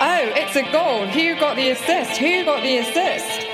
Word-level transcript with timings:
Oh, 0.00 0.32
it's 0.34 0.56
a 0.56 0.62
goal. 0.72 1.06
Who 1.06 1.38
got 1.38 1.54
the 1.54 1.70
assist? 1.70 2.18
Who 2.18 2.44
got 2.44 2.62
the 2.64 2.78
assist? 2.78 3.44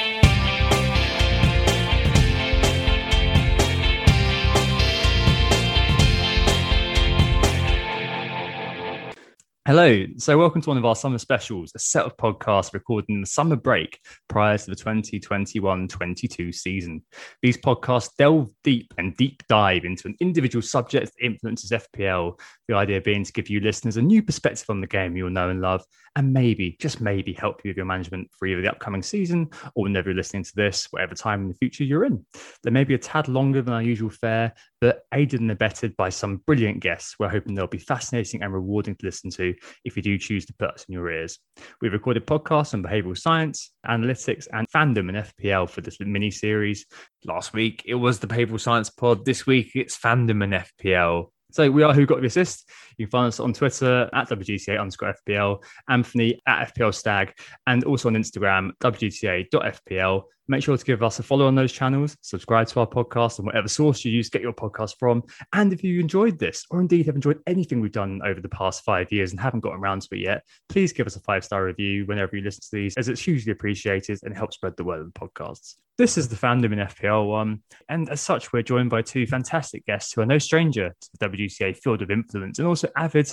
Hello. 9.67 10.05
So, 10.17 10.37
welcome 10.37 10.63
to 10.63 10.71
one 10.71 10.79
of 10.79 10.85
our 10.85 10.97
summer 10.97 11.19
specials, 11.19 11.71
a 11.77 11.79
set 11.79 12.05
of 12.05 12.17
podcasts 12.17 12.73
recorded 12.73 13.11
in 13.11 13.21
the 13.21 13.27
summer 13.27 13.55
break 13.55 14.01
prior 14.27 14.59
to 14.59 14.67
the 14.67 14.75
2021 14.75 15.87
22 15.87 16.51
season. 16.51 17.05
These 17.43 17.59
podcasts 17.59 18.09
delve 18.19 18.51
deep 18.65 18.93
and 18.99 19.15
deep 19.17 19.43
dive 19.49 19.85
into 19.85 20.09
an 20.09 20.17
individual 20.19 20.63
subject 20.63 21.13
that 21.15 21.25
influences 21.25 21.71
FPL, 21.71 22.41
the 22.71 22.77
idea 22.77 23.01
being 23.01 23.25
to 23.25 23.33
give 23.33 23.51
you 23.51 23.61
listeners 23.61 23.97
a 23.97 24.03
new 24.03 24.23
perspective 24.23 24.67
on 24.69 24.81
the 24.81 24.87
game 24.87 25.17
you'll 25.17 25.29
know 25.29 25.51
and 25.51 25.61
love, 25.61 25.85
and 26.15 26.33
maybe, 26.33 26.77
just 26.81 27.01
maybe, 27.01 27.33
help 27.33 27.61
you 27.65 27.71
with 27.71 27.77
your 27.77 27.87
management 27.87 28.31
for 28.39 28.47
either 28.47 28.63
the 28.63 28.71
upcoming 28.71 29.03
season 29.03 29.49
or 29.75 29.85
whenever 29.85 30.11
you're 30.11 30.17
listening 30.17 30.45
to 30.45 30.53
this, 30.55 30.87
whatever 30.91 31.15
time 31.15 31.43
in 31.43 31.49
the 31.49 31.55
future 31.55 31.83
you're 31.83 32.05
in. 32.05 32.25
There 32.63 32.73
may 32.73 32.85
be 32.85 32.95
a 32.95 32.99
tad 32.99 33.27
longer 33.27 33.61
than 33.61 33.75
our 33.75 33.83
usual 33.83 34.11
fare, 34.11 34.55
but 34.81 35.03
aided 35.13 35.41
and 35.41 35.51
abetted 35.51 35.97
by 35.97 36.11
some 36.11 36.39
brilliant 36.47 36.81
guests. 36.81 37.17
We're 37.19 37.29
hoping 37.29 37.55
they'll 37.55 37.67
be 37.67 37.79
fascinating 37.79 38.43
and 38.43 38.53
rewarding 38.53 38.95
to 38.95 39.07
listen 39.07 39.31
to 39.31 39.53
if 39.85 39.97
you 39.97 40.03
do 40.03 40.17
choose 40.17 40.47
to 40.47 40.55
put 40.55 40.71
us 40.71 40.85
in 40.89 40.95
your 40.95 41.11
ears. 41.11 41.39
We've 41.81 41.93
recorded 41.93 42.27
podcasts 42.27 42.73
on 42.73 42.85
behavioral 42.85 43.19
science, 43.19 43.73
analytics, 43.87 44.47
and 44.53 44.69
fandom 44.71 45.09
and 45.09 45.27
FPL 45.27 45.69
for 45.69 45.81
this 45.81 45.99
mini 45.99 46.31
series. 46.31 46.87
Last 47.25 47.53
week 47.53 47.83
it 47.85 47.97
was 47.97 48.21
the 48.21 48.29
behavioral 48.29 48.61
science 48.61 48.91
pod. 48.91 49.25
This 49.25 49.45
week 49.45 49.73
it's 49.75 49.99
fandom 49.99 50.45
and 50.45 50.55
FPL. 50.55 51.31
So 51.51 51.71
we 51.71 51.83
are 51.83 51.93
Who 51.93 52.07
Got 52.07 52.21
the 52.21 52.27
Assist. 52.27 52.69
You 53.01 53.07
can 53.07 53.13
find 53.13 53.29
us 53.29 53.41
on 53.41 53.55
Twitter 53.55 54.11
at 54.13 54.29
WGTA 54.29 54.79
underscore 54.79 55.15
FPL, 55.27 55.65
Anthony 55.89 56.39
at 56.47 56.75
FPL 56.75 56.95
Stag, 56.95 57.33
and 57.67 57.83
also 57.85 58.11
on 58.11 58.15
Instagram, 58.15 58.73
WGTA.FPL. 58.83 60.25
Make 60.49 60.63
sure 60.63 60.77
to 60.77 60.85
give 60.85 61.03
us 61.03 61.19
a 61.19 61.23
follow 61.23 61.47
on 61.47 61.55
those 61.55 61.73
channels, 61.73 62.15
subscribe 62.21 62.67
to 62.67 62.81
our 62.81 62.87
podcast 62.87 63.39
on 63.39 63.47
whatever 63.47 63.69
source 63.69 64.05
you 64.05 64.13
use 64.13 64.29
to 64.29 64.33
get 64.37 64.43
your 64.43 64.53
podcast 64.53 64.97
from. 64.99 65.23
And 65.55 65.73
if 65.73 65.83
you 65.83 65.99
enjoyed 65.99 66.39
this, 66.39 66.67
or 66.71 66.81
indeed 66.81 67.07
have 67.07 67.15
enjoyed 67.15 67.41
anything 67.47 67.81
we've 67.81 67.91
done 67.91 68.21
over 68.23 68.41
the 68.41 68.49
past 68.51 68.85
five 68.85 69.11
years 69.11 69.31
and 69.31 69.41
haven't 69.41 69.61
gotten 69.61 69.81
around 69.81 70.03
to 70.03 70.09
it 70.13 70.19
yet, 70.19 70.43
please 70.69 70.93
give 70.93 71.07
us 71.07 71.17
a 71.17 71.21
five 71.21 71.43
star 71.43 71.65
review 71.65 72.05
whenever 72.05 72.37
you 72.37 72.43
listen 72.43 72.61
to 72.63 72.69
these, 72.73 72.97
as 72.99 73.09
it's 73.09 73.23
hugely 73.23 73.53
appreciated 73.53 74.19
and 74.25 74.37
helps 74.37 74.57
spread 74.57 74.77
the 74.77 74.85
word 74.85 75.01
of 75.01 75.11
the 75.11 75.19
podcasts. 75.19 75.77
This 76.01 76.17
is 76.17 76.29
the 76.29 76.35
fandom 76.35 76.73
in 76.73 76.79
FPL 76.79 77.29
one, 77.29 77.63
and 77.89 78.09
as 78.09 78.23
such, 78.23 78.55
we're 78.55 78.63
joined 78.63 78.89
by 78.89 79.03
two 79.03 79.27
fantastic 79.27 79.85
guests 79.85 80.13
who 80.15 80.23
are 80.23 80.27
no 80.27 80.39
stranger 80.39 80.95
to 80.99 81.09
the 81.13 81.29
WGTA 81.29 81.77
field 81.77 82.01
of 82.01 82.11
influence 82.11 82.59
and 82.59 82.67
also 82.67 82.89
avid, 82.97 83.31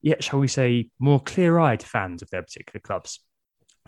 yet 0.00 0.22
shall 0.22 0.40
we 0.40 0.48
say, 0.48 0.90
more 0.98 1.20
clear 1.20 1.58
eyed 1.58 1.82
fans 1.82 2.22
of 2.22 2.30
their 2.30 2.42
particular 2.42 2.80
clubs. 2.80 3.20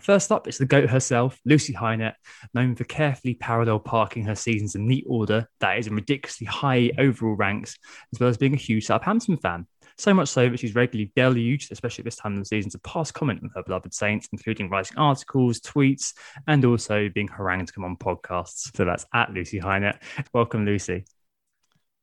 First 0.01 0.31
up, 0.31 0.45
it's 0.47 0.57
the 0.57 0.65
GOAT 0.65 0.89
herself, 0.89 1.39
Lucy 1.45 1.73
Highnett, 1.73 2.15
known 2.53 2.75
for 2.75 2.83
carefully 2.83 3.33
parallel 3.33 3.79
parking 3.79 4.25
her 4.25 4.35
seasons 4.35 4.75
in 4.75 4.87
neat 4.87 5.05
order 5.07 5.47
that 5.61 5.79
is 5.79 5.87
in 5.87 5.95
ridiculously 5.95 6.45
high 6.45 6.91
overall 6.97 7.35
ranks, 7.35 7.77
as 8.13 8.19
well 8.19 8.29
as 8.29 8.37
being 8.37 8.53
a 8.53 8.57
huge 8.57 8.85
Southampton 8.85 9.37
fan. 9.37 9.67
So 9.97 10.13
much 10.13 10.27
so 10.27 10.49
that 10.49 10.59
she's 10.59 10.75
regularly 10.75 11.13
deluged, 11.15 11.71
especially 11.71 12.01
at 12.01 12.05
this 12.05 12.17
time 12.17 12.33
of 12.33 12.39
the 12.39 12.45
season, 12.45 12.69
to 12.71 12.79
pass 12.79 13.11
comment 13.11 13.39
on 13.41 13.51
her 13.55 13.63
beloved 13.63 13.93
Saints, 13.93 14.27
including 14.33 14.69
writing 14.69 14.97
articles, 14.97 15.61
tweets, 15.61 16.13
and 16.47 16.65
also 16.65 17.07
being 17.07 17.29
harangued 17.29 17.67
to 17.67 17.73
come 17.73 17.85
on 17.85 17.95
podcasts. 17.95 18.75
So 18.75 18.83
that's 18.83 19.05
at 19.13 19.31
Lucy 19.31 19.61
Highnett. 19.61 20.01
Welcome, 20.33 20.65
Lucy. 20.65 21.05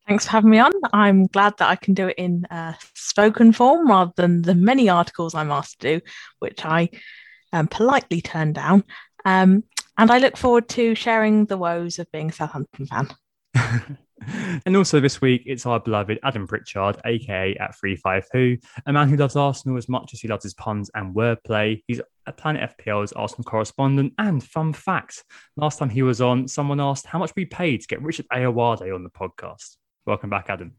Thanks 0.07 0.25
for 0.25 0.33
having 0.33 0.51
me 0.51 0.59
on. 0.59 0.73
I'm 0.93 1.27
glad 1.27 1.55
that 1.59 1.71
I 1.71 1.77
can 1.77 1.95
do 1.95 2.09
it 2.09 2.17
in 2.19 2.45
uh, 2.47 2.75
spoken 2.95 3.53
form 3.53 3.89
rather 3.89 4.13
than 4.17 4.43
the 4.43 4.55
many 4.55 4.89
articles 4.89 5.35
I'm 5.35 5.53
asked 5.53 5.81
to 5.81 5.99
do, 5.99 6.05
which 6.41 6.65
I 6.65 6.91
um, 7.53 7.69
politely 7.69 8.21
turn 8.21 8.53
down. 8.53 8.85
Um, 9.25 9.65
and 9.97 10.11
I 10.11 10.19
look 10.19 10.37
forward 10.37 10.69
to 10.71 10.95
sharing 10.95 11.47
the 11.47 11.59
woes 11.59 11.99
of 11.99 12.11
being 12.11 12.31
a 12.31 12.33
Southampton 12.33 12.87
fan. 12.87 13.15
and 14.67 14.77
also 14.77 14.99
this 14.99 15.21
week, 15.21 15.43
it's 15.47 15.67
our 15.67 15.79
beloved 15.79 16.19
Adam 16.25 16.47
Pritchard, 16.47 16.97
aka 17.05 17.55
at 17.57 17.75
Free 17.77 17.97
Five 17.97 18.27
Who, 18.33 18.57
a 18.87 18.93
man 18.93 19.09
who 19.09 19.17
loves 19.17 19.37
Arsenal 19.37 19.77
as 19.77 19.89
much 19.89 20.13
as 20.15 20.21
he 20.21 20.29
loves 20.29 20.45
his 20.45 20.55
puns 20.55 20.91
and 20.95 21.15
wordplay. 21.15 21.83
He's 21.87 22.01
a 22.27 22.33
Planet 22.33 22.77
FPL's 22.77 23.13
Arsenal 23.13 23.45
correspondent. 23.45 24.15
And 24.19 24.43
fun 24.43 24.73
fact: 24.73 25.23
last 25.57 25.79
time 25.79 25.91
he 25.91 26.03
was 26.03 26.21
on, 26.21 26.49
someone 26.49 26.81
asked 26.81 27.07
how 27.07 27.19
much 27.19 27.33
we 27.37 27.45
paid 27.45 27.83
to 27.83 27.87
get 27.87 28.03
Richard 28.03 28.27
Ayoade 28.33 28.95
on 28.95 29.05
the 29.05 29.11
podcast. 29.11 29.77
Welcome 30.07 30.31
back, 30.31 30.47
Adam. 30.49 30.75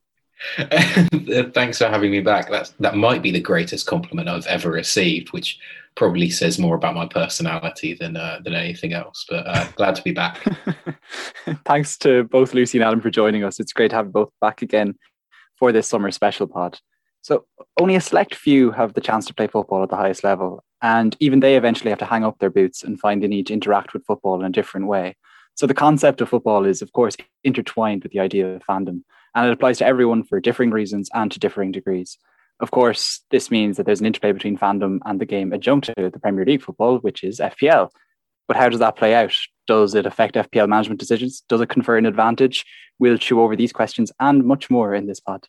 Thanks 1.53 1.77
for 1.77 1.87
having 1.87 2.11
me 2.11 2.19
back. 2.19 2.49
That 2.49 2.73
that 2.79 2.95
might 2.95 3.21
be 3.21 3.31
the 3.31 3.39
greatest 3.39 3.85
compliment 3.87 4.27
I've 4.27 4.47
ever 4.47 4.69
received, 4.69 5.31
which 5.31 5.59
probably 5.95 6.29
says 6.29 6.59
more 6.59 6.75
about 6.75 6.95
my 6.95 7.05
personality 7.05 7.93
than 7.93 8.17
uh, 8.17 8.39
than 8.43 8.53
anything 8.53 8.93
else. 8.93 9.25
But 9.29 9.47
uh, 9.47 9.65
glad 9.75 9.95
to 9.95 10.01
be 10.01 10.11
back. 10.11 10.43
Thanks 11.65 11.97
to 11.99 12.25
both 12.25 12.53
Lucy 12.53 12.77
and 12.77 12.85
Adam 12.85 12.99
for 12.99 13.09
joining 13.09 13.43
us. 13.43 13.59
It's 13.59 13.73
great 13.73 13.89
to 13.89 13.95
have 13.95 14.11
both 14.11 14.31
back 14.41 14.61
again 14.61 14.95
for 15.57 15.71
this 15.71 15.87
summer 15.87 16.11
special 16.11 16.47
pod. 16.47 16.79
So 17.21 17.45
only 17.79 17.95
a 17.95 18.01
select 18.01 18.35
few 18.35 18.71
have 18.71 18.93
the 18.93 19.01
chance 19.01 19.25
to 19.27 19.33
play 19.33 19.47
football 19.47 19.83
at 19.83 19.89
the 19.89 19.95
highest 19.95 20.25
level, 20.25 20.63
and 20.81 21.15
even 21.21 21.39
they 21.39 21.55
eventually 21.55 21.91
have 21.91 21.99
to 21.99 22.05
hang 22.05 22.25
up 22.25 22.39
their 22.39 22.49
boots 22.49 22.83
and 22.83 22.99
find 22.99 23.23
the 23.23 23.29
need 23.29 23.47
to 23.47 23.53
interact 23.53 23.93
with 23.93 24.05
football 24.05 24.39
in 24.41 24.45
a 24.45 24.49
different 24.49 24.87
way. 24.87 25.15
So 25.55 25.67
the 25.67 25.73
concept 25.73 26.21
of 26.21 26.29
football 26.29 26.65
is, 26.65 26.81
of 26.81 26.91
course, 26.93 27.15
intertwined 27.43 28.03
with 28.03 28.11
the 28.11 28.19
idea 28.19 28.55
of 28.55 28.63
fandom, 28.63 29.03
and 29.35 29.47
it 29.47 29.51
applies 29.51 29.77
to 29.79 29.85
everyone 29.85 30.23
for 30.23 30.39
differing 30.39 30.71
reasons 30.71 31.09
and 31.13 31.31
to 31.31 31.39
differing 31.39 31.71
degrees. 31.71 32.17
Of 32.59 32.71
course, 32.71 33.21
this 33.29 33.51
means 33.51 33.77
that 33.77 33.85
there's 33.85 33.99
an 33.99 34.05
interplay 34.05 34.31
between 34.31 34.57
fandom 34.57 34.99
and 35.05 35.19
the 35.19 35.25
game 35.25 35.53
adjunct 35.53 35.87
to 35.97 36.09
the 36.09 36.19
Premier 36.19 36.45
League 36.45 36.63
football, 36.63 36.97
which 36.99 37.23
is 37.23 37.39
FPL. 37.39 37.89
But 38.47 38.57
how 38.57 38.69
does 38.69 38.79
that 38.79 38.95
play 38.95 39.13
out? 39.15 39.35
Does 39.67 39.95
it 39.95 40.05
affect 40.05 40.35
FPL 40.35 40.67
management 40.67 40.99
decisions? 40.99 41.43
Does 41.47 41.61
it 41.61 41.69
confer 41.69 41.97
an 41.97 42.05
advantage? 42.05 42.65
We'll 42.99 43.17
chew 43.17 43.41
over 43.41 43.55
these 43.55 43.73
questions 43.73 44.11
and 44.19 44.43
much 44.43 44.69
more 44.69 44.93
in 44.93 45.07
this 45.07 45.19
pod. 45.19 45.45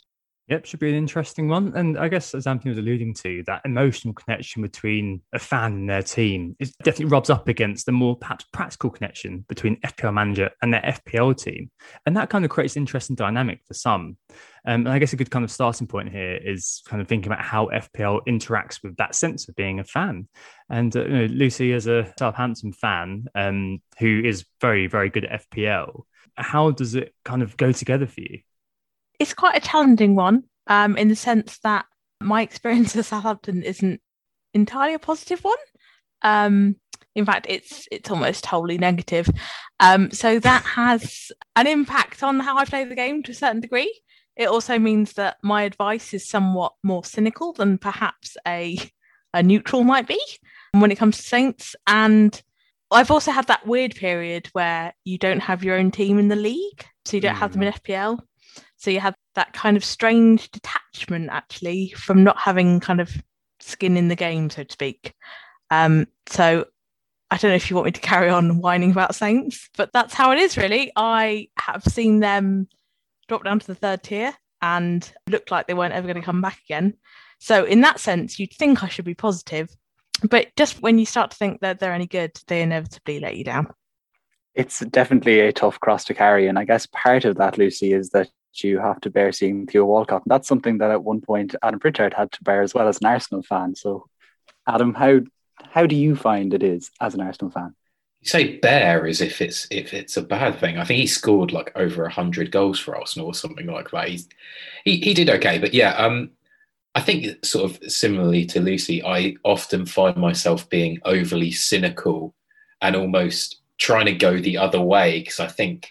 Yep, 0.49 0.67
should 0.67 0.81
be 0.81 0.91
an 0.91 0.95
interesting 0.95 1.49
one. 1.49 1.73
And 1.75 1.99
I 1.99 2.09
guess, 2.09 2.35
as 2.35 2.47
Anthony 2.47 2.69
was 2.69 2.79
alluding 2.79 3.15
to, 3.15 3.43
that 3.47 3.63
emotional 3.65 4.13
connection 4.13 4.61
between 4.61 5.23
a 5.33 5.39
fan 5.39 5.73
and 5.73 5.89
their 5.89 6.03
team 6.03 6.55
is 6.61 6.73
definitely 6.83 7.07
rubs 7.07 7.31
up 7.31 7.49
against 7.49 7.87
the 7.87 7.93
more 7.93 8.15
perhaps 8.15 8.45
practical 8.53 8.91
connection 8.91 9.47
between 9.49 9.81
FPL 9.81 10.13
manager 10.13 10.51
and 10.61 10.75
their 10.75 10.83
FPL 10.83 11.35
team. 11.43 11.71
And 12.05 12.15
that 12.19 12.29
kind 12.29 12.45
of 12.45 12.51
creates 12.51 12.77
an 12.77 12.83
interesting 12.83 13.17
dynamic 13.17 13.61
for 13.67 13.73
some. 13.73 14.19
Um, 14.67 14.87
and 14.87 14.91
I 14.91 14.99
guess 14.99 15.15
a 15.15 15.17
good 15.17 15.31
kind 15.31 15.47
of 15.47 15.51
starting 15.51 15.87
point 15.87 16.11
here 16.11 16.35
is 16.35 16.83
kind 16.87 17.01
of 17.01 17.09
thinking 17.09 17.33
about 17.33 17.43
how 17.43 17.69
FPL 17.69 18.21
interacts 18.29 18.83
with 18.83 18.97
that 18.97 19.15
sense 19.15 19.49
of 19.49 19.57
being 19.57 19.81
a 19.81 19.85
fan. 19.85 20.29
And 20.69 20.95
uh, 20.95 21.07
you 21.07 21.09
know, 21.09 21.27
Lucy, 21.27 21.73
as 21.73 21.87
a 21.87 22.13
Southampton 22.19 22.75
fan 22.75 23.29
um, 23.35 23.81
who 23.99 24.21
is 24.23 24.45
very, 24.61 24.89
very 24.89 25.09
good 25.09 25.25
at 25.25 25.49
FPL, 25.51 26.03
how 26.37 26.71
does 26.71 26.97
it 26.97 27.15
kind 27.25 27.43
of 27.43 27.57
go 27.57 27.73
together 27.73 28.07
for 28.07 28.21
you? 28.21 28.41
It's 29.19 29.35
quite 29.35 29.57
a 29.57 29.67
challenging 29.67 30.15
one 30.15 30.45
um, 30.67 30.97
in 30.97 31.09
the 31.09 31.17
sense 31.17 31.59
that 31.59 31.87
my 32.21 32.43
experience 32.49 32.95
of 32.97 33.07
Southampton 33.07 33.63
isn't 33.63 34.01
entirely 34.53 34.95
a 34.95 34.99
positive 34.99 35.43
one. 35.43 35.57
Um, 36.23 36.77
in 37.15 37.25
fact, 37.25 37.47
it's 37.49 37.87
it's 37.93 38.11
almost 38.11 38.47
wholly 38.47 38.77
negative. 38.77 39.29
Um, 39.79 40.11
so 40.11 40.41
that 40.41 40.63
has 40.65 41.31
an 41.55 41.67
impact 41.67 42.23
on 42.23 42.41
how 42.41 42.57
I 42.57 42.65
play 42.65 42.85
the 42.85 42.97
game 42.97 43.23
to 43.25 43.33
a 43.33 43.35
certain 43.35 43.61
degree. 43.61 44.01
It 44.37 44.49
also 44.49 44.79
means 44.79 45.13
that 45.13 45.37
my 45.43 45.63
advice 45.63 46.13
is 46.13 46.29
somewhat 46.29 46.73
more 46.83 47.05
cynical 47.05 47.53
than 47.53 47.79
perhaps 47.79 48.37
a 48.47 48.79
a 49.33 49.43
neutral 49.43 49.85
might 49.85 50.09
be 50.09 50.21
when 50.73 50.91
it 50.91 50.99
comes 50.99 51.17
to 51.17 51.23
Saints. 51.23 51.77
And 51.87 52.41
I've 52.91 53.11
also 53.11 53.33
had 53.33 53.47
that 53.49 53.67
weird 53.67 53.95
period 53.95 54.49
where 54.53 54.95
you 55.05 55.19
don't 55.19 55.41
have 55.41 55.65
your 55.65 55.77
own 55.77 55.91
team 55.91 56.19
in 56.19 56.29
the 56.29 56.37
league, 56.37 56.85
so 57.05 57.17
you 57.17 57.21
don't 57.21 57.35
mm. 57.35 57.39
have 57.39 57.53
them 57.53 57.63
in 57.63 57.73
hmm. 57.73 57.79
FPL. 57.79 58.21
So 58.85 58.91
you 58.91 59.01
have 59.01 59.15
that 59.35 59.55
kind 59.55 59.79
of 59.79 59.85
strange 59.85 60.51
detachment 60.51 61.31
actually 61.31 61.95
from 61.97 62.23
not 62.23 62.37
having 62.39 62.81
kind 62.81 63.01
of 63.01 63.17
skin 63.59 63.97
in 63.97 64.09
the 64.09 64.15
game, 64.15 64.51
so 64.51 64.63
to 64.63 64.71
speak. 64.71 65.15
Um, 65.71 66.07
so 66.27 66.67
I 67.31 67.39
don't 67.39 67.51
know 67.51 67.57
if 67.57 67.71
you 67.71 67.77
want 67.77 67.87
me 67.87 67.93
to 67.93 68.01
carry 68.03 68.29
on 68.29 68.59
whining 68.59 68.91
about 68.91 69.15
Saints, 69.15 69.71
but 69.79 69.91
that's 69.95 70.13
how 70.13 70.33
it 70.33 70.39
is 70.39 70.59
really. 70.59 70.93
I 70.97 71.49
have 71.57 71.83
seen 71.83 72.21
them 72.21 72.69
drop 73.27 73.45
down 73.45 73.59
to 73.59 73.67
the 73.67 73.75
third 73.75 74.03
tier 74.03 74.35
and 74.61 75.11
look 75.31 75.51
like 75.51 75.67
they 75.67 75.73
weren't 75.73 75.95
ever 75.95 76.07
going 76.07 76.21
to 76.21 76.27
come 76.27 76.43
back 76.43 76.59
again. 76.67 76.93
So 77.39 77.65
in 77.65 77.81
that 77.81 78.01
sense, 78.01 78.39
you'd 78.39 78.53
think 78.53 78.83
I 78.83 78.89
should 78.89 79.07
be 79.07 79.15
positive, 79.15 79.75
but 80.29 80.55
just 80.57 80.83
when 80.83 80.99
you 80.99 81.07
start 81.07 81.31
to 81.31 81.39
think 81.39 81.63
that 81.63 81.79
they're 81.79 81.95
any 81.95 82.07
good, 82.07 82.39
they 82.49 82.61
inevitably 82.61 83.19
let 83.19 83.39
you 83.39 83.45
down. 83.45 83.69
It's 84.55 84.81
definitely 84.81 85.41
a 85.41 85.55
tough 85.55 85.81
cross 85.81 86.05
to 86.05 86.13
carry. 86.13 86.49
And 86.49 86.59
I 86.59 86.67
guess 86.67 86.87
part 86.93 87.25
of 87.25 87.37
that, 87.37 87.57
Lucy, 87.57 87.95
is 87.95 88.11
that 88.11 88.29
you 88.63 88.79
have 88.79 89.01
to 89.01 89.11
bear 89.11 89.33
seeing 89.33 89.67
Theo 89.67 89.85
Walcott. 89.85 90.23
And 90.25 90.31
that's 90.31 90.47
something 90.47 90.79
that 90.79 90.91
at 90.91 91.03
one 91.03 91.21
point 91.21 91.55
Adam 91.63 91.81
Pritchard 91.81 92.15
had 92.15 92.31
to 92.33 92.45
bear 92.45 92.63
as 92.63 92.75
well 92.75 92.89
as 92.89 92.99
an 93.01 93.07
Arsenal 93.07 93.43
fan. 93.43 93.75
So, 93.75 94.07
Adam, 94.69 94.95
how 94.95 95.21
how 95.71 95.87
do 95.87 95.97
you 95.97 96.15
find 96.15 96.53
it 96.55 96.63
is 96.63 96.91
as 97.01 97.15
an 97.15 97.21
Arsenal 97.21 97.51
fan? 97.51 97.75
You 98.21 98.29
say 98.29 98.59
bear 98.59 99.07
as 99.07 99.21
if 99.21 99.41
it's 99.41 99.67
if 99.71 99.93
it's 99.93 100.17
a 100.17 100.23
bad 100.23 100.59
thing. 100.59 100.79
I 100.79 100.85
think 100.85 101.01
he 101.01 101.07
scored 101.07 101.53
like 101.53 101.73
over 101.75 102.09
hundred 102.09 102.51
goals 102.51 102.79
for 102.79 102.97
Arsenal 102.97 103.29
or 103.29 103.35
something 103.35 103.67
like 103.67 103.91
that. 103.91 104.09
He's, 104.09 104.29
he 104.85 104.99
he 104.99 105.15
did 105.15 105.31
okay, 105.31 105.59
but 105.59 105.75
yeah, 105.75 105.93
um, 105.95 106.31
I 106.95 107.01
think 107.01 107.45
sort 107.45 107.71
of 107.71 107.91
similarly 107.91 108.47
to 108.47 108.61
Lucy, 108.61 109.03
I 109.05 109.37
often 109.43 109.85
find 109.85 110.17
myself 110.17 110.69
being 110.69 111.01
overly 111.05 111.51
cynical 111.51 112.35
and 112.81 112.95
almost 112.95 113.61
trying 113.79 114.07
to 114.07 114.15
go 114.15 114.39
the 114.39 114.59
other 114.59 114.81
way 114.81 115.19
because 115.19 115.41
I 115.41 115.49
think 115.49 115.91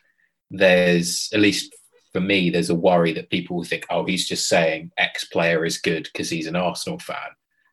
there's 0.50 1.30
at 1.34 1.40
least 1.40 1.76
for 2.14 2.22
me, 2.22 2.50
there's 2.50 2.70
a 2.70 2.76
worry 2.76 3.12
that 3.14 3.32
people 3.32 3.58
will 3.58 3.64
think, 3.64 3.86
oh, 3.90 4.06
he's 4.06 4.28
just 4.28 4.48
saying 4.48 4.92
X 4.98 5.26
player 5.26 5.66
is 5.66 5.80
good 5.80 6.04
because 6.04 6.30
he's 6.30 6.48
an 6.48 6.56
Arsenal 6.56 7.00
fan. 7.00 7.18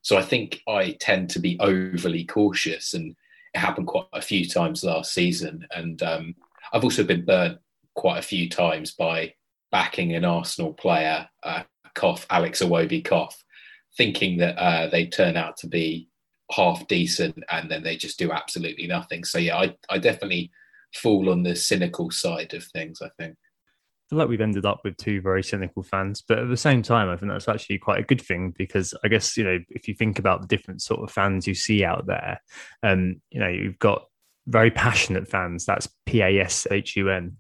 So 0.03 0.17
I 0.17 0.23
think 0.23 0.63
I 0.67 0.97
tend 0.99 1.29
to 1.31 1.39
be 1.39 1.59
overly 1.61 2.25
cautious, 2.25 2.95
and 2.95 3.15
it 3.55 3.59
happened 3.59 3.87
quite 3.87 4.07
a 4.15 4.23
few 4.23 4.49
times 4.49 4.83
last 4.83 5.13
season. 5.13 5.67
And 5.73 6.03
um, 6.03 6.35
I've 6.73 6.85
also 6.85 7.05
been 7.05 7.27
burnt 7.27 7.59
quite 7.95 8.19
a 8.19 8.23
few 8.23 8.49
times 8.49 8.93
by 8.93 9.35
backing 9.71 10.15
an 10.15 10.25
Arsenal 10.25 10.73
player, 10.73 11.29
uh, 11.43 11.65
cough 11.95 12.27
Alex 12.31 12.63
Iwobi 12.63 13.05
cough, 13.05 13.45
thinking 13.97 14.39
that 14.39 14.57
uh, 14.57 14.89
they 14.89 15.07
turn 15.07 15.37
out 15.37 15.59
to 15.59 15.67
be 15.67 16.09
half 16.51 16.87
decent 16.89 17.45
and 17.51 17.71
then 17.71 17.83
they 17.83 17.97
just 17.97 18.19
do 18.19 18.33
absolutely 18.33 18.87
nothing. 18.87 19.23
So 19.25 19.39
yeah, 19.39 19.59
I, 19.59 19.77
I 19.91 19.99
definitely 19.99 20.51
fall 20.95 21.31
on 21.31 21.43
the 21.43 21.55
cynical 21.55 22.11
side 22.11 22.55
of 22.55 22.65
things. 22.65 23.03
I 23.03 23.11
think 23.19 23.37
like 24.13 24.29
we've 24.29 24.41
ended 24.41 24.67
up 24.67 24.81
with 24.85 24.97
two 24.97 25.21
very 25.21 25.43
cynical 25.43 25.83
fans, 25.83 26.23
but 26.27 26.39
at 26.39 26.49
the 26.49 26.57
same 26.57 26.83
time, 26.83 27.09
I 27.09 27.17
think 27.17 27.31
that's 27.31 27.49
actually 27.49 27.79
quite 27.79 28.01
a 28.01 28.07
good 28.07 28.21
thing 28.21 28.55
because 28.57 28.95
I 29.05 29.09
guess 29.09 29.37
you 29.37 29.45
know 29.45 29.59
if 29.71 29.89
you 29.89 29.95
think 29.95 30.19
about 30.19 30.43
the 30.43 30.49
different 30.49 30.83
sort 30.83 31.01
of 31.01 31.11
fans 31.11 31.47
you 31.47 31.55
see 31.55 31.85
out 31.85 32.07
there, 32.07 32.41
um, 32.83 33.21
you 33.31 33.41
know 33.41 33.49
you've 33.49 33.79
got 33.79 34.05
very 34.47 34.71
passionate 34.71 35.29
fans. 35.29 35.65
That's 35.65 35.89
P 36.07 36.23
A 36.23 36.41
S 36.41 36.67
H 36.71 36.97
U 36.97 37.11
N, 37.11 37.37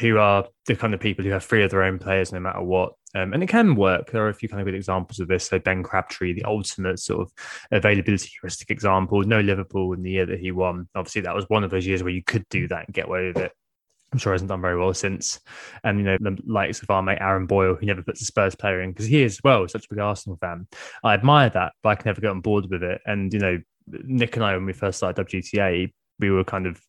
who 0.00 0.18
are 0.18 0.46
the 0.66 0.76
kind 0.76 0.94
of 0.94 1.00
people 1.00 1.24
who 1.24 1.30
have 1.30 1.44
three 1.44 1.64
of 1.64 1.70
their 1.70 1.82
own 1.82 1.98
players 1.98 2.32
no 2.32 2.40
matter 2.40 2.62
what. 2.62 2.92
Um, 3.16 3.32
and 3.32 3.44
it 3.44 3.48
can 3.48 3.76
work. 3.76 4.10
There 4.10 4.24
are 4.24 4.28
a 4.28 4.34
few 4.34 4.48
kind 4.48 4.60
of 4.60 4.66
good 4.66 4.74
examples 4.74 5.20
of 5.20 5.28
this. 5.28 5.46
So 5.46 5.60
Ben 5.60 5.84
Crabtree, 5.84 6.32
the 6.32 6.44
ultimate 6.44 6.98
sort 6.98 7.20
of 7.20 7.32
availability 7.70 8.28
heuristic 8.40 8.70
example. 8.70 9.22
No 9.22 9.38
Liverpool 9.40 9.92
in 9.92 10.02
the 10.02 10.10
year 10.10 10.26
that 10.26 10.40
he 10.40 10.50
won. 10.50 10.88
Obviously, 10.96 11.22
that 11.22 11.34
was 11.34 11.48
one 11.48 11.62
of 11.62 11.70
those 11.70 11.86
years 11.86 12.02
where 12.02 12.12
you 12.12 12.24
could 12.24 12.48
do 12.48 12.66
that 12.68 12.86
and 12.86 12.94
get 12.94 13.06
away 13.06 13.28
with 13.28 13.36
it. 13.36 13.52
I'm 14.14 14.18
sure 14.18 14.32
hasn't 14.32 14.48
done 14.48 14.60
very 14.60 14.78
well 14.78 14.94
since. 14.94 15.40
And 15.82 15.98
you 15.98 16.04
know, 16.04 16.16
the 16.20 16.38
likes 16.46 16.80
of 16.80 16.88
our 16.88 17.02
mate 17.02 17.18
Aaron 17.20 17.46
Boyle, 17.46 17.74
who 17.74 17.84
never 17.84 18.00
puts 18.00 18.22
a 18.22 18.24
Spurs 18.24 18.54
player 18.54 18.80
in 18.80 18.92
because 18.92 19.06
he 19.06 19.24
is 19.24 19.40
well 19.42 19.64
is 19.64 19.72
such 19.72 19.86
a 19.86 19.88
big 19.90 19.98
Arsenal 19.98 20.38
fan. 20.40 20.68
I 21.02 21.14
admire 21.14 21.50
that, 21.50 21.72
but 21.82 21.88
I 21.88 21.94
can 21.96 22.04
never 22.10 22.20
get 22.20 22.30
on 22.30 22.40
board 22.40 22.66
with 22.70 22.84
it. 22.84 23.00
And 23.06 23.32
you 23.32 23.40
know, 23.40 23.60
Nick 23.88 24.36
and 24.36 24.44
I, 24.44 24.54
when 24.54 24.66
we 24.66 24.72
first 24.72 24.98
started 24.98 25.26
WGTA, 25.26 25.92
we 26.18 26.30
were 26.30 26.44
kind 26.44 26.66
of 26.66 26.80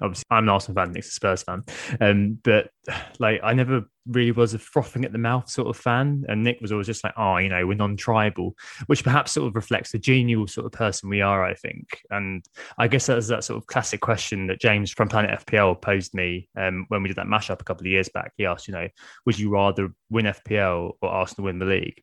obviously 0.00 0.24
I'm 0.30 0.44
an 0.44 0.48
Arsenal 0.50 0.82
fan, 0.82 0.92
Nick's 0.92 1.08
a 1.08 1.12
Spurs 1.12 1.42
fan, 1.42 1.64
um, 2.00 2.38
but 2.42 2.70
like 3.18 3.40
I 3.42 3.54
never 3.54 3.82
really 4.06 4.32
was 4.32 4.52
a 4.54 4.58
frothing 4.58 5.04
at 5.04 5.12
the 5.12 5.18
mouth 5.18 5.48
sort 5.48 5.68
of 5.68 5.76
fan, 5.76 6.24
and 6.28 6.42
Nick 6.42 6.60
was 6.60 6.72
always 6.72 6.86
just 6.86 7.04
like, 7.04 7.14
oh, 7.16 7.36
you 7.38 7.48
know, 7.48 7.66
we're 7.66 7.74
non-tribal, 7.74 8.54
which 8.86 9.04
perhaps 9.04 9.32
sort 9.32 9.48
of 9.48 9.56
reflects 9.56 9.92
the 9.92 9.98
genial 9.98 10.46
sort 10.46 10.66
of 10.66 10.72
person 10.72 11.08
we 11.08 11.20
are, 11.20 11.44
I 11.44 11.54
think. 11.54 12.02
And 12.10 12.44
I 12.78 12.88
guess 12.88 13.06
that's 13.06 13.28
that 13.28 13.44
sort 13.44 13.56
of 13.56 13.66
classic 13.66 14.00
question 14.00 14.46
that 14.48 14.60
James 14.60 14.90
from 14.90 15.08
Planet 15.08 15.40
FPL 15.46 15.80
posed 15.80 16.14
me 16.14 16.48
um, 16.56 16.86
when 16.88 17.02
we 17.02 17.08
did 17.08 17.16
that 17.16 17.26
mashup 17.26 17.60
a 17.60 17.64
couple 17.64 17.86
of 17.86 17.90
years 17.90 18.08
back. 18.08 18.32
He 18.36 18.46
asked, 18.46 18.68
you 18.68 18.74
know, 18.74 18.88
would 19.26 19.38
you 19.38 19.50
rather 19.50 19.88
win 20.10 20.26
FPL 20.26 20.92
or 21.00 21.08
Arsenal 21.08 21.46
win 21.46 21.58
the 21.58 21.66
league? 21.66 22.02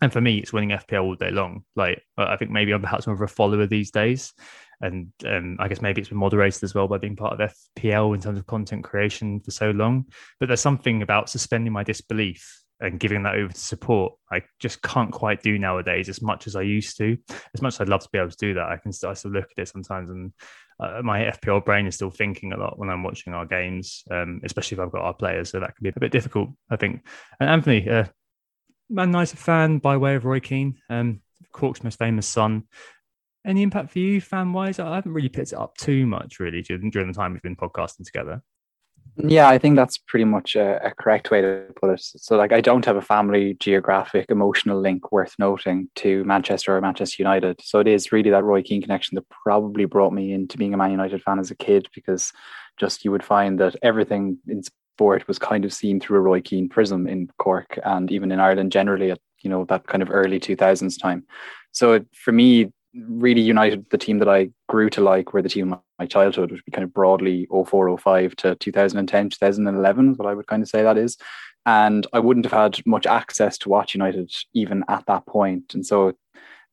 And 0.00 0.12
for 0.12 0.20
me, 0.20 0.38
it's 0.38 0.52
winning 0.52 0.76
FPL 0.76 1.04
all 1.04 1.14
day 1.14 1.30
long. 1.30 1.64
Like 1.76 2.02
I 2.18 2.36
think 2.36 2.50
maybe 2.50 2.72
I'm 2.72 2.82
perhaps 2.82 3.06
more 3.06 3.14
of 3.14 3.22
a 3.22 3.28
follower 3.28 3.66
these 3.66 3.90
days 3.90 4.34
and 4.80 5.12
um, 5.26 5.56
I 5.60 5.68
guess 5.68 5.80
maybe 5.80 6.00
it's 6.00 6.10
been 6.10 6.18
moderated 6.18 6.62
as 6.62 6.74
well 6.74 6.88
by 6.88 6.98
being 6.98 7.16
part 7.16 7.40
of 7.40 7.52
FPL 7.78 8.14
in 8.14 8.20
terms 8.20 8.38
of 8.38 8.46
content 8.46 8.84
creation 8.84 9.40
for 9.40 9.50
so 9.50 9.70
long. 9.70 10.06
But 10.40 10.46
there's 10.46 10.60
something 10.60 11.02
about 11.02 11.30
suspending 11.30 11.72
my 11.72 11.84
disbelief 11.84 12.64
and 12.80 13.00
giving 13.00 13.22
that 13.22 13.36
over 13.36 13.52
to 13.52 13.60
support. 13.60 14.14
I 14.30 14.42
just 14.58 14.82
can't 14.82 15.12
quite 15.12 15.42
do 15.42 15.58
nowadays 15.58 16.08
as 16.08 16.20
much 16.20 16.46
as 16.46 16.56
I 16.56 16.62
used 16.62 16.96
to. 16.98 17.16
As 17.54 17.62
much 17.62 17.74
as 17.74 17.80
I'd 17.80 17.88
love 17.88 18.02
to 18.02 18.08
be 18.12 18.18
able 18.18 18.30
to 18.30 18.36
do 18.36 18.54
that, 18.54 18.68
I 18.68 18.76
can 18.76 18.92
still, 18.92 19.10
I 19.10 19.14
still 19.14 19.30
look 19.30 19.48
at 19.56 19.62
it 19.62 19.68
sometimes, 19.68 20.10
and 20.10 20.32
uh, 20.80 21.00
my 21.02 21.20
FPL 21.20 21.64
brain 21.64 21.86
is 21.86 21.94
still 21.94 22.10
thinking 22.10 22.52
a 22.52 22.58
lot 22.58 22.78
when 22.78 22.90
I'm 22.90 23.02
watching 23.02 23.32
our 23.32 23.46
games, 23.46 24.02
um, 24.10 24.40
especially 24.44 24.76
if 24.76 24.80
I've 24.80 24.92
got 24.92 25.02
our 25.02 25.14
players. 25.14 25.50
So 25.50 25.60
that 25.60 25.74
can 25.76 25.82
be 25.82 25.90
a 25.90 26.00
bit 26.00 26.12
difficult, 26.12 26.50
I 26.70 26.76
think. 26.76 27.06
And 27.38 27.48
Anthony, 27.48 27.88
uh, 27.88 28.04
Man 28.90 29.08
United 29.08 29.38
fan 29.38 29.78
by 29.78 29.96
way 29.96 30.16
of 30.16 30.24
Roy 30.24 30.40
Keane, 30.40 30.78
um, 30.90 31.20
Cork's 31.52 31.84
most 31.84 31.98
famous 31.98 32.26
son. 32.26 32.64
Any 33.46 33.62
impact 33.62 33.90
for 33.90 33.98
you, 33.98 34.20
fan 34.20 34.52
wise? 34.52 34.78
I 34.78 34.94
haven't 34.94 35.12
really 35.12 35.28
picked 35.28 35.52
it 35.52 35.58
up 35.58 35.76
too 35.76 36.06
much, 36.06 36.40
really, 36.40 36.62
during, 36.62 36.90
during 36.90 37.08
the 37.08 37.14
time 37.14 37.32
we've 37.32 37.42
been 37.42 37.56
podcasting 37.56 38.04
together. 38.04 38.42
Yeah, 39.16 39.48
I 39.48 39.58
think 39.58 39.76
that's 39.76 39.96
pretty 39.96 40.24
much 40.24 40.56
a, 40.56 40.84
a, 40.84 40.90
correct 40.92 41.30
way 41.30 41.40
to 41.40 41.66
put 41.80 41.90
it. 41.90 42.00
So, 42.02 42.36
like, 42.36 42.52
I 42.52 42.60
don't 42.60 42.84
have 42.84 42.96
a 42.96 43.02
family 43.02 43.54
geographic 43.60 44.26
emotional 44.28 44.80
link 44.80 45.12
worth 45.12 45.34
noting 45.38 45.88
to 45.96 46.24
Manchester 46.24 46.76
or 46.76 46.80
Manchester 46.80 47.22
United. 47.22 47.60
So, 47.62 47.78
it 47.78 47.86
is 47.86 48.10
really 48.10 48.30
that 48.30 48.42
Roy 48.42 48.62
Keane 48.62 48.82
connection 48.82 49.14
that 49.14 49.28
probably 49.28 49.84
brought 49.84 50.12
me 50.12 50.32
into 50.32 50.58
being 50.58 50.74
a 50.74 50.76
Man 50.76 50.90
United 50.90 51.22
fan 51.22 51.38
as 51.38 51.52
a 51.52 51.56
kid 51.56 51.88
because 51.94 52.32
just 52.76 53.04
you 53.04 53.12
would 53.12 53.22
find 53.22 53.60
that 53.60 53.76
everything 53.82 54.38
in 54.48 54.64
sport 54.64 55.28
was 55.28 55.38
kind 55.38 55.64
of 55.64 55.72
seen 55.72 56.00
through 56.00 56.18
a 56.18 56.22
Roy 56.22 56.40
Keane 56.40 56.68
prism 56.68 57.06
in 57.06 57.28
Cork 57.38 57.78
and 57.84 58.10
even 58.10 58.32
in 58.32 58.40
Ireland 58.40 58.72
generally 58.72 59.12
at 59.12 59.20
you 59.42 59.50
know 59.50 59.64
that 59.66 59.86
kind 59.86 60.02
of 60.02 60.10
early 60.10 60.40
2000s 60.40 61.00
time. 61.00 61.24
So, 61.70 61.92
it, 61.92 62.06
for 62.12 62.32
me, 62.32 62.72
really 62.94 63.40
united 63.40 63.88
the 63.90 63.98
team 63.98 64.18
that 64.18 64.28
I 64.28 64.50
grew 64.68 64.88
to 64.90 65.00
like 65.00 65.32
were 65.32 65.42
the 65.42 65.48
team 65.48 65.72
of 65.72 65.80
my 65.98 66.06
childhood, 66.06 66.50
which 66.50 66.58
would 66.58 66.64
be 66.64 66.72
kind 66.72 66.84
of 66.84 66.94
broadly 66.94 67.46
0405 67.50 68.36
to 68.36 68.54
2010, 68.56 69.30
2011, 69.30 70.14
what 70.14 70.28
I 70.28 70.34
would 70.34 70.46
kind 70.46 70.62
of 70.62 70.68
say 70.68 70.82
that 70.82 70.98
is. 70.98 71.16
And 71.66 72.06
I 72.12 72.18
wouldn't 72.18 72.46
have 72.46 72.52
had 72.52 72.86
much 72.86 73.06
access 73.06 73.56
to 73.58 73.68
watch 73.68 73.94
United 73.94 74.32
even 74.52 74.84
at 74.88 75.06
that 75.06 75.26
point. 75.26 75.74
And 75.74 75.84
so 75.84 76.14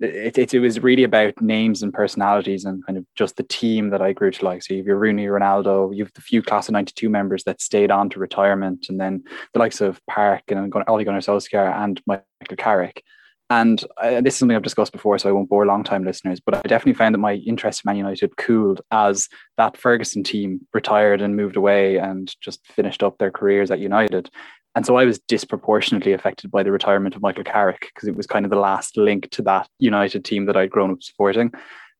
it, 0.01 0.37
it, 0.37 0.53
it 0.53 0.59
was 0.59 0.81
really 0.81 1.03
about 1.03 1.41
names 1.41 1.83
and 1.83 1.93
personalities 1.93 2.65
and 2.65 2.85
kind 2.85 2.97
of 2.97 3.05
just 3.15 3.37
the 3.37 3.43
team 3.43 3.89
that 3.91 4.01
I 4.01 4.13
grew 4.13 4.31
to 4.31 4.45
like. 4.45 4.63
So 4.63 4.73
you 4.73 4.79
have 4.79 4.87
your 4.87 4.97
Rooney, 4.97 5.27
Ronaldo, 5.27 5.95
you 5.95 6.03
have 6.03 6.13
the 6.13 6.21
few 6.21 6.41
class 6.41 6.67
of 6.67 6.73
92 6.73 7.09
members 7.09 7.43
that 7.45 7.61
stayed 7.61 7.91
on 7.91 8.09
to 8.09 8.19
retirement, 8.19 8.87
and 8.89 8.99
then 8.99 9.23
the 9.53 9.59
likes 9.59 9.81
of 9.81 10.01
Park 10.07 10.43
and 10.49 10.73
Ole 10.87 11.03
Gunnar 11.03 11.19
Solskjaer 11.19 11.73
and 11.75 12.01
Michael 12.05 12.57
Carrick. 12.57 13.03
And 13.51 13.83
uh, 14.01 14.21
this 14.21 14.35
is 14.35 14.39
something 14.39 14.55
I've 14.55 14.63
discussed 14.63 14.93
before, 14.93 15.19
so 15.19 15.27
I 15.27 15.33
won't 15.33 15.49
bore 15.49 15.65
long-time 15.65 16.05
listeners. 16.05 16.39
But 16.39 16.55
I 16.55 16.61
definitely 16.61 16.93
found 16.93 17.13
that 17.13 17.19
my 17.19 17.33
interest 17.33 17.81
in 17.83 17.89
Man 17.89 17.97
United 17.97 18.37
cooled 18.37 18.79
as 18.91 19.27
that 19.57 19.75
Ferguson 19.75 20.23
team 20.23 20.61
retired 20.73 21.21
and 21.21 21.35
moved 21.35 21.57
away 21.57 21.97
and 21.97 22.33
just 22.39 22.65
finished 22.65 23.03
up 23.03 23.17
their 23.17 23.29
careers 23.29 23.69
at 23.69 23.79
United. 23.79 24.29
And 24.73 24.85
so 24.85 24.95
I 24.95 25.03
was 25.03 25.19
disproportionately 25.27 26.13
affected 26.13 26.49
by 26.49 26.63
the 26.63 26.71
retirement 26.71 27.13
of 27.13 27.21
Michael 27.21 27.43
Carrick 27.43 27.91
because 27.93 28.07
it 28.07 28.15
was 28.15 28.25
kind 28.25 28.45
of 28.45 28.51
the 28.51 28.57
last 28.57 28.95
link 28.95 29.29
to 29.31 29.41
that 29.41 29.67
United 29.79 30.23
team 30.23 30.45
that 30.45 30.55
I'd 30.55 30.71
grown 30.71 30.91
up 30.91 31.03
supporting. 31.03 31.51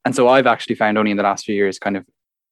And 0.06 0.16
so 0.16 0.30
I've 0.30 0.48
actually 0.48 0.76
found 0.76 0.98
only 0.98 1.12
in 1.12 1.18
the 1.18 1.24
last 1.24 1.44
few 1.44 1.54
years 1.54 1.80
kind 1.80 1.98
of 1.98 2.06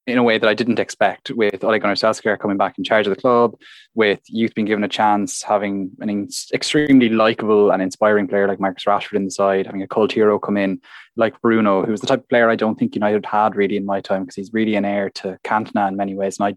in 0.10 0.18
a 0.18 0.24
way 0.24 0.38
that 0.38 0.50
I 0.50 0.54
didn't 0.54 0.80
expect 0.80 1.32
with 1.32 1.63
Ole 1.63 1.80
Gunnar 1.80 1.96
Solskjaer 1.96 2.39
coming 2.39 2.58
back 2.58 2.78
in 2.78 2.84
charge 2.84 3.08
of 3.08 3.16
the 3.16 3.22
club, 3.22 3.56
with 3.96 4.20
youth 4.28 4.56
being 4.56 4.66
given 4.66 4.84
a 4.84 4.89
chance, 4.89 5.44
having 5.44 5.92
an 6.00 6.28
extremely 6.54 7.10
likable 7.10 7.72
and 7.72 7.82
inspiring 7.82 8.28
player 8.28 8.48
like 8.48 8.60
Marcus 8.60 8.86
Rashford 8.86 9.16
in 9.16 9.25
the 9.25 9.32
side, 9.32 9.66
having 9.66 9.82
a 9.82 9.88
cult 9.88 10.12
hero 10.12 10.39
come 10.39 10.58
in 10.58 10.82
like 11.16 11.39
Bruno, 11.42 11.86
who 11.86 11.92
was 11.92 12.01
the 12.01 12.08
type 12.08 12.22
of 12.22 12.30
player 12.30 12.50
I 12.50 12.56
don't 12.56 12.78
think 12.78 12.96
United 12.96 13.25
had 13.25 13.56
really 13.56 13.78
in 13.78 13.86
my 13.86 14.01
time 14.01 14.24
because 14.24 14.36
he's 14.36 14.54
really 14.54 14.75
an 14.75 14.86
heir 14.86 15.10
to 15.12 15.38
Cantona 15.44 15.88
in 15.88 15.96
many 15.96 16.16
ways. 16.16 16.39
And 16.39 16.56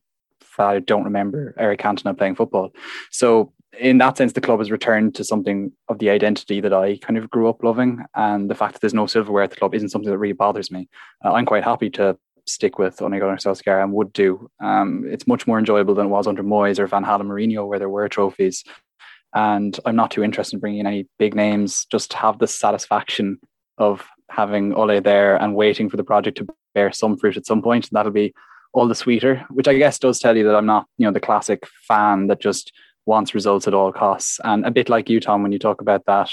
I, 0.59 0.63
I 0.63 0.79
don't 0.81 1.05
remember 1.05 1.55
Eric 1.59 1.81
Cantona 1.81 2.17
playing 2.17 2.37
football. 2.37 2.73
So 3.11 3.53
in 3.79 3.99
that 3.99 4.17
sense, 4.19 4.35
the 4.35 4.41
club 4.41 4.59
has 4.59 4.71
returned 4.71 5.15
to 5.15 5.25
something 5.25 5.73
of 5.89 5.99
the 5.99 6.11
identity 6.11 6.61
that 6.61 6.75
I 6.75 6.99
kind 6.99 7.17
of 7.17 7.31
grew 7.31 7.49
up 7.49 7.65
loving. 7.65 8.05
And 8.15 8.51
the 8.51 8.55
fact 8.55 8.75
that 8.75 8.81
there's 8.81 8.95
no 8.95 9.07
silverware 9.07 9.45
at 9.45 9.51
the 9.51 9.57
club 9.57 9.75
isn't 9.75 9.89
something 9.89 10.11
that 10.11 10.19
really 10.19 10.35
bothers 10.35 10.71
me. 10.71 10.89
Uh, 11.25 11.33
I'm 11.33 11.47
quite 11.47 11.65
happy 11.65 11.91
to 11.91 12.17
stick 12.47 12.79
with 12.79 13.01
Ole 13.01 13.11
Gunnar 13.11 13.37
Solskjaer 13.37 13.83
and 13.83 13.93
would 13.93 14.13
do. 14.13 14.49
Um, 14.61 15.05
it's 15.07 15.27
much 15.27 15.47
more 15.47 15.59
enjoyable 15.59 15.95
than 15.95 16.07
it 16.07 16.11
was 16.11 16.27
under 16.27 16.43
Moyes 16.43 16.79
or 16.79 16.87
Van 16.87 17.05
Halen 17.05 17.27
Mourinho, 17.27 17.67
where 17.67 17.79
there 17.79 17.89
were 17.89 18.09
trophies. 18.09 18.65
And 19.35 19.79
I'm 19.85 19.97
not 19.97 20.11
too 20.11 20.23
interested 20.23 20.57
in 20.57 20.61
bringing 20.61 20.81
in 20.81 20.87
any 20.87 21.09
big 21.19 21.35
names. 21.35 21.87
Just 21.91 22.13
have 22.15 22.39
the 22.39 22.47
satisfaction 22.47 23.39
of 23.79 24.07
having 24.31 24.75
Ole 24.75 25.01
there 25.01 25.37
and 25.37 25.55
waiting 25.55 25.89
for 25.89 25.97
the 25.97 26.05
project 26.05 26.39
to 26.39 26.49
bear 26.75 26.93
some 26.93 27.17
fruit 27.17 27.37
at 27.37 27.47
some 27.47 27.63
point. 27.63 27.89
And 27.89 27.97
that'll 27.97 28.13
be 28.13 28.35
all 28.75 28.89
the 28.89 28.95
sweeter, 28.95 29.45
which 29.51 29.69
I 29.69 29.75
guess 29.75 29.99
does 29.99 30.19
tell 30.19 30.37
you 30.37 30.45
that 30.45 30.57
I'm 30.57 30.67
not, 30.67 30.87
you 30.99 31.07
know, 31.07 31.13
the 31.13 31.21
classic 31.21 31.67
fan 31.87 32.27
that 32.27 32.41
just 32.41 32.73
wants 33.07 33.35
results 33.35 33.67
at 33.67 33.75
all 33.75 33.93
costs. 33.93 34.39
And 34.45 34.65
a 34.67 34.71
bit 34.71 34.89
like 34.89 35.09
you, 35.09 35.21
Tom, 35.21 35.43
when 35.43 35.53
you 35.53 35.59
talk 35.59 35.81
about 35.81 36.05
that 36.07 36.31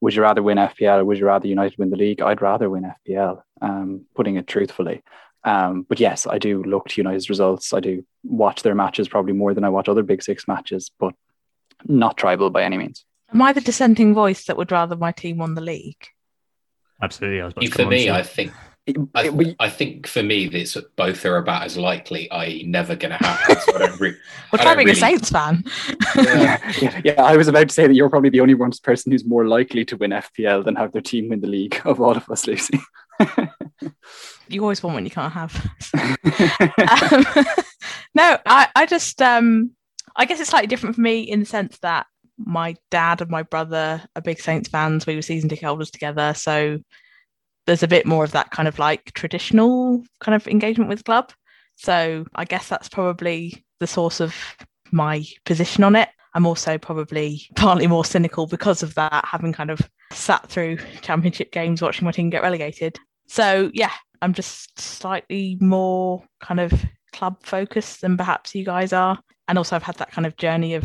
would 0.00 0.14
you 0.14 0.22
rather 0.22 0.42
win 0.42 0.58
FPL 0.58 0.98
or 0.98 1.04
would 1.04 1.18
you 1.18 1.26
rather 1.26 1.48
United 1.48 1.78
win 1.78 1.90
the 1.90 1.96
league? 1.96 2.20
I'd 2.20 2.42
rather 2.42 2.70
win 2.70 2.92
FPL, 3.08 3.42
um, 3.60 4.06
putting 4.14 4.36
it 4.36 4.46
truthfully. 4.46 5.02
Um, 5.44 5.86
but 5.88 6.00
yes, 6.00 6.26
I 6.26 6.38
do 6.38 6.62
look 6.64 6.88
to 6.88 7.00
United's 7.00 7.30
results. 7.30 7.72
I 7.72 7.80
do 7.80 8.04
watch 8.24 8.62
their 8.62 8.74
matches 8.74 9.08
probably 9.08 9.32
more 9.32 9.54
than 9.54 9.64
I 9.64 9.68
watch 9.68 9.88
other 9.88 10.02
Big 10.02 10.22
Six 10.22 10.46
matches, 10.48 10.90
but 10.98 11.14
not 11.86 12.16
tribal 12.16 12.50
by 12.50 12.62
any 12.64 12.76
means. 12.76 13.04
Am 13.32 13.40
I 13.42 13.52
the 13.52 13.60
dissenting 13.60 14.14
voice 14.14 14.46
that 14.46 14.56
would 14.56 14.72
rather 14.72 14.96
my 14.96 15.12
team 15.12 15.38
won 15.38 15.54
the 15.54 15.60
league? 15.60 16.02
Absolutely. 17.02 17.40
I 17.40 17.44
was 17.44 17.52
about 17.54 17.68
For 17.68 17.86
me, 17.86 18.10
I 18.10 18.22
think 18.22 18.52
I, 19.14 19.26
it- 19.26 19.34
we- 19.34 19.54
I 19.60 19.68
think 19.68 20.06
for 20.06 20.22
me, 20.22 20.48
this 20.48 20.76
both 20.96 21.24
are 21.26 21.36
about 21.36 21.62
as 21.64 21.76
likely, 21.76 22.28
i.e., 22.30 22.64
never 22.66 22.96
going 22.96 23.16
to 23.16 23.18
happen. 23.24 23.56
So 23.60 23.74
I 23.76 23.78
don't 23.86 24.00
re- 24.00 24.16
Well, 24.50 24.60
I 24.60 24.64
try 24.64 24.74
don't 24.74 24.88
a 24.88 24.94
Saints 24.94 25.30
fan. 25.30 25.62
yeah, 26.16 26.72
yeah, 26.80 27.00
yeah, 27.04 27.22
I 27.22 27.36
was 27.36 27.48
about 27.48 27.68
to 27.68 27.74
say 27.74 27.86
that 27.86 27.94
you're 27.94 28.08
probably 28.10 28.30
the 28.30 28.40
only 28.40 28.54
one 28.54 28.72
person 28.82 29.12
who's 29.12 29.26
more 29.26 29.46
likely 29.46 29.84
to 29.84 29.96
win 29.98 30.10
FPL 30.12 30.64
than 30.64 30.74
have 30.76 30.92
their 30.92 31.02
team 31.02 31.28
win 31.28 31.40
the 31.40 31.46
league 31.46 31.80
of 31.84 32.00
all 32.00 32.16
of 32.16 32.28
us, 32.30 32.46
Lucy. 32.46 32.80
you 34.48 34.62
always 34.62 34.82
want 34.82 34.94
what 34.94 35.04
you 35.04 35.10
can't 35.10 35.32
have. 35.32 35.54
um, 35.94 36.16
no, 38.14 38.38
I, 38.46 38.68
I 38.74 38.86
just 38.86 39.20
um 39.22 39.72
I 40.16 40.24
guess 40.24 40.40
it's 40.40 40.50
slightly 40.50 40.66
different 40.66 40.96
for 40.96 41.00
me 41.00 41.20
in 41.20 41.40
the 41.40 41.46
sense 41.46 41.78
that 41.80 42.06
my 42.38 42.76
dad 42.90 43.20
and 43.20 43.30
my 43.30 43.42
brother 43.42 44.02
are 44.14 44.22
big 44.22 44.40
Saints 44.40 44.68
fans. 44.68 45.06
We 45.06 45.16
were 45.16 45.22
season 45.22 45.48
ticket 45.48 45.64
holders 45.64 45.90
together, 45.90 46.34
so 46.34 46.78
there's 47.66 47.82
a 47.82 47.88
bit 47.88 48.06
more 48.06 48.24
of 48.24 48.32
that 48.32 48.50
kind 48.50 48.66
of 48.66 48.78
like 48.78 49.12
traditional 49.12 50.02
kind 50.20 50.34
of 50.34 50.48
engagement 50.48 50.88
with 50.88 50.98
the 50.98 51.04
club. 51.04 51.32
So 51.76 52.24
I 52.34 52.44
guess 52.44 52.68
that's 52.68 52.88
probably 52.88 53.64
the 53.78 53.86
source 53.86 54.20
of 54.20 54.34
my 54.90 55.24
position 55.44 55.84
on 55.84 55.94
it. 55.94 56.08
I'm 56.34 56.46
also 56.46 56.78
probably 56.78 57.42
partly 57.56 57.86
more 57.86 58.04
cynical 58.04 58.46
because 58.46 58.82
of 58.82 58.94
that, 58.94 59.24
having 59.24 59.52
kind 59.52 59.70
of 59.70 59.80
sat 60.12 60.48
through 60.48 60.78
championship 61.02 61.52
games 61.52 61.82
watching 61.82 62.04
my 62.04 62.12
team 62.12 62.30
get 62.30 62.42
relegated. 62.42 62.98
So 63.28 63.70
yeah, 63.74 63.92
I'm 64.20 64.34
just 64.34 64.78
slightly 64.80 65.58
more 65.60 66.24
kind 66.40 66.60
of 66.60 66.72
club 67.12 67.36
focused 67.42 68.00
than 68.00 68.16
perhaps 68.16 68.54
you 68.54 68.64
guys 68.64 68.92
are. 68.92 69.18
And 69.46 69.58
also 69.58 69.76
I've 69.76 69.82
had 69.82 69.96
that 69.96 70.10
kind 70.10 70.26
of 70.26 70.36
journey 70.36 70.74
of 70.74 70.84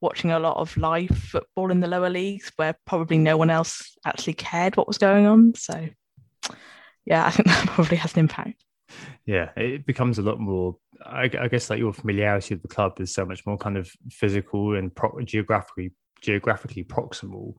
watching 0.00 0.30
a 0.30 0.38
lot 0.38 0.56
of 0.56 0.76
live 0.76 1.10
football 1.10 1.70
in 1.70 1.80
the 1.80 1.86
lower 1.86 2.10
leagues 2.10 2.52
where 2.56 2.76
probably 2.86 3.18
no 3.18 3.36
one 3.36 3.50
else 3.50 3.96
actually 4.04 4.34
cared 4.34 4.76
what 4.76 4.86
was 4.86 4.98
going 4.98 5.26
on. 5.26 5.54
So 5.54 5.88
yeah, 7.06 7.26
I 7.26 7.30
think 7.30 7.48
that 7.48 7.66
probably 7.68 7.96
has 7.98 8.12
an 8.14 8.20
impact. 8.20 8.64
yeah, 9.26 9.50
it 9.56 9.86
becomes 9.86 10.18
a 10.18 10.22
lot 10.22 10.38
more. 10.38 10.76
I, 11.04 11.30
I 11.38 11.48
guess 11.48 11.70
like 11.70 11.78
your 11.78 11.92
familiarity 11.92 12.54
with 12.54 12.62
the 12.62 12.68
club 12.68 13.00
is 13.00 13.12
so 13.12 13.24
much 13.24 13.44
more 13.46 13.56
kind 13.56 13.76
of 13.76 13.90
physical 14.10 14.76
and 14.76 14.94
pro- 14.94 15.20
geographically 15.22 15.92
geographically 16.20 16.84
proximal. 16.84 17.54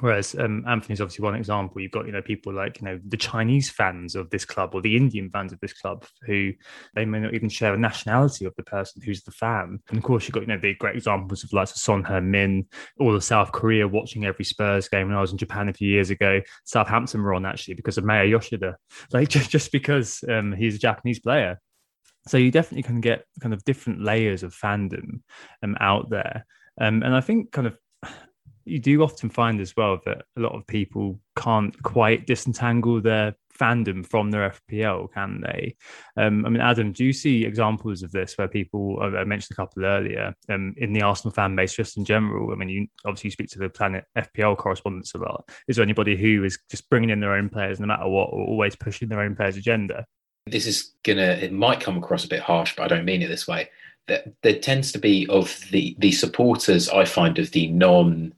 Whereas 0.00 0.34
um, 0.38 0.62
Anthony's 0.68 1.00
obviously 1.00 1.24
one 1.24 1.36
example. 1.36 1.80
You've 1.80 1.90
got 1.92 2.04
you 2.04 2.12
know 2.12 2.20
people 2.20 2.52
like 2.52 2.80
you 2.80 2.84
know 2.84 3.00
the 3.08 3.16
Chinese 3.16 3.70
fans 3.70 4.14
of 4.14 4.28
this 4.28 4.44
club 4.44 4.74
or 4.74 4.82
the 4.82 4.94
Indian 4.94 5.30
fans 5.30 5.54
of 5.54 5.60
this 5.60 5.72
club 5.72 6.04
who 6.26 6.52
they 6.94 7.06
may 7.06 7.18
not 7.18 7.32
even 7.32 7.48
share 7.48 7.72
a 7.72 7.78
nationality 7.78 8.44
of 8.44 8.54
the 8.56 8.62
person 8.62 9.00
who's 9.00 9.22
the 9.22 9.30
fan. 9.30 9.78
And 9.88 9.96
of 9.96 10.04
course 10.04 10.24
you've 10.24 10.34
got 10.34 10.42
you 10.42 10.48
know 10.48 10.58
the 10.58 10.74
great 10.74 10.96
examples 10.96 11.44
of 11.44 11.52
like 11.54 11.68
Son 11.68 12.04
Heung-min, 12.04 12.66
all 12.98 13.14
of 13.14 13.24
South 13.24 13.52
Korea 13.52 13.88
watching 13.88 14.26
every 14.26 14.44
Spurs 14.44 14.86
game. 14.86 15.08
When 15.08 15.16
I 15.16 15.20
was 15.22 15.32
in 15.32 15.38
Japan 15.38 15.70
a 15.70 15.72
few 15.72 15.88
years 15.88 16.10
ago, 16.10 16.42
Southampton 16.64 17.22
were 17.22 17.32
on 17.32 17.46
actually 17.46 17.74
because 17.74 17.96
of 17.96 18.04
Maya 18.04 18.26
Yoshida, 18.26 18.76
like 19.12 19.30
just 19.30 19.48
just 19.48 19.72
because 19.72 20.22
um, 20.28 20.52
he's 20.52 20.74
a 20.74 20.78
Japanese 20.78 21.20
player. 21.20 21.58
So 22.28 22.36
you 22.36 22.50
definitely 22.50 22.82
can 22.82 23.00
get 23.00 23.24
kind 23.40 23.54
of 23.54 23.64
different 23.64 24.02
layers 24.02 24.42
of 24.42 24.54
fandom 24.54 25.20
um, 25.62 25.74
out 25.80 26.10
there, 26.10 26.44
um, 26.78 27.02
and 27.02 27.14
I 27.14 27.22
think 27.22 27.50
kind 27.52 27.66
of 27.66 27.78
you 28.66 28.78
do 28.78 29.02
often 29.02 29.30
find 29.30 29.60
as 29.60 29.74
well 29.76 30.00
that 30.04 30.24
a 30.36 30.40
lot 30.40 30.54
of 30.54 30.66
people 30.66 31.18
can't 31.36 31.80
quite 31.82 32.26
disentangle 32.26 33.00
their 33.00 33.34
fandom 33.58 34.04
from 34.06 34.30
their 34.30 34.50
FPL, 34.50 35.10
can 35.14 35.40
they? 35.40 35.76
Um, 36.16 36.44
I 36.44 36.50
mean, 36.50 36.60
Adam, 36.60 36.92
do 36.92 37.04
you 37.04 37.12
see 37.12 37.46
examples 37.46 38.02
of 38.02 38.12
this 38.12 38.36
where 38.36 38.48
people? 38.48 38.98
I 39.00 39.24
mentioned 39.24 39.52
a 39.52 39.54
couple 39.54 39.84
earlier 39.84 40.34
um, 40.50 40.74
in 40.76 40.92
the 40.92 41.02
Arsenal 41.02 41.32
fan 41.32 41.56
base, 41.56 41.74
just 41.74 41.96
in 41.96 42.04
general. 42.04 42.52
I 42.52 42.56
mean, 42.56 42.68
you 42.68 42.86
obviously 43.06 43.30
speak 43.30 43.48
to 43.50 43.58
the 43.58 43.70
Planet 43.70 44.04
FPL 44.18 44.58
correspondents 44.58 45.14
a 45.14 45.18
lot. 45.18 45.48
Is 45.68 45.76
there 45.76 45.84
anybody 45.84 46.16
who 46.16 46.44
is 46.44 46.58
just 46.70 46.90
bringing 46.90 47.10
in 47.10 47.20
their 47.20 47.34
own 47.34 47.48
players 47.48 47.80
no 47.80 47.86
matter 47.86 48.08
what, 48.08 48.28
or 48.32 48.46
always 48.46 48.76
pushing 48.76 49.08
their 49.08 49.20
own 49.20 49.36
players' 49.36 49.56
agenda? 49.56 50.04
this 50.46 50.66
is 50.66 50.92
gonna 51.02 51.22
it 51.22 51.52
might 51.52 51.80
come 51.80 51.98
across 51.98 52.24
a 52.24 52.28
bit 52.28 52.40
harsh 52.40 52.74
but 52.76 52.84
i 52.84 52.88
don't 52.88 53.04
mean 53.04 53.22
it 53.22 53.28
this 53.28 53.48
way 53.48 53.68
that 54.06 54.32
there 54.42 54.58
tends 54.58 54.92
to 54.92 54.98
be 54.98 55.26
of 55.28 55.60
the 55.70 55.96
the 55.98 56.12
supporters 56.12 56.88
i 56.88 57.04
find 57.04 57.38
of 57.38 57.50
the 57.50 57.68
non 57.68 58.32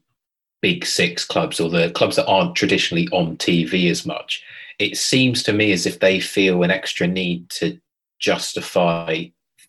big 0.61 0.85
six 0.85 1.25
clubs 1.25 1.61
or 1.61 1.69
the 1.71 1.91
clubs 1.91 2.17
that 2.17 2.27
aren't 2.27 2.55
traditionally 2.55 3.09
on 3.09 3.37
tv 3.37 3.91
as 3.91 4.05
much 4.05 4.43
it 4.79 4.97
seems 4.97 5.43
to 5.43 5.53
me 5.53 5.73
as 5.73 5.87
if 5.87 6.01
they 6.01 6.21
feel 6.21 6.63
an 6.63 6.71
extra 6.71 7.07
need 7.07 7.49
to 7.51 7.79
justify 8.21 9.25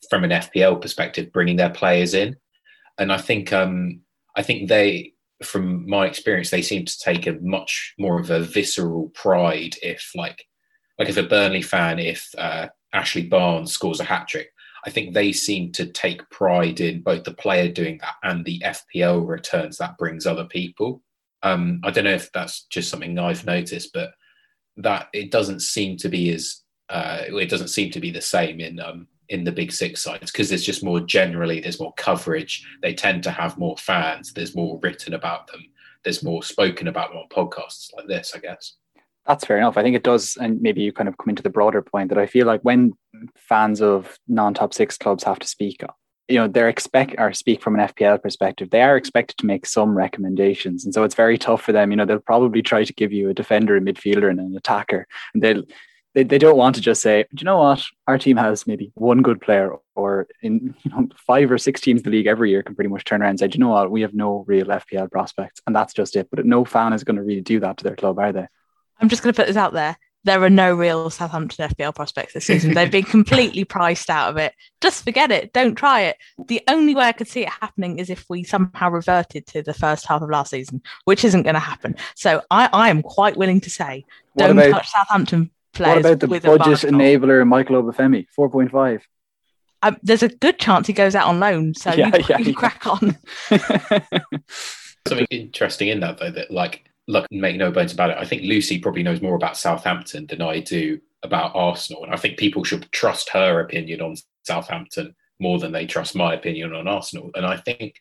from 0.10 0.24
an 0.24 0.32
fpl 0.32 0.80
perspective 0.82 1.32
bringing 1.32 1.56
their 1.56 1.70
players 1.70 2.14
in. 2.14 2.36
And 2.98 3.12
i 3.12 3.18
think 3.18 3.54
um 3.54 4.02
i 4.36 4.42
think 4.42 4.70
they 4.70 5.14
from 5.44 5.88
my 5.88 6.06
experience 6.06 6.50
they 6.50 6.62
seem 6.62 6.86
to 6.86 7.00
take 7.00 7.26
a 7.28 7.38
much 7.42 7.94
more 7.98 8.20
of 8.20 8.30
a 8.30 8.42
visceral 8.42 9.10
pride 9.10 9.76
if 9.82 10.12
like 10.16 10.46
like 11.00 11.08
if 11.08 11.18
a 11.18 11.24
Burnley 11.24 11.62
fan, 11.62 11.98
if 11.98 12.30
uh, 12.38 12.68
Ashley 12.94 13.24
Barnes 13.24 13.72
scores 13.72 14.02
a 14.02 14.04
hat 14.04 14.28
trick, 14.28 14.52
I 14.86 14.90
think 14.90 15.14
they 15.14 15.32
seem 15.32 15.72
to 15.74 15.86
take 15.86 16.30
pride 16.30 16.80
in 16.80 17.02
both 17.02 17.24
the 17.24 17.34
player 17.34 17.70
doing 17.70 18.00
that 18.00 18.16
and 18.24 18.46
the 18.46 18.62
FPL 18.66 19.28
returns 19.28 19.78
that 19.78 19.98
brings 19.98 20.26
other 20.26 20.46
people. 20.46 21.02
Um, 21.44 21.82
I 21.84 21.92
don't 21.92 22.04
know 22.04 22.12
if 22.12 22.32
that's 22.32 22.64
just 22.66 22.90
something 22.90 23.18
I've 23.18 23.46
noticed, 23.46 23.92
but 23.94 24.12
that 24.78 25.08
it 25.14 25.32
doesn't 25.32 25.62
seem 25.62 25.98
to 25.98 26.10
be 26.10 26.34
as 26.34 26.62
uh, 26.90 27.24
it 27.28 27.50
doesn't 27.50 27.68
seem 27.68 27.92
to 27.92 28.00
be 28.00 28.12
the 28.12 28.22
same 28.22 28.60
in 28.60 28.80
um, 28.80 29.08
in 29.30 29.44
the 29.44 29.52
big 29.52 29.72
six 29.72 30.02
sides 30.02 30.32
because 30.32 30.50
there's 30.50 30.66
just 30.66 30.84
more 30.84 31.00
generally 31.00 31.60
there's 31.60 31.80
more 31.80 31.94
coverage. 31.94 32.66
They 32.82 32.94
tend 32.94 33.24
to 33.24 33.32
have 33.32 33.58
more 33.58 33.78
fans. 33.78 34.34
There's 34.34 34.56
more 34.56 34.80
written 34.82 35.14
about 35.14 35.48
them. 35.48 35.64
There's 36.04 36.24
more 36.24 36.44
spoken 36.44 36.88
about 36.88 37.10
them 37.10 37.18
on 37.18 37.30
podcasts 37.30 37.94
like 37.96 38.08
this, 38.08 38.34
I 38.36 38.40
guess. 38.40 38.76
That's 39.26 39.46
fair 39.46 39.58
enough. 39.58 39.78
I 39.78 39.84
think 39.84 39.96
it 39.96 40.04
does, 40.04 40.38
and 40.42 40.60
maybe 40.62 40.82
you 40.82 40.92
kind 40.92 41.08
of 41.08 41.18
come 41.18 41.30
into 41.30 41.44
the 41.44 41.50
broader 41.50 41.82
point 41.82 42.10
that 42.10 42.18
I 42.18 42.26
feel 42.26 42.48
like 42.48 42.62
when 42.62 42.94
fans 43.36 43.82
of 43.82 44.18
non-top 44.28 44.74
six 44.74 44.98
clubs 44.98 45.24
have 45.24 45.40
to 45.40 45.48
speak, 45.48 45.84
you 46.28 46.38
know, 46.38 46.48
they're 46.48 46.70
expect 46.70 47.16
or 47.18 47.34
speak 47.34 47.62
from 47.62 47.78
an 47.78 47.88
FPL 47.88 48.22
perspective, 48.22 48.70
they 48.70 48.82
are 48.82 48.96
expected 48.96 49.38
to 49.38 49.46
make 49.48 49.66
some 49.66 49.98
recommendations, 49.98 50.86
and 50.86 50.94
so 50.94 51.04
it's 51.04 51.16
very 51.16 51.38
tough 51.38 51.62
for 51.62 51.72
them. 51.72 51.90
You 51.92 51.98
know, 51.98 52.06
they'll 52.06 52.20
probably 52.20 52.62
try 52.62 52.84
to 52.84 52.94
give 52.94 53.12
you 53.12 53.30
a 53.30 53.34
defender, 53.34 53.76
a 53.76 53.82
midfielder, 53.82 54.30
and 54.30 54.40
an 54.40 54.56
attacker, 54.56 55.08
and 55.34 55.42
they'll 55.42 55.64
they, 56.16 56.24
they 56.24 56.38
don't 56.40 56.58
want 56.58 56.76
to 56.76 56.82
just 56.82 57.02
say, 57.02 57.26
do 57.34 57.42
you 57.42 57.46
know 57.46 57.60
what, 57.60 57.84
our 58.08 58.18
team 58.18 58.36
has 58.38 58.66
maybe 58.66 58.92
one 58.96 59.22
good 59.22 59.42
player, 59.42 59.76
or 59.96 60.28
in 60.42 60.76
you 60.84 60.92
know 60.92 61.08
five 61.18 61.52
or 61.52 61.58
six 61.58 61.82
teams 61.82 62.02
in 62.02 62.04
the 62.04 62.10
league 62.12 62.28
every 62.28 62.50
year 62.50 62.64
can 62.64 62.76
pretty 62.76 62.90
much 62.90 63.06
turn 63.06 63.22
around 63.22 63.32
and 63.32 63.40
say, 63.40 63.48
do 63.48 63.58
you 63.58 63.64
know 63.64 63.70
what, 63.70 63.92
we 63.92 64.02
have 64.02 64.14
no 64.14 64.44
real 64.48 64.66
FPL 64.66 65.12
prospects, 65.12 65.62
and 65.66 65.76
that's 65.76 65.94
just 65.94 66.16
it. 66.16 66.28
But 66.32 66.46
no 66.46 66.66
fan 66.66 66.94
is 66.94 67.04
going 67.04 67.18
to 67.18 67.24
really 67.24 67.42
do 67.42 67.60
that 67.62 67.78
to 67.78 67.84
their 67.84 67.96
club, 67.96 68.20
are 68.20 68.32
they? 68.32 68.48
I'm 69.00 69.10
just 69.10 69.24
going 69.24 69.34
to 69.34 69.40
put 69.40 69.48
this 69.48 69.58
out 69.58 69.74
there. 69.74 69.98
There 70.26 70.44
are 70.44 70.50
no 70.50 70.74
real 70.76 71.10
Southampton 71.10 71.70
FPL 71.70 71.96
prospects 71.96 72.34
this 72.34 72.46
season. 72.46 72.74
They've 72.74 72.92
been 72.92 73.04
completely 73.04 73.64
priced 73.76 74.10
out 74.10 74.30
of 74.30 74.38
it. 74.38 74.54
Just 74.82 75.06
forget 75.06 75.32
it. 75.32 75.54
Don't 75.54 75.76
try 75.76 76.02
it. 76.02 76.18
The 76.48 76.62
only 76.68 76.94
way 76.94 77.06
I 77.06 77.14
could 77.14 77.30
see 77.30 77.44
it 77.44 77.50
happening 77.50 78.00
is 78.00 78.10
if 78.10 78.26
we 78.30 78.44
somehow 78.44 78.90
reverted 78.90 79.48
to 79.48 79.62
the 79.62 79.74
first 79.74 80.06
half 80.06 80.22
of 80.22 80.30
last 80.30 80.52
season, 80.52 80.82
which 81.06 81.24
isn't 81.24 81.44
going 81.44 81.54
to 81.54 81.60
happen. 81.62 81.96
So 82.16 82.42
I, 82.52 82.70
I 82.74 82.90
am 82.90 83.02
quite 83.02 83.38
willing 83.38 83.62
to 83.62 83.70
say, 83.70 84.04
What 84.34 84.48
don't 84.48 84.60
about- 84.60 84.72
touch 84.72 84.90
Southampton 84.90 85.52
players. 85.74 85.96
What 85.96 86.02
players 86.02 86.06
about 86.16 86.20
the 86.20 86.28
with 86.28 86.44
budget 86.44 86.80
enabler 86.92 87.48
Michael 87.48 87.82
Obafemi, 87.82 88.28
four 88.36 88.50
point 88.50 88.72
five? 88.72 89.08
Um, 89.82 89.96
there's 90.04 90.24
a 90.24 90.28
good 90.28 90.60
chance 90.60 90.88
he 90.88 90.94
goes 90.94 91.16
out 91.16 91.28
on 91.28 91.40
loan. 91.40 91.74
So 91.74 91.92
Yeah, 91.94 92.08
you, 92.14 92.24
yeah, 92.30 92.38
you 92.40 92.46
yeah. 92.48 92.54
crack 92.54 92.86
on. 92.86 93.18
Something 95.08 95.28
interesting 95.32 95.88
in 95.88 96.02
that 96.02 96.18
though, 96.18 96.32
that 96.32 96.52
like 96.52 96.89
look, 97.10 97.26
make 97.32 97.58
no 97.58 97.72
bones 97.72 97.92
about 97.92 98.12
it. 98.12 98.18
I 98.20 98.24
think 98.24 98.44
Lucy 98.44 98.78
probably 98.78 99.02
knows 99.02 99.20
more 99.20 99.36
about 99.36 99.58
Southampton 99.58 100.28
than 100.28 100.44
I 100.44 100.60
do 100.60 101.02
about 101.24 101.56
Arsenal, 101.56 102.04
and 102.06 102.14
I 102.14 102.18
think 102.18 102.38
people 102.38 102.64
should 102.64 102.90
trust 102.92 103.30
her 103.32 103.60
opinion 103.60 104.00
on 104.00 104.16
Southampton 104.44 105.16
more 105.40 105.58
than 105.58 105.72
they 105.72 105.88
trust 105.88 106.16
my 106.16 106.36
opinion 106.36 106.74
on 106.74 106.88
Arsenal. 106.88 107.32
And 107.34 107.48
I 107.48 107.58
think 107.58 107.96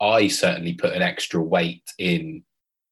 I 0.00 0.28
certainly 0.28 0.72
put 0.72 0.94
an 0.94 1.02
extra 1.02 1.40
weight 1.40 1.82
in 1.98 2.44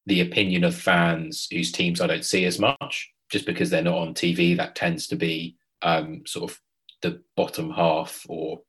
the 0.04 0.20
opinion 0.20 0.64
of 0.64 0.76
fans 0.76 1.48
whose 1.50 1.72
teams 1.72 2.00
I 2.02 2.08
don't 2.08 2.26
see 2.26 2.44
as 2.44 2.58
much, 2.58 3.10
just 3.30 3.46
because 3.46 3.70
they're 3.70 3.82
not 3.82 3.98
on 3.98 4.12
TV. 4.12 4.54
That 4.54 4.76
tends 4.76 5.06
to 5.08 5.16
be 5.16 5.56
um, 5.80 6.24
sort 6.26 6.50
of 6.50 6.60
the 7.00 7.22
bottom 7.36 7.70
half, 7.70 8.26
or 8.28 8.60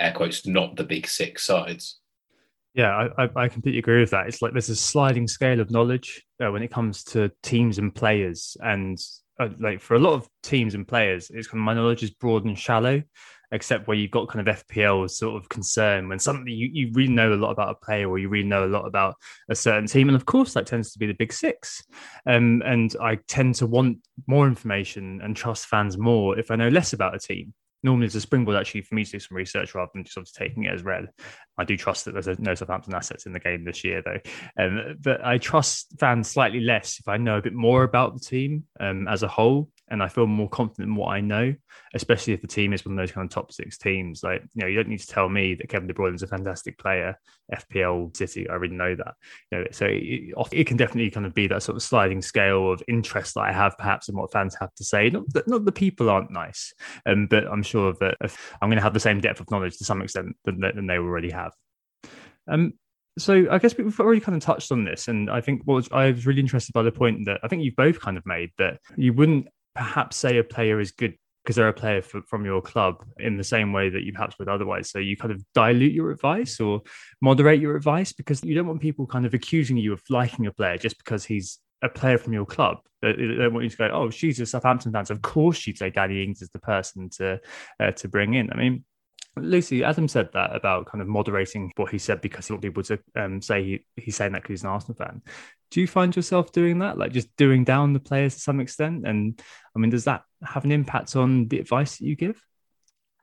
air 0.00 0.12
quotes, 0.12 0.46
not 0.46 0.76
the 0.76 0.84
big 0.84 1.08
six 1.08 1.44
sides. 1.44 1.98
Yeah, 2.72 3.10
I, 3.18 3.24
I, 3.24 3.28
I 3.36 3.48
completely 3.48 3.80
agree 3.80 4.00
with 4.00 4.10
that. 4.12 4.28
It's 4.28 4.40
like 4.40 4.52
there's 4.52 4.70
a 4.70 4.76
sliding 4.76 5.28
scale 5.28 5.60
of 5.60 5.70
knowledge 5.70 6.24
uh, 6.42 6.50
when 6.50 6.62
it 6.62 6.70
comes 6.70 7.04
to 7.04 7.30
teams 7.42 7.78
and 7.78 7.94
players, 7.94 8.56
and 8.62 8.98
uh, 9.40 9.48
like 9.58 9.80
for 9.80 9.94
a 9.94 10.00
lot 10.00 10.14
of 10.14 10.28
teams 10.42 10.74
and 10.74 10.86
players, 10.86 11.30
it's 11.30 11.46
kind 11.46 11.60
of 11.60 11.64
my 11.64 11.74
knowledge 11.74 12.02
is 12.02 12.10
broad 12.10 12.44
and 12.44 12.58
shallow. 12.58 13.02
except 13.50 13.88
where 13.88 13.96
you've 13.96 14.10
got 14.10 14.28
kind 14.28 14.46
of 14.46 14.66
FPL 14.66 15.08
sort 15.10 15.40
of 15.40 15.48
concern 15.48 16.08
when 16.08 16.18
something 16.18 16.46
you, 16.46 16.68
you 16.72 16.90
really 16.92 17.12
know 17.12 17.32
a 17.32 17.34
lot 17.34 17.50
about 17.50 17.70
a 17.70 17.84
player 17.84 18.08
or 18.08 18.18
you 18.18 18.28
really 18.28 18.46
know 18.46 18.64
a 18.64 18.68
lot 18.68 18.86
about 18.86 19.14
a 19.48 19.54
certain 19.54 19.86
team. 19.86 20.08
And 20.08 20.16
of 20.16 20.26
course, 20.26 20.52
that 20.54 20.66
tends 20.66 20.92
to 20.92 20.98
be 20.98 21.06
the 21.06 21.14
big 21.14 21.32
six. 21.32 21.82
Um, 22.26 22.62
and 22.64 22.94
I 23.00 23.16
tend 23.26 23.54
to 23.56 23.66
want 23.66 23.98
more 24.26 24.46
information 24.46 25.20
and 25.22 25.34
trust 25.34 25.66
fans 25.66 25.96
more 25.96 26.38
if 26.38 26.50
I 26.50 26.56
know 26.56 26.68
less 26.68 26.92
about 26.92 27.14
a 27.14 27.18
team 27.18 27.54
normally 27.82 28.06
it's 28.06 28.14
a 28.14 28.20
springboard 28.20 28.56
actually 28.56 28.82
for 28.82 28.94
me 28.94 29.04
to 29.04 29.12
do 29.12 29.18
some 29.18 29.36
research 29.36 29.74
rather 29.74 29.90
than 29.94 30.04
just 30.04 30.14
sort 30.14 30.28
of 30.28 30.32
taking 30.32 30.64
it 30.64 30.74
as 30.74 30.82
read. 30.82 31.08
I 31.56 31.64
do 31.64 31.76
trust 31.76 32.04
that 32.04 32.12
there's 32.12 32.38
no 32.38 32.54
Southampton 32.54 32.94
assets 32.94 33.26
in 33.26 33.32
the 33.32 33.40
game 33.40 33.64
this 33.64 33.84
year 33.84 34.02
though, 34.02 34.20
um, 34.62 34.96
but 35.00 35.24
I 35.24 35.38
trust 35.38 35.94
fans 35.98 36.28
slightly 36.28 36.60
less 36.60 36.98
if 36.98 37.08
I 37.08 37.16
know 37.16 37.38
a 37.38 37.42
bit 37.42 37.54
more 37.54 37.84
about 37.84 38.14
the 38.14 38.20
team 38.20 38.64
um, 38.80 39.08
as 39.08 39.22
a 39.22 39.28
whole 39.28 39.70
and 39.90 40.02
I 40.02 40.08
feel 40.08 40.26
more 40.26 40.48
confident 40.48 40.88
in 40.88 40.94
what 40.94 41.08
I 41.08 41.20
know, 41.20 41.54
especially 41.94 42.32
if 42.32 42.40
the 42.40 42.46
team 42.46 42.72
is 42.72 42.84
one 42.84 42.98
of 42.98 43.02
those 43.02 43.12
kind 43.12 43.24
of 43.24 43.30
top 43.30 43.52
six 43.52 43.78
teams. 43.78 44.22
Like, 44.22 44.42
you 44.54 44.62
know, 44.62 44.66
you 44.66 44.76
don't 44.76 44.88
need 44.88 45.00
to 45.00 45.06
tell 45.06 45.28
me 45.28 45.54
that 45.54 45.68
Kevin 45.68 45.88
De 45.88 45.94
Bruyne 45.94 46.14
is 46.14 46.22
a 46.22 46.26
fantastic 46.26 46.78
player, 46.78 47.18
FPL 47.54 48.16
City. 48.16 48.48
I 48.48 48.52
already 48.52 48.74
know 48.74 48.94
that. 48.94 49.14
You 49.50 49.58
know, 49.58 49.64
so 49.70 49.86
it, 49.88 50.34
it, 50.52 50.66
can 50.66 50.76
definitely 50.76 51.10
kind 51.10 51.26
of 51.26 51.34
be 51.34 51.46
that 51.48 51.62
sort 51.62 51.76
of 51.76 51.82
sliding 51.82 52.22
scale 52.22 52.72
of 52.72 52.82
interest 52.88 53.34
that 53.34 53.42
I 53.42 53.52
have, 53.52 53.76
perhaps, 53.78 54.08
in 54.08 54.16
what 54.16 54.32
fans 54.32 54.56
have 54.60 54.74
to 54.74 54.84
say. 54.84 55.10
Not 55.10 55.32
that 55.32 55.48
not 55.48 55.64
the 55.64 55.72
people 55.72 56.10
aren't 56.10 56.30
nice, 56.30 56.72
um, 57.06 57.26
but 57.26 57.46
I'm 57.46 57.62
sure 57.62 57.94
that 58.00 58.16
I'm 58.20 58.68
going 58.68 58.76
to 58.76 58.82
have 58.82 58.94
the 58.94 59.00
same 59.00 59.20
depth 59.20 59.40
of 59.40 59.50
knowledge 59.50 59.78
to 59.78 59.84
some 59.84 60.02
extent 60.02 60.36
than, 60.44 60.60
than 60.60 60.86
they 60.86 60.98
already 60.98 61.30
have. 61.30 61.52
Um, 62.46 62.74
so 63.18 63.46
I 63.50 63.58
guess 63.58 63.76
we've 63.76 63.98
already 63.98 64.20
kind 64.20 64.36
of 64.36 64.42
touched 64.42 64.70
on 64.72 64.84
this, 64.84 65.08
and 65.08 65.30
I 65.30 65.40
think 65.40 65.62
what 65.64 65.92
I 65.92 66.12
was 66.12 66.26
really 66.26 66.40
interested 66.40 66.72
by 66.72 66.82
the 66.82 66.92
point 66.92 67.26
that 67.26 67.40
I 67.42 67.48
think 67.48 67.62
you've 67.62 67.76
both 67.76 68.00
kind 68.00 68.16
of 68.16 68.24
made 68.26 68.50
that 68.58 68.78
you 68.96 69.12
wouldn't 69.12 69.48
perhaps 69.78 70.16
say 70.16 70.38
a 70.38 70.44
player 70.44 70.80
is 70.80 70.90
good 70.90 71.14
because 71.44 71.54
they're 71.54 71.68
a 71.68 71.72
player 71.72 72.02
for, 72.02 72.20
from 72.22 72.44
your 72.44 72.60
club 72.60 72.96
in 73.20 73.36
the 73.36 73.44
same 73.44 73.72
way 73.72 73.88
that 73.88 74.02
you 74.02 74.12
perhaps 74.12 74.36
would 74.38 74.48
otherwise. 74.48 74.90
So 74.90 74.98
you 74.98 75.16
kind 75.16 75.32
of 75.32 75.42
dilute 75.54 75.92
your 75.92 76.10
advice 76.10 76.58
or 76.58 76.82
moderate 77.22 77.60
your 77.60 77.76
advice 77.76 78.12
because 78.12 78.42
you 78.42 78.56
don't 78.56 78.66
want 78.66 78.82
people 78.82 79.06
kind 79.06 79.24
of 79.24 79.34
accusing 79.34 79.76
you 79.76 79.92
of 79.92 80.02
liking 80.10 80.46
a 80.46 80.52
player 80.52 80.76
just 80.76 80.98
because 80.98 81.24
he's 81.24 81.60
a 81.80 81.88
player 81.88 82.18
from 82.18 82.32
your 82.32 82.44
club. 82.44 82.78
They 83.02 83.12
don't 83.12 83.54
want 83.54 83.62
you 83.62 83.70
to 83.70 83.76
go, 83.76 83.88
oh, 83.92 84.10
she's 84.10 84.40
a 84.40 84.46
Southampton 84.46 84.92
fan. 84.92 85.06
So 85.06 85.14
of 85.14 85.22
course 85.22 85.56
she'd 85.56 85.78
say 85.78 85.90
Danny 85.90 86.24
Ings 86.24 86.42
is 86.42 86.50
the 86.50 86.58
person 86.58 87.08
to 87.10 87.40
uh, 87.78 87.92
to 87.92 88.08
bring 88.08 88.34
in. 88.34 88.52
I 88.52 88.56
mean, 88.56 88.84
Lucy, 89.42 89.84
Adam 89.84 90.08
said 90.08 90.30
that 90.32 90.54
about 90.54 90.86
kind 90.86 91.02
of 91.02 91.08
moderating 91.08 91.72
what 91.76 91.90
he 91.90 91.98
said 91.98 92.20
because 92.20 92.46
he 92.46 92.52
wanted 92.52 92.62
people 92.62 92.82
to 92.84 92.98
um, 93.16 93.40
say 93.40 93.62
he, 93.64 93.84
he's 93.96 94.16
saying 94.16 94.32
that 94.32 94.42
because 94.42 94.60
he's 94.60 94.64
an 94.64 94.70
Arsenal 94.70 94.96
fan. 94.96 95.22
Do 95.70 95.80
you 95.80 95.86
find 95.86 96.14
yourself 96.14 96.52
doing 96.52 96.78
that, 96.78 96.98
like 96.98 97.12
just 97.12 97.34
doing 97.36 97.64
down 97.64 97.92
the 97.92 98.00
players 98.00 98.34
to 98.34 98.40
some 98.40 98.60
extent? 98.60 99.06
And 99.06 99.40
I 99.74 99.78
mean, 99.78 99.90
does 99.90 100.04
that 100.04 100.22
have 100.42 100.64
an 100.64 100.72
impact 100.72 101.16
on 101.16 101.48
the 101.48 101.58
advice 101.58 101.98
that 101.98 102.06
you 102.06 102.16
give? 102.16 102.42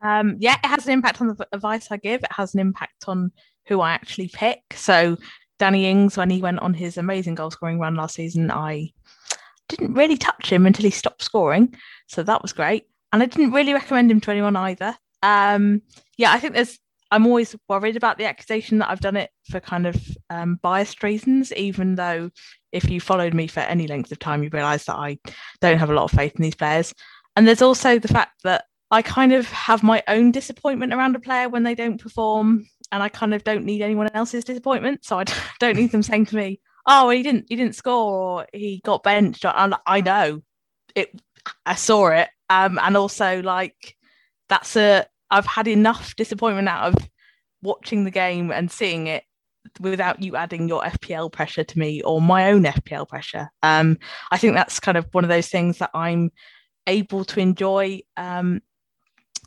Um, 0.01 0.35
yeah, 0.39 0.57
it 0.63 0.67
has 0.67 0.85
an 0.85 0.93
impact 0.93 1.21
on 1.21 1.27
the 1.27 1.47
advice 1.51 1.87
I 1.89 1.97
give. 1.97 2.23
It 2.23 2.31
has 2.31 2.53
an 2.53 2.59
impact 2.59 3.05
on 3.07 3.31
who 3.67 3.81
I 3.81 3.91
actually 3.91 4.27
pick. 4.27 4.61
So, 4.75 5.17
Danny 5.57 5.87
Ings, 5.87 6.17
when 6.17 6.29
he 6.29 6.41
went 6.41 6.59
on 6.59 6.73
his 6.73 6.97
amazing 6.97 7.35
goal 7.35 7.49
scoring 7.49 7.79
run 7.79 7.95
last 7.95 8.15
season, 8.15 8.51
I 8.51 8.91
didn't 9.67 9.93
really 9.93 10.17
touch 10.17 10.51
him 10.51 10.65
until 10.65 10.83
he 10.85 10.91
stopped 10.91 11.23
scoring. 11.23 11.75
So 12.07 12.23
that 12.23 12.41
was 12.41 12.53
great. 12.53 12.87
And 13.11 13.23
I 13.23 13.25
didn't 13.25 13.51
really 13.51 13.73
recommend 13.73 14.11
him 14.11 14.21
to 14.21 14.31
anyone 14.31 14.55
either. 14.55 14.95
Um, 15.25 15.81
yeah, 16.17 16.31
I 16.31 16.39
think 16.39 16.53
there's. 16.53 16.79
I'm 17.11 17.27
always 17.27 17.55
worried 17.69 17.95
about 17.95 18.17
the 18.17 18.25
accusation 18.25 18.79
that 18.79 18.89
I've 18.89 18.99
done 18.99 19.15
it 19.15 19.29
for 19.49 19.59
kind 19.59 19.85
of 19.85 19.95
um, 20.29 20.59
biased 20.61 21.03
reasons, 21.03 21.53
even 21.53 21.95
though 21.95 22.29
if 22.71 22.89
you 22.89 22.99
followed 22.99 23.33
me 23.33 23.47
for 23.47 23.61
any 23.61 23.87
length 23.87 24.11
of 24.11 24.19
time, 24.19 24.43
you 24.43 24.49
realise 24.51 24.85
that 24.85 24.95
I 24.95 25.19
don't 25.61 25.77
have 25.77 25.89
a 25.89 25.93
lot 25.93 26.05
of 26.05 26.11
faith 26.11 26.33
in 26.35 26.41
these 26.41 26.55
players. 26.55 26.93
And 27.35 27.47
there's 27.47 27.61
also 27.61 27.99
the 27.99 28.07
fact 28.07 28.41
that 28.43 28.65
I 28.91 29.01
kind 29.01 29.33
of 29.33 29.49
have 29.51 29.83
my 29.83 30.03
own 30.07 30.31
disappointment 30.31 30.93
around 30.93 31.15
a 31.15 31.19
player 31.19 31.47
when 31.47 31.63
they 31.63 31.75
don't 31.75 32.01
perform, 32.01 32.65
and 32.91 33.01
I 33.03 33.09
kind 33.09 33.33
of 33.33 33.43
don't 33.43 33.65
need 33.65 33.81
anyone 33.81 34.09
else's 34.13 34.43
disappointment. 34.43 35.05
So 35.05 35.19
I 35.19 35.25
don't 35.59 35.77
need 35.77 35.91
them 35.91 36.03
saying 36.03 36.25
to 36.27 36.35
me, 36.35 36.59
"Oh, 36.87 37.09
he 37.09 37.23
didn't, 37.23 37.45
he 37.49 37.55
didn't 37.55 37.75
score, 37.75 38.41
or 38.41 38.47
he 38.51 38.81
got 38.83 39.03
benched." 39.03 39.45
And 39.45 39.75
I 39.85 40.01
know 40.01 40.41
it, 40.95 41.19
I 41.65 41.75
saw 41.75 42.07
it, 42.07 42.29
um, 42.49 42.79
and 42.81 42.97
also 42.97 43.41
like 43.41 43.95
that's 44.49 44.75
a 44.75 45.05
I've 45.35 45.45
had 45.45 45.67
enough 45.67 46.15
disappointment 46.15 46.69
out 46.69 46.93
of 46.93 47.09
watching 47.61 48.05
the 48.05 48.11
game 48.11 48.51
and 48.51 48.71
seeing 48.71 49.07
it 49.07 49.23
without 49.81 50.21
you 50.21 50.37
adding 50.37 50.69
your 50.69 50.81
FPL 50.81 51.29
pressure 51.31 51.63
to 51.65 51.79
me 51.79 52.01
or 52.03 52.21
my 52.21 52.51
own 52.51 52.63
FPL 52.63 53.07
pressure. 53.07 53.49
Um, 53.61 53.97
I 54.31 54.37
think 54.37 54.53
that's 54.53 54.79
kind 54.79 54.97
of 54.97 55.07
one 55.11 55.25
of 55.25 55.29
those 55.29 55.49
things 55.49 55.79
that 55.79 55.89
I'm 55.93 56.31
able 56.87 57.25
to 57.25 57.39
enjoy 57.41 58.01
um, 58.15 58.61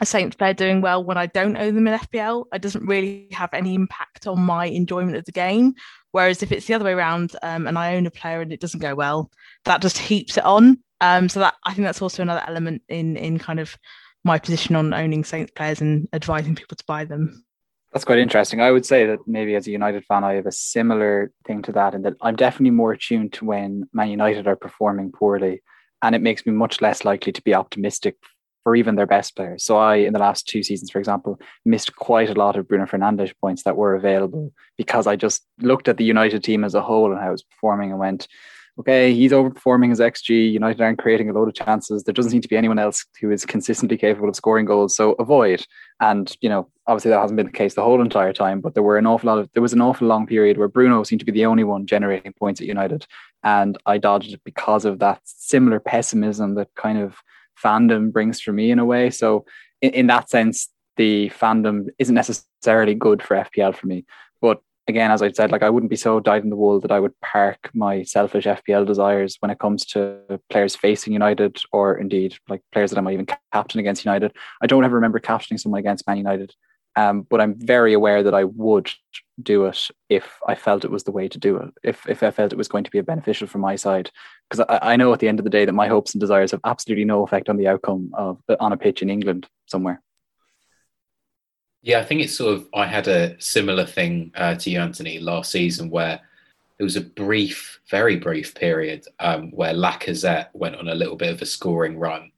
a 0.01 0.07
Saints 0.07 0.37
player 0.37 0.53
doing 0.53 0.83
well 0.83 1.03
when 1.03 1.17
I 1.17 1.25
don't 1.25 1.57
own 1.57 1.75
them 1.75 1.89
in 1.89 1.99
FPL. 1.99 2.45
It 2.53 2.61
doesn't 2.61 2.87
really 2.87 3.29
have 3.33 3.55
any 3.55 3.75
impact 3.75 4.27
on 4.27 4.41
my 4.41 4.67
enjoyment 4.67 5.17
of 5.17 5.25
the 5.25 5.33
game. 5.33 5.75
Whereas 6.13 6.43
if 6.43 6.53
it's 6.53 6.67
the 6.67 6.75
other 6.75 6.85
way 6.85 6.93
around 6.93 7.35
um, 7.43 7.67
and 7.67 7.79
I 7.79 7.97
own 7.97 8.07
a 8.07 8.11
player 8.11 8.43
and 8.43 8.53
it 8.53 8.61
doesn't 8.61 8.81
go 8.81 8.95
well, 8.95 9.31
that 9.65 9.81
just 9.81 9.97
heaps 9.97 10.37
it 10.37 10.45
on. 10.45 10.83
Um, 11.01 11.29
so 11.29 11.41
that 11.41 11.55
I 11.65 11.73
think 11.73 11.87
that's 11.87 12.03
also 12.03 12.23
another 12.23 12.43
element 12.47 12.83
in 12.89 13.17
in 13.17 13.39
kind 13.39 13.61
of 13.61 13.77
my 14.25 14.39
position 14.39 14.77
on 14.77 14.93
owning 14.95 15.25
Saints 15.25 15.53
players 15.55 15.81
and 15.81 16.09
advising 16.13 16.55
people 16.55 16.77
to 16.77 16.85
buy 16.87 17.05
them. 17.05 17.45
That's 17.93 18.05
quite 18.05 18.19
interesting. 18.19 18.61
I 18.61 18.71
would 18.71 18.85
say 18.85 19.07
that 19.07 19.21
maybe 19.27 19.55
as 19.55 19.67
a 19.67 19.71
United 19.71 20.05
fan, 20.05 20.23
I 20.23 20.35
have 20.35 20.47
a 20.47 20.53
similar 20.53 21.33
thing 21.47 21.63
to 21.63 21.73
that, 21.73 21.95
in 21.95 22.03
that 22.03 22.15
I'm 22.21 22.37
definitely 22.37 22.73
more 22.73 22.93
attuned 22.93 23.33
to 23.35 23.47
when 23.47 23.85
Man 23.93 24.11
United 24.11 24.47
are 24.47 24.57
performing 24.57 25.11
poorly, 25.11 25.63
and 26.03 26.15
it 26.15 26.21
makes 26.21 26.45
me 26.45 26.53
much 26.53 26.83
less 26.83 27.05
likely 27.05 27.33
to 27.33 27.43
be 27.43 27.55
optimistic 27.55 28.17
for 28.63 28.77
even 28.77 28.97
their 28.97 29.07
best 29.07 29.35
players. 29.35 29.65
So 29.65 29.79
I, 29.79 29.97
in 29.97 30.13
the 30.13 30.19
last 30.19 30.47
two 30.47 30.63
seasons, 30.63 30.91
for 30.91 30.99
example, 30.99 31.41
missed 31.65 31.97
quite 31.97 32.29
a 32.29 32.35
lot 32.35 32.57
of 32.57 32.69
Bruno 32.69 32.85
Fernandes 32.85 33.33
points 33.41 33.63
that 33.63 33.77
were 33.77 33.95
available 33.95 34.53
because 34.77 35.07
I 35.07 35.17
just 35.17 35.47
looked 35.61 35.89
at 35.89 35.97
the 35.97 36.05
United 36.05 36.45
team 36.45 36.65
as 36.65 36.75
a 36.75 36.83
whole 36.83 37.11
and 37.11 37.21
how 37.21 37.29
it 37.29 37.33
was 37.33 37.43
performing 37.45 37.91
and 37.91 37.99
went, 37.99 38.29
okay, 38.79 39.13
he's 39.13 39.33
overperforming 39.33 39.91
his 39.91 40.01
XG. 40.01 40.53
United 40.53 40.81
aren't 40.81 40.99
creating 40.99 41.29
a 41.29 41.33
load 41.33 41.49
of 41.49 41.55
chances. 41.55 42.05
There 42.05 42.13
doesn't 42.13 42.31
seem 42.31 42.43
to 42.43 42.49
be 42.49 42.57
anyone 42.57 42.79
else 42.79 43.05
who 43.21 43.31
is 43.31 43.45
consistently 43.45 43.97
capable 43.97 44.29
of 44.29 44.37
scoring 44.37 44.67
goals. 44.67 44.95
So 44.95 45.13
avoid. 45.13 45.65
And 46.01 46.35
you 46.41 46.49
know, 46.49 46.71
obviously 46.87 47.11
that 47.11 47.21
hasn't 47.21 47.37
been 47.37 47.47
the 47.47 47.53
case 47.53 47.75
the 47.75 47.83
whole 47.83 48.01
entire 48.01 48.33
time, 48.33 48.61
but 48.61 48.75
there 48.75 48.83
were 48.83 48.97
an 48.97 49.07
awful 49.07 49.27
lot 49.27 49.39
of 49.39 49.51
there 49.53 49.63
was 49.63 49.73
an 49.73 49.81
awful 49.81 50.07
long 50.07 50.27
period 50.27 50.59
where 50.59 50.69
Bruno 50.69 51.03
seemed 51.03 51.21
to 51.21 51.27
be 51.27 51.33
the 51.33 51.47
only 51.47 51.65
one 51.65 51.87
generating 51.87 52.33
points 52.33 52.61
at 52.61 52.67
United, 52.67 53.07
and 53.43 53.77
I 53.87 53.99
dodged 53.99 54.33
it 54.33 54.43
because 54.45 54.85
of 54.85 55.01
that 55.01 55.21
similar 55.25 55.81
pessimism 55.81 56.55
that 56.55 56.69
kind 56.77 56.99
of 56.99 57.17
fandom 57.63 58.13
brings 58.13 58.41
for 58.41 58.53
me 58.53 58.71
in 58.71 58.79
a 58.79 58.85
way. 58.85 59.11
So 59.11 59.45
in, 59.83 59.91
in 59.91 60.07
that 60.09 60.31
sense, 60.31 60.69
the 60.97 61.31
fandom 61.31 61.89
isn't 61.99 62.15
necessarily 62.15 62.95
good 62.95 63.23
for 63.23 63.37
FPL 63.37 63.75
for 63.75 63.87
me. 63.87 64.05
But 64.41 64.61
again, 64.89 65.11
as 65.11 65.23
I 65.23 65.31
said, 65.31 65.53
like 65.53 65.63
I 65.63 65.71
wouldn't 65.71 65.91
be 65.91 65.97
so 65.97 66.19
dyed 66.19 66.43
in 66.43 66.51
the 66.51 66.57
wool 66.57 66.81
that 66.81 66.91
I 66.91 66.99
would 66.99 67.19
park 67.21 67.71
my 67.75 68.03
selfish 68.03 68.47
FPL 68.47 68.87
desires 68.87 69.37
when 69.41 69.51
it 69.51 69.59
comes 69.59 69.85
to 69.87 70.41
players 70.51 70.75
facing 70.75 71.13
United 71.13 71.59
or 71.73 71.97
indeed 71.97 72.37
like 72.49 72.63
players 72.73 72.91
that 72.91 72.99
I 72.99 73.03
might 73.03 73.13
even 73.13 73.27
captain 73.53 73.81
against 73.81 74.05
United. 74.05 74.35
I 74.63 74.67
don't 74.67 74.85
ever 74.85 74.95
remember 74.95 75.19
captaining 75.19 75.59
someone 75.59 75.81
against 75.81 76.07
Man 76.07 76.17
United. 76.17 76.55
Um, 76.97 77.21
but 77.31 77.41
I'm 77.41 77.55
very 77.55 77.93
aware 77.93 78.25
that 78.25 78.35
I 78.35 78.43
would 78.43 78.91
do 79.41 79.67
it 79.67 79.87
if 80.09 80.39
I 80.49 80.57
felt 80.57 80.85
it 80.85 80.91
was 80.91 81.05
the 81.05 81.13
way 81.13 81.29
to 81.29 81.39
do 81.39 81.57
it, 81.59 81.73
if, 81.85 82.09
if 82.09 82.25
I 82.25 82.33
felt 82.33 82.53
it 82.53 82.59
was 82.59 82.67
going 82.67 82.83
to 82.83 82.91
be 82.91 83.01
beneficial 83.03 83.47
from 83.47 83.61
my 83.61 83.77
side. 83.77 84.11
Because 84.51 84.67
I, 84.69 84.95
I 84.95 84.97
know 84.97 85.13
at 85.13 85.21
the 85.21 85.29
end 85.29 85.39
of 85.39 85.45
the 85.45 85.51
day 85.51 85.65
that 85.65 85.73
my 85.75 85.87
hopes 85.87 86.13
and 86.13 86.21
desires 86.21 86.51
have 86.51 86.61
absolutely 86.65 87.05
no 87.05 87.23
effect 87.23 87.49
on 87.49 87.57
the 87.57 87.69
outcome 87.69 88.11
of 88.15 88.43
on 88.59 88.73
a 88.73 88.77
pitch 88.77 89.01
in 89.01 89.11
England 89.11 89.49
somewhere. 89.67 90.03
Yeah, 91.83 92.01
I 92.01 92.05
think 92.05 92.21
it's 92.21 92.37
sort 92.37 92.55
of. 92.55 92.69
I 92.75 92.87
had 92.87 93.07
a 93.09 93.41
similar 93.41 93.87
thing 93.87 94.33
uh, 94.35 94.57
to 94.57 94.71
you, 94.71 94.81
Anthony, 94.81 95.21
last 95.21 95.53
season 95.53 95.91
where 95.91 96.21
there 96.77 96.85
was 96.85 96.97
a 96.97 97.01
brief, 97.01 97.81
very 97.91 98.17
brief 98.17 98.55
period 98.55 99.05
um, 99.21 99.51
where 99.51 99.75
Lacazette 99.75 100.49
went 100.55 100.77
on 100.77 100.89
a 100.89 100.95
little 100.95 101.17
bit 101.17 101.33
of 101.33 101.43
a 101.43 101.47
scoring 101.47 101.99
run. 101.99 102.33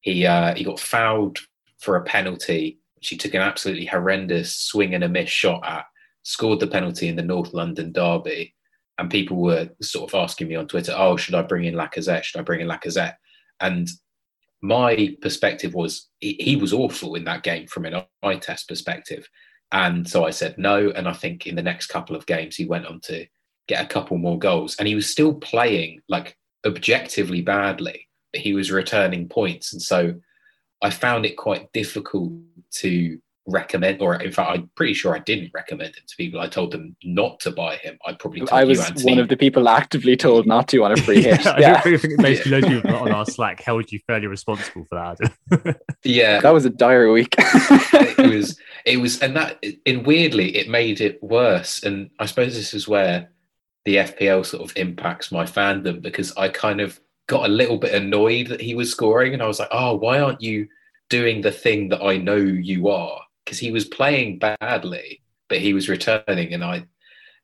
He 0.00 0.26
uh, 0.26 0.54
he 0.54 0.64
got 0.64 0.80
fouled 0.80 1.38
for 1.78 1.96
a 1.96 2.04
penalty, 2.04 2.78
which 2.94 3.08
he 3.08 3.16
took 3.16 3.34
an 3.34 3.42
absolutely 3.42 3.86
horrendous 3.86 4.56
swing 4.58 4.94
and 4.94 5.04
a 5.04 5.08
miss 5.08 5.28
shot 5.30 5.66
at. 5.66 5.84
Scored 6.22 6.60
the 6.60 6.66
penalty 6.66 7.06
in 7.06 7.16
the 7.16 7.22
North 7.22 7.52
London 7.52 7.92
derby, 7.92 8.54
and 8.98 9.10
people 9.10 9.36
were 9.36 9.68
sort 9.80 10.12
of 10.12 10.18
asking 10.18 10.48
me 10.48 10.56
on 10.56 10.66
Twitter, 10.66 10.94
"Oh, 10.96 11.16
should 11.16 11.34
I 11.34 11.42
bring 11.42 11.64
in 11.64 11.74
Lacazette? 11.74 12.24
Should 12.24 12.40
I 12.40 12.44
bring 12.44 12.60
in 12.60 12.68
Lacazette?" 12.68 13.16
And 13.60 13.88
my 14.62 15.16
perspective 15.20 15.74
was 15.74 16.08
he 16.20 16.56
was 16.56 16.72
awful 16.72 17.14
in 17.14 17.24
that 17.24 17.42
game 17.42 17.66
from 17.66 17.84
an 17.84 18.02
eye 18.22 18.36
test 18.36 18.68
perspective. 18.68 19.28
And 19.72 20.08
so 20.08 20.24
I 20.24 20.30
said 20.30 20.56
no. 20.58 20.90
And 20.90 21.08
I 21.08 21.12
think 21.12 21.46
in 21.46 21.56
the 21.56 21.62
next 21.62 21.88
couple 21.88 22.16
of 22.16 22.26
games, 22.26 22.56
he 22.56 22.64
went 22.64 22.86
on 22.86 23.00
to 23.02 23.26
get 23.68 23.84
a 23.84 23.88
couple 23.88 24.16
more 24.16 24.38
goals. 24.38 24.76
And 24.78 24.88
he 24.88 24.94
was 24.94 25.10
still 25.10 25.34
playing 25.34 26.00
like 26.08 26.36
objectively 26.64 27.42
badly, 27.42 28.08
but 28.32 28.42
he 28.42 28.54
was 28.54 28.70
returning 28.70 29.28
points. 29.28 29.72
And 29.72 29.82
so 29.82 30.14
I 30.82 30.90
found 30.90 31.26
it 31.26 31.36
quite 31.36 31.72
difficult 31.72 32.32
to 32.76 33.18
recommend, 33.46 34.02
or 34.02 34.16
in 34.16 34.32
fact, 34.32 34.50
I'm 34.50 34.70
pretty 34.74 34.94
sure 34.94 35.14
I 35.14 35.20
didn't 35.20 35.50
recommend 35.54 35.96
him 35.96 36.02
to 36.06 36.16
people. 36.16 36.40
I 36.40 36.48
told 36.48 36.72
them 36.72 36.96
not 37.04 37.40
to 37.40 37.50
buy 37.50 37.76
him. 37.76 37.98
I 38.06 38.12
probably 38.14 38.42
I 38.50 38.64
was 38.64 38.78
you, 38.78 38.84
Anthony. 38.84 39.12
one 39.12 39.18
of 39.18 39.28
the 39.28 39.36
people 39.36 39.68
actively 39.68 40.16
told 40.16 40.46
not 40.46 40.68
to 40.68 40.84
on 40.84 40.92
a 40.92 40.96
free 40.96 41.22
hit. 41.22 41.46
I 41.46 41.60
Yeah, 41.60 41.80
think, 41.80 41.96
I 41.96 41.98
think 41.98 42.20
basically 42.22 42.52
loads 42.52 42.66
of 42.66 42.72
people 42.72 42.96
on 42.96 43.12
our 43.12 43.26
Slack 43.26 43.60
held 43.62 43.90
you 43.92 44.00
fairly 44.06 44.26
responsible 44.26 44.84
for 44.88 45.16
that. 45.50 45.76
yeah, 46.04 46.40
that 46.40 46.52
was 46.52 46.64
a 46.64 46.70
dire 46.70 47.10
week. 47.12 47.34
it 47.38 48.34
was 48.34 48.58
it 48.84 48.98
was 48.98 49.20
and 49.22 49.36
that 49.36 49.62
in 49.84 50.02
weirdly 50.04 50.56
it 50.56 50.68
made 50.68 51.00
it 51.00 51.22
worse 51.22 51.82
and 51.82 52.10
i 52.18 52.26
suppose 52.26 52.54
this 52.54 52.72
is 52.74 52.86
where 52.88 53.30
the 53.84 53.96
fpl 53.96 54.44
sort 54.44 54.62
of 54.68 54.76
impacts 54.76 55.32
my 55.32 55.44
fandom 55.44 56.00
because 56.02 56.36
i 56.36 56.48
kind 56.48 56.80
of 56.80 57.00
got 57.26 57.46
a 57.46 57.52
little 57.52 57.78
bit 57.78 57.94
annoyed 57.94 58.46
that 58.48 58.60
he 58.60 58.74
was 58.74 58.90
scoring 58.90 59.32
and 59.34 59.42
i 59.42 59.46
was 59.46 59.58
like 59.58 59.68
oh 59.72 59.94
why 59.96 60.20
aren't 60.20 60.40
you 60.40 60.68
doing 61.08 61.40
the 61.40 61.50
thing 61.52 61.88
that 61.88 62.02
i 62.02 62.16
know 62.16 62.36
you 62.36 62.88
are 62.88 63.20
because 63.46 63.58
he 63.58 63.70
was 63.70 63.84
playing 63.84 64.38
badly 64.38 65.22
but 65.48 65.58
he 65.58 65.72
was 65.72 65.88
returning 65.88 66.52
and 66.52 66.64
i 66.64 66.84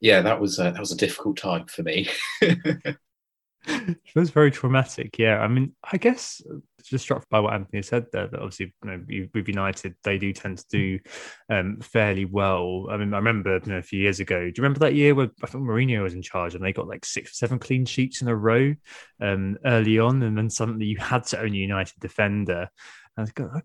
yeah 0.00 0.20
that 0.20 0.40
was 0.40 0.58
a, 0.58 0.64
that 0.64 0.80
was 0.80 0.92
a 0.92 0.96
difficult 0.96 1.36
time 1.36 1.66
for 1.66 1.82
me 1.82 2.08
it 3.66 4.14
was 4.14 4.30
very 4.30 4.50
traumatic. 4.50 5.18
Yeah, 5.18 5.38
I 5.38 5.48
mean, 5.48 5.74
I 5.90 5.96
guess 5.96 6.42
just 6.84 7.04
struck 7.04 7.28
by 7.28 7.38
what 7.38 7.54
Anthony 7.54 7.82
said 7.82 8.06
there. 8.12 8.26
That 8.26 8.40
obviously, 8.40 8.74
you 8.84 8.90
know, 8.90 9.28
with 9.34 9.48
United, 9.48 9.94
they 10.02 10.18
do 10.18 10.32
tend 10.32 10.58
to 10.58 10.64
do 10.68 10.98
um, 11.48 11.78
fairly 11.80 12.24
well. 12.24 12.88
I 12.90 12.96
mean, 12.96 13.14
I 13.14 13.18
remember 13.18 13.60
you 13.64 13.72
know, 13.72 13.78
a 13.78 13.82
few 13.82 14.00
years 14.00 14.20
ago. 14.20 14.40
Do 14.40 14.46
you 14.46 14.62
remember 14.62 14.80
that 14.80 14.94
year 14.94 15.14
where 15.14 15.30
I 15.42 15.46
think 15.46 15.64
Mourinho 15.64 16.02
was 16.02 16.14
in 16.14 16.22
charge 16.22 16.54
and 16.54 16.64
they 16.64 16.72
got 16.72 16.88
like 16.88 17.04
six, 17.04 17.38
seven 17.38 17.58
clean 17.58 17.84
sheets 17.84 18.20
in 18.20 18.28
a 18.28 18.36
row 18.36 18.74
um, 19.20 19.58
early 19.64 19.98
on, 19.98 20.22
and 20.22 20.36
then 20.36 20.50
suddenly 20.50 20.86
you 20.86 20.98
had 20.98 21.24
to 21.26 21.40
own 21.40 21.54
a 21.54 21.56
United 21.56 21.94
defender. 22.00 22.68
I, 23.16 23.26
got, 23.34 23.50
I, 23.54 23.60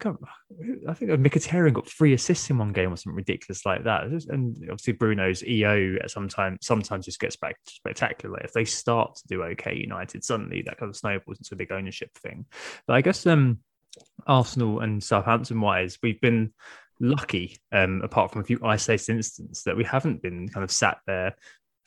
I 0.89 0.93
think 0.93 1.11
Mkhitaryan 1.11 1.73
got 1.73 1.87
three 1.87 2.13
assists 2.13 2.49
in 2.49 2.57
one 2.57 2.73
game 2.73 2.91
or 2.91 2.97
something 2.97 3.15
ridiculous 3.15 3.65
like 3.65 3.85
that. 3.85 4.03
And 4.29 4.57
obviously 4.63 4.93
Bruno's 4.93 5.43
EO 5.43 5.97
sometimes 6.07 6.59
sometimes 6.61 7.05
just 7.05 7.19
gets 7.19 7.37
back 7.37 7.55
spectacular. 7.65 8.39
If 8.39 8.53
they 8.53 8.65
start 8.65 9.15
to 9.15 9.27
do 9.27 9.43
okay, 9.43 9.75
United 9.75 10.23
suddenly 10.23 10.63
that 10.63 10.77
kind 10.77 10.89
of 10.89 10.97
snowballs 10.97 11.39
into 11.39 11.53
a 11.53 11.57
big 11.57 11.71
ownership 11.71 12.11
thing. 12.17 12.45
But 12.87 12.95
I 12.95 13.01
guess 13.01 13.25
um, 13.25 13.59
Arsenal 14.25 14.81
and 14.81 15.01
Southampton 15.01 15.61
wise, 15.61 15.97
we've 16.03 16.19
been 16.19 16.53
lucky, 16.99 17.57
um, 17.71 18.01
apart 18.03 18.31
from 18.31 18.41
a 18.41 18.45
few 18.45 18.59
isolated 18.63 19.15
instances, 19.15 19.63
that 19.63 19.77
we 19.77 19.83
haven't 19.83 20.21
been 20.21 20.49
kind 20.49 20.63
of 20.63 20.71
sat 20.71 20.97
there 21.07 21.35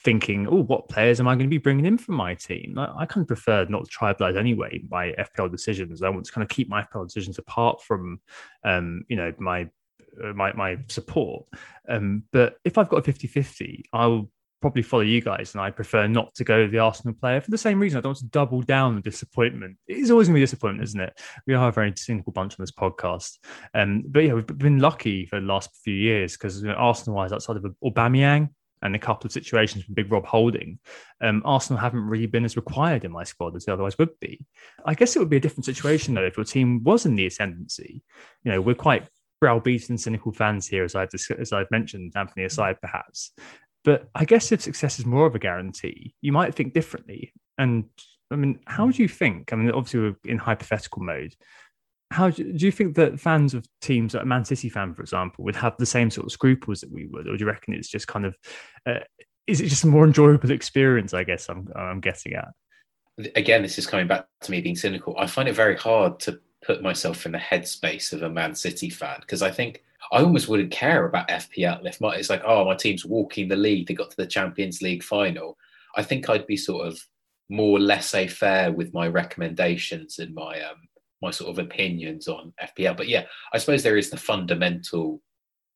thinking, 0.03 0.47
oh, 0.47 0.63
what 0.63 0.89
players 0.89 1.21
am 1.21 1.29
I 1.29 1.35
going 1.35 1.47
to 1.47 1.51
be 1.51 1.59
bringing 1.59 1.87
in 1.87 1.99
for 1.99 2.13
my 2.13 2.35
team? 2.35 2.79
I, 2.79 3.01
I 3.01 3.07
kind 3.07 3.23
of 3.23 3.29
prefer 3.29 3.67
not 3.69 3.85
to 3.85 3.91
tribalize 3.91 4.39
anyway 4.39 4.83
my 4.89 5.13
FPL 5.19 5.51
decisions. 5.51 6.03
I 6.03 6.09
want 6.09 6.25
to 6.27 6.33
kind 6.33 6.43
of 6.43 6.49
keep 6.49 6.69
my 6.69 6.83
FPL 6.83 7.07
decisions 7.07 7.39
apart 7.39 7.83
from, 7.83 8.21
um, 8.65 9.05
you 9.09 9.17
know, 9.17 9.33
my 9.39 9.69
uh, 10.23 10.33
my 10.33 10.53
my 10.55 10.79
support. 10.89 11.45
Um, 11.89 12.25
but 12.33 12.57
if 12.65 12.79
I've 12.79 12.89
got 12.89 13.07
a 13.07 13.13
50-50, 13.13 13.83
I'll 13.93 14.31
probably 14.61 14.83
follow 14.83 15.03
you 15.03 15.21
guys, 15.21 15.55
and 15.55 15.63
I 15.63 15.71
prefer 15.71 16.07
not 16.07 16.35
to 16.35 16.45
go 16.45 16.67
the 16.67 16.79
Arsenal 16.79 17.15
player 17.15 17.41
for 17.41 17.51
the 17.51 17.59
same 17.59 17.81
reason. 17.81 17.99
I 17.99 18.01
don't 18.01 18.11
want 18.11 18.19
to 18.19 18.27
double 18.27 18.63
down 18.63 18.95
the 18.95 19.01
disappointment. 19.01 19.77
It's 19.87 20.11
always 20.11 20.29
going 20.29 20.35
to 20.35 20.39
be 20.39 20.43
disappointment, 20.43 20.85
isn't 20.85 21.01
it? 21.01 21.21
We 21.47 21.55
are 21.55 21.69
a 21.69 21.73
very 21.73 21.93
cynical 21.97 22.33
bunch 22.33 22.53
on 22.53 22.63
this 22.63 22.73
podcast. 22.73 23.39
Um, 23.75 24.05
but 24.07 24.25
yeah, 24.25 24.35
we've 24.35 24.47
been 24.47 24.79
lucky 24.79 25.27
for 25.27 25.41
the 25.41 25.47
last 25.47 25.71
few 25.83 25.95
years 25.95 26.37
because 26.37 26.63
you 26.63 26.69
know, 26.69 26.75
Arsenal-wise, 26.75 27.33
outside 27.33 27.57
of 27.57 27.65
Aubameyang, 27.85 28.51
and 28.83 28.95
a 28.95 28.99
couple 28.99 29.27
of 29.27 29.33
situations 29.33 29.87
with 29.87 29.95
Big 29.95 30.11
Rob 30.11 30.25
Holding, 30.25 30.79
um, 31.21 31.43
Arsenal 31.45 31.81
haven't 31.81 32.07
really 32.07 32.27
been 32.27 32.45
as 32.45 32.57
required 32.57 33.05
in 33.05 33.13
my 33.13 33.25
squad 33.25 33.57
as 33.57 33.65
they 33.65 33.73
otherwise 33.73 33.99
would 33.99 34.19
be. 34.21 34.45
I 34.85 34.95
guess 34.95 35.15
it 35.15 35.19
would 35.19 35.31
be 35.31 35.37
a 35.37 35.41
different 35.41 35.65
situation 35.65 36.15
though 36.15 36.25
if 36.25 36.37
your 36.37 36.45
team 36.45 36.83
was 36.83 37.07
in 37.07 37.15
the 37.15 37.27
ascendancy. 37.27 38.03
You 38.45 38.53
know, 38.53 38.61
we're 38.61 38.75
quite 38.75 39.09
browbeaten, 39.41 39.99
cynical 39.99 40.33
fans 40.33 40.67
here, 40.67 40.85
as 40.85 40.95
I've 40.95 41.11
as 41.39 41.53
I've 41.53 41.71
mentioned, 41.71 42.13
Anthony 42.15 42.45
aside, 42.45 42.81
perhaps. 42.81 43.33
But 43.85 44.09
I 44.15 44.25
guess 44.25 44.53
if 44.53 44.61
success 44.61 44.99
is 44.99 45.07
more 45.07 45.27
of 45.27 45.35
a 45.35 45.39
guarantee, 45.39 46.15
you 46.21 46.33
might 46.33 46.55
think 46.55 46.75
differently. 46.75 47.33
And 47.57 47.87
I 48.31 48.37
mean, 48.37 48.61
how 48.67 48.91
do 48.91 49.03
you 49.03 49.09
think? 49.09 49.53
I 49.53 49.57
mean, 49.57 49.71
obviously 49.71 50.01
we're 50.01 50.17
in 50.25 50.39
hypothetical 50.39 51.03
mode 51.03 51.35
how 52.11 52.29
do, 52.29 52.43
you 52.43 52.73
think 52.73 52.97
that 52.97 53.21
fans 53.21 53.55
of 53.55 53.67
teams 53.81 54.15
like 54.15 54.27
Man 54.27 54.45
City 54.45 54.69
fan, 54.69 54.95
for 54.95 55.03
example, 55.03 55.45
would 55.45 55.57
have 55.57 55.77
the 55.79 55.87
same 55.87 56.11
sort 56.11 56.27
of 56.27 56.33
scruples 56.33 56.81
that 56.81 56.93
we 56.93 57.07
would, 57.07 57.29
or 57.29 57.37
do 57.37 57.45
you 57.45 57.47
reckon 57.47 57.75
it's 57.75 57.89
just 57.89 58.09
kind 58.09 58.27
of 58.27 58.37
uh, 58.87 59.01
is 59.47 59.61
it 59.61 59.69
just 59.69 59.85
a 59.85 59.89
more 59.89 60.05
enjoyable 60.05 60.51
experience? 60.51 61.15
I 61.15 61.25
guess 61.25 61.49
I'm 61.49 61.69
I'm 61.77 62.01
getting 62.01 62.35
at. 62.35 62.49
again 63.37 63.63
this 63.63 63.79
is 63.79 63.87
coming 63.87 64.07
back 64.07 64.27
to 64.41 64.51
me 64.51 64.63
being 64.63 64.77
cynical 64.77 65.15
i 65.19 65.27
find 65.27 65.47
it 65.47 65.55
very 65.55 65.77
hard 65.77 66.19
to 66.19 66.41
put 66.65 66.83
myself 66.83 67.27
in 67.27 67.33
the 67.33 67.39
headspace 67.39 68.15
of 68.15 68.23
a 68.23 68.31
man 68.31 68.55
city 68.55 68.89
fan 68.89 69.19
because 69.21 69.43
i 69.43 69.51
think 69.51 69.83
i 70.13 70.23
almost 70.23 70.49
wouldn't 70.49 70.71
care 70.71 71.05
about 71.05 71.29
fpl 71.29 71.85
if 71.85 72.01
my 72.01 72.15
it's 72.15 72.31
like 72.31 72.43
oh 72.47 72.65
my 72.65 72.75
team's 72.75 73.05
walking 73.05 73.49
the 73.49 73.57
league 73.57 73.87
they 73.87 73.93
got 73.93 74.11
to 74.11 74.17
the 74.17 74.27
champions 74.27 74.81
league 74.81 75.03
final 75.03 75.59
i 75.97 76.03
think 76.03 76.31
i'd 76.31 76.47
be 76.47 76.57
sort 76.57 76.87
of 76.87 76.99
more 77.51 77.79
laissez-faire 77.79 78.73
with 78.73 78.95
my 78.95 79.07
recommendations 79.07 80.19
and 80.19 80.35
my 80.35 80.61
um 80.63 80.77
my 81.23 81.31
sort 81.31 81.51
of 81.51 81.59
opinions 81.65 82.29
on 82.29 82.53
fpl 82.63 82.97
but 82.97 83.09
yeah 83.09 83.25
i 83.53 83.59
suppose 83.59 83.83
there 83.83 83.99
is 83.99 84.11
the 84.11 84.17
fundamental 84.17 85.21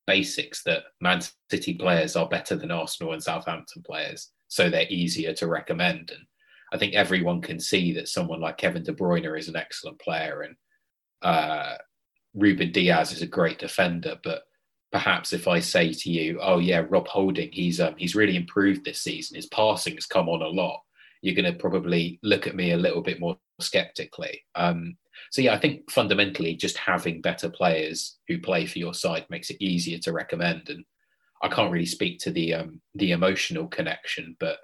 basics 0.07 0.63
that 0.65 0.83
man 1.01 1.21
city 1.51 1.75
players 1.75 2.17
are 2.17 2.29
better 2.29 2.57
than 2.57 2.71
arsenal 2.71 3.13
and 3.13 3.23
southampton 3.23 3.83
players 3.83 4.31
so 4.49 4.69
they're 4.69 4.87
easier 4.89 5.33
to 5.33 5.47
recommend 5.47 6.11
and 6.11 6.25
I 6.75 6.77
think 6.77 6.95
everyone 6.95 7.41
can 7.41 7.61
see 7.61 7.93
that 7.93 8.09
someone 8.09 8.41
like 8.41 8.59
Kevin 8.59 8.83
De 8.83 8.93
Bruyne 8.93 9.39
is 9.39 9.49
an 9.49 9.55
excellent 9.55 10.01
player 10.01 10.43
and 10.43 10.57
uh, 11.23 11.77
Ruben 12.35 12.73
Dias 12.73 13.13
is 13.13 13.23
a 13.23 13.29
great 13.29 13.61
defender. 13.61 14.19
But 14.25 14.43
perhaps 14.91 15.33
if 15.33 15.47
I 15.47 15.61
say 15.61 15.93
to 15.93 16.11
you, 16.11 16.41
"Oh 16.43 16.59
yeah, 16.59 16.85
Rob 16.89 17.07
Holding, 17.07 17.53
he's 17.53 17.81
um, 17.81 17.95
he's 17.97 18.17
really 18.17 18.37
improved 18.37 18.85
this 18.85 19.01
season. 19.01 19.37
His 19.37 19.47
passing 19.47 19.95
has 19.95 20.07
come 20.07 20.29
on 20.29 20.43
a 20.43 20.49
lot," 20.49 20.81
you're 21.23 21.37
going 21.37 21.53
to 21.53 21.59
probably 21.59 22.19
look 22.25 22.49
at 22.49 22.57
me 22.57 22.73
a 22.73 22.77
little 22.77 23.03
bit 23.03 23.21
more 23.21 23.39
skeptically. 23.61 24.43
Um, 24.57 24.97
so 25.31 25.43
yeah, 25.43 25.55
I 25.55 25.59
think 25.59 25.91
fundamentally, 25.91 26.55
just 26.55 26.77
having 26.77 27.21
better 27.21 27.49
players 27.49 28.19
who 28.29 28.39
play 28.39 28.67
for 28.67 28.79
your 28.79 28.95
side 28.95 29.27
makes 29.31 29.51
it 29.51 29.63
easier 29.63 29.99
to 29.99 30.13
recommend. 30.13 30.69
And 30.69 30.85
I 31.43 31.49
can't 31.49 31.73
really 31.73 31.87
speak 31.87 32.19
to 32.21 32.31
the 32.31 32.55
um, 32.55 32.81
the 32.95 33.13
emotional 33.13 33.67
connection, 33.67 34.37
but 34.41 34.59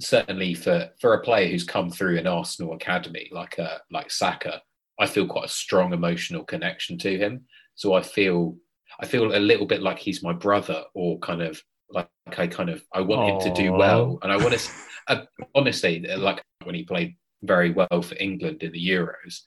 certainly 0.00 0.54
for 0.54 0.90
for 1.00 1.14
a 1.14 1.22
player 1.22 1.48
who's 1.48 1.64
come 1.64 1.90
through 1.90 2.18
an 2.18 2.26
Arsenal 2.26 2.74
academy 2.74 3.28
like 3.32 3.58
uh, 3.58 3.78
like 3.90 4.10
Saka, 4.10 4.62
I 4.98 5.06
feel 5.06 5.26
quite 5.26 5.46
a 5.46 5.48
strong 5.48 5.92
emotional 5.92 6.44
connection 6.44 6.98
to 6.98 7.16
him. 7.16 7.44
So 7.74 7.94
I 7.94 8.02
feel 8.02 8.56
I 9.00 9.06
feel 9.06 9.36
a 9.36 9.38
little 9.38 9.66
bit 9.66 9.82
like 9.82 9.98
he's 9.98 10.22
my 10.22 10.32
brother, 10.32 10.82
or 10.94 11.18
kind 11.20 11.42
of 11.42 11.62
like 11.90 12.08
I 12.36 12.46
kind 12.46 12.70
of 12.70 12.82
I 12.92 13.00
want 13.00 13.30
him 13.30 13.54
to 13.54 13.62
do 13.62 13.72
well, 13.72 14.18
and 14.22 14.32
I 14.32 14.36
want 14.36 14.58
to 14.58 14.70
uh, 15.08 15.24
honestly 15.54 16.00
like 16.00 16.42
when 16.64 16.74
he 16.74 16.84
played 16.84 17.16
very 17.42 17.70
well 17.70 18.02
for 18.02 18.16
England 18.18 18.62
in 18.62 18.72
the 18.72 18.88
Euros, 18.88 19.42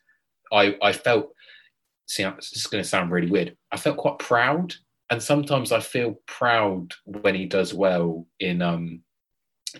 I 0.52 0.78
I 0.82 0.94
felt. 0.94 1.34
See, 2.08 2.24
this 2.24 2.52
is 2.52 2.68
going 2.68 2.84
to 2.84 2.90
sound 2.90 3.10
really 3.10 3.32
weird. 3.32 3.56
I 3.72 3.78
felt 3.78 3.96
quite 3.96 4.20
proud, 4.20 4.76
and 5.10 5.24
sometimes 5.24 5.72
I 5.72 5.80
feel 5.80 6.20
proud 6.26 6.92
when 7.06 7.36
he 7.36 7.46
does 7.46 7.74
well 7.74 8.28
in 8.40 8.62
um 8.62 9.04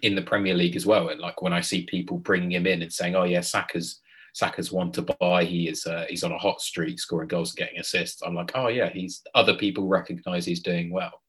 in 0.02 0.16
the 0.16 0.22
Premier 0.22 0.54
League 0.54 0.76
as 0.76 0.86
well. 0.86 1.10
And 1.10 1.20
like 1.20 1.42
when 1.42 1.54
I 1.54 1.62
see 1.62 1.86
people 1.86 2.18
bringing 2.18 2.52
him 2.52 2.68
in 2.68 2.82
and 2.82 2.94
saying, 2.94 3.16
"Oh 3.16 3.24
yeah, 3.24 3.42
Saka's 3.42 4.00
Saka's 4.34 4.72
one 4.72 4.92
to 4.94 5.02
buy. 5.20 5.44
He 5.44 5.68
is 5.68 5.86
uh, 5.86 6.06
he's 6.10 6.24
on 6.24 6.32
a 6.32 6.38
hot 6.38 6.62
streak, 6.62 7.00
scoring 7.00 7.28
goals 7.28 7.52
and 7.52 7.58
getting 7.58 7.80
assists." 7.80 8.22
I'm 8.22 8.36
like, 8.36 8.52
"Oh 8.56 8.68
yeah, 8.68 8.90
he's 8.90 9.22
other 9.36 9.56
people 9.56 9.88
recognise 9.88 10.46
he's 10.46 10.62
doing 10.62 10.92
well." 10.92 11.22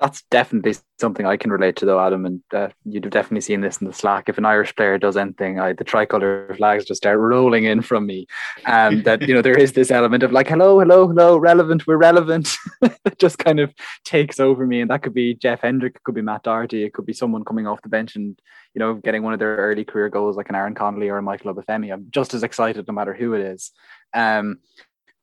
That's 0.00 0.22
definitely 0.30 0.76
something 0.98 1.26
I 1.26 1.36
can 1.36 1.52
relate 1.52 1.76
to, 1.76 1.84
though, 1.84 2.00
Adam. 2.00 2.24
And 2.24 2.40
uh, 2.54 2.68
you'd 2.86 3.04
have 3.04 3.12
definitely 3.12 3.42
seen 3.42 3.60
this 3.60 3.82
in 3.82 3.86
the 3.86 3.92
Slack. 3.92 4.30
If 4.30 4.38
an 4.38 4.46
Irish 4.46 4.74
player 4.74 4.96
does 4.96 5.16
anything, 5.16 5.60
I, 5.60 5.74
the 5.74 5.84
tricolour 5.84 6.54
flags 6.56 6.86
just 6.86 7.02
start 7.02 7.18
rolling 7.18 7.64
in 7.64 7.82
from 7.82 8.06
me. 8.06 8.26
Um, 8.64 9.02
that 9.02 9.20
you 9.28 9.34
know 9.34 9.42
there 9.42 9.58
is 9.58 9.72
this 9.72 9.90
element 9.90 10.22
of 10.22 10.32
like, 10.32 10.48
hello, 10.48 10.80
hello, 10.80 11.06
hello, 11.06 11.36
relevant, 11.36 11.86
we're 11.86 11.98
relevant. 11.98 12.56
just 13.18 13.38
kind 13.38 13.60
of 13.60 13.74
takes 14.04 14.40
over 14.40 14.66
me, 14.66 14.80
and 14.80 14.90
that 14.90 15.02
could 15.02 15.14
be 15.14 15.34
Jeff 15.34 15.60
Hendrick, 15.60 15.96
it 15.96 16.02
could 16.02 16.14
be 16.14 16.22
Matt 16.22 16.44
Doherty, 16.44 16.82
it 16.82 16.94
could 16.94 17.04
be 17.04 17.12
someone 17.12 17.44
coming 17.44 17.66
off 17.66 17.82
the 17.82 17.90
bench 17.90 18.16
and 18.16 18.40
you 18.74 18.78
know 18.78 18.94
getting 18.94 19.22
one 19.22 19.34
of 19.34 19.38
their 19.38 19.56
early 19.56 19.84
career 19.84 20.08
goals, 20.08 20.36
like 20.36 20.48
an 20.48 20.54
Aaron 20.54 20.74
Connolly 20.74 21.10
or 21.10 21.18
a 21.18 21.22
Michael 21.22 21.54
Obafemi. 21.54 21.92
I'm 21.92 22.06
just 22.10 22.32
as 22.32 22.42
excited, 22.42 22.88
no 22.88 22.94
matter 22.94 23.12
who 23.12 23.34
it 23.34 23.42
is. 23.42 23.70
Um, 24.14 24.60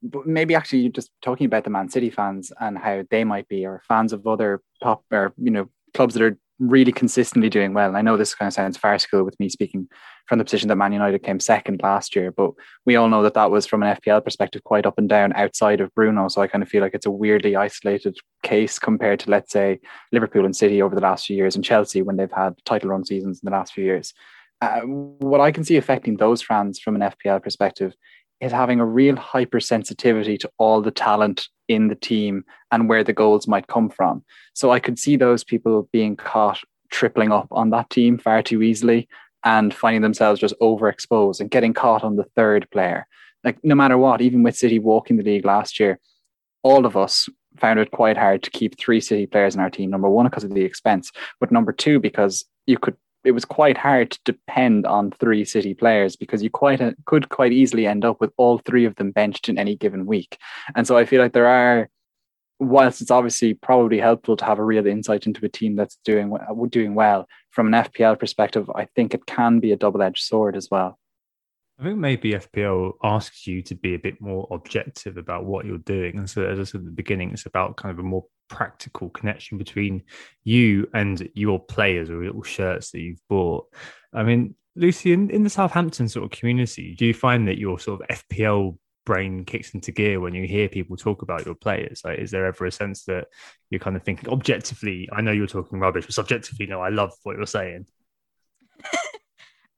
but 0.03 0.25
maybe 0.25 0.55
actually 0.55 0.79
you're 0.79 0.91
just 0.91 1.11
talking 1.21 1.45
about 1.45 1.63
the 1.63 1.69
Man 1.69 1.89
City 1.89 2.09
fans 2.09 2.51
and 2.59 2.77
how 2.77 3.03
they 3.09 3.23
might 3.23 3.47
be, 3.47 3.65
or 3.65 3.81
fans 3.87 4.13
of 4.13 4.27
other 4.27 4.61
pop 4.81 5.03
or 5.11 5.33
you 5.37 5.51
know 5.51 5.69
clubs 5.93 6.13
that 6.13 6.23
are 6.23 6.37
really 6.59 6.91
consistently 6.91 7.49
doing 7.49 7.73
well. 7.73 7.87
And 7.87 7.97
I 7.97 8.01
know 8.01 8.17
this 8.17 8.33
kind 8.33 8.47
of 8.47 8.53
sounds 8.53 8.77
farcical 8.77 9.23
with 9.23 9.39
me 9.39 9.47
speaking 9.49 9.87
from 10.25 10.39
the 10.39 10.45
position 10.45 10.69
that 10.69 10.75
Man 10.75 10.91
United 10.91 11.23
came 11.23 11.39
second 11.39 11.81
last 11.83 12.15
year, 12.15 12.31
but 12.31 12.51
we 12.85 12.95
all 12.95 13.09
know 13.09 13.23
that 13.23 13.35
that 13.35 13.51
was 13.51 13.65
from 13.65 13.83
an 13.83 13.95
FPL 13.95 14.23
perspective 14.23 14.63
quite 14.63 14.85
up 14.85 14.97
and 14.97 15.07
down 15.07 15.33
outside 15.33 15.79
of 15.81 15.93
Bruno. 15.93 16.27
So 16.27 16.41
I 16.41 16.47
kind 16.47 16.63
of 16.63 16.69
feel 16.69 16.81
like 16.81 16.95
it's 16.95 17.05
a 17.05 17.11
weirdly 17.11 17.55
isolated 17.55 18.17
case 18.43 18.79
compared 18.79 19.19
to 19.21 19.29
let's 19.29 19.51
say 19.51 19.79
Liverpool 20.11 20.45
and 20.45 20.55
City 20.55 20.81
over 20.81 20.95
the 20.95 21.01
last 21.01 21.27
few 21.27 21.35
years 21.35 21.55
and 21.55 21.63
Chelsea 21.63 22.01
when 22.01 22.17
they've 22.17 22.31
had 22.31 22.53
title 22.65 22.89
run 22.89 23.05
seasons 23.05 23.39
in 23.41 23.45
the 23.45 23.55
last 23.55 23.73
few 23.73 23.83
years. 23.83 24.13
Uh, 24.59 24.81
what 24.81 25.39
I 25.39 25.51
can 25.51 25.63
see 25.63 25.77
affecting 25.77 26.17
those 26.17 26.41
fans 26.41 26.79
from 26.79 26.95
an 26.95 27.11
FPL 27.11 27.43
perspective 27.43 27.93
is 28.39 28.51
having 28.51 28.79
a 28.79 28.85
real 28.85 29.15
hypersensitivity 29.15 30.39
to 30.39 30.51
all 30.57 30.81
the 30.81 30.91
talent 30.91 31.47
in 31.67 31.87
the 31.87 31.95
team 31.95 32.43
and 32.71 32.87
where 32.87 33.03
the 33.03 33.13
goals 33.13 33.47
might 33.47 33.67
come 33.67 33.89
from. 33.89 34.23
So 34.53 34.71
I 34.71 34.79
could 34.79 34.99
see 34.99 35.15
those 35.15 35.43
people 35.43 35.89
being 35.91 36.15
caught 36.15 36.59
tripling 36.89 37.31
up 37.31 37.47
on 37.51 37.71
that 37.71 37.89
team 37.89 38.17
far 38.17 38.41
too 38.41 38.61
easily 38.61 39.07
and 39.43 39.73
finding 39.73 40.01
themselves 40.01 40.39
just 40.39 40.55
overexposed 40.61 41.39
and 41.39 41.51
getting 41.51 41.73
caught 41.73 42.03
on 42.03 42.15
the 42.15 42.25
third 42.35 42.69
player. 42.71 43.07
Like 43.43 43.57
no 43.63 43.75
matter 43.75 43.97
what, 43.97 44.21
even 44.21 44.43
with 44.43 44.57
City 44.57 44.79
walking 44.79 45.17
the 45.17 45.23
league 45.23 45.45
last 45.45 45.79
year, 45.79 45.99
all 46.63 46.85
of 46.85 46.97
us 46.97 47.29
found 47.57 47.79
it 47.79 47.91
quite 47.91 48.17
hard 48.17 48.43
to 48.43 48.49
keep 48.49 48.77
three 48.77 49.01
City 49.01 49.25
players 49.25 49.55
in 49.55 49.61
our 49.61 49.69
team. 49.69 49.89
Number 49.89 50.09
one, 50.09 50.25
because 50.25 50.43
of 50.43 50.53
the 50.53 50.63
expense, 50.63 51.11
but 51.39 51.51
number 51.51 51.71
two, 51.71 51.99
because 51.99 52.45
you 52.65 52.77
could 52.77 52.95
it 53.27 53.33
was 53.33 53.43
quite 53.43 53.77
hard 53.77 54.11
to 54.11 54.19
depend 54.23 54.85
on 54.85 55.11
three 55.11 55.43
City 55.43 55.73
players 55.73 56.15
because 56.15 56.41
you 56.41 56.49
quite 56.49 56.79
uh, 56.79 56.93
could 57.03 57.27
quite 57.27 57.51
easily 57.51 57.85
end 57.85 58.05
up 58.05 58.21
with 58.21 58.31
all 58.37 58.59
three 58.59 58.85
of 58.85 58.95
them 58.95 59.11
benched 59.11 59.49
in 59.49 59.57
any 59.57 59.75
given 59.75 60.05
week. 60.05 60.37
And 60.75 60.87
so 60.87 60.95
I 60.95 61.03
feel 61.03 61.21
like 61.21 61.33
there 61.33 61.45
are, 61.45 61.89
whilst 62.57 63.01
it's 63.01 63.11
obviously 63.11 63.53
probably 63.53 63.99
helpful 63.99 64.37
to 64.37 64.45
have 64.45 64.59
a 64.59 64.63
real 64.63 64.87
insight 64.87 65.27
into 65.27 65.45
a 65.45 65.49
team 65.49 65.75
that's 65.75 65.99
doing 66.05 66.37
doing 66.69 66.95
well 66.95 67.27
from 67.49 67.67
an 67.67 67.83
FPL 67.83 68.17
perspective, 68.17 68.71
I 68.73 68.85
think 68.95 69.13
it 69.13 69.25
can 69.25 69.59
be 69.59 69.73
a 69.73 69.77
double 69.77 70.01
edged 70.01 70.23
sword 70.23 70.55
as 70.55 70.69
well. 70.71 70.97
I 71.79 71.83
think 71.83 71.97
maybe 71.99 72.31
FPL 72.31 72.93
asks 73.03 73.45
you 73.45 73.61
to 73.63 73.75
be 73.75 73.93
a 73.93 73.99
bit 73.99 74.19
more 74.19 74.47
objective 74.49 75.17
about 75.17 75.45
what 75.45 75.65
you're 75.65 75.77
doing. 75.77 76.17
And 76.17 76.29
so, 76.29 76.43
as 76.43 76.59
I 76.59 76.63
said 76.63 76.79
at 76.79 76.85
the 76.85 76.91
beginning, 76.91 77.31
it's 77.31 77.45
about 77.45 77.77
kind 77.77 77.91
of 77.91 77.99
a 77.99 78.07
more 78.07 78.25
practical 78.49 79.09
connection 79.09 79.57
between 79.59 80.03
you 80.43 80.89
and 80.93 81.29
your 81.35 81.59
players 81.59 82.09
or 82.09 82.23
little 82.23 82.41
shirts 82.41 82.91
that 82.91 83.01
you've 83.01 83.21
bought. 83.29 83.67
I 84.11 84.23
mean, 84.23 84.55
Lucy, 84.75 85.13
in, 85.13 85.29
in 85.29 85.43
the 85.43 85.49
Southampton 85.49 86.07
sort 86.07 86.25
of 86.25 86.37
community, 86.37 86.95
do 86.95 87.05
you 87.05 87.13
find 87.13 87.47
that 87.47 87.59
your 87.59 87.77
sort 87.77 88.01
of 88.01 88.07
FPL 88.07 88.77
brain 89.05 89.45
kicks 89.45 89.73
into 89.73 89.91
gear 89.91 90.19
when 90.19 90.33
you 90.33 90.47
hear 90.47 90.67
people 90.67 90.97
talk 90.97 91.21
about 91.21 91.45
your 91.45 91.55
players? 91.55 92.01
Like, 92.03 92.19
is 92.19 92.31
there 92.31 92.45
ever 92.45 92.65
a 92.65 92.71
sense 92.71 93.05
that 93.05 93.27
you're 93.69 93.79
kind 93.79 93.95
of 93.95 94.03
thinking 94.03 94.29
objectively, 94.29 95.09
I 95.11 95.21
know 95.21 95.31
you're 95.31 95.47
talking 95.47 95.79
rubbish, 95.79 96.05
but 96.05 96.13
subjectively, 96.13 96.65
no, 96.65 96.81
I 96.81 96.89
love 96.89 97.13
what 97.23 97.37
you're 97.37 97.45
saying? 97.45 97.85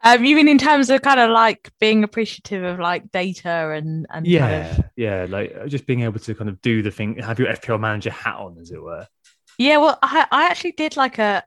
Um, 0.04 0.24
you 0.24 0.36
mean 0.36 0.48
in 0.48 0.58
terms 0.58 0.90
of 0.90 1.02
kind 1.02 1.20
of 1.20 1.30
like 1.30 1.72
being 1.80 2.04
appreciative 2.04 2.64
of 2.64 2.80
like 2.80 3.12
data 3.12 3.72
and 3.72 4.06
and 4.10 4.26
yeah, 4.26 4.68
kind 4.70 4.80
of... 4.80 4.86
yeah, 4.96 5.26
like 5.30 5.56
uh, 5.60 5.68
just 5.68 5.86
being 5.86 6.02
able 6.02 6.20
to 6.20 6.36
kind 6.36 6.50
of 6.50 6.62
do 6.62 6.82
the 6.82 6.92
thing, 6.92 7.18
have 7.18 7.40
your 7.40 7.50
FPL 7.50 7.80
manager 7.80 8.12
hat 8.12 8.36
on, 8.36 8.58
as 8.60 8.72
it 8.72 8.82
were. 8.82 9.08
Yeah, 9.58 9.78
well, 9.78 10.00
I 10.02 10.26
I 10.32 10.46
actually 10.46 10.74
did 10.74 10.96
like 10.96 11.20
a 11.20 11.44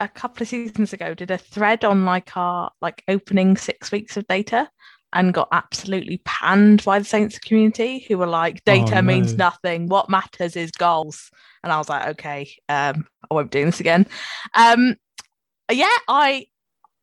a 0.00 0.08
couple 0.08 0.42
of 0.42 0.48
seasons 0.48 0.92
ago 0.92 1.12
did 1.12 1.30
a 1.30 1.38
thread 1.38 1.84
on 1.84 2.04
like 2.04 2.36
our 2.36 2.70
like 2.80 3.02
opening 3.08 3.56
six 3.56 3.90
weeks 3.90 4.16
of 4.16 4.26
data 4.28 4.70
and 5.12 5.34
got 5.34 5.48
absolutely 5.52 6.20
panned 6.24 6.84
by 6.84 6.98
the 6.98 7.04
Saints 7.04 7.38
community 7.38 8.04
who 8.06 8.18
were 8.18 8.26
like, 8.26 8.62
data 8.64 8.98
oh, 8.98 9.00
no. 9.00 9.02
means 9.02 9.34
nothing. 9.34 9.88
What 9.88 10.10
matters 10.10 10.54
is 10.54 10.70
goals. 10.70 11.30
And 11.62 11.72
I 11.72 11.78
was 11.78 11.88
like, 11.88 12.08
okay, 12.08 12.50
um, 12.68 13.06
I 13.30 13.34
won't 13.34 13.50
do 13.50 13.64
this 13.64 13.80
again. 13.80 14.06
Um, 14.54 14.96
yeah, 15.72 15.96
I 16.08 16.46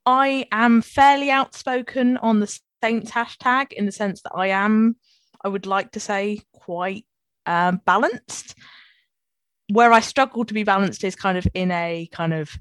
I 0.05 0.47
am 0.51 0.81
fairly 0.81 1.31
outspoken 1.31 2.17
on 2.17 2.39
the 2.39 2.59
Saints 2.83 3.11
hashtag 3.11 3.73
in 3.73 3.85
the 3.85 3.91
sense 3.91 4.21
that 4.21 4.33
I 4.35 4.47
am, 4.47 4.95
I 5.43 5.47
would 5.47 5.65
like 5.65 5.91
to 5.91 5.99
say, 5.99 6.41
quite 6.53 7.05
um, 7.45 7.81
balanced. 7.85 8.55
Where 9.71 9.91
I 9.91 9.99
struggle 9.99 10.45
to 10.45 10.53
be 10.53 10.63
balanced 10.63 11.03
is 11.03 11.15
kind 11.15 11.37
of 11.37 11.47
in 11.55 11.71
a 11.71 12.07
kind 12.11 12.33
of 12.33 12.51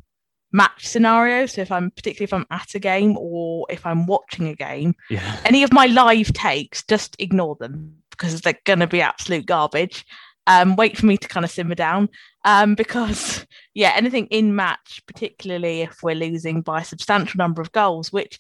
match 0.53 0.87
scenario. 0.87 1.45
So 1.45 1.61
if 1.61 1.71
I'm 1.71 1.91
particularly 1.91 2.25
if 2.25 2.33
I'm 2.33 2.47
at 2.51 2.75
a 2.75 2.79
game 2.79 3.17
or 3.19 3.67
if 3.69 3.85
I'm 3.85 4.07
watching 4.07 4.49
a 4.49 4.55
game, 4.55 4.95
yeah. 5.11 5.41
any 5.45 5.63
of 5.63 5.73
my 5.73 5.87
live 5.87 6.33
takes, 6.33 6.83
just 6.85 7.17
ignore 7.19 7.57
them 7.57 7.97
because 8.11 8.41
they're 8.41 8.59
going 8.65 8.79
to 8.79 8.87
be 8.87 9.03
absolute 9.03 9.45
garbage 9.45 10.07
um, 10.47 10.77
wait 10.77 10.97
for 10.97 11.07
me 11.07 11.17
to 11.17 11.29
kind 11.29 11.45
of 11.45 11.51
simmer 11.51 11.75
down. 11.75 12.09
Um, 12.45 12.75
because 12.75 13.47
yeah 13.75 13.93
anything 13.97 14.27
in 14.27 14.55
match 14.55 15.03
particularly 15.07 15.81
if 15.81 16.03
we're 16.03 16.15
losing 16.15 16.61
by 16.61 16.81
a 16.81 16.85
substantial 16.85 17.39
number 17.39 17.63
of 17.63 17.73
goals 17.73 18.13
which 18.13 18.39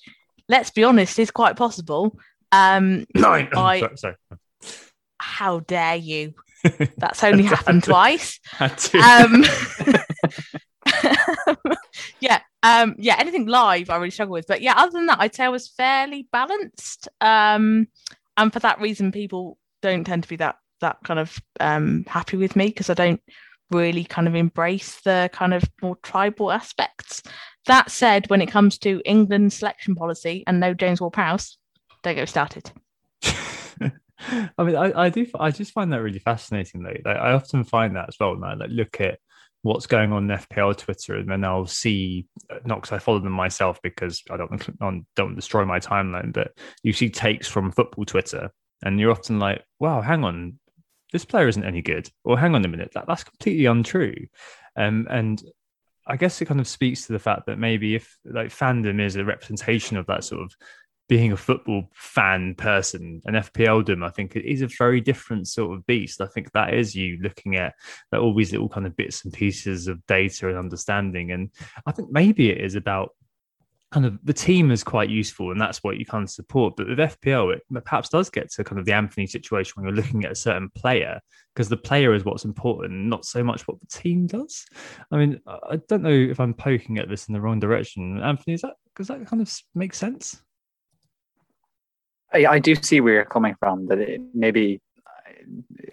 let's 0.48 0.70
be 0.70 0.84
honest 0.84 1.18
is 1.18 1.30
quite 1.30 1.56
possible 1.56 2.18
um 2.52 3.06
nine. 3.14 3.48
I, 3.56 3.80
sorry, 3.96 3.96
sorry, 3.96 4.16
how 5.18 5.60
dare 5.60 5.96
you? 5.96 6.34
That's 6.96 7.24
only 7.24 7.44
happened 7.54 7.84
twice. 7.84 8.40
Um, 8.60 9.44
yeah 12.20 12.40
um 12.62 12.94
yeah 12.98 13.16
anything 13.18 13.46
live 13.46 13.88
i 13.88 13.96
really 13.96 14.10
struggle 14.10 14.34
with. 14.34 14.46
But 14.46 14.60
yeah 14.60 14.74
other 14.76 14.92
than 14.92 15.06
that 15.06 15.20
i'd 15.20 15.34
say 15.34 15.44
i 15.44 15.48
was 15.48 15.68
fairly 15.68 16.28
balanced. 16.30 17.08
Um 17.20 17.88
and 18.36 18.52
for 18.52 18.58
that 18.60 18.80
reason 18.80 19.12
people 19.12 19.58
don't 19.80 20.04
tend 20.04 20.24
to 20.24 20.28
be 20.28 20.36
that 20.36 20.56
that 20.84 20.98
kind 21.02 21.18
of 21.18 21.40
um, 21.60 22.04
happy 22.06 22.36
with 22.36 22.56
me 22.56 22.66
because 22.66 22.90
I 22.90 22.94
don't 22.94 23.20
really 23.70 24.04
kind 24.04 24.28
of 24.28 24.34
embrace 24.34 25.00
the 25.00 25.30
kind 25.32 25.54
of 25.54 25.64
more 25.82 25.96
tribal 25.96 26.52
aspects. 26.52 27.22
That 27.66 27.90
said, 27.90 28.28
when 28.28 28.42
it 28.42 28.50
comes 28.50 28.76
to 28.78 29.00
England 29.06 29.52
selection 29.52 29.94
policy 29.94 30.44
and 30.46 30.60
no 30.60 30.74
James 30.74 31.00
Ward-Prowse, 31.00 31.56
don't 32.02 32.14
get 32.14 32.28
started. 32.28 32.70
I 33.22 34.62
mean, 34.62 34.76
I, 34.76 35.04
I 35.04 35.08
do. 35.08 35.26
I 35.38 35.50
just 35.50 35.72
find 35.72 35.92
that 35.92 36.02
really 36.02 36.18
fascinating. 36.18 36.82
Though, 36.82 36.96
like, 37.04 37.16
I 37.16 37.32
often 37.32 37.64
find 37.64 37.96
that 37.96 38.08
as 38.08 38.16
well. 38.20 38.38
I 38.44 38.54
like 38.54 38.70
look 38.70 39.00
at 39.00 39.18
what's 39.62 39.86
going 39.86 40.12
on 40.12 40.30
in 40.30 40.38
FPL 40.38 40.76
Twitter, 40.76 41.16
and 41.16 41.28
then 41.28 41.44
I'll 41.44 41.66
see 41.66 42.26
not 42.64 42.82
because 42.82 42.92
I 42.92 42.98
follow 42.98 43.18
them 43.18 43.32
myself 43.32 43.80
because 43.82 44.22
I 44.30 44.36
don't 44.36 44.50
want 44.80 45.06
don't 45.16 45.34
destroy 45.34 45.64
my 45.64 45.80
timeline, 45.80 46.32
but 46.32 46.52
you 46.82 46.92
see 46.92 47.08
takes 47.08 47.48
from 47.48 47.72
football 47.72 48.04
Twitter, 48.04 48.50
and 48.82 49.00
you're 49.00 49.10
often 49.10 49.38
like, 49.38 49.62
"Wow, 49.80 50.00
hang 50.00 50.24
on, 50.24 50.58
this 51.14 51.24
player 51.24 51.46
isn't 51.46 51.64
any 51.64 51.80
good, 51.80 52.10
or 52.24 52.36
hang 52.36 52.56
on 52.56 52.64
a 52.64 52.68
minute, 52.68 52.90
that, 52.94 53.04
that's 53.06 53.22
completely 53.22 53.66
untrue. 53.66 54.16
Um, 54.76 55.06
and 55.08 55.40
I 56.08 56.16
guess 56.16 56.42
it 56.42 56.46
kind 56.46 56.58
of 56.58 56.66
speaks 56.66 57.06
to 57.06 57.12
the 57.12 57.20
fact 57.20 57.46
that 57.46 57.56
maybe 57.56 57.94
if 57.94 58.18
like 58.24 58.48
fandom 58.48 59.00
is 59.00 59.14
a 59.14 59.24
representation 59.24 59.96
of 59.96 60.06
that 60.06 60.24
sort 60.24 60.42
of 60.42 60.52
being 61.08 61.30
a 61.30 61.36
football 61.36 61.84
fan 61.94 62.56
person 62.56 63.22
and 63.26 63.36
FPLdom, 63.36 64.04
I 64.04 64.10
think 64.10 64.34
it 64.34 64.44
is 64.44 64.62
a 64.62 64.66
very 64.66 65.00
different 65.00 65.46
sort 65.46 65.78
of 65.78 65.86
beast. 65.86 66.20
I 66.20 66.26
think 66.26 66.50
that 66.50 66.74
is 66.74 66.96
you 66.96 67.20
looking 67.22 67.54
at 67.54 67.74
like, 68.10 68.20
all 68.20 68.34
these 68.34 68.50
little 68.50 68.68
kind 68.68 68.84
of 68.84 68.96
bits 68.96 69.24
and 69.24 69.32
pieces 69.32 69.86
of 69.86 70.04
data 70.06 70.48
and 70.48 70.58
understanding. 70.58 71.30
And 71.30 71.50
I 71.86 71.92
think 71.92 72.10
maybe 72.10 72.50
it 72.50 72.60
is 72.60 72.74
about 72.74 73.10
kind 73.94 74.06
of 74.06 74.18
the 74.24 74.32
team 74.32 74.72
is 74.72 74.82
quite 74.82 75.08
useful 75.08 75.52
and 75.52 75.60
that's 75.60 75.84
what 75.84 75.98
you 75.98 76.04
kind 76.04 76.24
of 76.24 76.30
support. 76.30 76.74
But 76.76 76.88
with 76.88 76.98
FPL, 76.98 77.54
it 77.54 77.62
perhaps 77.84 78.08
does 78.08 78.28
get 78.28 78.50
to 78.50 78.64
kind 78.64 78.80
of 78.80 78.86
the 78.86 78.92
Anthony 78.92 79.28
situation 79.28 79.74
when 79.76 79.86
you're 79.86 79.94
looking 79.94 80.24
at 80.24 80.32
a 80.32 80.34
certain 80.34 80.68
player 80.70 81.20
because 81.54 81.68
the 81.68 81.76
player 81.76 82.12
is 82.12 82.24
what's 82.24 82.44
important, 82.44 82.92
not 82.92 83.24
so 83.24 83.44
much 83.44 83.68
what 83.68 83.78
the 83.78 83.86
team 83.86 84.26
does. 84.26 84.66
I 85.12 85.16
mean, 85.16 85.38
I 85.46 85.78
don't 85.88 86.02
know 86.02 86.10
if 86.10 86.40
I'm 86.40 86.54
poking 86.54 86.98
at 86.98 87.08
this 87.08 87.28
in 87.28 87.34
the 87.34 87.40
wrong 87.40 87.60
direction. 87.60 88.20
Anthony, 88.20 88.54
is 88.54 88.62
that 88.62 88.74
does 88.96 89.06
that 89.06 89.24
kind 89.28 89.40
of 89.40 89.52
make 89.76 89.94
sense? 89.94 90.42
I, 92.32 92.46
I 92.46 92.58
do 92.58 92.74
see 92.74 93.00
where 93.00 93.14
you're 93.14 93.24
coming 93.24 93.54
from. 93.60 93.86
That 93.86 94.00
it 94.00 94.20
maybe 94.34 94.80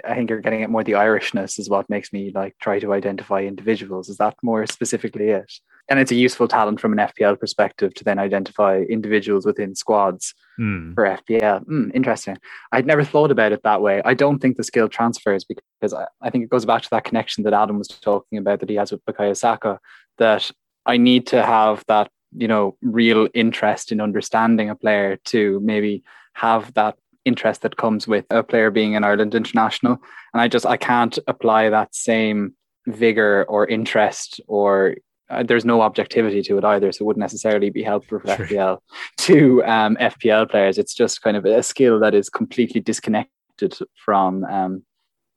I 0.04 0.16
think 0.16 0.32
you're 0.32 0.42
getting 0.42 0.64
at 0.64 0.72
more 0.72 0.84
the 0.84 0.94
Irishness 0.94 1.60
is 1.60 1.70
what 1.70 1.88
makes 1.88 2.12
me 2.12 2.32
like 2.34 2.56
try 2.60 2.80
to 2.80 2.94
identify 2.94 3.42
individuals. 3.42 4.10
Is 4.10 4.18
that 4.18 4.36
more 4.42 4.66
specifically 4.66 5.30
it? 5.30 5.52
And 5.90 6.00
it's 6.00 6.12
a 6.12 6.16
useful 6.16 6.48
talent 6.48 6.80
from 6.80 6.94
an 6.94 7.00
FPL 7.00 7.40
perspective 7.40 7.94
to 7.96 8.04
then 8.04 8.20
identify 8.20 8.82
individuals 8.82 9.46
within 9.46 9.76
squads 9.76 10.34
mm. 10.60 10.94
for 10.94 11.04
FPL. 11.04 11.66
Mm, 11.66 11.92
interesting. 11.94 12.38
I'd 12.72 12.86
never 12.86 13.04
thought 13.04 13.32
about 13.32 13.52
it 13.52 13.64
that 13.64 13.82
way. 13.82 14.02
I 14.06 14.14
don't 14.14 14.40
think 14.40 14.58
the 14.58 14.64
skill 14.64 14.88
transfers 14.88 15.44
because 15.44 15.94
I, 15.94 16.06
I 16.22 16.30
think 16.30 16.44
it 16.44 16.50
goes 16.50 16.66
back 16.66 16.84
to 16.84 16.90
that 16.92 17.04
connection 17.04 17.44
that 17.44 17.54
Adam 17.54 17.78
was 17.78 17.88
talking 17.88 18.38
about 18.38 18.60
that 18.60 18.70
he 18.70 18.76
has 18.76 18.92
with 18.92 19.06
Bukayo 19.06 19.36
Saka. 19.36 19.80
That 20.18 20.52
I 20.86 20.98
need 20.98 21.28
to 21.28 21.44
have 21.44 21.84
that 21.88 22.10
you 22.36 22.48
know 22.48 22.78
real 22.82 23.28
interest 23.34 23.92
in 23.92 24.00
understanding 24.00 24.70
a 24.70 24.76
player 24.76 25.18
to 25.26 25.60
maybe 25.62 26.04
have 26.34 26.74
that 26.76 26.98
interest 27.26 27.62
that 27.62 27.78
comes 27.78 28.08
with 28.08 28.26
a 28.30 28.44
player 28.44 28.72
being 28.72 28.96
an 28.96 29.04
Ireland 29.04 29.36
international. 29.36 30.02
And 30.34 30.42
I 30.42 30.48
just 30.48 30.66
I 30.66 30.78
can't 30.78 31.18
apply 31.28 31.70
that 31.70 31.94
same 31.94 32.56
vigor 32.88 33.46
or 33.48 33.68
interest 33.68 34.42
or 34.48 34.96
uh, 35.32 35.44
there's 35.44 35.66
no 35.66 35.82
objectivity 35.82 36.42
to 36.44 36.58
it 36.58 36.64
either, 36.64 36.92
so 36.92 37.04
it 37.04 37.06
wouldn't 37.08 37.22
necessarily 37.22 37.70
be 37.70 37.82
helpful 37.82 38.20
for 38.20 38.36
sure. 38.36 38.46
FPL 38.48 38.80
to 39.20 39.64
um, 39.66 39.96
FPL 39.96 40.50
players. 40.50 40.78
It's 40.78 40.94
just 40.94 41.22
kind 41.22 41.38
of 41.38 41.46
a 41.46 41.64
skill 41.64 42.00
that 42.02 42.14
is 42.14 42.30
completely 42.30 42.82
disconnected 42.82 43.78
from, 43.96 44.44
um, 44.44 44.84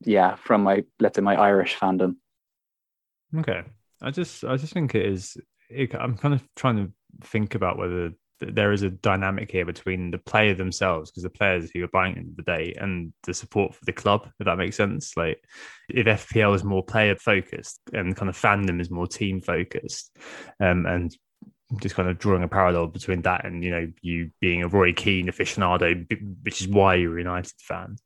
yeah, 0.00 0.34
from 0.34 0.64
my 0.64 0.84
let's 1.00 1.16
say 1.16 1.22
my 1.22 1.36
Irish 1.36 1.76
fandom. 1.76 2.16
Okay, 3.36 3.62
I 4.02 4.10
just 4.10 4.44
I 4.44 4.56
just 4.56 4.72
think 4.72 4.94
it 4.94 5.06
is. 5.06 5.36
It, 5.70 5.94
I'm 5.94 6.16
kind 6.16 6.34
of 6.34 6.46
trying 6.56 6.76
to 6.76 6.92
think 7.22 7.54
about 7.54 7.78
whether 7.78 8.12
there 8.52 8.72
is 8.72 8.82
a 8.82 8.90
dynamic 8.90 9.50
here 9.50 9.64
between 9.64 10.10
the 10.10 10.18
player 10.18 10.54
themselves, 10.54 11.10
because 11.10 11.22
the 11.22 11.30
players 11.30 11.70
who 11.72 11.84
are 11.84 11.88
buying 11.88 12.16
it 12.16 12.36
the 12.36 12.42
day, 12.42 12.74
and 12.78 13.12
the 13.24 13.34
support 13.34 13.74
for 13.74 13.84
the 13.84 13.92
club, 13.92 14.28
if 14.38 14.46
that 14.46 14.58
makes 14.58 14.76
sense. 14.76 15.16
Like 15.16 15.42
if 15.88 16.06
FPL 16.06 16.54
is 16.54 16.64
more 16.64 16.84
player 16.84 17.16
focused 17.16 17.80
and 17.92 18.16
kind 18.16 18.28
of 18.28 18.40
fandom 18.40 18.80
is 18.80 18.90
more 18.90 19.06
team 19.06 19.40
focused, 19.40 20.16
um, 20.60 20.86
and 20.86 21.16
just 21.80 21.94
kind 21.94 22.08
of 22.08 22.18
drawing 22.18 22.42
a 22.42 22.48
parallel 22.48 22.86
between 22.86 23.22
that 23.22 23.44
and 23.44 23.64
you 23.64 23.70
know 23.70 23.90
you 24.02 24.30
being 24.40 24.62
a 24.62 24.68
Roy 24.68 24.92
Keane 24.92 25.26
aficionado, 25.26 26.06
which 26.42 26.60
is 26.60 26.68
why 26.68 26.94
you're 26.94 27.16
a 27.16 27.22
United 27.22 27.58
fan. 27.60 27.96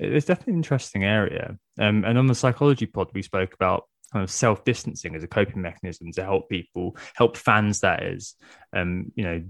It's 0.00 0.26
definitely 0.26 0.54
an 0.54 0.58
interesting 0.58 1.04
area. 1.04 1.56
Um, 1.78 2.04
and 2.04 2.18
on 2.18 2.26
the 2.26 2.34
psychology 2.34 2.86
pod, 2.86 3.10
we 3.14 3.22
spoke 3.22 3.54
about 3.54 3.84
kind 4.12 4.22
of 4.22 4.30
self 4.30 4.64
distancing 4.64 5.14
as 5.14 5.22
a 5.22 5.28
coping 5.28 5.62
mechanism 5.62 6.12
to 6.12 6.22
help 6.22 6.48
people, 6.48 6.96
help 7.14 7.36
fans, 7.36 7.80
that 7.80 8.02
is, 8.02 8.34
um, 8.74 9.12
you 9.14 9.24
know, 9.24 9.42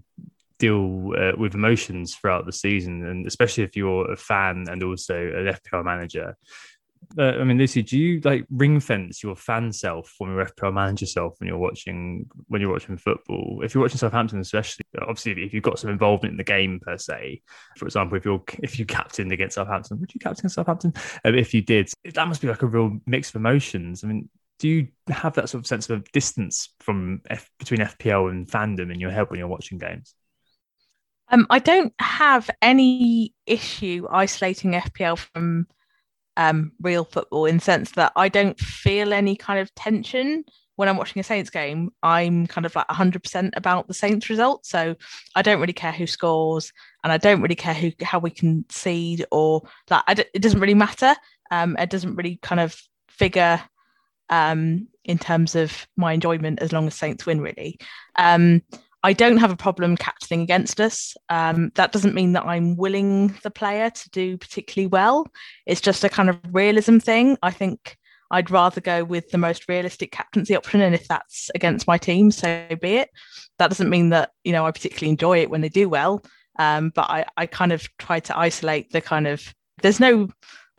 deal 0.59 1.13
uh, 1.19 1.33
with 1.37 1.55
emotions 1.55 2.15
throughout 2.15 2.47
the 2.47 2.53
season, 2.53 3.05
and 3.05 3.27
especially 3.27 3.65
if 3.65 3.77
you're 3.77 4.11
a 4.11 4.17
fan 4.17 4.67
and 4.69 4.83
also 4.83 5.17
an 5.17 5.55
FPL 5.55 5.85
manager 5.85 6.37
uh, 7.19 7.33
I 7.33 7.45
mean, 7.45 7.59
Lucy, 7.59 7.83
do 7.83 7.99
you 7.99 8.21
like 8.21 8.47
ring 8.51 8.81
fence 8.81 9.23
your 9.23 9.37
fan 9.37 9.73
self 9.73 10.09
from 10.17 10.35
your 10.35 10.47
FPL 10.47 10.73
manager 10.73 11.07
self 11.07 11.35
when 11.39 11.49
you're 11.49 11.59
watching 11.59 12.27
when 12.49 12.61
you're 12.61 12.73
watching 12.73 12.97
football? 12.97 13.61
If 13.63 13.75
you're 13.75 13.83
watching 13.83 13.99
Southampton, 13.99 14.41
especially, 14.41 14.85
obviously, 15.01 15.33
if 15.45 15.53
you've 15.53 15.63
got 15.63 15.79
some 15.79 15.91
involvement 15.91 16.33
in 16.33 16.37
the 16.37 16.45
game 16.45 16.81
per 16.81 16.97
se, 16.97 17.43
for 17.77 17.87
example, 17.87 18.17
if 18.17 18.25
you're 18.25 18.43
if 18.63 18.79
you 18.79 18.87
captained 18.87 19.33
against 19.33 19.57
Southampton, 19.57 20.01
would 20.01 20.15
you 20.15 20.21
captain 20.21 20.49
Southampton? 20.49 20.95
Um, 21.25 21.35
if 21.35 21.53
you 21.53 21.61
did, 21.61 21.91
that 22.15 22.29
must 22.29 22.41
be 22.41 22.49
like 22.49 22.63
a 22.63 22.67
real 22.67 22.99
mix 23.07 23.31
of 23.31 23.37
emotions. 23.37 24.05
I 24.05 24.07
mean, 24.07 24.29
do 24.63 24.69
you 24.69 24.89
have 25.09 25.35
that 25.35 25.49
sort 25.49 25.61
of 25.61 25.67
sense 25.67 25.91
of 25.91 26.11
distance 26.13 26.73
from 26.79 27.21
F, 27.29 27.51
between 27.59 27.81
FPL 27.81 28.31
and 28.31 28.47
fandom 28.47 28.93
in 28.93 29.01
your 29.01 29.11
head 29.11 29.29
when 29.29 29.41
you're 29.41 29.49
watching 29.49 29.77
games? 29.77 30.15
Um, 31.33 31.49
I 31.51 31.59
don't 31.59 31.93
have 31.99 32.49
any 32.63 33.35
issue 33.45 34.07
isolating 34.09 34.75
FPL 34.75 35.19
from 35.19 35.67
um, 36.37 36.71
real 36.81 37.03
football 37.03 37.47
in 37.47 37.57
the 37.57 37.61
sense 37.61 37.91
that 37.93 38.13
I 38.15 38.29
don't 38.29 38.57
feel 38.61 39.13
any 39.13 39.35
kind 39.35 39.59
of 39.59 39.75
tension 39.75 40.45
when 40.77 40.89
I'm 40.89 40.97
watching 40.97 41.19
a 41.19 41.25
Saints 41.25 41.51
game. 41.51 41.91
I'm 42.01 42.47
kind 42.47 42.65
of 42.65 42.77
like 42.77 42.87
100% 42.87 43.51
about 43.57 43.89
the 43.89 43.95
Saints 43.95 44.31
result. 44.31 44.65
So 44.65 44.95
I 45.35 45.43
don't 45.43 45.61
really 45.61 45.73
care 45.73 45.91
who 45.91 46.07
scores 46.07 46.73
and 47.03 47.13
I 47.13 47.17
don't 47.17 47.43
really 47.43 47.57
care 47.57 47.75
who 47.75 47.91
how 48.01 48.21
we 48.21 48.31
concede 48.31 49.27
or 49.33 49.63
that. 49.89 50.05
it 50.09 50.41
doesn't 50.41 50.61
really 50.61 50.75
matter. 50.75 51.17
Um, 51.51 51.77
it 51.81 51.91
doesn't 51.91 52.15
really 52.15 52.39
kind 52.43 52.61
of 52.61 52.81
figure 53.09 53.61
um, 54.33 54.89
in 55.05 55.19
terms 55.19 55.55
of 55.55 55.87
my 55.97 56.15
enjoyment 56.15 56.61
as 56.61 56.73
long 56.73 56.87
as 56.87 56.95
Saints 56.95 57.27
win, 57.27 57.41
really. 57.41 57.79
Um, 58.17 58.63
I 59.05 59.13
don't 59.13 59.37
have 59.37 59.51
a 59.51 59.57
problem 59.57 59.97
captaining 59.97 60.43
against 60.43 60.81
us. 60.81 61.15
Um, 61.29 61.71
that 61.75 61.93
doesn't 61.93 62.15
mean 62.15 62.33
that 62.33 62.47
I'm 62.47 62.77
willing 62.77 63.35
the 63.43 63.51
player 63.51 63.91
to 63.91 64.11
do 64.11 64.39
particularly 64.39 64.87
well. 64.87 65.27
It's 65.67 65.81
just 65.81 66.03
a 66.03 66.09
kind 66.09 66.31
of 66.31 66.39
realism 66.51 66.99
thing. 66.99 67.37
I 67.43 67.51
think 67.51 67.99
I'd 68.31 68.51
rather 68.51 68.81
go 68.81 69.05
with 69.05 69.29
the 69.31 69.39
most 69.39 69.69
realistic 69.69 70.13
captaincy 70.13 70.57
option, 70.57 70.81
and 70.81 70.95
if 70.95 71.07
that's 71.09 71.51
against 71.55 71.87
my 71.87 71.99
team, 71.99 72.31
so 72.31 72.67
be 72.81 72.97
it. 72.97 73.11
That 73.59 73.69
doesn't 73.69 73.91
mean 73.91 74.09
that 74.11 74.31
you 74.45 74.53
know 74.53 74.65
I 74.65 74.71
particularly 74.71 75.11
enjoy 75.11 75.43
it 75.43 75.51
when 75.51 75.61
they 75.61 75.69
do 75.69 75.89
well, 75.89 76.25
um, 76.59 76.91
but 76.95 77.11
I, 77.11 77.27
I 77.37 77.47
kind 77.47 77.73
of 77.73 77.87
try 77.99 78.21
to 78.21 78.39
isolate 78.39 78.93
the 78.93 79.03
kind 79.03 79.27
of. 79.27 79.55
There's 79.83 80.01
no 80.01 80.29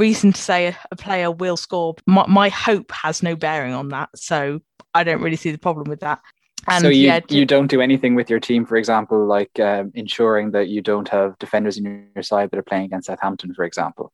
reason 0.04 0.34
to 0.34 0.42
say 0.42 0.68
a, 0.68 0.78
a 0.92 0.98
player 0.98 1.32
will 1.32 1.56
score. 1.56 1.96
My, 2.06 2.26
my 2.28 2.50
hope 2.50 2.92
has 2.92 3.24
no 3.24 3.36
bearing 3.38 3.74
on 3.74 3.88
that, 3.90 4.10
so 4.16 4.60
I 4.94 5.06
don't 5.06 5.22
really 5.22 5.38
see 5.38 5.52
the 5.52 5.58
problem 5.58 5.90
with 5.90 6.02
that. 6.02 6.20
And 6.68 6.82
so 6.82 6.90
you, 6.90 7.08
yeah, 7.08 7.22
you 7.30 7.46
don't 7.46 7.68
do 7.68 7.82
anything 7.82 8.14
with 8.16 8.30
your 8.30 8.40
team, 8.40 8.66
for 8.66 8.76
example, 8.76 9.26
like 9.26 9.60
um, 9.60 9.92
ensuring 9.96 10.52
that 10.52 10.68
you 10.68 10.82
don't 10.82 11.08
have 11.10 11.38
defenders 11.40 11.78
in 11.78 12.08
your 12.16 12.24
side 12.24 12.52
that 12.52 12.60
are 12.60 12.64
playing 12.64 12.86
against 12.86 13.08
Southampton, 13.08 13.54
for 13.54 13.64
example. 13.64 14.12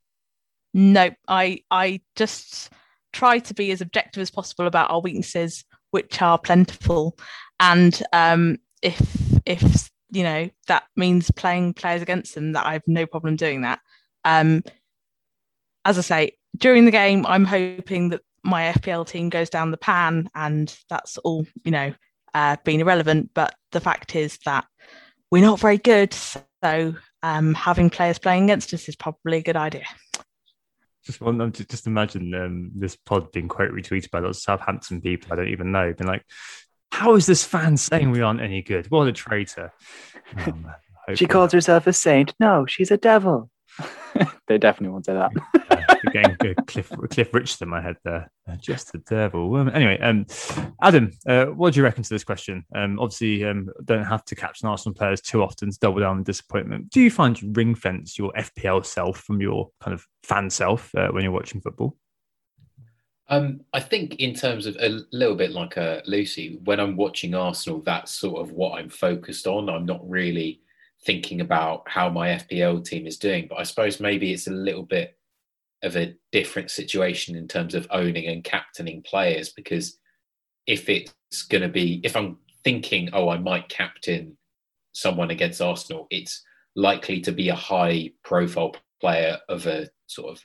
No, 0.73 1.09
I 1.27 1.63
I 1.71 2.01
just 2.15 2.71
try 3.11 3.39
to 3.39 3.53
be 3.55 3.71
as 3.71 3.81
objective 3.81 4.21
as 4.21 4.31
possible 4.31 4.67
about 4.67 4.91
our 4.91 5.01
weaknesses, 5.01 5.65
which 5.91 6.21
are 6.21 6.37
plentiful, 6.37 7.17
and 7.59 8.01
um, 8.13 8.57
if 8.81 9.01
if 9.45 9.89
you 10.11 10.23
know 10.23 10.49
that 10.67 10.83
means 10.95 11.31
playing 11.31 11.73
players 11.73 12.01
against 12.03 12.35
them, 12.35 12.53
that 12.53 12.65
I 12.65 12.73
have 12.73 12.87
no 12.87 13.05
problem 13.05 13.35
doing 13.35 13.61
that. 13.61 13.79
Um, 14.25 14.63
as 15.85 15.97
I 15.97 16.01
say, 16.01 16.31
during 16.57 16.85
the 16.85 16.91
game, 16.91 17.25
I'm 17.25 17.45
hoping 17.45 18.09
that 18.09 18.21
my 18.43 18.71
FPL 18.73 19.07
team 19.07 19.29
goes 19.29 19.49
down 19.49 19.71
the 19.71 19.77
pan, 19.77 20.29
and 20.35 20.75
that's 20.89 21.17
all 21.19 21.45
you 21.63 21.71
know 21.71 21.93
uh, 22.33 22.57
being 22.63 22.79
irrelevant. 22.79 23.31
But 23.33 23.55
the 23.71 23.79
fact 23.79 24.15
is 24.15 24.37
that 24.45 24.65
we're 25.31 25.43
not 25.43 25.59
very 25.59 25.77
good. 25.77 26.13
So 26.13 26.95
um, 27.23 27.53
having 27.53 27.89
players 27.89 28.19
playing 28.19 28.45
against 28.45 28.73
us 28.73 28.89
is 28.89 28.95
probably 28.95 29.37
a 29.37 29.43
good 29.43 29.55
idea. 29.55 29.85
Just 31.05 31.21
want 31.21 31.55
to 31.55 31.65
just 31.65 31.87
imagine 31.87 32.33
um, 32.33 32.71
this 32.75 32.95
pod 32.95 33.31
being 33.31 33.47
quote 33.47 33.71
retweeted 33.71 34.11
by 34.11 34.19
those 34.19 34.43
Southampton 34.43 35.01
people 35.01 35.31
I 35.31 35.37
don't 35.37 35.47
even 35.49 35.71
know, 35.71 35.93
being 35.93 36.07
like, 36.07 36.23
"How 36.91 37.15
is 37.15 37.25
this 37.25 37.43
fan 37.43 37.77
saying 37.77 38.11
we 38.11 38.21
aren't 38.21 38.41
any 38.41 38.61
good? 38.61 38.87
What 38.91 39.07
a 39.07 39.11
traitor!" 39.11 39.71
Oh, 40.37 40.53
she 41.15 41.25
calls 41.25 41.51
herself 41.51 41.87
a 41.87 41.93
saint. 41.93 42.33
No, 42.39 42.65
she's 42.65 42.91
a 42.91 42.97
devil. 42.97 43.49
they 44.47 44.57
definitely 44.57 44.89
won't 44.89 45.05
say 45.05 45.13
that. 45.13 45.31
Again, 46.07 46.37
Cliff 46.65 46.91
Cliff 47.09 47.33
Richard 47.33 47.61
in 47.61 47.69
my 47.69 47.81
head 47.81 47.97
there. 48.03 48.31
Uh, 48.47 48.55
just 48.55 48.91
the 48.91 48.99
devil. 48.99 49.57
Anyway, 49.69 49.99
um, 49.99 50.25
Adam, 50.81 51.11
uh, 51.27 51.45
what 51.45 51.73
do 51.73 51.79
you 51.79 51.83
reckon 51.83 52.03
to 52.03 52.09
this 52.09 52.23
question? 52.23 52.65
Um, 52.73 52.99
obviously, 52.99 53.43
um, 53.43 53.69
don't 53.85 54.05
have 54.05 54.23
to 54.25 54.35
captain 54.35 54.69
Arsenal 54.69 54.95
players 54.95 55.21
too 55.21 55.43
often 55.43 55.71
to 55.71 55.79
double 55.79 55.99
down 55.99 56.17
on 56.17 56.23
disappointment. 56.23 56.89
Do 56.89 57.01
you 57.01 57.11
find 57.11 57.39
you 57.41 57.51
ring 57.51 57.75
fence 57.75 58.17
your 58.17 58.31
FPL 58.33 58.85
self 58.85 59.19
from 59.19 59.41
your 59.41 59.69
kind 59.81 59.93
of 59.93 60.05
fan 60.23 60.49
self 60.49 60.93
uh, 60.95 61.09
when 61.09 61.23
you're 61.23 61.33
watching 61.33 61.61
football? 61.61 61.95
Um, 63.29 63.61
I 63.73 63.79
think 63.79 64.15
in 64.15 64.33
terms 64.33 64.65
of 64.65 64.75
a 64.79 65.01
little 65.11 65.35
bit 65.35 65.51
like 65.51 65.77
uh, 65.77 66.01
Lucy, 66.05 66.59
when 66.63 66.79
I'm 66.79 66.97
watching 66.97 67.35
Arsenal, 67.35 67.81
that's 67.81 68.11
sort 68.11 68.41
of 68.41 68.53
what 68.53 68.79
I'm 68.79 68.89
focused 68.89 69.45
on. 69.45 69.69
I'm 69.69 69.85
not 69.85 70.07
really 70.09 70.61
thinking 71.05 71.41
about 71.41 71.83
how 71.87 72.09
my 72.09 72.29
FPL 72.29 72.83
team 72.83 73.07
is 73.07 73.17
doing. 73.17 73.47
But 73.49 73.59
I 73.59 73.63
suppose 73.63 73.99
maybe 73.99 74.33
it's 74.33 74.47
a 74.47 74.51
little 74.51 74.83
bit 74.83 75.17
of 75.81 75.95
a 75.95 76.15
different 76.31 76.71
situation 76.71 77.35
in 77.35 77.47
terms 77.47 77.73
of 77.73 77.87
owning 77.89 78.27
and 78.27 78.43
captaining 78.43 79.01
players 79.01 79.49
because 79.49 79.97
if 80.67 80.89
it's 80.89 81.43
going 81.49 81.61
to 81.61 81.69
be, 81.69 82.01
if 82.03 82.15
I'm 82.15 82.37
thinking, 82.63 83.09
oh, 83.13 83.29
I 83.29 83.37
might 83.37 83.69
captain 83.69 84.37
someone 84.91 85.31
against 85.31 85.61
Arsenal, 85.61 86.07
it's 86.09 86.43
likely 86.75 87.21
to 87.21 87.31
be 87.31 87.49
a 87.49 87.55
high 87.55 88.11
profile 88.23 88.75
player 88.99 89.37
of 89.47 89.65
a 89.67 89.89
sort 90.07 90.31
of 90.31 90.43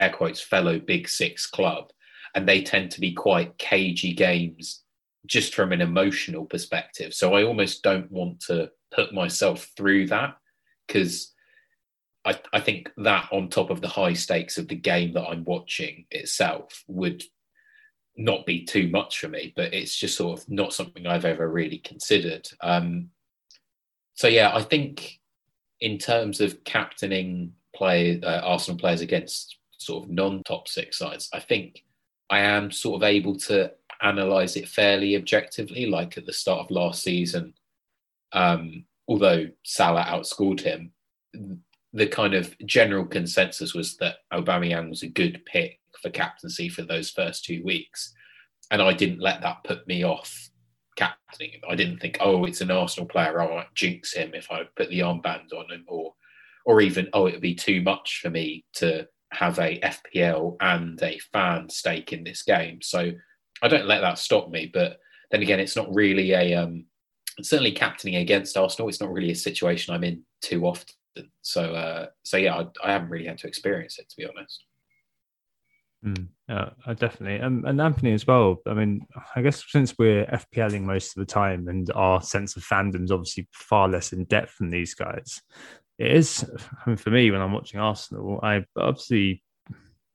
air 0.00 0.10
quotes 0.10 0.40
fellow 0.40 0.78
big 0.78 1.08
six 1.08 1.46
club. 1.46 1.90
And 2.34 2.48
they 2.48 2.62
tend 2.62 2.90
to 2.92 3.00
be 3.00 3.12
quite 3.12 3.58
cagey 3.58 4.12
games 4.12 4.82
just 5.26 5.54
from 5.54 5.72
an 5.72 5.80
emotional 5.80 6.44
perspective. 6.44 7.14
So 7.14 7.34
I 7.34 7.44
almost 7.44 7.82
don't 7.82 8.10
want 8.10 8.40
to 8.40 8.70
put 8.90 9.12
myself 9.12 9.70
through 9.76 10.08
that 10.08 10.36
because 10.86 11.32
I, 12.24 12.38
I 12.52 12.60
think 12.60 12.90
that 12.98 13.28
on 13.32 13.48
top 13.48 13.70
of 13.70 13.80
the 13.80 13.88
high 13.88 14.12
stakes 14.12 14.58
of 14.58 14.68
the 14.68 14.74
game 14.74 15.12
that 15.14 15.26
I'm 15.26 15.44
watching 15.44 16.04
itself 16.10 16.84
would 16.86 17.22
not 18.16 18.44
be 18.44 18.64
too 18.64 18.88
much 18.88 19.18
for 19.18 19.28
me, 19.28 19.52
but 19.56 19.72
it's 19.72 19.96
just 19.96 20.16
sort 20.16 20.40
of 20.40 20.48
not 20.48 20.72
something 20.72 21.06
I've 21.06 21.24
ever 21.24 21.48
really 21.48 21.78
considered. 21.78 22.48
Um, 22.60 23.10
so 24.14 24.26
yeah, 24.26 24.54
I 24.54 24.62
think 24.62 25.20
in 25.80 25.98
terms 25.98 26.40
of 26.40 26.64
captaining 26.64 27.52
play 27.74 28.20
uh, 28.20 28.40
Arsenal 28.40 28.78
players 28.78 29.00
against 29.00 29.56
sort 29.78 30.04
of 30.04 30.10
non-top 30.10 30.66
six 30.66 30.98
sides, 30.98 31.28
I 31.32 31.38
think 31.38 31.84
I 32.28 32.40
am 32.40 32.72
sort 32.72 33.00
of 33.00 33.06
able 33.06 33.36
to 33.40 33.72
analyze 34.02 34.56
it 34.56 34.68
fairly 34.68 35.16
objectively. 35.16 35.86
Like 35.86 36.18
at 36.18 36.26
the 36.26 36.32
start 36.32 36.60
of 36.60 36.70
last 36.70 37.02
season, 37.02 37.54
um, 38.32 38.84
although 39.06 39.46
Salah 39.64 40.04
outscored 40.04 40.60
him, 40.60 40.92
the 41.92 42.06
kind 42.06 42.34
of 42.34 42.56
general 42.66 43.04
consensus 43.06 43.74
was 43.74 43.96
that 43.96 44.16
Aubameyang 44.32 44.90
was 44.90 45.02
a 45.02 45.08
good 45.08 45.42
pick 45.46 45.80
for 46.00 46.10
captaincy 46.10 46.68
for 46.68 46.82
those 46.82 47.10
first 47.10 47.44
two 47.44 47.62
weeks, 47.64 48.12
and 48.70 48.82
I 48.82 48.92
didn't 48.92 49.20
let 49.20 49.40
that 49.42 49.64
put 49.64 49.86
me 49.86 50.04
off 50.04 50.50
captaining 50.96 51.54
him. 51.54 51.60
I 51.68 51.74
didn't 51.74 51.98
think, 51.98 52.18
oh, 52.20 52.44
it's 52.44 52.60
an 52.60 52.70
Arsenal 52.70 53.08
player, 53.08 53.40
I 53.40 53.48
might 53.48 53.74
jinx 53.74 54.12
him 54.12 54.32
if 54.34 54.50
I 54.50 54.64
put 54.76 54.90
the 54.90 55.00
armband 55.00 55.52
on 55.52 55.70
him, 55.70 55.84
or 55.86 56.14
or 56.66 56.82
even 56.82 57.08
oh, 57.14 57.26
it 57.26 57.32
would 57.32 57.40
be 57.40 57.54
too 57.54 57.80
much 57.80 58.20
for 58.20 58.28
me 58.28 58.64
to 58.74 59.08
have 59.32 59.58
a 59.58 59.80
FPL 59.80 60.56
and 60.60 61.00
a 61.02 61.18
fan 61.32 61.68
stake 61.68 62.12
in 62.12 62.24
this 62.24 62.42
game. 62.42 62.80
So 62.82 63.10
I 63.62 63.68
don't 63.68 63.86
let 63.86 64.00
that 64.00 64.18
stop 64.18 64.50
me. 64.50 64.70
But 64.72 64.98
then 65.30 65.42
again, 65.42 65.60
it's 65.60 65.76
not 65.76 65.94
really 65.94 66.32
a 66.32 66.54
um, 66.54 66.84
certainly 67.42 67.72
captaining 67.72 68.20
against 68.20 68.56
Arsenal, 68.56 68.88
it's 68.88 69.00
not 69.00 69.12
really 69.12 69.30
a 69.30 69.36
situation 69.36 69.94
I'm 69.94 70.04
in 70.04 70.22
too 70.40 70.66
often. 70.66 70.94
So, 71.42 71.74
uh, 71.74 72.06
so 72.22 72.36
yeah, 72.36 72.56
I, 72.56 72.66
I, 72.84 72.92
haven't 72.92 73.10
really 73.10 73.26
had 73.26 73.38
to 73.38 73.48
experience 73.48 73.98
it 73.98 74.08
to 74.08 74.16
be 74.16 74.26
honest. 74.26 74.64
Mm, 76.04 76.28
yeah, 76.48 76.94
definitely, 76.94 77.40
um, 77.40 77.64
and 77.66 77.80
Anthony 77.80 78.12
as 78.12 78.24
well. 78.24 78.58
I 78.66 78.74
mean, 78.74 79.04
I 79.34 79.42
guess 79.42 79.64
since 79.68 79.98
we're 79.98 80.26
FPLing 80.26 80.82
most 80.82 81.16
of 81.16 81.26
the 81.26 81.32
time, 81.32 81.66
and 81.66 81.90
our 81.92 82.22
sense 82.22 82.56
of 82.56 82.62
fandom 82.62 83.02
is 83.02 83.10
obviously 83.10 83.48
far 83.52 83.88
less 83.88 84.12
in 84.12 84.24
depth 84.26 84.58
than 84.58 84.70
these 84.70 84.94
guys, 84.94 85.42
it 85.98 86.12
is. 86.12 86.44
I 86.86 86.90
mean, 86.90 86.96
for 86.96 87.10
me, 87.10 87.32
when 87.32 87.40
I'm 87.40 87.52
watching 87.52 87.80
Arsenal, 87.80 88.38
I 88.42 88.64
obviously 88.76 89.42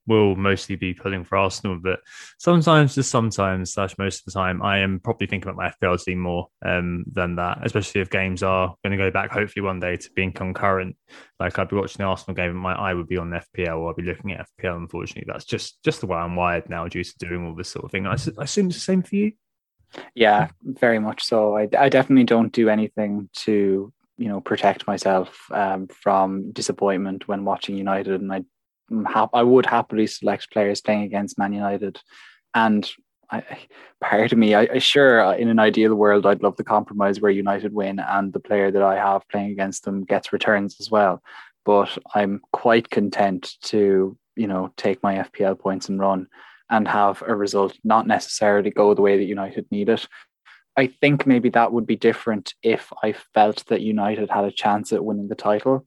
will 0.08 0.36
mostly 0.36 0.76
be 0.76 0.94
pulling 0.94 1.24
for 1.24 1.38
Arsenal, 1.38 1.80
but 1.82 2.00
sometimes, 2.40 2.96
just 2.96 3.10
sometimes, 3.12 3.74
slash 3.74 3.98
most 3.98 4.20
of 4.20 4.26
the 4.26 4.40
time, 4.40 4.62
I 4.62 4.80
am 4.80 5.00
probably 5.00 5.28
thinking 5.28 5.50
about 5.50 5.58
my 5.58 5.88
FPL 5.88 6.04
team 6.04 6.20
more 6.20 6.48
um, 6.66 7.06
than 7.12 7.36
that, 7.38 7.60
especially 7.64 8.02
if 8.02 8.10
games 8.10 8.44
are 8.44 8.76
going 8.84 8.98
to 8.98 9.04
go 9.04 9.12
back 9.12 9.32
hopefully 9.32 9.64
one 9.64 9.80
day 9.80 9.96
to 9.96 10.10
being 10.16 10.34
concurrent. 10.34 10.96
Like 11.40 11.58
I'd 11.58 11.70
be 11.70 11.76
watching 11.76 12.00
the 12.00 12.06
Arsenal 12.06 12.36
game, 12.36 12.52
and 12.52 12.60
my 12.60 12.74
eye 12.74 12.94
would 12.94 13.08
be 13.08 13.18
on 13.18 13.30
FPL, 13.32 13.80
or 13.80 13.90
I'd 13.90 13.96
be 13.96 14.04
looking 14.04 14.32
at 14.32 14.48
FPL. 14.60 14.78
Unfortunately, 14.78 15.26
that's 15.32 15.46
just 15.46 15.82
just 15.84 16.02
the 16.02 16.08
way 16.08 16.18
I'm 16.18 16.36
wired 16.36 16.70
now 16.70 16.88
due 16.88 17.04
to 17.04 17.18
doing 17.18 17.46
all 17.46 17.56
this 17.56 17.70
sort 17.70 17.86
of 17.86 17.92
thing. 17.92 18.06
I, 18.06 18.18
I 18.38 18.44
assume 18.44 18.68
it's 18.68 18.76
the 18.76 18.82
same 18.82 19.04
for 19.04 19.16
you. 19.16 19.34
Yeah, 20.16 20.50
very 20.64 21.00
much 21.00 21.24
so. 21.24 21.56
I, 21.56 21.68
I 21.78 21.90
definitely 21.90 22.24
don't 22.24 22.52
do 22.52 22.70
anything 22.70 23.30
to 23.40 23.94
you 24.18 24.28
know 24.28 24.42
protect 24.42 24.88
myself 24.88 25.48
um, 25.52 25.88
from 25.88 26.52
disappointment 26.52 27.28
when 27.28 27.46
watching 27.46 27.78
United, 27.78 28.22
and 28.22 28.32
I 28.32 28.44
I 29.34 29.44
would 29.44 29.66
happily 29.66 30.08
select 30.08 30.52
players 30.52 30.82
playing 30.82 31.04
against 31.04 31.38
Man 31.38 31.54
United, 31.54 32.00
and 32.54 32.90
I, 33.32 33.44
part 34.00 34.32
of 34.32 34.38
me, 34.38 34.54
I, 34.54 34.68
I, 34.74 34.78
sure 34.78 35.24
uh, 35.24 35.36
in 35.36 35.50
an 35.50 35.58
ideal 35.58 35.96
world, 35.96 36.26
I'd 36.26 36.44
love 36.44 36.56
the 36.58 36.64
compromise 36.64 37.20
where 37.20 37.32
United 37.32 37.74
win 37.74 38.00
and 38.00 38.32
the 38.32 38.40
player 38.40 38.70
that 38.70 38.84
I 38.84 38.96
have 38.96 39.28
playing 39.30 39.52
against 39.52 39.86
them 39.86 40.04
gets 40.04 40.32
returns 40.32 40.78
as 40.80 40.92
well. 40.92 41.24
But 41.66 41.98
I'm 42.14 42.42
quite 42.52 42.90
content 42.90 43.56
to 43.64 44.18
you 44.36 44.48
know 44.48 44.72
take 44.78 45.02
my 45.02 45.16
FPL 45.16 45.60
points 45.60 45.90
and 45.90 46.00
run 46.00 46.28
and 46.70 46.88
have 46.88 47.24
a 47.26 47.36
result 47.36 47.78
not 47.84 48.08
necessarily 48.08 48.70
go 48.70 48.94
the 48.94 49.02
way 49.02 49.18
that 49.18 49.24
United 49.24 49.66
need 49.72 49.90
it. 49.90 50.08
I 50.76 50.88
think 50.88 51.26
maybe 51.26 51.50
that 51.50 51.72
would 51.72 51.86
be 51.86 51.96
different 51.96 52.54
if 52.64 52.92
I 53.04 53.14
felt 53.34 53.66
that 53.68 53.82
United 53.82 54.30
had 54.30 54.46
a 54.46 54.52
chance 54.52 54.92
at 54.92 55.06
winning 55.06 55.28
the 55.28 55.36
title. 55.36 55.86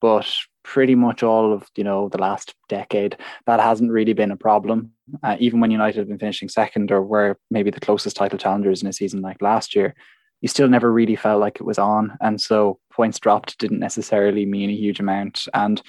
But 0.00 0.32
pretty 0.64 0.94
much 0.94 1.22
all 1.22 1.52
of 1.52 1.68
you 1.76 1.84
know 1.84 2.08
the 2.08 2.18
last 2.18 2.54
decade, 2.68 3.16
that 3.46 3.60
hasn't 3.60 3.92
really 3.92 4.12
been 4.12 4.30
a 4.30 4.36
problem. 4.36 4.92
Uh, 5.22 5.36
even 5.38 5.60
when 5.60 5.70
United 5.70 5.98
have 5.98 6.08
been 6.08 6.18
finishing 6.18 6.48
second 6.48 6.90
or 6.90 7.02
were 7.02 7.38
maybe 7.50 7.70
the 7.70 7.80
closest 7.80 8.16
title 8.16 8.38
challengers 8.38 8.82
in 8.82 8.88
a 8.88 8.92
season 8.92 9.20
like 9.20 9.40
last 9.42 9.74
year, 9.74 9.94
you 10.40 10.48
still 10.48 10.68
never 10.68 10.92
really 10.92 11.16
felt 11.16 11.40
like 11.40 11.56
it 11.56 11.64
was 11.64 11.78
on. 11.78 12.16
And 12.20 12.40
so 12.40 12.78
points 12.92 13.20
dropped 13.20 13.58
didn't 13.58 13.80
necessarily 13.80 14.46
mean 14.46 14.70
a 14.70 14.74
huge 14.74 15.00
amount. 15.00 15.46
And 15.52 15.80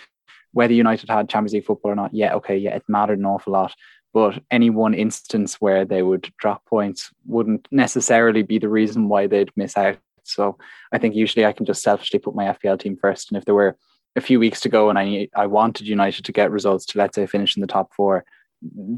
whether 0.52 0.74
United 0.74 1.10
had 1.10 1.30
Champions 1.30 1.54
League 1.54 1.66
football 1.66 1.92
or 1.92 1.96
not, 1.96 2.14
yeah, 2.14 2.36
okay, 2.36 2.58
yeah, 2.58 2.76
it 2.76 2.84
mattered 2.88 3.20
an 3.20 3.26
awful 3.26 3.54
lot 3.54 3.74
but 4.16 4.42
any 4.50 4.70
one 4.70 4.94
instance 4.94 5.56
where 5.56 5.84
they 5.84 6.02
would 6.02 6.32
drop 6.38 6.64
points 6.66 7.12
wouldn't 7.26 7.68
necessarily 7.70 8.44
be 8.44 8.58
the 8.58 8.70
reason 8.70 9.10
why 9.10 9.28
they'd 9.28 9.52
miss 9.58 9.76
out. 9.76 9.98
So 10.24 10.58
I 10.94 10.98
think 10.98 11.16
usually 11.16 11.46
I 11.46 11.52
can 11.52 11.66
just 11.66 11.84
selfishly 11.84 12.20
put 12.20 12.34
my 12.34 12.46
FPL 12.46 12.80
team 12.80 12.96
first. 12.96 13.30
And 13.30 13.38
if 13.38 13.44
there 13.44 13.54
were 13.54 13.78
a 14.16 14.22
few 14.22 14.40
weeks 14.40 14.62
to 14.62 14.70
go 14.70 14.90
and 14.90 14.98
I 14.98 15.28
I 15.36 15.48
wanted 15.48 15.88
United 15.88 16.26
to 16.26 16.32
get 16.32 16.52
results 16.52 16.86
to 16.88 16.98
let's 16.98 17.16
say 17.16 17.26
finish 17.26 17.56
in 17.58 17.62
the 17.62 17.68
top 17.68 17.94
four, 17.94 18.26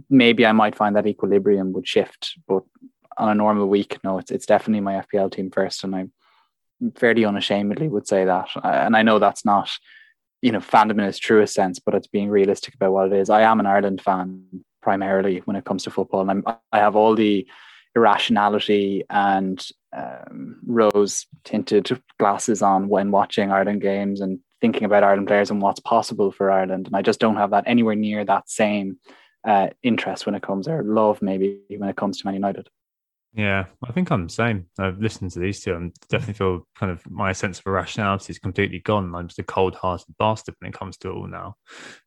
maybe 0.09 0.45
I 0.45 0.51
might 0.51 0.75
find 0.75 0.95
that 0.95 1.07
equilibrium 1.07 1.73
would 1.73 1.87
shift. 1.87 2.37
But 2.47 2.63
on 3.17 3.29
a 3.29 3.35
normal 3.35 3.67
week, 3.67 3.97
no, 4.03 4.19
it's 4.19 4.31
it's 4.31 4.45
definitely 4.45 4.81
my 4.81 5.03
FPL 5.05 5.31
team 5.31 5.51
first, 5.51 5.83
and 5.83 5.95
I 5.95 6.05
fairly 6.95 7.25
unashamedly 7.25 7.87
would 7.87 8.07
say 8.07 8.25
that. 8.25 8.49
And 8.63 8.95
I 8.95 9.01
know 9.01 9.19
that's 9.19 9.45
not 9.45 9.71
you 10.41 10.51
know 10.51 10.59
fandom 10.59 10.91
in 10.91 11.01
its 11.01 11.19
truest 11.19 11.53
sense, 11.53 11.79
but 11.79 11.95
it's 11.95 12.07
being 12.07 12.29
realistic 12.29 12.75
about 12.75 12.93
what 12.93 13.11
it 13.11 13.13
is. 13.13 13.29
I 13.29 13.41
am 13.41 13.59
an 13.59 13.65
Ireland 13.65 14.01
fan 14.01 14.43
primarily 14.81 15.39
when 15.45 15.55
it 15.55 15.65
comes 15.65 15.83
to 15.83 15.91
football. 15.91 16.21
And 16.21 16.31
I'm, 16.31 16.43
i 16.71 16.77
have 16.77 16.95
all 16.95 17.15
the 17.15 17.47
irrationality 17.95 19.03
and 19.09 19.65
um, 19.91 20.59
rose 20.65 21.25
tinted 21.43 22.01
glasses 22.19 22.61
on 22.61 22.87
when 22.87 23.11
watching 23.11 23.51
Ireland 23.51 23.81
games 23.81 24.21
and 24.21 24.39
thinking 24.61 24.83
about 24.83 25.03
Ireland 25.03 25.27
players 25.27 25.51
and 25.51 25.61
what's 25.61 25.79
possible 25.79 26.31
for 26.31 26.51
Ireland. 26.51 26.87
And 26.87 26.95
I 26.95 27.01
just 27.01 27.19
don't 27.19 27.35
have 27.35 27.51
that 27.51 27.65
anywhere 27.67 27.95
near 27.95 28.25
that 28.25 28.49
same 28.49 28.99
uh, 29.45 29.67
interest 29.83 30.25
when 30.25 30.35
it 30.35 30.43
comes, 30.43 30.67
or 30.67 30.83
love 30.83 31.21
maybe 31.21 31.59
when 31.77 31.89
it 31.89 31.95
comes 31.95 32.19
to 32.19 32.27
Man 32.27 32.33
United. 32.33 32.69
Yeah, 33.33 33.65
I 33.87 33.91
think 33.91 34.09
I'm 34.09 34.25
the 34.25 34.33
same. 34.33 34.65
I've 34.79 34.99
listened 34.99 35.29
to 35.31 35.39
these 35.39 35.61
two 35.61 35.75
and 35.75 35.93
definitely 36.09 36.33
feel 36.33 36.67
kind 36.75 36.91
of 36.91 37.07
my 37.09 37.33
sense 37.33 37.59
of 37.59 37.67
irrationality 37.67 38.31
is 38.31 38.39
completely 38.39 38.79
gone. 38.79 39.13
I'm 39.13 39.27
just 39.27 39.37
a 39.37 39.43
cold-hearted 39.43 40.15
bastard 40.17 40.55
when 40.59 40.69
it 40.69 40.77
comes 40.77 40.97
to 40.97 41.09
it 41.09 41.13
all 41.13 41.27
now, 41.27 41.55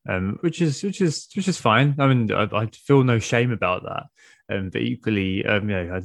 um, 0.09 0.39
which 0.41 0.61
is 0.61 0.83
which 0.83 0.99
is 0.99 1.29
which 1.33 1.47
is 1.47 1.57
fine. 1.57 1.95
I 1.99 2.07
mean, 2.07 2.33
I, 2.33 2.49
I 2.51 2.69
feel 2.73 3.03
no 3.03 3.19
shame 3.19 3.51
about 3.51 3.83
that. 3.83 4.03
Um, 4.53 4.71
but 4.71 4.81
equally, 4.81 5.45
um, 5.45 5.69
you 5.69 5.75
know, 5.75 5.95
I, 5.95 6.01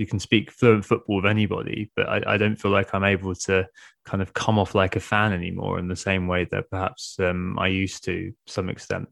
you 0.00 0.06
can 0.06 0.18
speak 0.18 0.50
fluent 0.50 0.82
football 0.82 1.16
with 1.16 1.26
anybody, 1.26 1.92
but 1.94 2.08
I, 2.08 2.22
I, 2.26 2.36
don't 2.38 2.56
feel 2.56 2.70
like 2.70 2.94
I'm 2.94 3.04
able 3.04 3.34
to 3.34 3.68
kind 4.06 4.22
of 4.22 4.32
come 4.32 4.58
off 4.58 4.74
like 4.74 4.96
a 4.96 5.00
fan 5.00 5.34
anymore 5.34 5.78
in 5.78 5.88
the 5.88 5.94
same 5.94 6.26
way 6.26 6.46
that 6.50 6.70
perhaps 6.70 7.18
um, 7.20 7.58
I 7.58 7.66
used 7.66 8.02
to 8.04 8.32
some 8.46 8.70
extent. 8.70 9.08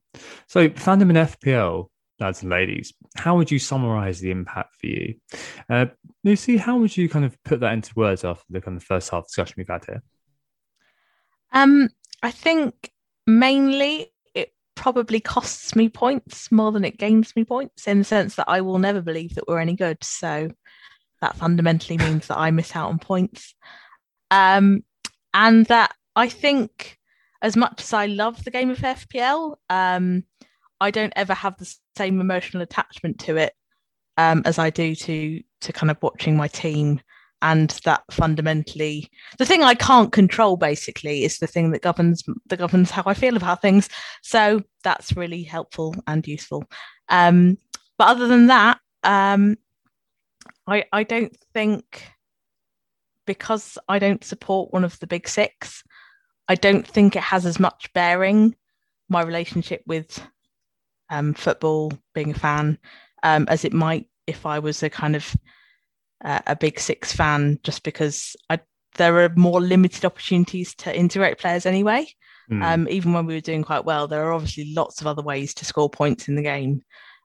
So 0.49 0.71
fandom 0.71 1.11
in 1.11 1.27
FPL 1.27 1.91
lads 2.21 2.41
and 2.41 2.51
ladies, 2.51 2.95
how 3.17 3.37
would 3.37 3.51
you 3.51 3.59
summarize 3.59 4.21
the 4.21 4.31
impact 4.31 4.77
for 4.81 4.87
you? 4.87 5.17
Uh, 5.69 5.87
Lucy, 6.25 6.57
how 6.57 6.79
would 6.79 6.97
you 6.97 7.07
kind 7.07 7.27
of 7.27 7.37
put 7.45 7.61
that 7.61 7.75
into 7.75 7.93
words 7.95 8.25
after 8.25 8.47
the 8.49 8.63
kind 8.63 8.79
of 8.79 8.83
first 8.83 9.11
half 9.11 9.27
discussion 9.27 9.57
we've 9.59 9.69
had 9.69 9.85
here? 9.85 10.03
Um, 11.53 11.91
I 12.23 12.31
think 12.31 12.91
mainly 13.27 14.11
probably 14.79 15.19
costs 15.19 15.75
me 15.75 15.89
points 15.89 16.53
more 16.53 16.71
than 16.71 16.85
it 16.85 16.99
gains 16.99 17.35
me 17.35 17.45
points 17.45 17.89
in 17.89 17.99
the 17.99 18.05
sense 18.05 18.37
that 18.37 18.49
I 18.49 18.61
will 18.61 18.79
never 18.79 19.03
believe 19.03 19.35
that 19.35 19.49
we're 19.49 19.59
any 19.59 19.75
good. 19.75 19.99
So 20.03 20.51
that 21.21 21.37
fundamentally 21.37 21.99
means 21.99 22.29
that 22.29 22.39
I 22.39 22.53
miss 22.53 22.77
out 22.77 22.89
on 22.89 23.01
points. 23.01 23.55
Um, 24.31 24.85
and 25.35 25.67
that 25.67 25.95
I 26.15 26.29
think 26.29 26.97
as 27.43 27.57
much 27.57 27.83
as 27.83 27.93
I 27.93 28.07
love 28.07 28.45
the 28.45 28.53
game 28.53 28.71
of 28.71 28.79
FPL, 28.79 29.57
um, 29.69 30.23
I 30.81 30.93
don't 30.93 31.13
ever 31.17 31.35
have 31.35 31.57
the 31.59 31.75
same 31.97 32.21
emotional 32.21 32.63
attachment 32.63 33.19
to 33.21 33.37
it 33.37 33.55
um, 34.17 34.43
as 34.45 34.59
I 34.59 34.71
do 34.71 34.95
to 34.95 35.43
to 35.63 35.73
kind 35.73 35.91
of 35.91 35.99
watching 36.01 36.37
my 36.37 36.47
team. 36.47 37.01
And 37.41 37.71
that 37.85 38.03
fundamentally, 38.11 39.09
the 39.39 39.47
thing 39.47 39.63
I 39.63 39.75
can't 39.75 40.11
control 40.13 40.57
basically 40.57 41.25
is 41.25 41.39
the 41.39 41.47
thing 41.47 41.71
that 41.71 41.83
governs 41.83 42.25
that 42.47 42.59
governs 42.59 42.91
how 42.91 43.05
I 43.07 43.15
feel 43.15 43.37
about 43.37 43.63
things. 43.63 43.89
So 44.23 44.63
that's 44.83 45.17
really 45.17 45.45
helpful 45.45 45.95
and 46.07 46.27
useful. 46.27 46.65
Um, 47.09 47.59
but 47.97 48.09
other 48.09 48.27
than 48.27 48.49
that, 48.49 48.81
um, 49.05 49.57
I 50.67 50.85
I 50.93 51.05
don't 51.05 51.37
think 51.55 52.05
because 53.25 53.79
I 53.89 53.99
don't 53.99 54.25
support 54.25 54.73
one 54.73 54.85
of 54.85 54.99
the 54.99 55.07
big 55.07 55.29
six, 55.29 55.85
I 56.49 56.55
don't 56.55 56.87
think 56.87 57.15
it 57.15 57.23
has 57.23 57.47
as 57.47 57.61
much 57.61 57.93
bearing 57.93 58.57
my 59.09 59.23
relationship 59.23 59.83
with 59.87 60.21
um, 61.11 61.35
football, 61.35 61.93
being 62.15 62.31
a 62.31 62.35
fan, 62.35 62.79
um, 63.23 63.47
as 63.49 63.65
it 63.65 63.73
might 63.73 64.07
if 64.27 64.45
I 64.45 64.59
was 64.59 64.83
a 64.83 64.91
kind 64.91 65.15
of 65.15 65.35
uh, 66.25 66.41
a 66.47 66.57
big 66.57 66.81
six 66.81 67.13
fan, 67.13 67.59
just 67.63 67.83
because 67.83 68.37
I, 68.51 68.61
there 68.97 69.25
are 69.25 69.33
more 69.37 69.61
limited 69.61 70.05
opportunities 70.05 70.75
to 70.77 70.97
integrate 70.97 71.39
players 71.39 71.67
anyway. 71.67 72.07
Mm. 72.51 72.63
Um, 72.63 72.89
even 72.89 73.13
when 73.13 73.27
we 73.27 73.35
were 73.35 73.41
doing 73.41 73.63
quite 73.63 73.85
well, 73.85 74.09
there 74.09 74.25
are 74.27 74.33
obviously 74.33 74.73
lots 74.75 75.01
of 75.01 75.07
other 75.07 75.23
ways 75.23 75.55
to 75.55 75.65
score 75.65 75.91
points 75.91 76.29
in 76.29 76.35
the 76.35 76.43
game. 76.43 76.83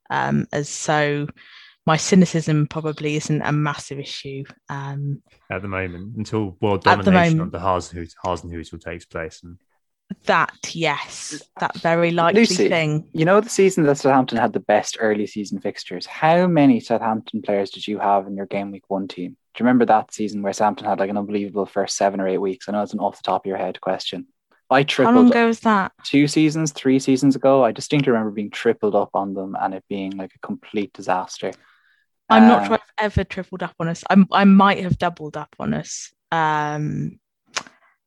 Um, 0.10 0.48
as 0.52 0.70
so, 0.70 1.28
my 1.86 1.98
cynicism 1.98 2.68
probably 2.68 3.16
isn't 3.16 3.41
a 3.41 3.52
massive 3.52 4.00
issue 4.00 4.44
um, 4.70 5.22
at 5.50 5.62
the 5.62 5.68
moment 5.68 6.16
until 6.18 6.58
world 6.62 6.84
domination 6.84 7.41
of 7.41 7.52
the 7.52 7.60
Hasenhüttl 7.60 8.82
takes 8.82 9.06
place. 9.06 9.41
And 9.44 9.58
that 10.26 10.57
yes. 10.74 11.41
That 11.59 11.76
very 11.78 12.11
likely 12.11 12.41
Lucy, 12.41 12.70
thing. 12.70 13.07
you 13.14 13.26
know 13.26 13.41
the 13.41 13.49
season 13.49 13.84
that 13.84 13.97
southampton 13.97 14.38
had 14.38 14.53
the 14.53 14.59
best 14.59 14.97
early 14.99 15.28
season 15.28 15.59
fixtures? 15.59 16.05
How 16.05 16.47
many 16.47 16.80
southampton 16.80 17.41
players 17.41 17.70
did 17.70 17.88
you 17.88 17.99
have 17.99 18.28
in 18.28 18.36
your 18.36 18.45
game 18.45 18.72
week 18.72 18.84
one 18.88 19.07
team? 19.07 19.32
Do 19.32 19.64
you 19.64 19.66
remember 19.66 19.86
that 19.86 20.14
season 20.14 20.41
where 20.41 20.53
southampton 20.53 20.88
had 20.88 20.99
like 20.99 21.09
an 21.09 21.18
unbelievable 21.18 21.66
first 21.66 21.97
seven 21.97 22.20
or 22.20 22.28
eight 22.28 22.39
weeks? 22.39 22.68
I 22.68 22.72
know 22.72 22.82
it's 22.82 22.93
an 22.93 22.99
off 22.99 23.18
the 23.18 23.24
top 23.24 23.45
of 23.45 23.49
your 23.49 23.57
head 23.57 23.80
question. 23.82 24.28
I 24.70 24.84
tripled 24.84 25.14
how 25.14 25.22
long 25.22 25.30
ago 25.30 25.47
was 25.47 25.59
that? 25.61 25.91
two 26.03 26.28
seasons 26.28 26.72
three 26.72 26.99
seasons 26.99 27.36
ago. 27.36 27.64
I 27.64 27.72
distinctly 27.72 28.11
remember 28.11 28.32
being 28.32 28.49
tripled 28.49 28.95
up 28.95 29.11
on 29.14 29.34
them 29.34 29.55
and 29.59 29.74
it 29.74 29.84
being 29.88 30.11
like 30.11 30.34
a 30.36 30.39
complete 30.39 30.93
disaster. 30.93 31.51
I'm 32.30 32.43
uh, 32.43 32.47
not 32.47 32.68
sure 32.68 32.74
i've 32.76 32.93
ever 32.97 33.24
tripled 33.24 33.64
up 33.64 33.76
on 33.80 33.89
us. 33.89 34.03
I'm, 34.09 34.28
i 34.32 34.45
might 34.45 34.80
have 34.80 34.97
doubled 34.97 35.38
up 35.38 35.55
on 35.59 35.74
us 35.74 36.11
um 36.32 37.20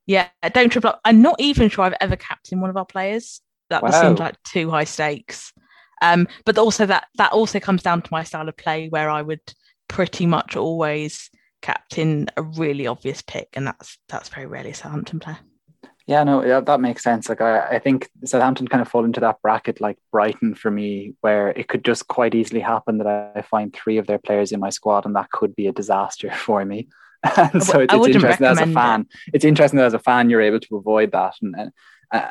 yeah, 0.06 0.28
don't 0.52 0.70
triple 0.70 0.90
up. 0.90 1.00
I'm 1.04 1.20
not 1.20 1.36
even 1.40 1.68
sure 1.68 1.84
I've 1.84 1.94
ever 2.00 2.16
captained 2.16 2.60
one 2.60 2.70
of 2.70 2.76
our 2.76 2.86
players. 2.86 3.40
That 3.70 3.82
wow. 3.82 3.90
seems 3.90 4.20
like 4.20 4.40
too 4.44 4.70
high 4.70 4.84
stakes. 4.84 5.52
Um, 6.02 6.28
but 6.44 6.58
also 6.58 6.86
that 6.86 7.06
that 7.16 7.32
also 7.32 7.58
comes 7.58 7.82
down 7.82 8.02
to 8.02 8.08
my 8.12 8.22
style 8.22 8.48
of 8.48 8.56
play, 8.56 8.88
where 8.88 9.10
I 9.10 9.22
would 9.22 9.40
pretty 9.88 10.26
much 10.26 10.56
always 10.56 11.30
captain 11.62 12.28
a 12.36 12.42
really 12.42 12.86
obvious 12.86 13.22
pick, 13.22 13.48
and 13.54 13.66
that's 13.66 13.98
that's 14.08 14.28
very 14.28 14.46
rarely 14.46 14.70
a 14.70 14.74
Southampton 14.74 15.20
player. 15.20 15.38
Yeah, 16.06 16.22
no, 16.22 16.44
yeah, 16.44 16.60
that 16.60 16.80
makes 16.80 17.02
sense. 17.02 17.28
Like 17.28 17.40
I, 17.40 17.66
I 17.66 17.78
think 17.80 18.08
Southampton 18.24 18.68
kind 18.68 18.80
of 18.80 18.88
fall 18.88 19.04
into 19.04 19.18
that 19.20 19.42
bracket 19.42 19.80
like 19.80 19.98
Brighton 20.12 20.54
for 20.54 20.70
me, 20.70 21.14
where 21.20 21.48
it 21.48 21.66
could 21.66 21.84
just 21.84 22.06
quite 22.06 22.34
easily 22.34 22.60
happen 22.60 22.98
that 22.98 23.32
I 23.34 23.42
find 23.42 23.74
three 23.74 23.98
of 23.98 24.06
their 24.06 24.18
players 24.18 24.52
in 24.52 24.60
my 24.60 24.70
squad, 24.70 25.04
and 25.04 25.16
that 25.16 25.32
could 25.32 25.56
be 25.56 25.66
a 25.66 25.72
disaster 25.72 26.30
for 26.36 26.64
me. 26.64 26.88
and 27.52 27.62
so 27.62 27.80
it's, 27.80 27.92
it's 27.92 28.06
interesting 28.06 28.46
as 28.46 28.60
a 28.60 28.66
fan. 28.66 29.02
It. 29.02 29.34
It's 29.34 29.44
interesting 29.44 29.78
that 29.78 29.86
as 29.86 29.94
a 29.94 29.98
fan 29.98 30.30
you're 30.30 30.42
able 30.42 30.60
to 30.60 30.76
avoid 30.76 31.12
that, 31.12 31.34
and 31.42 31.72
Uh, 32.12 32.30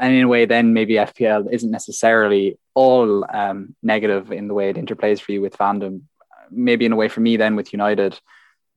and 0.00 0.14
in 0.14 0.24
a 0.24 0.28
way, 0.28 0.44
then 0.44 0.74
maybe 0.74 0.94
FPL 0.94 1.50
isn't 1.50 1.70
necessarily 1.70 2.58
all 2.74 3.24
um, 3.32 3.74
negative 3.82 4.30
in 4.32 4.48
the 4.48 4.54
way 4.54 4.68
it 4.68 4.76
interplays 4.76 5.20
for 5.20 5.32
you 5.32 5.40
with 5.40 5.56
fandom. 5.56 6.02
Maybe 6.50 6.84
in 6.84 6.92
a 6.92 6.96
way 6.96 7.08
for 7.08 7.20
me, 7.20 7.36
then 7.36 7.56
with 7.56 7.72
United, 7.72 8.20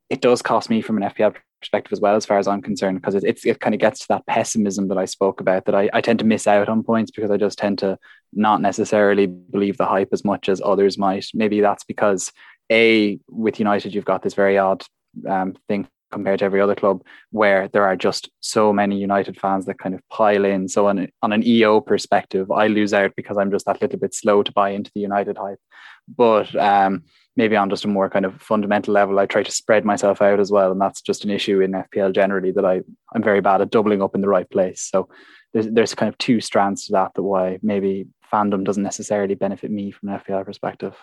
it 0.09 0.21
does 0.21 0.41
cost 0.41 0.69
me 0.69 0.81
from 0.81 0.97
an 0.97 1.09
FPL 1.09 1.35
perspective 1.59 1.91
as 1.91 1.99
well, 1.99 2.15
as 2.15 2.25
far 2.25 2.37
as 2.37 2.47
I'm 2.47 2.61
concerned, 2.61 3.01
because 3.01 3.15
it, 3.15 3.23
it's, 3.25 3.45
it 3.45 3.59
kind 3.59 3.75
of 3.75 3.81
gets 3.81 3.99
to 4.01 4.05
that 4.09 4.25
pessimism 4.25 4.87
that 4.87 4.97
I 4.97 5.05
spoke 5.05 5.41
about 5.41 5.65
that 5.65 5.75
I, 5.75 5.89
I 5.91 6.01
tend 6.01 6.19
to 6.19 6.25
miss 6.25 6.47
out 6.47 6.69
on 6.69 6.83
points 6.83 7.11
because 7.11 7.31
I 7.31 7.37
just 7.37 7.57
tend 7.57 7.79
to 7.79 7.97
not 8.31 8.61
necessarily 8.61 9.25
believe 9.25 9.77
the 9.77 9.85
hype 9.85 10.09
as 10.13 10.23
much 10.23 10.47
as 10.47 10.61
others 10.63 10.97
might. 10.97 11.25
Maybe 11.33 11.59
that's 11.61 11.83
because 11.83 12.31
a 12.71 13.19
with 13.29 13.59
United 13.59 13.93
you've 13.93 14.05
got 14.05 14.21
this 14.21 14.33
very 14.33 14.57
odd 14.57 14.83
um, 15.27 15.55
thing 15.67 15.87
compared 16.11 16.39
to 16.39 16.45
every 16.45 16.61
other 16.61 16.75
club 16.75 17.03
where 17.31 17.67
there 17.69 17.83
are 17.83 17.95
just 17.95 18.29
so 18.39 18.71
many 18.71 18.97
United 18.97 19.39
fans 19.39 19.65
that 19.65 19.79
kind 19.79 19.93
of 19.93 20.01
pile 20.09 20.45
in. 20.45 20.67
So 20.67 20.87
on, 20.87 21.07
on 21.21 21.33
an 21.33 21.45
EO 21.45 21.81
perspective, 21.81 22.49
I 22.49 22.67
lose 22.67 22.93
out 22.93 23.13
because 23.15 23.37
I'm 23.37 23.51
just 23.51 23.65
that 23.65 23.81
little 23.81 23.99
bit 23.99 24.13
slow 24.13 24.43
to 24.43 24.51
buy 24.51 24.69
into 24.69 24.91
the 24.93 25.01
United 25.01 25.37
hype. 25.37 25.59
But 26.07 26.55
um, 26.55 27.03
maybe 27.35 27.57
on 27.57 27.69
just 27.69 27.83
a 27.83 27.89
more 27.89 28.09
kind 28.09 28.25
of 28.25 28.41
fundamental 28.41 28.93
level, 28.93 29.19
I 29.19 29.25
try 29.25 29.43
to 29.43 29.51
spread 29.51 29.83
myself 29.83 30.21
out 30.21 30.39
as 30.39 30.51
well. 30.51 30.71
And 30.71 30.79
that's 30.79 31.01
just 31.01 31.25
an 31.25 31.29
issue 31.29 31.59
in 31.61 31.71
FPL 31.71 32.15
generally 32.15 32.51
that 32.51 32.65
I, 32.65 32.81
I'm 33.13 33.23
very 33.23 33.41
bad 33.41 33.61
at 33.61 33.71
doubling 33.71 34.01
up 34.01 34.15
in 34.15 34.21
the 34.21 34.29
right 34.29 34.49
place. 34.49 34.81
So 34.81 35.09
there's, 35.53 35.67
there's 35.67 35.95
kind 35.95 36.09
of 36.09 36.17
two 36.17 36.39
strands 36.39 36.85
to 36.85 36.93
that, 36.93 37.13
that 37.15 37.23
why 37.23 37.59
maybe 37.61 38.07
fandom 38.31 38.63
doesn't 38.63 38.83
necessarily 38.83 39.35
benefit 39.35 39.71
me 39.71 39.91
from 39.91 40.09
an 40.09 40.19
FPL 40.19 40.45
perspective. 40.45 40.95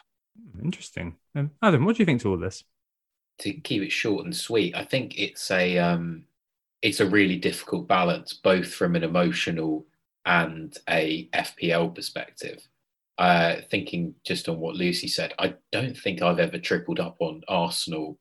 Interesting. 0.63 1.17
Um, 1.35 1.51
Adam, 1.63 1.85
what 1.85 1.97
do 1.97 2.03
you 2.03 2.07
think 2.07 2.23
to 2.23 2.31
all 2.31 2.39
this? 2.39 2.65
To 3.39 3.53
keep 3.53 3.83
it 3.83 3.93
short 3.93 4.25
and 4.25 4.35
sweet, 4.35 4.75
I 4.75 4.85
think 4.85 5.19
it's 5.19 5.51
a 5.51 5.79
um, 5.79 6.25
it's 6.83 7.01
a 7.01 7.09
really 7.09 7.37
difficult 7.37 7.89
balance, 7.89 8.35
both 8.35 8.73
from 8.73 8.95
an 8.95 9.05
emotional 9.05 9.87
and 10.27 10.77
a 10.89 11.29
FPL 11.35 11.95
perspective. 11.95 12.67
Uh, 13.17 13.57
thinking 13.71 14.13
just 14.27 14.49
on 14.49 14.59
what 14.59 14.75
Lucy 14.75 15.07
said, 15.07 15.33
I 15.39 15.55
don't 15.71 15.97
think 15.97 16.21
I've 16.21 16.41
ever 16.41 16.59
tripled 16.59 16.99
up 16.99 17.17
on 17.21 17.43
Arsenal 17.47 18.19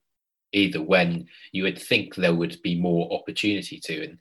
either. 0.51 0.81
When 0.81 1.27
you 1.51 1.63
would 1.63 1.79
think 1.79 2.15
there 2.15 2.35
would 2.35 2.61
be 2.61 2.79
more 2.79 3.11
opportunity 3.11 3.79
to, 3.85 4.03
and 4.03 4.17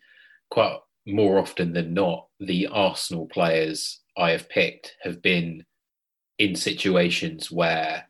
quite 0.50 0.78
more 1.06 1.38
often 1.38 1.72
than 1.72 1.92
not, 1.92 2.26
the 2.40 2.68
Arsenal 2.68 3.26
players 3.26 4.00
I 4.16 4.30
have 4.30 4.48
picked 4.48 4.96
have 5.02 5.20
been 5.20 5.64
in 6.38 6.54
situations 6.54 7.50
where 7.50 8.08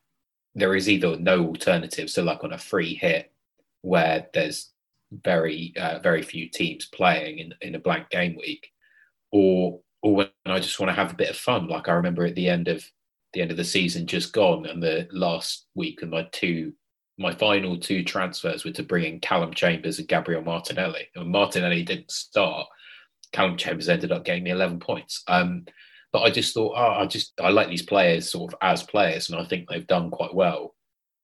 there 0.55 0.75
is 0.75 0.89
either 0.89 1.17
no 1.19 1.47
alternative, 1.47 2.11
so 2.11 2.23
like 2.23 2.45
on 2.45 2.53
a 2.53 2.59
free 2.59 2.95
hit 2.95 3.33
where 3.83 4.27
there's 4.33 4.71
very 5.11 5.73
uh, 5.77 5.99
very 5.99 6.23
few 6.23 6.49
teams 6.49 6.87
playing 6.87 7.39
in, 7.39 7.55
in 7.61 7.75
a 7.75 7.81
blank 7.81 8.11
game 8.11 8.37
week, 8.37 8.71
or 9.31 9.81
or 10.03 10.15
when 10.17 10.29
I 10.47 10.59
just 10.59 10.79
want 10.81 10.91
to 10.91 10.97
have 10.97 11.13
a 11.13 11.17
bit 11.17 11.31
of 11.31 11.37
fun. 11.37 11.69
Like 11.69 11.89
I 11.89 11.93
remember 11.93 12.25
at 12.27 12.35
the 12.35 12.49
end 12.49 12.69
of 12.69 12.85
the 13.33 13.43
end 13.43 13.51
of 13.51 13.57
the 13.57 13.65
season 13.65 14.07
just 14.07 14.33
gone, 14.33 14.67
and 14.67 14.83
the 14.83 15.09
last 15.13 15.67
week, 15.75 16.03
and 16.03 16.11
my 16.11 16.29
two 16.33 16.73
my 17.19 17.33
final 17.35 17.79
two 17.79 18.03
transfers 18.05 18.65
were 18.65 18.73
to 18.73 18.83
bring 18.83 19.05
in 19.05 19.21
Callum 19.21 19.53
Chambers 19.53 19.99
and 19.99 20.09
Gabriel 20.09 20.43
Martinelli. 20.43 21.09
And 21.15 21.31
Martinelli 21.31 21.83
didn't 21.83 22.11
start. 22.11 22.67
Callum 23.33 23.57
Chambers 23.57 23.89
ended 23.89 24.13
up 24.13 24.25
getting 24.25 24.45
me 24.45 24.51
11 24.51 24.81
points. 24.81 25.23
Um, 25.29 25.67
but 26.13 26.23
I 26.23 26.31
just 26.31 26.53
thought, 26.53 26.75
oh, 26.77 27.01
I 27.01 27.07
just 27.07 27.33
I 27.41 27.51
like 27.51 27.69
these 27.69 27.83
players 27.83 28.31
sort 28.31 28.53
of 28.53 28.59
as 28.63 28.83
players, 28.83 29.31
and 29.31 29.41
I 29.41 29.45
think 29.45 29.69
they've 29.69 29.87
done 29.87 30.11
quite 30.11 30.35
well 30.35 30.75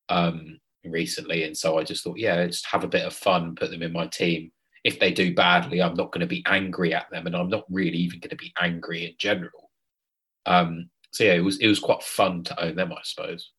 um, 0.09 0.59
recently. 0.85 1.45
And 1.45 1.57
so 1.57 1.79
I 1.79 1.85
just 1.85 2.03
thought, 2.03 2.19
yeah, 2.19 2.47
just 2.47 2.67
have 2.67 2.85
a 2.85 2.89
bit 2.89 3.05
of 3.05 3.13
fun, 3.13 3.55
put 3.55 3.71
them 3.71 3.83
in 3.83 3.93
my 3.93 4.07
team. 4.07 4.51
If 4.85 4.99
they 4.99 5.13
do 5.13 5.35
badly, 5.35 5.83
I'm 5.83 5.95
not 5.95 6.13
going 6.13 6.21
to 6.21 6.27
be 6.27 6.43
angry 6.47 6.95
at 6.95 7.11
them, 7.11 7.27
and 7.27 7.37
I'm 7.37 7.51
not 7.51 7.65
really 7.69 7.99
even 7.99 8.21
going 8.21 8.31
to 8.31 8.37
be 8.37 8.53
angry 8.59 9.05
in 9.05 9.15
general. 9.19 9.71
Um, 10.47 10.89
so 11.11 11.25
yeah, 11.25 11.35
it 11.35 11.45
was 11.45 11.59
it 11.59 11.69
was 11.69 11.81
quite 11.81 12.03
fun 12.03 12.45
to 12.45 12.65
own 12.65 12.77
them, 12.77 12.93
I 12.93 13.01
suppose. 13.03 13.51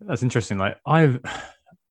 That's 0.00 0.22
interesting. 0.22 0.58
Like 0.58 0.78
I've 0.86 1.20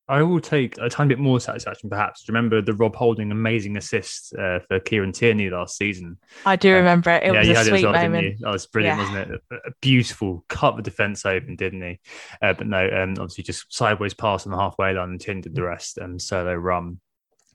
I 0.10 0.22
will 0.22 0.42
take 0.42 0.78
a 0.80 0.90
tiny 0.90 1.10
bit 1.10 1.20
more 1.20 1.40
satisfaction, 1.40 1.90
perhaps. 1.90 2.24
Do 2.24 2.32
you 2.32 2.36
remember 2.36 2.62
the 2.62 2.74
Rob 2.74 2.96
Holding 2.96 3.32
amazing 3.32 3.78
assist 3.78 4.36
uh, 4.36 4.60
for 4.68 4.82
Kieran 4.82 5.14
Tierney 5.14 5.50
last 5.50 5.78
season? 5.78 6.18
I 6.46 6.58
do 6.58 6.74
uh, 6.74 6.78
remember 6.78 7.10
it. 7.12 7.24
It 7.24 7.34
yeah, 7.34 7.40
was 7.40 7.68
a 7.68 7.70
sweet 7.70 7.86
well, 7.86 7.94
moment. 7.94 8.38
That 8.42 8.52
was 8.52 8.68
brilliant, 8.68 9.00
yeah. 9.00 9.06
wasn't 9.06 9.32
it? 9.32 9.42
A, 9.52 9.72
beautiful 9.82 10.44
cut 10.50 10.76
the 10.76 10.82
defence 10.82 11.26
open, 11.26 11.56
didn't 11.56 11.82
he? 11.82 12.00
Uh, 12.42 12.52
but 12.54 12.68
no, 12.68 12.86
um, 12.86 13.12
obviously 13.12 13.46
just 13.46 13.74
sideways 13.74 14.14
pass 14.14 14.46
on 14.46 14.52
the 14.52 14.58
halfway 14.58 14.94
line 14.94 15.12
and 15.12 15.22
Tierney 15.22 15.42
did 15.42 15.56
the 15.56 15.64
rest 15.64 15.98
and 15.98 16.22
solo 16.22 16.54
run. 16.54 17.00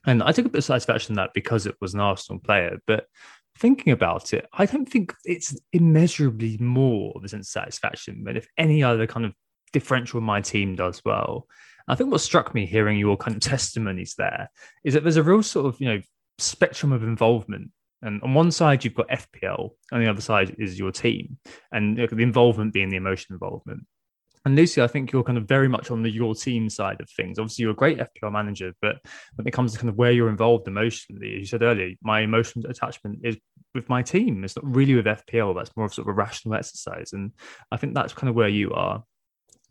And 0.05 0.23
I 0.23 0.31
took 0.31 0.45
a 0.47 0.49
bit 0.49 0.59
of 0.59 0.63
satisfaction 0.63 1.13
in 1.13 1.17
that 1.17 1.31
because 1.35 1.67
it 1.67 1.75
was 1.79 1.93
an 1.93 1.99
Arsenal 1.99 2.39
player. 2.39 2.79
But 2.87 3.05
thinking 3.59 3.93
about 3.93 4.33
it, 4.33 4.47
I 4.53 4.65
don't 4.65 4.89
think 4.89 5.13
it's 5.23 5.55
immeasurably 5.71 6.57
more 6.59 7.13
of 7.15 7.23
a 7.23 7.29
sense 7.29 7.49
of 7.49 7.51
satisfaction 7.51 8.23
than 8.23 8.37
if 8.37 8.47
any 8.57 8.81
other 8.81 9.05
kind 9.05 9.25
of 9.25 9.33
differential 9.71 10.17
in 10.17 10.23
my 10.23 10.41
team 10.41 10.75
does 10.75 11.03
well. 11.05 11.47
I 11.89 11.95
think 11.95 12.11
what 12.11 12.21
struck 12.21 12.53
me 12.53 12.65
hearing 12.65 12.97
your 12.99 13.17
kind 13.17 13.35
of 13.35 13.41
testimonies 13.41 14.13
there 14.17 14.49
is 14.83 14.93
that 14.93 15.03
there's 15.03 15.17
a 15.17 15.23
real 15.23 15.43
sort 15.43 15.65
of, 15.65 15.81
you 15.81 15.87
know, 15.87 16.01
spectrum 16.37 16.91
of 16.91 17.03
involvement. 17.03 17.71
And 18.01 18.21
on 18.21 18.33
one 18.33 18.51
side, 18.51 18.85
you've 18.85 18.93
got 18.93 19.09
FPL, 19.09 19.71
on 19.91 19.99
the 19.99 20.09
other 20.09 20.21
side 20.21 20.55
is 20.57 20.79
your 20.79 20.91
team, 20.91 21.37
and 21.73 21.97
the 21.97 22.21
involvement 22.21 22.73
being 22.73 22.89
the 22.89 22.95
emotional 22.95 23.35
involvement. 23.35 23.85
And 24.45 24.55
Lucy, 24.55 24.81
I 24.81 24.87
think 24.87 25.11
you're 25.11 25.23
kind 25.23 25.37
of 25.37 25.49
very 25.49 25.67
much 25.67 25.91
on 25.91 26.01
the 26.01 26.09
your 26.09 26.33
team 26.33 26.69
side 26.69 27.01
of 27.01 27.09
things. 27.09 27.39
Obviously, 27.39 27.63
you're 27.63 27.71
a 27.71 27.75
great 27.75 27.99
FPL 27.99 28.31
manager, 28.31 28.71
but 28.81 28.95
when 29.35 29.45
it 29.45 29.51
comes 29.51 29.73
to 29.73 29.79
kind 29.79 29.89
of 29.89 29.97
where 29.97 30.13
you're 30.13 30.29
involved 30.29 30.67
emotionally, 30.67 31.33
as 31.33 31.39
you 31.39 31.45
said 31.45 31.61
earlier, 31.61 31.93
my 32.01 32.21
emotional 32.21 32.69
attachment 32.69 33.19
is 33.23 33.37
with 33.75 33.89
my 33.89 34.01
team. 34.01 34.45
It's 34.45 34.55
not 34.55 34.65
really 34.65 34.95
with 34.95 35.05
FPL. 35.05 35.55
That's 35.55 35.75
more 35.75 35.87
of 35.87 35.93
sort 35.93 36.07
of 36.07 36.11
a 36.11 36.13
rational 36.13 36.55
exercise, 36.55 37.11
and 37.11 37.31
I 37.71 37.77
think 37.77 37.95
that's 37.95 38.13
kind 38.13 38.29
of 38.29 38.35
where 38.35 38.47
you 38.47 38.71
are. 38.71 39.03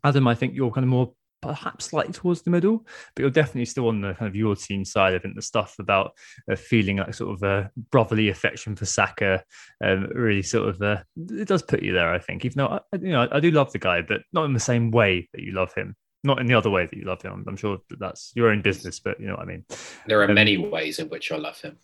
Adam, 0.03 0.27
I 0.27 0.35
think 0.35 0.53
you're 0.53 0.71
kind 0.71 0.83
of 0.83 0.89
more 0.89 1.13
perhaps 1.41 1.85
slightly 1.85 2.13
towards 2.13 2.41
the 2.41 2.49
middle, 2.49 2.85
but 3.15 3.21
you're 3.21 3.29
definitely 3.29 3.65
still 3.65 3.87
on 3.87 4.01
the 4.01 4.13
kind 4.13 4.27
of 4.27 4.35
your 4.35 4.55
team 4.55 4.85
side. 4.85 5.13
I 5.13 5.19
think 5.19 5.35
the 5.35 5.41
stuff 5.41 5.75
about 5.79 6.11
uh, 6.51 6.55
feeling 6.55 6.97
like 6.97 7.13
sort 7.13 7.33
of 7.33 7.43
a 7.43 7.71
brotherly 7.91 8.29
affection 8.29 8.75
for 8.75 8.85
Saka 8.85 9.43
um, 9.83 10.09
really 10.13 10.41
sort 10.41 10.69
of 10.69 10.81
uh, 10.81 11.03
it 11.29 11.47
does 11.47 11.63
put 11.63 11.83
you 11.83 11.93
there. 11.93 12.13
I 12.13 12.19
think, 12.19 12.45
even 12.45 12.57
though 12.57 12.67
I, 12.67 12.79
you 13.01 13.11
know 13.11 13.27
I 13.31 13.39
do 13.39 13.51
love 13.51 13.71
the 13.71 13.79
guy, 13.79 14.01
but 14.01 14.21
not 14.33 14.45
in 14.45 14.53
the 14.53 14.59
same 14.59 14.91
way 14.91 15.29
that 15.33 15.41
you 15.41 15.53
love 15.53 15.73
him. 15.73 15.95
Not 16.21 16.39
in 16.39 16.47
the 16.47 16.55
other 16.55 16.69
way 16.69 16.85
that 16.85 16.97
you 16.97 17.05
love 17.05 17.21
him. 17.21 17.45
I'm 17.47 17.55
sure 17.55 17.77
that 17.89 17.99
that's 17.99 18.33
your 18.35 18.49
own 18.49 18.61
business, 18.61 18.99
but 18.99 19.21
you 19.21 19.27
know 19.27 19.35
what 19.35 19.43
I 19.43 19.45
mean. 19.45 19.63
There 20.05 20.19
are 20.19 20.25
um, 20.27 20.33
many 20.33 20.57
ways 20.57 20.99
in 20.99 21.07
which 21.07 21.31
I 21.31 21.37
love 21.37 21.61
him 21.61 21.77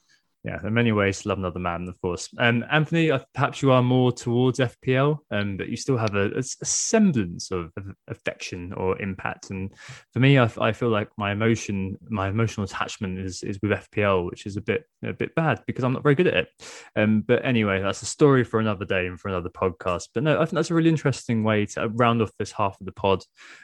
yeah, 0.46 0.60
are 0.64 0.70
many 0.70 0.92
ways 0.92 1.26
love 1.26 1.40
another 1.40 1.60
man, 1.60 1.88
of 1.88 2.00
course. 2.02 2.30
Um, 2.38 2.64
Anthony, 2.72 3.12
perhaps 3.34 3.64
you 3.64 3.72
are 3.72 3.82
more 3.82 4.12
towards 4.12 4.60
FPL, 4.60 5.18
um, 5.32 5.58
but 5.58 5.70
you 5.70 5.76
still 5.76 5.98
have 5.98 6.14
a, 6.14 6.30
a, 6.38 6.44
semblance 6.44 7.50
of, 7.50 7.72
of, 7.78 7.86
affection 8.10 8.72
or 8.74 9.02
impact. 9.02 9.50
And 9.50 9.74
for 10.14 10.20
me, 10.20 10.38
I, 10.38 10.48
I, 10.62 10.72
feel 10.72 10.90
like 10.90 11.10
my 11.18 11.32
emotion, 11.32 11.98
my 12.10 12.28
emotional 12.28 12.66
attachment 12.66 13.18
is 13.18 13.42
is 13.42 13.58
with 13.64 13.72
FPL, 13.72 14.30
which 14.30 14.46
is 14.46 14.56
a 14.56 14.62
bit 14.62 14.84
a 15.04 15.14
bit 15.14 15.34
bad 15.34 15.64
because 15.66 15.84
I'm 15.84 15.94
not 15.94 16.04
very 16.04 16.14
good 16.14 16.28
at 16.28 16.36
it. 16.36 16.50
Um, 16.96 17.22
but 17.22 17.44
anyway, 17.44 17.82
that's 17.82 18.04
a 18.04 18.06
story 18.06 18.44
for 18.44 18.60
another 18.60 18.86
day 18.86 19.08
and 19.08 19.20
for 19.20 19.30
another 19.30 19.50
podcast. 19.50 20.10
But 20.14 20.22
no, 20.24 20.36
I 20.36 20.46
think 20.46 20.54
that's 20.54 20.70
a 20.70 20.76
really 20.76 20.90
interesting 20.90 21.44
way 21.44 21.66
to 21.68 21.90
round 21.90 22.22
off 22.22 22.32
this 22.38 22.52
half 22.52 22.80
of 22.80 22.86
the 22.86 22.92
pod. 22.92 23.24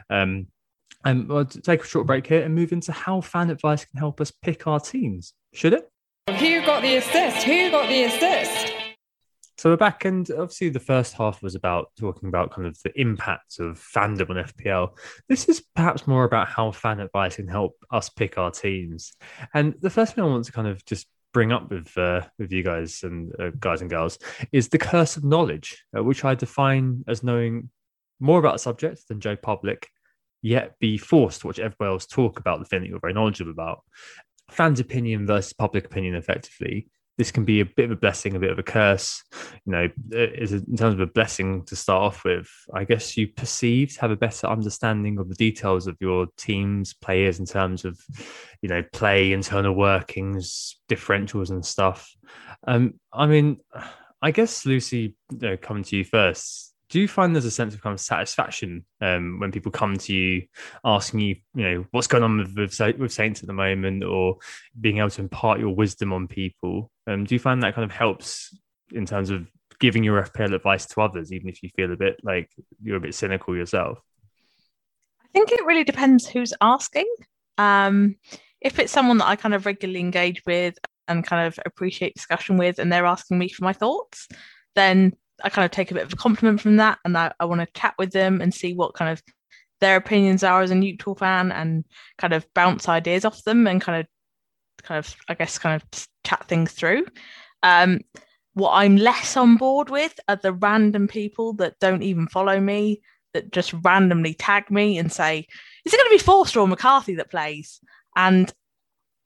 Um, 0.10 0.48
and 1.06 1.30
we'll 1.30 1.46
take 1.46 1.84
a 1.84 1.88
short 1.88 2.08
break 2.08 2.26
here 2.26 2.42
and 2.42 2.56
move 2.56 2.72
into 2.72 2.92
how 2.92 3.22
fan 3.22 3.52
advice 3.52 3.86
can 3.86 4.00
help 4.00 4.20
us 4.20 4.32
pick 4.32 4.66
our 4.66 4.80
teams. 4.80 5.34
Should 5.54 5.74
it? 5.74 5.91
Who 6.40 6.66
got 6.66 6.82
the 6.82 6.96
assist? 6.96 7.44
Who 7.44 7.72
got 7.72 7.90
the 7.90 8.04
assist? 8.04 8.74
So 9.58 9.70
we're 9.70 9.78
back, 9.78 10.06
and 10.06 10.28
obviously 10.32 10.70
the 10.70 10.80
first 10.80 11.14
half 11.14 11.44
was 11.44 11.56
about 11.56 11.92
talking 12.00 12.30
about 12.30 12.52
kind 12.52 12.66
of 12.66 12.80
the 12.84 13.00
impact 13.00 13.60
of 13.60 13.80
fandom 13.80 14.30
on 14.30 14.46
FPL. 14.46 14.98
This 15.28 15.50
is 15.50 15.62
perhaps 15.76 16.08
more 16.08 16.24
about 16.24 16.48
how 16.48 16.72
fan 16.72 17.00
advice 17.00 17.36
can 17.36 17.48
help 17.48 17.74
us 17.92 18.10
pick 18.10 18.38
our 18.38 18.50
teams. 18.50 19.14
And 19.54 19.76
the 19.82 19.90
first 19.90 20.16
thing 20.16 20.24
I 20.24 20.28
want 20.28 20.46
to 20.46 20.52
kind 20.52 20.68
of 20.68 20.84
just 20.86 21.06
bring 21.34 21.52
up 21.52 21.70
with 21.70 21.96
uh, 21.98 22.22
with 22.40 22.52
you 22.52 22.64
guys 22.64 23.04
and 23.04 23.34
uh, 23.40 23.52
guys 23.60 23.82
and 23.82 23.90
girls 23.90 24.18
is 24.52 24.70
the 24.70 24.80
curse 24.80 25.18
of 25.18 25.24
knowledge, 25.24 25.84
uh, 25.96 26.04
which 26.04 26.24
I 26.24 26.34
define 26.34 27.04
as 27.08 27.24
knowing 27.24 27.70
more 28.20 28.40
about 28.40 28.56
a 28.56 28.60
subject 28.60 29.08
than 29.10 29.20
Joe 29.20 29.36
Public, 29.36 29.90
yet 30.42 30.80
be 30.80 30.98
forced 30.98 31.42
to 31.42 31.48
watch 31.48 31.60
everybody 31.60 31.92
else 31.92 32.06
talk 32.06 32.40
about 32.40 32.60
the 32.60 32.66
thing 32.66 32.82
that 32.82 32.88
you're 32.88 33.00
very 33.00 33.14
knowledgeable 33.14 33.52
about 33.52 33.84
fans' 34.52 34.80
opinion 34.80 35.26
versus 35.26 35.54
public 35.54 35.86
opinion 35.86 36.16
effectively. 36.16 36.88
This 37.18 37.32
can 37.32 37.46
be 37.46 37.60
a 37.60 37.66
bit 37.66 37.86
of 37.86 37.92
a 37.92 37.96
blessing, 37.96 38.36
a 38.36 38.40
bit 38.40 38.52
of 38.52 38.58
a 38.58 38.64
curse. 38.64 39.22
You 39.66 39.72
know, 39.72 39.90
is 40.12 40.54
in 40.54 40.76
terms 40.76 40.94
of 40.94 41.00
a 41.02 41.06
blessing 41.06 41.64
to 41.66 41.76
start 41.76 42.02
off 42.02 42.24
with. 42.24 42.50
I 42.74 42.84
guess 42.84 43.16
you 43.18 43.28
perceive 43.28 43.94
to 43.94 44.02
have 44.02 44.12
a 44.12 44.16
better 44.16 44.48
understanding 44.48 45.20
of 45.20 45.30
the 45.30 45.36
details 45.36 45.88
of 45.88 45.98
your 46.00 46.28
team's 46.38 46.94
players 46.94 47.40
in 47.40 47.46
terms 47.46 47.86
of, 47.86 48.00
you 48.62 48.70
know, 48.70 48.84
play, 48.94 49.34
internal 49.34 49.76
workings, 49.76 50.80
differentials, 50.90 51.50
and 51.50 51.66
stuff. 51.66 52.10
Um, 52.66 52.96
I 53.14 53.28
mean, 53.28 53.58
I 54.22 54.32
guess 54.32 54.66
Lucy, 54.66 55.16
you 55.32 55.38
know, 55.38 55.58
coming 55.58 55.84
to 55.84 55.98
you 55.98 56.04
first 56.06 56.71
do 56.92 57.00
you 57.00 57.08
find 57.08 57.34
there's 57.34 57.46
a 57.46 57.52
sense 57.52 57.74
of 57.74 57.82
kind 57.82 57.94
of 57.94 58.02
satisfaction 58.02 58.86
um, 59.00 59.40
when 59.40 59.52
people 59.52 59.72
come 59.72 59.96
to 59.96 60.14
you 60.14 60.44
asking 60.84 61.22
you, 61.22 61.36
you 61.56 61.64
know, 61.64 61.86
what's 61.92 62.08
going 62.08 62.22
on 62.22 62.38
with, 62.38 62.76
with, 63.00 63.14
Saints 63.14 63.42
at 63.42 63.48
the 63.48 63.54
moment, 63.54 64.04
or 64.04 64.36
being 64.80 64.98
able 64.98 65.10
to 65.10 65.22
impart 65.22 65.62
your 65.62 65.74
wisdom 65.74 66.12
on 66.12 66.28
people? 66.28 66.92
Um, 67.08 67.24
do 67.24 67.34
you 67.34 67.40
find 67.40 67.64
that 67.64 67.76
kind 67.76 67.86
of 67.86 67.96
helps 67.96 68.54
in 68.92 69.06
terms 69.06 69.30
of 69.30 69.50
giving 69.80 70.04
your 70.04 70.22
FPL 70.22 70.54
advice 70.54 70.86
to 70.88 71.02
others, 71.02 71.32
even 71.32 71.48
if 71.48 71.64
you 71.64 71.70
feel 71.78 71.94
a 71.94 71.98
bit 71.98 72.18
like 72.24 72.50
you're 72.84 72.98
a 72.98 73.02
bit 73.02 73.16
cynical 73.16 73.56
yourself? 73.56 74.00
I 75.24 75.28
think 75.32 75.54
it 75.54 75.66
really 75.66 75.86
depends 75.86 76.28
who's 76.28 76.54
asking. 76.60 77.08
Um, 77.58 78.18
if 78.60 78.80
it's 78.80 78.92
someone 78.92 79.18
that 79.20 79.28
I 79.28 79.38
kind 79.38 79.56
of 79.56 79.66
regularly 79.66 80.02
engage 80.02 80.44
with 80.46 80.76
and 81.08 81.26
kind 81.26 81.48
of 81.48 81.58
appreciate 81.66 82.16
discussion 82.16 82.58
with, 82.58 82.80
and 82.80 82.92
they're 82.92 83.06
asking 83.06 83.40
me 83.40 83.48
for 83.48 83.64
my 83.64 83.72
thoughts, 83.72 84.28
then 84.76 85.14
I 85.44 85.50
kind 85.50 85.66
of 85.66 85.72
take 85.72 85.92
a 85.92 85.94
bit 85.94 86.04
of 86.04 86.14
a 86.14 86.18
compliment 86.18 86.62
from 86.62 86.78
that, 86.78 87.00
and 87.06 87.18
I, 87.18 87.32
I 87.40 87.46
want 87.46 87.62
to 87.62 87.80
chat 87.80 87.96
with 87.98 88.12
them 88.12 88.42
and 88.42 88.54
see 88.54 88.74
what 88.74 88.94
kind 88.94 89.12
of 89.12 89.22
their 89.80 89.96
opinions 89.96 90.44
are 90.44 90.62
as 90.62 90.72
a 90.72 90.76
neutral 90.76 91.16
fan, 91.16 91.52
and 91.52 91.86
kind 92.18 92.34
of 92.34 92.46
bounce 92.54 92.88
ideas 92.88 93.26
off 93.26 93.44
them, 93.44 93.68
and 93.68 93.82
kind 93.82 94.02
of, 94.02 94.84
kind 94.84 95.00
of, 95.00 95.16
I 95.28 95.34
guess, 95.34 95.58
kind 95.58 95.82
of 95.82 96.08
chat 96.24 96.48
things 96.48 96.72
through. 96.72 97.06
Um, 97.64 98.02
what 98.54 98.72
I'm 98.74 98.98
less 98.98 99.38
on 99.38 99.58
board 99.58 99.90
with 99.90 100.20
are 100.28 100.36
the 100.36 100.54
random 100.54 101.08
people 101.08 101.54
that 101.54 101.80
don't 101.80 102.04
even 102.04 102.28
follow 102.28 102.60
me, 102.60 103.02
that 103.34 103.52
just 103.52 103.74
randomly 103.84 104.34
tag 104.34 104.70
me 104.70 104.98
and 104.98 105.12
say, 105.12 105.48
"Is 105.86 105.94
it 105.94 105.98
going 105.98 106.10
to 106.10 106.16
be 106.16 106.24
Forster 106.24 106.60
or 106.60 106.68
McCarthy 106.68 107.16
that 107.16 107.32
plays?" 107.32 107.80
And 108.16 108.54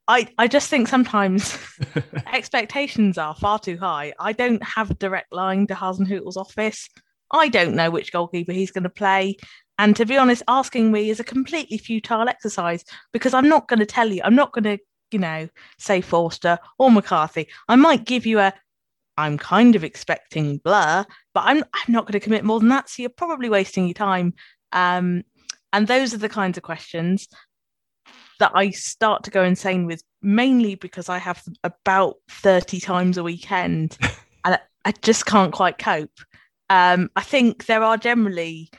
I, 0.08 0.28
I 0.38 0.48
just 0.48 0.70
think 0.70 0.88
sometimes 0.88 1.58
expectations 2.34 3.18
are 3.18 3.36
far 3.36 3.60
too 3.60 3.78
high. 3.78 4.14
I 4.20 4.34
don't 4.34 4.64
have 4.64 4.92
a 4.92 4.96
direct 4.96 5.34
line 5.34 5.68
to 5.68 5.76
Hasenhüttl's 5.76 6.38
office. 6.38 6.90
I 7.32 7.50
don't 7.50 7.76
know 7.76 7.90
which 7.90 8.12
goalkeeper 8.12 8.52
he's 8.52 8.72
going 8.72 8.84
to 8.84 8.90
play. 8.90 9.38
And 9.78 9.96
to 9.96 10.06
be 10.06 10.18
honest, 10.18 10.44
asking 10.48 10.92
me 10.92 11.10
is 11.10 11.20
a 11.20 11.24
completely 11.24 11.78
futile 11.78 12.30
exercise 12.30 12.86
because 13.12 13.34
I'm 13.34 13.50
not 13.50 13.68
going 13.68 13.80
to 13.80 13.86
tell 13.86 14.12
you. 14.12 14.22
I'm 14.24 14.36
not 14.36 14.54
going 14.54 14.64
to, 14.64 14.78
you 15.12 15.20
know, 15.20 15.50
say 15.78 16.02
Forster 16.02 16.60
or 16.78 16.92
McCarthy. 16.92 17.48
I 17.68 17.76
might 17.76 18.06
give 18.06 18.26
you 18.26 18.40
a 18.40 18.54
I'm 19.18 19.38
kind 19.38 19.78
of 19.78 19.84
expecting 19.84 20.58
blur, 20.58 21.06
but 21.34 21.44
I'm 21.46 21.64
I'm 21.74 21.94
not 21.94 22.06
going 22.06 22.14
to 22.14 22.20
commit 22.20 22.44
more 22.44 22.60
than 22.60 22.70
that. 22.70 22.90
So 22.90 23.02
you're 23.02 23.10
probably 23.10 23.50
wasting 23.50 23.86
your 23.86 23.94
time. 23.94 24.34
Um, 24.72 25.24
and 25.72 25.88
those 25.88 26.14
are 26.14 26.18
the 26.18 26.30
kinds 26.30 26.58
of 26.58 26.64
questions 26.64 27.28
that 28.40 28.52
I 28.54 28.72
start 28.72 29.24
to 29.24 29.32
go 29.32 29.44
insane 29.44 29.86
with, 29.86 30.04
mainly 30.22 30.76
because 30.76 31.10
I 31.10 31.18
have 31.18 31.44
about 31.64 32.18
30 32.30 32.80
times 32.80 33.18
a 33.18 33.24
weekend 33.24 33.98
and 34.46 34.60
I 34.84 34.92
just 35.02 35.26
can't 35.26 35.54
quite 35.54 35.78
cope. 35.78 36.20
Um, 36.70 37.10
I 37.16 37.22
think 37.22 37.66
there 37.66 37.84
are 37.84 37.98
generally 37.98 38.70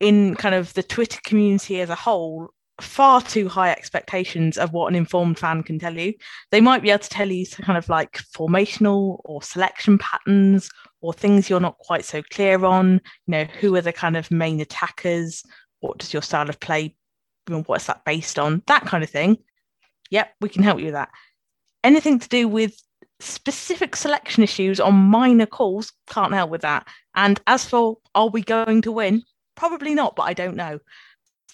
in 0.00 0.34
kind 0.34 0.54
of 0.54 0.72
the 0.74 0.82
Twitter 0.82 1.20
community 1.24 1.80
as 1.80 1.90
a 1.90 1.94
whole 1.94 2.50
far 2.80 3.20
too 3.20 3.48
high 3.48 3.70
expectations 3.70 4.56
of 4.58 4.72
what 4.72 4.88
an 4.88 4.94
informed 4.94 5.38
fan 5.38 5.62
can 5.62 5.78
tell 5.78 5.96
you. 5.96 6.14
They 6.50 6.60
might 6.60 6.82
be 6.82 6.90
able 6.90 7.00
to 7.00 7.08
tell 7.08 7.30
you 7.30 7.46
kind 7.46 7.78
of 7.78 7.88
like 7.88 8.18
formational 8.34 9.20
or 9.24 9.42
selection 9.42 9.98
patterns 9.98 10.70
or 11.00 11.12
things 11.12 11.48
you're 11.48 11.60
not 11.60 11.78
quite 11.78 12.04
so 12.04 12.22
clear 12.30 12.64
on. 12.64 13.00
You 13.26 13.32
know, 13.32 13.44
who 13.44 13.74
are 13.76 13.80
the 13.80 13.92
kind 13.92 14.16
of 14.16 14.30
main 14.30 14.60
attackers? 14.60 15.42
What 15.80 15.98
does 15.98 16.12
your 16.12 16.22
style 16.22 16.48
of 16.48 16.60
play? 16.60 16.94
What's 17.48 17.86
that 17.86 18.04
based 18.04 18.38
on? 18.38 18.62
That 18.66 18.86
kind 18.86 19.02
of 19.02 19.10
thing. 19.10 19.38
Yep, 20.10 20.34
we 20.40 20.48
can 20.48 20.62
help 20.62 20.78
you 20.78 20.86
with 20.86 20.94
that. 20.94 21.10
Anything 21.82 22.18
to 22.18 22.28
do 22.28 22.48
with 22.48 22.74
specific 23.20 23.96
selection 23.96 24.42
issues 24.42 24.80
on 24.80 24.94
minor 24.94 25.46
calls, 25.46 25.92
can't 26.08 26.34
help 26.34 26.50
with 26.50 26.62
that. 26.62 26.86
And 27.14 27.40
as 27.46 27.64
for 27.64 27.98
are 28.14 28.28
we 28.28 28.42
going 28.42 28.82
to 28.82 28.92
win? 28.92 29.22
Probably 29.56 29.94
not, 29.94 30.16
but 30.16 30.22
I 30.22 30.32
don't 30.32 30.56
know 30.56 30.80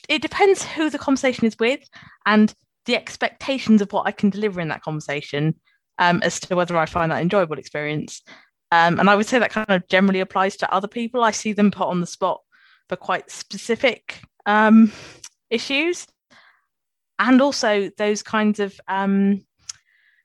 it 0.09 0.23
depends 0.23 0.65
who 0.65 0.91
the 0.91 0.99
conversation 0.99 1.47
is 1.47 1.59
with 1.59 1.81
and 2.25 2.55
the 2.87 2.97
expectations 2.97 3.83
of 3.83 3.93
what 3.93 4.07
I 4.07 4.13
can 4.13 4.31
deliver 4.31 4.61
in 4.61 4.69
that 4.69 4.83
conversation 4.83 5.55
um, 5.99 6.21
as 6.23 6.39
to 6.41 6.55
whether 6.55 6.77
I 6.77 6.87
find 6.87 7.11
that 7.11 7.23
enjoyable 7.23 7.59
experience. 7.59 8.23
Um, 8.73 9.01
and 9.01 9.09
I 9.09 9.15
would 9.15 9.27
say 9.27 9.39
that 9.39 9.51
kind 9.51 9.71
of 9.71 9.87
generally 9.89 10.21
applies 10.21 10.57
to 10.57 10.73
other 10.73 10.89
people. 10.89 11.25
I 11.25 11.31
see 11.31 11.53
them 11.53 11.71
put 11.71 11.89
on 11.89 12.01
the 12.01 12.07
spot 12.07 12.41
for 12.89 12.97
quite 12.97 13.31
specific 13.31 14.21
um, 14.45 14.93
issues. 15.51 16.07
And 17.19 17.41
also 17.41 17.91
those 17.97 18.23
kinds 18.23 18.61
of 18.61 18.79
um, 18.89 19.45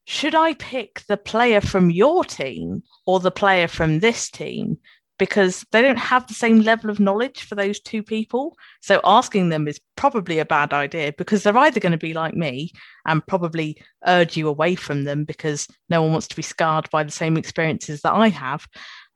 should 0.06 0.36
I 0.36 0.56
pick 0.56 1.04
the 1.08 1.18
player 1.18 1.62
from 1.62 1.90
your 1.90 2.26
team 2.26 2.84
or 3.06 3.20
the 3.20 3.32
player 3.32 3.68
from 3.68 4.00
this 4.00 4.30
team? 4.30 4.78
because 5.22 5.64
they 5.72 5.84
don't 5.84 6.00
have 6.00 6.26
the 6.26 6.34
same 6.34 6.62
level 6.62 6.90
of 6.90 7.00
knowledge 7.00 7.44
for 7.44 7.54
those 7.54 7.80
two 7.80 8.02
people. 8.02 8.58
So 8.82 9.00
asking 9.04 9.50
them 9.50 9.68
is 9.68 9.80
probably 9.96 10.40
a 10.40 10.46
bad 10.46 10.74
idea 10.74 11.14
because 11.16 11.44
they're 11.44 11.56
either 11.56 11.80
going 11.80 11.92
to 11.92 11.98
be 12.00 12.16
like 12.16 12.34
me 12.34 12.72
and 13.06 13.24
probably 13.28 13.80
urge 14.08 14.36
you 14.36 14.48
away 14.48 14.74
from 14.74 15.04
them 15.04 15.24
because 15.24 15.68
no 15.90 16.02
one 16.02 16.12
wants 16.12 16.28
to 16.30 16.36
be 16.36 16.42
scarred 16.42 16.90
by 16.90 17.04
the 17.04 17.12
same 17.12 17.38
experiences 17.38 18.02
that 18.02 18.14
I 18.14 18.30
have. 18.30 18.66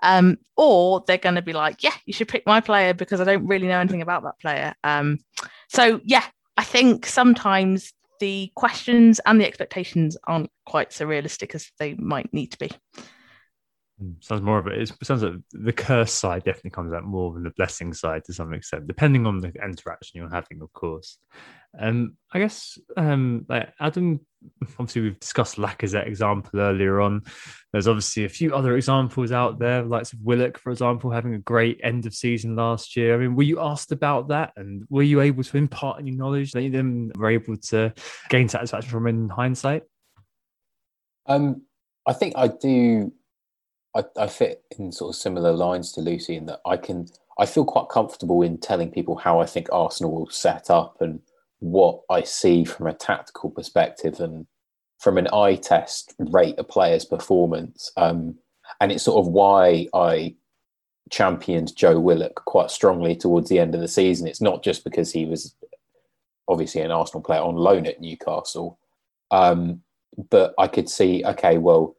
Um, 0.01 0.37
or 0.55 1.03
they're 1.07 1.17
going 1.17 1.35
to 1.35 1.41
be 1.41 1.53
like, 1.53 1.81
yeah, 1.81 1.93
you 2.05 2.13
should 2.13 2.27
pick 2.27 2.45
my 2.45 2.61
player 2.61 2.93
because 2.93 3.21
I 3.21 3.23
don't 3.23 3.47
really 3.47 3.67
know 3.67 3.79
anything 3.79 4.01
about 4.01 4.23
that 4.23 4.39
player. 4.39 4.75
Um, 4.83 5.19
so, 5.69 6.01
yeah, 6.03 6.23
I 6.57 6.63
think 6.63 7.05
sometimes 7.05 7.93
the 8.19 8.51
questions 8.55 9.19
and 9.25 9.39
the 9.39 9.47
expectations 9.47 10.17
aren't 10.25 10.51
quite 10.65 10.93
so 10.93 11.05
realistic 11.05 11.55
as 11.55 11.71
they 11.79 11.95
might 11.95 12.33
need 12.33 12.51
to 12.51 12.57
be. 12.57 12.71
Sounds 14.19 14.41
more 14.41 14.59
of 14.59 14.67
it. 14.67 14.81
It 14.81 15.05
sounds 15.05 15.23
like 15.23 15.35
the 15.51 15.71
curse 15.71 16.11
side 16.11 16.43
definitely 16.43 16.71
comes 16.71 16.91
out 16.91 17.05
more 17.05 17.33
than 17.33 17.43
the 17.43 17.51
blessing 17.51 17.93
side 17.93 18.25
to 18.25 18.33
some 18.33 18.53
extent, 18.53 18.87
depending 18.87 19.25
on 19.25 19.39
the 19.39 19.53
interaction 19.63 20.19
you're 20.19 20.29
having, 20.29 20.61
of 20.61 20.73
course. 20.73 21.17
Um, 21.79 22.17
I 22.33 22.39
guess, 22.39 22.77
um, 22.97 23.45
like 23.47 23.71
Adam, 23.79 24.19
obviously 24.77 25.01
we've 25.01 25.19
discussed 25.19 25.55
Lacazette 25.55 26.07
example 26.07 26.59
earlier 26.59 26.99
on. 26.99 27.23
There's 27.71 27.87
obviously 27.87 28.25
a 28.25 28.29
few 28.29 28.53
other 28.53 28.75
examples 28.75 29.31
out 29.31 29.59
there, 29.59 29.83
like 29.83 30.07
Willock, 30.21 30.57
for 30.57 30.71
example, 30.71 31.09
having 31.09 31.33
a 31.33 31.39
great 31.39 31.79
end 31.81 32.05
of 32.05 32.13
season 32.13 32.57
last 32.57 32.97
year. 32.97 33.15
I 33.15 33.17
mean, 33.17 33.35
were 33.35 33.43
you 33.43 33.61
asked 33.61 33.93
about 33.93 34.27
that, 34.27 34.51
and 34.57 34.83
were 34.89 35.03
you 35.03 35.21
able 35.21 35.43
to 35.43 35.57
impart 35.57 36.01
any 36.01 36.11
knowledge 36.11 36.51
that 36.51 36.63
you 36.63 36.69
then 36.69 37.13
were 37.15 37.29
able 37.29 37.55
to 37.69 37.93
gain 38.27 38.49
satisfaction 38.49 38.91
from 38.91 39.07
in 39.07 39.29
hindsight? 39.29 39.83
Um, 41.27 41.61
I 42.05 42.11
think 42.11 42.33
I 42.35 42.47
do 42.47 43.13
I, 43.95 44.03
I 44.17 44.27
fit 44.27 44.63
in 44.77 44.91
sort 44.91 45.15
of 45.15 45.15
similar 45.15 45.53
lines 45.53 45.91
to 45.93 46.01
Lucy 46.01 46.35
in 46.35 46.45
that 46.47 46.61
I 46.65 46.77
can 46.77 47.07
I 47.39 47.45
feel 47.45 47.65
quite 47.65 47.89
comfortable 47.89 48.41
in 48.41 48.57
telling 48.57 48.91
people 48.91 49.15
how 49.15 49.41
I 49.41 49.45
think 49.45 49.67
Arsenal 49.71 50.13
will 50.13 50.29
set 50.29 50.69
up 50.69 50.97
and 51.01 51.21
what 51.59 52.01
I 52.09 52.21
see 52.21 52.63
from 52.63 52.87
a 52.87 52.93
tactical 52.93 53.49
perspective 53.49 54.19
and 54.19 54.45
from 54.99 55.17
an 55.17 55.27
eye 55.33 55.55
test 55.55 56.13
rate 56.19 56.55
a 56.57 56.63
player's 56.63 57.05
performance. 57.05 57.91
Um, 57.97 58.35
and 58.79 58.91
it's 58.91 59.03
sort 59.03 59.25
of 59.25 59.31
why 59.31 59.87
I 59.93 60.35
championed 61.11 61.75
Joe 61.75 61.99
Willock 61.99 62.45
quite 62.45 62.71
strongly 62.71 63.15
towards 63.15 63.49
the 63.49 63.59
end 63.59 63.75
of 63.75 63.81
the 63.81 63.87
season. 63.87 64.27
It's 64.27 64.41
not 64.41 64.63
just 64.63 64.83
because 64.83 65.11
he 65.11 65.25
was 65.25 65.55
obviously 66.47 66.81
an 66.81 66.91
Arsenal 66.91 67.21
player 67.21 67.41
on 67.41 67.55
loan 67.55 67.85
at 67.85 68.01
Newcastle, 68.01 68.79
um, 69.31 69.81
but 70.29 70.53
I 70.57 70.67
could 70.67 70.89
see, 70.89 71.23
okay, 71.25 71.57
well, 71.57 71.95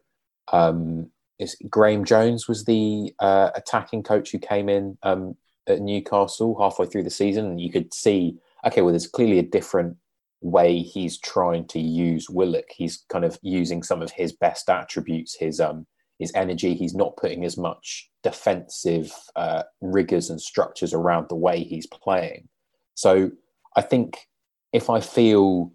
um, 0.52 1.10
is 1.38 1.56
Graeme 1.68 2.04
Jones 2.04 2.48
was 2.48 2.64
the 2.64 3.14
uh, 3.18 3.50
attacking 3.54 4.02
coach 4.02 4.30
who 4.32 4.38
came 4.38 4.68
in 4.68 4.96
um, 5.02 5.36
at 5.66 5.80
Newcastle 5.80 6.56
halfway 6.58 6.86
through 6.86 7.02
the 7.02 7.10
season, 7.10 7.46
and 7.46 7.60
you 7.60 7.70
could 7.70 7.92
see, 7.92 8.38
okay, 8.64 8.82
well, 8.82 8.92
there's 8.92 9.06
clearly 9.06 9.38
a 9.38 9.42
different 9.42 9.96
way 10.40 10.80
he's 10.80 11.18
trying 11.18 11.66
to 11.66 11.80
use 11.80 12.30
Willock. 12.30 12.70
He's 12.70 13.04
kind 13.08 13.24
of 13.24 13.38
using 13.42 13.82
some 13.82 14.02
of 14.02 14.10
his 14.12 14.32
best 14.32 14.68
attributes, 14.70 15.36
his 15.36 15.60
um, 15.60 15.86
his 16.18 16.32
energy. 16.34 16.74
He's 16.74 16.94
not 16.94 17.16
putting 17.16 17.44
as 17.44 17.56
much 17.56 18.10
defensive 18.22 19.12
uh, 19.34 19.64
rigors 19.80 20.30
and 20.30 20.40
structures 20.40 20.94
around 20.94 21.28
the 21.28 21.36
way 21.36 21.62
he's 21.62 21.86
playing. 21.86 22.48
So 22.94 23.30
I 23.76 23.82
think 23.82 24.28
if 24.72 24.88
I 24.88 25.00
feel 25.00 25.72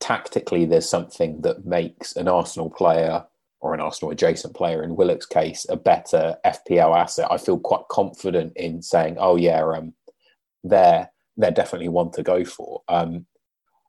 tactically 0.00 0.64
there's 0.64 0.88
something 0.88 1.42
that 1.42 1.64
makes 1.64 2.16
an 2.16 2.26
Arsenal 2.26 2.70
player 2.70 3.24
or 3.62 3.72
an 3.72 3.80
Arsenal 3.80 4.10
adjacent 4.10 4.54
player 4.54 4.82
in 4.82 4.96
Willock's 4.96 5.24
case 5.24 5.64
a 5.68 5.76
better 5.76 6.36
FPL 6.44 6.96
asset, 6.96 7.28
I 7.30 7.38
feel 7.38 7.58
quite 7.58 7.88
confident 7.90 8.52
in 8.56 8.82
saying, 8.82 9.16
oh 9.18 9.36
yeah, 9.36 9.62
um, 9.62 9.94
they're 10.64 11.08
they're 11.36 11.52
definitely 11.52 11.88
one 11.88 12.10
to 12.12 12.22
go 12.22 12.44
for. 12.44 12.82
Um, 12.88 13.24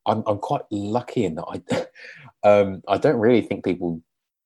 I'm 0.06 0.24
I'm 0.28 0.38
quite 0.38 0.62
lucky 0.72 1.26
in 1.26 1.36
that 1.36 1.88
I 2.44 2.48
um, 2.48 2.84
I 2.88 2.98
don't 2.98 3.20
really 3.20 3.42
think 3.42 3.66
people 3.66 4.02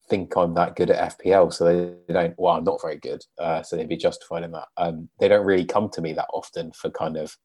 think 0.09 0.35
I'm 0.37 0.53
that 0.53 0.77
good 0.77 0.89
at 0.89 1.19
FPL, 1.19 1.53
so 1.53 1.65
they 1.65 2.13
don't. 2.13 2.33
Well, 2.37 2.53
I'm 2.53 2.63
not 2.63 2.81
very 2.81 2.97
good, 2.97 3.21
uh, 3.37 3.61
so 3.63 3.75
they'd 3.75 3.89
be 3.89 3.97
justified 3.97 4.43
in 4.43 4.51
that. 4.51 4.69
Um, 4.77 5.09
they 5.19 5.27
don't 5.27 5.45
really 5.45 5.65
come 5.65 5.89
to 5.89 6.01
me 6.01 6.13
that 6.13 6.29
often 6.33 6.71
for 6.71 6.89
kind 6.89 7.17
of 7.17 7.37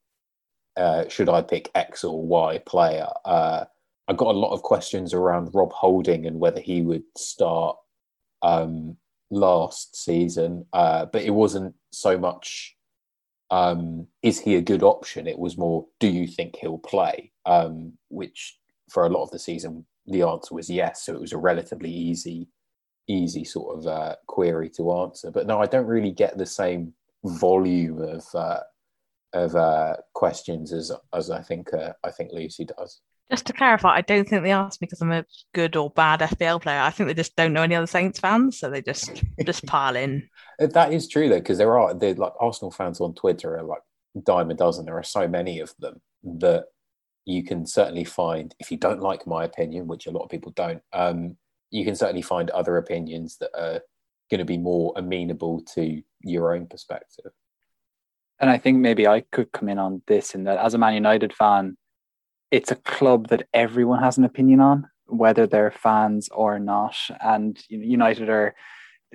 uh, 0.76 1.08
should 1.08 1.28
I 1.28 1.42
pick 1.42 1.70
X 1.74 2.04
or 2.04 2.24
Y 2.24 2.58
player. 2.64 3.08
Uh, 3.24 3.64
I 4.08 4.14
got 4.14 4.34
a 4.34 4.38
lot 4.38 4.52
of 4.52 4.62
questions 4.62 5.14
around 5.14 5.54
Rob 5.54 5.72
Holding 5.72 6.26
and 6.26 6.40
whether 6.40 6.60
he 6.60 6.82
would 6.82 7.04
start 7.16 7.76
um, 8.42 8.96
last 9.30 9.96
season, 9.96 10.66
uh, 10.72 11.06
but 11.06 11.22
it 11.22 11.30
wasn't 11.30 11.74
so 11.92 12.18
much 12.18 12.76
um, 13.52 14.06
is 14.22 14.40
he 14.40 14.56
a 14.56 14.62
good 14.62 14.82
option? 14.82 15.26
It 15.26 15.38
was 15.38 15.58
more 15.58 15.86
do 16.00 16.08
you 16.08 16.26
think 16.26 16.56
he'll 16.56 16.78
play? 16.78 17.32
Um, 17.44 17.92
which 18.08 18.58
for 18.90 19.04
a 19.04 19.10
lot 19.10 19.24
of 19.24 19.30
the 19.30 19.38
season, 19.38 19.84
the 20.06 20.22
answer 20.22 20.54
was 20.54 20.70
yes. 20.70 21.04
So 21.04 21.14
it 21.14 21.20
was 21.20 21.32
a 21.32 21.38
relatively 21.38 21.90
easy 21.90 22.48
easy 23.08 23.44
sort 23.44 23.78
of 23.78 23.86
uh, 23.86 24.16
query 24.26 24.70
to 24.70 24.92
answer. 24.92 25.30
But 25.30 25.46
no, 25.46 25.60
I 25.60 25.66
don't 25.66 25.86
really 25.86 26.12
get 26.12 26.38
the 26.38 26.46
same 26.46 26.94
volume 27.24 28.00
of 28.00 28.24
uh, 28.34 28.60
of 29.34 29.54
uh, 29.54 29.96
questions 30.14 30.72
as 30.72 30.90
as 31.12 31.30
I 31.30 31.42
think 31.42 31.72
uh, 31.74 31.92
I 32.02 32.10
think 32.10 32.30
Lucy 32.32 32.64
does. 32.64 33.00
Just 33.32 33.46
to 33.46 33.54
clarify, 33.54 33.96
I 33.96 34.02
don't 34.02 34.28
think 34.28 34.42
they 34.42 34.52
asked 34.52 34.82
me 34.82 34.86
because 34.86 35.00
I'm 35.00 35.10
a 35.10 35.24
good 35.54 35.74
or 35.74 35.88
bad 35.88 36.20
FPL 36.20 36.60
player. 36.60 36.80
I 36.80 36.90
think 36.90 37.06
they 37.08 37.14
just 37.14 37.34
don't 37.34 37.54
know 37.54 37.62
any 37.62 37.74
other 37.74 37.86
Saints 37.86 38.20
fans, 38.20 38.58
so 38.58 38.68
they 38.68 38.82
just 38.82 39.22
just 39.44 39.64
pile 39.66 39.96
in. 39.96 40.28
That 40.58 40.92
is 40.92 41.08
true 41.08 41.28
though, 41.28 41.38
because 41.38 41.58
there 41.58 41.78
are 41.78 41.94
they 41.94 42.12
like 42.14 42.34
Arsenal 42.38 42.70
fans 42.70 43.00
on 43.00 43.14
Twitter 43.14 43.56
are 43.56 43.62
like 43.62 43.80
dime 44.22 44.50
a 44.50 44.54
dozen. 44.54 44.84
There 44.84 44.98
are 44.98 45.02
so 45.02 45.26
many 45.26 45.60
of 45.60 45.74
them 45.78 46.00
that 46.22 46.66
you 47.24 47.42
can 47.42 47.66
certainly 47.66 48.04
find 48.04 48.54
if 48.60 48.70
you 48.70 48.76
don't 48.76 49.00
like 49.00 49.26
my 49.26 49.44
opinion, 49.44 49.86
which 49.86 50.06
a 50.06 50.10
lot 50.10 50.24
of 50.24 50.30
people 50.30 50.52
don't. 50.52 50.82
Um, 50.92 51.36
you 51.70 51.86
can 51.86 51.96
certainly 51.96 52.22
find 52.22 52.50
other 52.50 52.76
opinions 52.76 53.38
that 53.38 53.50
are 53.58 53.80
going 54.30 54.40
to 54.40 54.44
be 54.44 54.58
more 54.58 54.92
amenable 54.96 55.62
to 55.74 56.02
your 56.20 56.54
own 56.54 56.66
perspective. 56.66 57.32
And 58.38 58.50
I 58.50 58.58
think 58.58 58.78
maybe 58.78 59.06
I 59.06 59.20
could 59.32 59.52
come 59.52 59.68
in 59.68 59.78
on 59.78 60.02
this 60.06 60.34
in 60.34 60.44
that 60.44 60.58
as 60.58 60.74
a 60.74 60.78
Man 60.78 60.94
United 60.94 61.32
fan, 61.32 61.76
it's 62.52 62.70
a 62.70 62.76
club 62.76 63.28
that 63.28 63.48
everyone 63.54 64.00
has 64.00 64.18
an 64.18 64.24
opinion 64.24 64.60
on, 64.60 64.88
whether 65.06 65.46
they're 65.46 65.70
fans 65.72 66.28
or 66.30 66.58
not. 66.58 66.94
And 67.20 67.58
United 67.68 68.28
are 68.28 68.54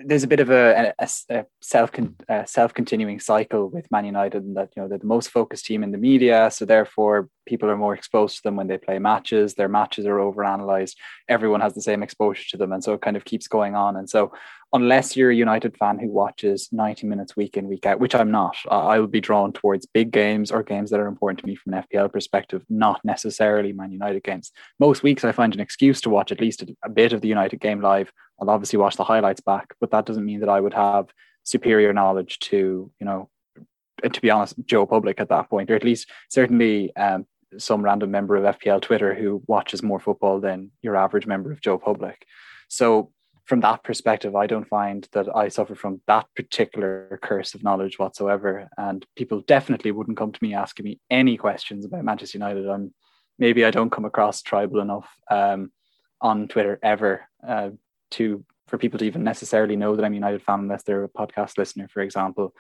there's 0.05 0.23
a 0.23 0.27
bit 0.27 0.39
of 0.39 0.49
a, 0.49 0.93
a, 0.99 1.07
a 1.29 1.45
self 1.61 1.91
a 2.29 2.47
self 2.47 2.73
continuing 2.73 3.19
cycle 3.19 3.69
with 3.69 3.89
Man 3.91 4.05
United, 4.05 4.43
and 4.43 4.55
that 4.55 4.69
you 4.75 4.81
know 4.81 4.87
they're 4.87 4.97
the 4.97 5.05
most 5.05 5.29
focused 5.29 5.65
team 5.65 5.83
in 5.83 5.91
the 5.91 5.97
media, 5.97 6.49
so 6.51 6.65
therefore 6.65 7.29
people 7.47 7.69
are 7.69 7.77
more 7.77 7.95
exposed 7.95 8.37
to 8.37 8.43
them 8.43 8.55
when 8.55 8.67
they 8.67 8.77
play 8.77 8.99
matches. 8.99 9.55
Their 9.55 9.69
matches 9.69 10.05
are 10.05 10.19
over 10.19 10.43
analyzed. 10.43 10.97
Everyone 11.27 11.61
has 11.61 11.73
the 11.73 11.81
same 11.81 12.03
exposure 12.03 12.45
to 12.49 12.57
them, 12.57 12.71
and 12.71 12.83
so 12.83 12.93
it 12.93 13.01
kind 13.01 13.17
of 13.17 13.25
keeps 13.25 13.47
going 13.47 13.75
on. 13.75 13.95
And 13.95 14.09
so 14.09 14.31
unless 14.73 15.15
you're 15.15 15.31
a 15.31 15.35
United 15.35 15.77
fan 15.77 15.97
who 15.97 16.09
watches 16.09 16.69
90 16.71 17.07
minutes 17.07 17.35
week 17.35 17.57
in, 17.57 17.67
week 17.67 17.85
out, 17.85 17.99
which 17.99 18.13
I'm 18.13 18.31
not, 18.31 18.57
I 18.69 18.99
will 18.99 19.07
be 19.07 19.21
drawn 19.21 19.53
towards 19.53 19.85
big 19.85 20.11
games 20.11 20.51
or 20.51 20.61
games 20.61 20.89
that 20.91 20.99
are 20.99 21.07
important 21.07 21.39
to 21.39 21.45
me 21.45 21.55
from 21.55 21.73
an 21.73 21.83
FPL 21.83 22.11
perspective, 22.11 22.63
not 22.69 22.99
necessarily 23.03 23.71
Man 23.71 23.91
United 23.91 24.23
games. 24.23 24.51
Most 24.79 25.03
weeks 25.03 25.23
I 25.23 25.31
find 25.31 25.53
an 25.53 25.61
excuse 25.61 26.01
to 26.01 26.09
watch 26.09 26.31
at 26.31 26.41
least 26.41 26.63
a 26.83 26.89
bit 26.89 27.13
of 27.13 27.21
the 27.21 27.29
United 27.29 27.61
game 27.61 27.81
live. 27.81 28.11
I'll 28.39 28.49
obviously 28.49 28.77
watch 28.77 28.95
the 28.95 29.03
highlights 29.03 29.41
back, 29.41 29.73
but 29.79 29.91
that 29.91 30.05
doesn't 30.05 30.25
mean 30.25 30.41
that 30.41 30.49
I 30.49 30.59
would 30.59 30.73
have 30.73 31.07
superior 31.43 31.93
knowledge 31.93 32.39
to, 32.39 32.91
you 32.99 33.05
know, 33.05 33.29
to 34.03 34.21
be 34.21 34.29
honest, 34.29 34.55
Joe 34.65 34.85
Public 34.85 35.19
at 35.19 35.29
that 35.29 35.49
point, 35.49 35.71
or 35.71 35.75
at 35.75 35.83
least 35.83 36.09
certainly 36.29 36.95
um, 36.95 37.25
some 37.57 37.81
random 37.81 38.11
member 38.11 38.35
of 38.35 38.57
FPL 38.57 38.81
Twitter 38.81 39.15
who 39.15 39.41
watches 39.47 39.81
more 39.81 39.99
football 39.99 40.39
than 40.39 40.71
your 40.81 40.95
average 40.95 41.25
member 41.25 41.51
of 41.51 41.61
Joe 41.61 41.77
Public. 41.77 42.25
So 42.67 43.11
from 43.45 43.61
that 43.61 43.83
perspective, 43.83 44.35
I 44.35 44.45
don't 44.45 44.67
find 44.67 45.07
that 45.13 45.33
I 45.33 45.47
suffer 45.47 45.73
from 45.73 46.01
that 46.05 46.27
particular 46.35 47.17
curse 47.23 47.55
of 47.55 47.63
knowledge 47.63 47.97
whatsoever. 47.97 48.67
And 48.77 49.05
people 49.15 49.41
definitely 49.47 49.91
wouldn't 49.91 50.17
come 50.17 50.33
to 50.33 50.43
me 50.43 50.53
asking 50.53 50.83
me 50.83 50.99
any 51.09 51.38
questions 51.38 51.85
about 51.85 52.03
Manchester 52.03 52.38
United. 52.38 52.67
I'm 52.67 52.93
maybe 53.39 53.63
I 53.63 53.71
don't 53.71 53.91
come 53.91 54.05
across 54.05 54.41
tribal 54.41 54.81
enough 54.81 55.09
um, 55.31 55.71
on 56.19 56.47
Twitter 56.49 56.77
ever 56.83 57.27
uh, 57.47 57.69
to 58.12 58.43
for 58.68 58.78
people 58.78 58.99
to 58.99 59.05
even 59.05 59.24
necessarily 59.24 59.76
know 59.76 59.95
that 59.95 60.03
I'm 60.03 60.12
a 60.12 60.16
United 60.16 60.41
fan 60.41 60.60
unless 60.62 60.84
they're 60.84 61.05
a 61.05 61.10
podcast 61.10 61.58
listener, 61.58 61.88
for 61.88 62.01
example. 62.01 62.53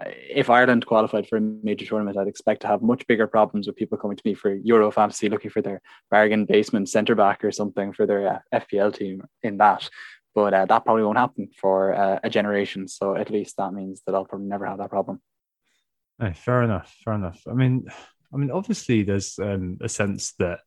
Uh, 0.00 0.08
if 0.08 0.48
Ireland 0.48 0.86
qualified 0.86 1.28
for 1.28 1.36
a 1.36 1.40
major 1.40 1.84
tournament, 1.84 2.16
I'd 2.16 2.28
expect 2.28 2.62
to 2.62 2.68
have 2.68 2.80
much 2.80 3.06
bigger 3.06 3.26
problems 3.26 3.66
with 3.66 3.76
people 3.76 3.98
coming 3.98 4.16
to 4.16 4.22
me 4.24 4.34
for 4.34 4.54
Euro 4.54 4.90
fantasy 4.90 5.28
looking 5.28 5.50
for 5.50 5.60
their 5.60 5.82
bargain 6.10 6.46
basement 6.46 6.88
centre 6.88 7.14
back 7.14 7.44
or 7.44 7.52
something 7.52 7.92
for 7.92 8.06
their 8.06 8.34
uh, 8.34 8.38
FPL 8.60 8.94
team 8.94 9.22
in 9.42 9.58
that 9.58 9.90
but 10.34 10.54
uh, 10.54 10.66
that 10.66 10.84
probably 10.84 11.02
won't 11.02 11.18
happen 11.18 11.48
for 11.56 11.94
uh, 11.94 12.20
a 12.22 12.30
generation. 12.30 12.88
So 12.88 13.16
at 13.16 13.30
least 13.30 13.56
that 13.56 13.72
means 13.72 14.02
that 14.06 14.14
I'll 14.14 14.24
probably 14.24 14.46
never 14.46 14.66
have 14.66 14.78
that 14.78 14.90
problem. 14.90 15.20
Hey, 16.18 16.32
fair 16.34 16.62
enough. 16.62 16.94
Fair 17.04 17.14
enough. 17.14 17.40
I 17.48 17.54
mean, 17.54 17.86
I 18.32 18.36
mean, 18.36 18.50
obviously, 18.50 19.02
there's 19.02 19.38
um, 19.38 19.78
a 19.80 19.88
sense 19.88 20.34
that 20.38 20.60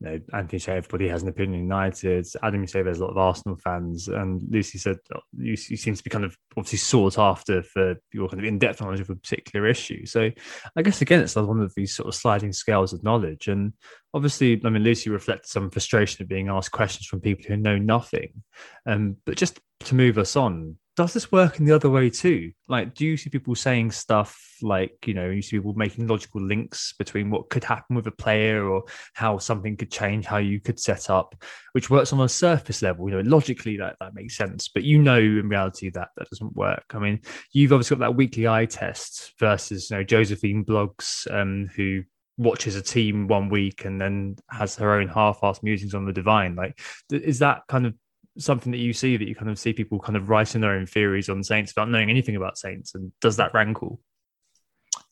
you 0.00 0.08
know, 0.08 0.20
Anthony 0.32 0.58
said 0.58 0.76
everybody 0.76 1.08
has 1.08 1.22
an 1.22 1.28
opinion 1.28 1.60
United. 1.60 2.26
Adam, 2.42 2.60
you 2.60 2.66
say 2.66 2.82
there's 2.82 3.00
a 3.00 3.04
lot 3.04 3.10
of 3.10 3.18
Arsenal 3.18 3.56
fans, 3.56 4.08
and 4.08 4.42
Lucy 4.48 4.78
said 4.78 4.98
you, 5.36 5.56
you 5.68 5.76
seem 5.76 5.94
to 5.94 6.04
be 6.04 6.10
kind 6.10 6.24
of 6.24 6.36
obviously 6.56 6.78
sought 6.78 7.18
after 7.18 7.62
for 7.62 7.96
your 8.12 8.28
kind 8.28 8.40
of 8.40 8.46
in-depth 8.46 8.80
knowledge 8.80 9.00
of 9.00 9.10
a 9.10 9.16
particular 9.16 9.66
issue. 9.66 10.06
So, 10.06 10.30
I 10.76 10.82
guess 10.82 11.02
again, 11.02 11.20
it's 11.20 11.34
one 11.34 11.60
of 11.60 11.74
these 11.74 11.94
sort 11.94 12.08
of 12.08 12.14
sliding 12.14 12.52
scales 12.52 12.92
of 12.92 13.02
knowledge. 13.02 13.48
And 13.48 13.72
obviously, 14.14 14.60
I 14.64 14.70
mean, 14.70 14.84
Lucy 14.84 15.10
reflects 15.10 15.50
some 15.50 15.70
frustration 15.70 16.22
of 16.22 16.28
being 16.28 16.48
asked 16.48 16.72
questions 16.72 17.06
from 17.06 17.20
people 17.20 17.46
who 17.48 17.56
know 17.56 17.78
nothing. 17.78 18.44
Um, 18.86 19.16
but 19.26 19.36
just 19.36 19.58
to 19.80 19.94
move 19.94 20.18
us 20.18 20.36
on, 20.36 20.76
does 20.98 21.12
this 21.12 21.30
work 21.30 21.60
in 21.60 21.64
the 21.64 21.72
other 21.72 21.88
way 21.88 22.10
too? 22.10 22.50
Like, 22.66 22.92
do 22.92 23.06
you 23.06 23.16
see 23.16 23.30
people 23.30 23.54
saying 23.54 23.92
stuff 23.92 24.36
like, 24.62 25.06
you 25.06 25.14
know, 25.14 25.30
you 25.30 25.42
see 25.42 25.56
people 25.56 25.74
making 25.74 26.08
logical 26.08 26.42
links 26.42 26.92
between 26.98 27.30
what 27.30 27.50
could 27.50 27.62
happen 27.62 27.94
with 27.94 28.08
a 28.08 28.10
player 28.10 28.68
or 28.68 28.82
how 29.14 29.38
something 29.38 29.76
could 29.76 29.92
change, 29.92 30.26
how 30.26 30.38
you 30.38 30.60
could 30.60 30.80
set 30.80 31.08
up, 31.08 31.36
which 31.70 31.88
works 31.88 32.12
on 32.12 32.20
a 32.20 32.28
surface 32.28 32.82
level. 32.82 33.08
You 33.08 33.22
know, 33.22 33.30
logically 33.30 33.76
that 33.76 33.94
that 34.00 34.12
makes 34.12 34.36
sense, 34.36 34.66
but 34.66 34.82
you 34.82 34.98
know, 34.98 35.18
in 35.18 35.48
reality, 35.48 35.88
that 35.90 36.08
that 36.16 36.28
doesn't 36.30 36.56
work. 36.56 36.86
I 36.90 36.98
mean, 36.98 37.20
you've 37.52 37.72
obviously 37.72 37.96
got 37.96 38.00
that 38.00 38.16
weekly 38.16 38.48
eye 38.48 38.66
test 38.66 39.34
versus, 39.38 39.92
you 39.92 39.98
know, 39.98 40.02
Josephine 40.02 40.64
Bloggs, 40.64 41.32
um, 41.32 41.70
who 41.76 42.02
watches 42.38 42.74
a 42.74 42.82
team 42.82 43.28
one 43.28 43.50
week 43.50 43.84
and 43.84 44.00
then 44.00 44.34
has 44.50 44.74
her 44.74 44.94
own 44.94 45.06
half-assed 45.06 45.62
musings 45.62 45.94
on 45.94 46.06
the 46.06 46.12
divine. 46.12 46.56
Like, 46.56 46.80
is 47.12 47.38
that 47.38 47.62
kind 47.68 47.86
of 47.86 47.94
something 48.38 48.72
that 48.72 48.78
you 48.78 48.92
see 48.92 49.16
that 49.16 49.28
you 49.28 49.34
kind 49.34 49.50
of 49.50 49.58
see 49.58 49.72
people 49.72 49.98
kind 49.98 50.16
of 50.16 50.28
writing 50.28 50.60
their 50.60 50.72
own 50.72 50.86
theories 50.86 51.28
on 51.28 51.42
Saints 51.42 51.72
without 51.74 51.90
knowing 51.90 52.10
anything 52.10 52.36
about 52.36 52.58
Saints, 52.58 52.94
and 52.94 53.12
does 53.20 53.36
that 53.36 53.54
rankle? 53.54 54.00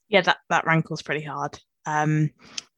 Yeah, 0.08 0.22
that 0.22 0.38
that 0.48 0.66
rankles 0.66 1.02
pretty 1.02 1.24
hard. 1.24 1.58
Um, 1.84 2.30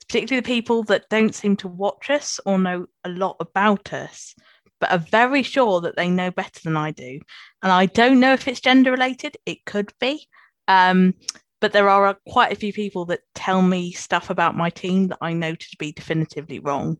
particularly 0.09 0.41
the 0.41 0.47
people 0.47 0.83
that 0.85 1.09
don't 1.11 1.35
seem 1.35 1.57
to 1.57 1.69
watch 1.69 2.11
us 2.11 2.41
or 2.47 2.59
know 2.59 2.87
a 3.05 3.09
lot 3.09 3.37
about 3.41 3.93
us, 3.93 4.35
but 4.81 4.91
are 4.91 4.99
very 4.99 5.43
sure 5.43 5.81
that 5.83 5.97
they 5.97 6.09
know 6.09 6.31
better 6.31 6.61
than 6.65 6.77
I 6.77 6.93
do. 6.93 7.21
And 7.63 7.71
I 7.71 7.87
don't 7.87 8.21
know 8.21 8.33
if 8.33 8.49
it's 8.49 8.61
gender 8.61 8.91
related. 8.91 9.37
It 9.45 9.65
could 9.65 9.93
be. 10.01 10.27
Um, 10.67 11.15
but 11.61 11.73
there 11.73 11.89
are 11.89 12.17
quite 12.29 12.53
a 12.53 12.57
few 12.57 12.73
people 12.73 13.07
that 13.07 13.21
tell 13.35 13.63
me 13.63 13.93
stuff 13.93 14.31
about 14.31 14.57
my 14.57 14.71
team 14.71 15.09
that 15.09 15.19
I 15.21 15.33
know 15.33 15.55
to 15.55 15.77
be 15.79 15.93
definitively 15.93 16.61
wrong. 16.61 16.99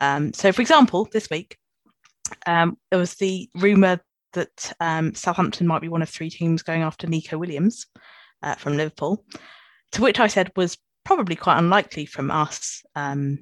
Um, 0.00 0.32
so, 0.32 0.50
for 0.50 0.60
example, 0.60 1.08
this 1.12 1.30
week 1.30 1.56
um, 2.46 2.78
there 2.90 2.98
was 2.98 3.14
the 3.14 3.48
rumour 3.54 4.00
that 4.32 4.72
um, 4.80 5.14
Southampton 5.14 5.66
might 5.66 5.82
be 5.82 5.88
one 5.88 6.02
of 6.02 6.08
three 6.08 6.30
teams 6.30 6.62
going 6.62 6.82
after 6.82 7.06
Neco 7.06 7.38
Williams 7.38 7.86
uh, 8.42 8.54
from 8.54 8.76
Liverpool, 8.76 9.24
to 9.92 10.02
which 10.02 10.20
I 10.20 10.26
said 10.26 10.50
was 10.56 10.76
probably 11.04 11.36
quite 11.36 11.58
unlikely 11.58 12.06
from 12.06 12.30
us, 12.30 12.82
um, 12.96 13.38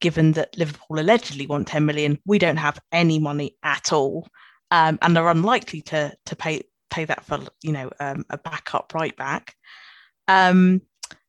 given 0.00 0.32
that 0.32 0.56
Liverpool 0.56 0.98
allegedly 0.98 1.46
want 1.46 1.68
10 1.68 1.86
million. 1.86 2.18
We 2.26 2.38
don't 2.38 2.56
have 2.56 2.78
any 2.90 3.18
money 3.18 3.56
at 3.62 3.92
all, 3.92 4.28
um, 4.70 4.98
and 5.02 5.16
are 5.16 5.30
unlikely 5.30 5.82
to 5.82 6.12
to 6.26 6.36
pay 6.36 6.62
pay 6.90 7.04
that 7.04 7.24
for 7.24 7.40
you 7.62 7.72
know 7.72 7.90
um, 8.00 8.24
a 8.30 8.38
backup 8.38 8.92
right 8.94 9.16
back. 9.16 9.54
Um, 10.28 10.82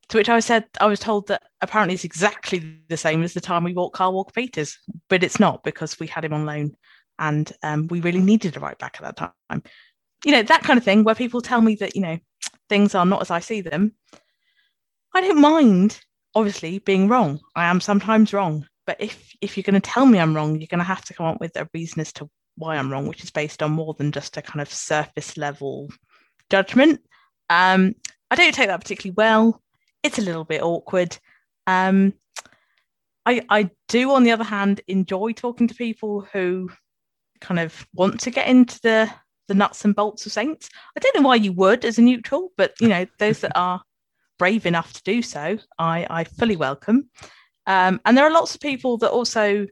to 0.08 0.18
which 0.18 0.28
I 0.28 0.40
said, 0.40 0.64
I 0.80 0.86
was 0.86 1.00
told 1.00 1.28
that 1.28 1.42
apparently 1.60 1.94
it's 1.94 2.04
exactly 2.04 2.78
the 2.88 2.96
same 2.96 3.22
as 3.22 3.34
the 3.34 3.40
time 3.40 3.64
we 3.64 3.72
bought 3.72 3.92
Kyle 3.92 4.12
Walker 4.12 4.32
Peters, 4.32 4.78
but 5.08 5.22
it's 5.22 5.40
not 5.40 5.64
because 5.64 5.98
we 5.98 6.06
had 6.06 6.24
him 6.24 6.34
on 6.34 6.44
loan 6.44 6.76
and 7.18 7.52
um, 7.62 7.86
we 7.88 8.00
really 8.00 8.20
needed 8.20 8.56
a 8.56 8.60
right 8.60 8.78
back 8.78 8.96
at 9.00 9.16
that 9.16 9.32
time. 9.48 9.62
You 10.24 10.32
know, 10.32 10.42
that 10.42 10.62
kind 10.62 10.78
of 10.78 10.84
thing 10.84 11.04
where 11.04 11.14
people 11.14 11.40
tell 11.40 11.60
me 11.60 11.76
that, 11.76 11.94
you 11.94 12.02
know, 12.02 12.18
things 12.68 12.94
are 12.94 13.06
not 13.06 13.22
as 13.22 13.30
I 13.30 13.40
see 13.40 13.60
them. 13.60 13.92
I 15.14 15.20
don't 15.20 15.40
mind, 15.40 16.00
obviously, 16.34 16.80
being 16.80 17.08
wrong. 17.08 17.40
I 17.54 17.66
am 17.66 17.80
sometimes 17.80 18.32
wrong. 18.32 18.66
But 18.86 19.00
if 19.00 19.32
if 19.40 19.56
you're 19.56 19.62
going 19.62 19.80
to 19.80 19.90
tell 19.90 20.04
me 20.04 20.18
I'm 20.18 20.34
wrong, 20.34 20.60
you're 20.60 20.66
going 20.66 20.78
to 20.78 20.84
have 20.84 21.04
to 21.06 21.14
come 21.14 21.26
up 21.26 21.40
with 21.40 21.56
a 21.56 21.68
reason 21.72 22.00
as 22.00 22.12
to 22.14 22.28
why 22.56 22.76
I'm 22.76 22.90
wrong, 22.90 23.06
which 23.06 23.24
is 23.24 23.30
based 23.30 23.62
on 23.62 23.70
more 23.72 23.94
than 23.94 24.12
just 24.12 24.36
a 24.36 24.42
kind 24.42 24.60
of 24.60 24.72
surface 24.72 25.36
level 25.36 25.88
judgment. 26.50 27.00
Um, 27.48 27.94
I 28.30 28.36
don't 28.36 28.54
take 28.54 28.68
that 28.68 28.80
particularly 28.80 29.14
well 29.16 29.62
it's 30.04 30.18
a 30.18 30.22
little 30.22 30.44
bit 30.44 30.62
awkward. 30.62 31.18
Um, 31.66 32.12
I 33.26 33.42
I 33.48 33.70
do, 33.88 34.12
on 34.12 34.22
the 34.22 34.30
other 34.30 34.44
hand, 34.44 34.82
enjoy 34.86 35.32
talking 35.32 35.66
to 35.66 35.74
people 35.74 36.20
who 36.32 36.70
kind 37.40 37.58
of 37.58 37.86
want 37.94 38.20
to 38.20 38.30
get 38.30 38.46
into 38.46 38.78
the 38.82 39.10
the 39.48 39.54
nuts 39.54 39.84
and 39.84 39.96
bolts 39.96 40.24
of 40.26 40.32
Saints. 40.32 40.68
I 40.96 41.00
don't 41.00 41.16
know 41.16 41.26
why 41.26 41.36
you 41.36 41.52
would 41.52 41.84
as 41.84 41.98
a 41.98 42.02
neutral, 42.02 42.52
but 42.56 42.74
you 42.80 42.88
know 42.88 43.06
those 43.18 43.40
that 43.40 43.52
are 43.56 43.82
brave 44.38 44.66
enough 44.66 44.92
to 44.92 45.02
do 45.02 45.22
so, 45.22 45.58
I 45.78 46.06
I 46.08 46.24
fully 46.24 46.56
welcome. 46.56 47.08
Um, 47.66 48.00
and 48.04 48.16
there 48.16 48.26
are 48.26 48.30
lots 48.30 48.54
of 48.54 48.60
people 48.60 48.98
that 48.98 49.10
also, 49.10 49.66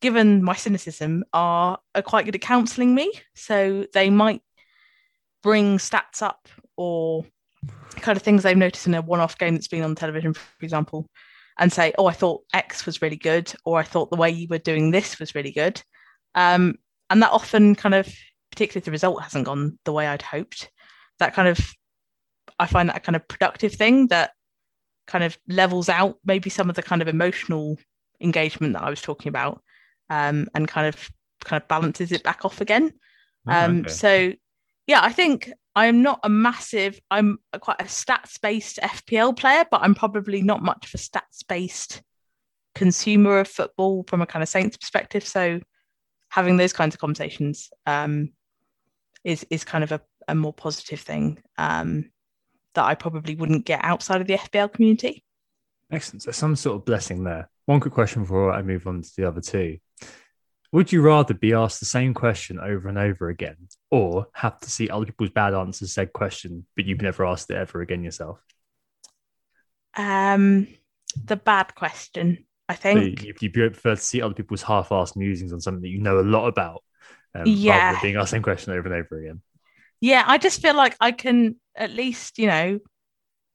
given 0.00 0.42
my 0.42 0.54
cynicism, 0.54 1.24
are, 1.34 1.78
are 1.94 2.02
quite 2.02 2.24
good 2.24 2.34
at 2.34 2.40
counselling 2.40 2.94
me. 2.94 3.12
So 3.34 3.86
they 3.92 4.08
might 4.08 4.40
bring 5.42 5.76
stats 5.76 6.22
up 6.22 6.48
or 6.74 7.26
kind 7.96 8.16
of 8.16 8.22
things 8.22 8.42
they've 8.42 8.56
noticed 8.56 8.86
in 8.86 8.94
a 8.94 9.02
one-off 9.02 9.38
game 9.38 9.54
that's 9.54 9.68
been 9.68 9.82
on 9.82 9.94
television, 9.94 10.34
for 10.34 10.42
example, 10.62 11.06
and 11.58 11.72
say, 11.72 11.92
"Oh, 11.98 12.06
I 12.06 12.12
thought 12.12 12.42
X 12.52 12.86
was 12.86 13.02
really 13.02 13.16
good," 13.16 13.52
or 13.64 13.78
"I 13.78 13.82
thought 13.84 14.10
the 14.10 14.16
way 14.16 14.30
you 14.30 14.48
were 14.48 14.58
doing 14.58 14.90
this 14.90 15.18
was 15.18 15.34
really 15.34 15.52
good," 15.52 15.82
um, 16.34 16.76
and 17.10 17.22
that 17.22 17.30
often 17.30 17.74
kind 17.74 17.94
of, 17.94 18.12
particularly 18.50 18.80
if 18.80 18.84
the 18.84 18.90
result 18.90 19.22
hasn't 19.22 19.46
gone 19.46 19.78
the 19.84 19.92
way 19.92 20.06
I'd 20.06 20.22
hoped, 20.22 20.70
that 21.18 21.34
kind 21.34 21.48
of, 21.48 21.58
I 22.58 22.66
find 22.66 22.88
that 22.88 22.96
a 22.96 23.00
kind 23.00 23.16
of 23.16 23.26
productive 23.28 23.74
thing 23.74 24.08
that 24.08 24.32
kind 25.06 25.24
of 25.24 25.36
levels 25.48 25.88
out 25.88 26.18
maybe 26.24 26.48
some 26.48 26.70
of 26.70 26.76
the 26.76 26.82
kind 26.82 27.02
of 27.02 27.08
emotional 27.08 27.76
engagement 28.20 28.72
that 28.72 28.82
I 28.82 28.90
was 28.90 29.02
talking 29.02 29.28
about, 29.28 29.62
um, 30.10 30.48
and 30.54 30.66
kind 30.66 30.86
of 30.86 31.10
kind 31.44 31.60
of 31.62 31.68
balances 31.68 32.12
it 32.12 32.22
back 32.22 32.44
off 32.44 32.60
again. 32.60 32.92
Oh, 33.46 33.52
Um, 33.52 33.80
okay. 33.80 33.90
So, 33.90 34.32
yeah, 34.86 35.00
I 35.02 35.12
think 35.12 35.52
I'm 35.74 36.02
not 36.02 36.20
a 36.22 36.28
massive, 36.28 37.00
I'm 37.10 37.38
quite 37.60 37.80
a 37.80 37.84
stats 37.84 38.40
based 38.40 38.78
FPL 38.82 39.36
player, 39.36 39.64
but 39.70 39.80
I'm 39.82 39.94
probably 39.94 40.42
not 40.42 40.62
much 40.62 40.86
of 40.86 40.94
a 40.94 40.98
stats 41.02 41.46
based 41.48 42.02
consumer 42.74 43.38
of 43.38 43.48
football 43.48 44.04
from 44.06 44.20
a 44.20 44.26
kind 44.26 44.42
of 44.42 44.48
Saints 44.48 44.76
perspective. 44.76 45.26
So, 45.26 45.60
having 46.28 46.56
those 46.56 46.72
kinds 46.72 46.94
of 46.94 47.00
conversations 47.00 47.70
um, 47.86 48.32
is 49.24 49.46
is 49.50 49.64
kind 49.64 49.84
of 49.84 49.92
a, 49.92 50.00
a 50.28 50.34
more 50.34 50.52
positive 50.52 51.00
thing 51.00 51.42
um, 51.56 52.10
that 52.74 52.84
I 52.84 52.94
probably 52.94 53.34
wouldn't 53.34 53.66
get 53.66 53.80
outside 53.82 54.20
of 54.20 54.26
the 54.26 54.34
FPL 54.34 54.72
community. 54.72 55.24
Excellent. 55.90 56.22
So 56.22 56.32
some 56.32 56.56
sort 56.56 56.76
of 56.76 56.84
blessing 56.84 57.24
there. 57.24 57.50
One 57.66 57.80
quick 57.80 57.94
question 57.94 58.22
before 58.22 58.52
I 58.52 58.62
move 58.62 58.86
on 58.86 59.02
to 59.02 59.10
the 59.16 59.28
other 59.28 59.40
two. 59.40 59.78
Would 60.72 60.90
you 60.90 61.02
rather 61.02 61.34
be 61.34 61.52
asked 61.52 61.80
the 61.80 61.86
same 61.86 62.14
question 62.14 62.58
over 62.58 62.88
and 62.88 62.98
over 62.98 63.28
again, 63.28 63.68
or 63.90 64.26
have 64.34 64.58
to 64.60 64.70
see 64.70 64.88
other 64.88 65.04
people's 65.06 65.30
bad 65.30 65.54
answers 65.54 65.88
to 65.90 65.92
said 65.92 66.12
question, 66.12 66.66
but 66.74 66.86
you've 66.86 67.02
never 67.02 67.24
asked 67.26 67.50
it 67.50 67.56
ever 67.56 67.80
again 67.82 68.02
yourself? 68.02 68.40
Um, 69.96 70.68
the 71.24 71.36
bad 71.36 71.74
question, 71.74 72.46
I 72.68 72.74
So 72.92 72.98
think. 72.98 73.28
you, 73.30 73.34
you 73.40 73.50
prefer 73.50 73.94
to 73.94 74.00
see 74.00 74.20
other 74.20 74.34
people's 74.34 74.62
half-assed 74.62 75.16
musings 75.16 75.52
on 75.52 75.60
something 75.60 75.82
that 75.82 75.88
you 75.88 76.00
know 76.00 76.20
a 76.20 76.22
lot 76.22 76.46
about, 76.48 76.82
um, 77.34 77.50
Yeah. 77.50 77.64
rather 77.64 77.88
than 77.88 78.00
being 78.00 78.16
asked 78.16 78.30
the 78.30 78.36
same 78.36 78.42
question 78.42 78.72
over 78.72 78.92
and 78.92 79.04
over 79.04 79.18
again. 79.18 79.40
Yeah, 80.00 80.24
I 80.26 80.38
just 80.38 80.60
feel 80.60 80.74
like 80.74 80.96
I 81.00 81.12
can 81.12 81.56
at 81.76 81.90
least, 81.90 82.38
you 82.38 82.46
know, 82.48 82.80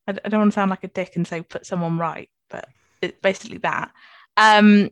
I, 0.08 0.12
I 0.26 0.30
don't 0.30 0.42
want 0.42 0.52
to 0.54 0.56
sound 0.56 0.72
like 0.72 0.84
a 0.84 0.90
dick 0.90 1.16
and 1.16 1.28
say 1.28 1.42
put 1.42 1.66
someone 1.66 1.98
right, 1.98 2.30
but 2.50 2.68
it's 3.02 3.20
basically 3.22 3.60
that. 3.60 3.92
Um, 4.38 4.90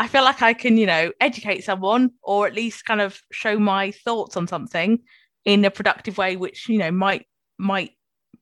I 0.00 0.08
feel 0.08 0.24
like 0.24 0.40
I 0.40 0.54
can, 0.54 0.78
you 0.78 0.86
know, 0.86 1.12
educate 1.20 1.62
someone 1.62 2.12
or 2.22 2.46
at 2.46 2.54
least 2.54 2.86
kind 2.86 3.02
of 3.02 3.20
show 3.32 3.58
my 3.58 3.90
thoughts 3.90 4.34
on 4.34 4.46
something 4.46 5.00
in 5.44 5.62
a 5.66 5.70
productive 5.70 6.16
way, 6.16 6.36
which 6.36 6.70
you 6.70 6.78
know 6.78 6.90
might 6.90 7.26
might 7.58 7.90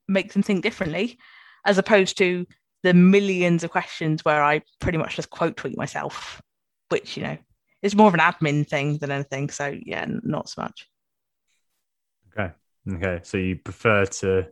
make 0.06 0.32
them 0.32 0.42
think 0.44 0.62
differently, 0.62 1.18
as 1.66 1.76
opposed 1.76 2.16
to 2.18 2.46
the 2.84 2.94
millions 2.94 3.64
of 3.64 3.72
questions 3.72 4.24
where 4.24 4.40
I 4.40 4.62
pretty 4.78 4.98
much 4.98 5.16
just 5.16 5.30
quote 5.30 5.56
tweet 5.56 5.76
myself, 5.76 6.40
which 6.90 7.16
you 7.16 7.24
know 7.24 7.36
is 7.82 7.96
more 7.96 8.06
of 8.06 8.14
an 8.14 8.20
admin 8.20 8.64
thing 8.64 8.98
than 8.98 9.10
anything. 9.10 9.50
So 9.50 9.76
yeah, 9.84 10.06
not 10.06 10.48
so 10.48 10.62
much. 10.62 10.88
Okay. 12.38 12.52
Okay. 12.88 13.18
So 13.24 13.36
you 13.36 13.56
prefer 13.56 14.04
to 14.04 14.46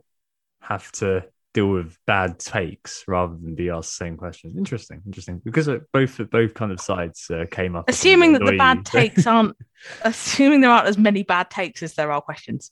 have 0.59 0.91
to 0.93 1.23
deal 1.57 1.69
with 1.69 1.97
bad 2.05 2.37
takes 2.37 3.03
rather 3.07 3.33
than 3.33 3.55
be 3.55 3.69
asked 3.69 3.97
the 3.97 4.05
same 4.05 4.15
question. 4.15 4.53
Interesting. 4.57 5.01
Interesting. 5.05 5.41
Because 5.43 5.67
uh, 5.67 5.79
both 5.91 6.21
both 6.29 6.53
kind 6.53 6.71
of 6.71 6.79
sides 6.79 7.29
uh, 7.31 7.45
came 7.49 7.75
up. 7.75 7.89
assuming 7.89 8.33
that 8.33 8.45
the 8.45 8.57
bad 8.57 8.85
takes 8.85 9.25
aren't 9.25 9.57
assuming 10.03 10.61
there 10.61 10.69
aren't 10.69 10.87
as 10.87 10.97
many 10.97 11.23
bad 11.23 11.49
takes 11.49 11.81
as 11.81 11.95
there 11.95 12.11
are 12.11 12.21
questions 12.21 12.71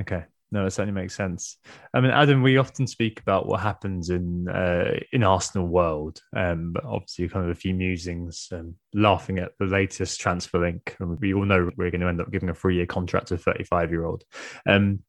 Okay. 0.00 0.24
No, 0.50 0.64
that 0.64 0.70
certainly 0.70 1.00
makes 1.00 1.16
sense. 1.16 1.56
I 1.92 2.00
mean, 2.00 2.12
Adam, 2.12 2.42
we 2.42 2.58
often 2.58 2.86
speak 2.86 3.18
about 3.18 3.46
what 3.46 3.60
happens 3.60 4.10
in 4.10 4.48
uh, 4.48 5.00
in 5.12 5.24
Arsenal 5.24 5.66
world, 5.66 6.20
um, 6.36 6.72
but 6.72 6.84
obviously, 6.84 7.28
kind 7.28 7.44
of 7.44 7.50
a 7.50 7.58
few 7.58 7.74
musings, 7.74 8.48
um, 8.52 8.76
laughing 8.92 9.38
at 9.38 9.50
the 9.58 9.66
latest 9.66 10.20
transfer 10.20 10.60
link. 10.60 10.94
And 11.00 11.18
we 11.18 11.34
all 11.34 11.44
know 11.44 11.70
we're 11.76 11.90
going 11.90 12.02
to 12.02 12.08
end 12.08 12.20
up 12.20 12.30
giving 12.30 12.50
a 12.50 12.54
three 12.54 12.76
year 12.76 12.86
contract 12.86 13.28
to 13.28 13.34
a 13.34 13.38
35 13.38 13.90
year 13.90 14.04
old. 14.04 14.22
Um, 14.64 15.00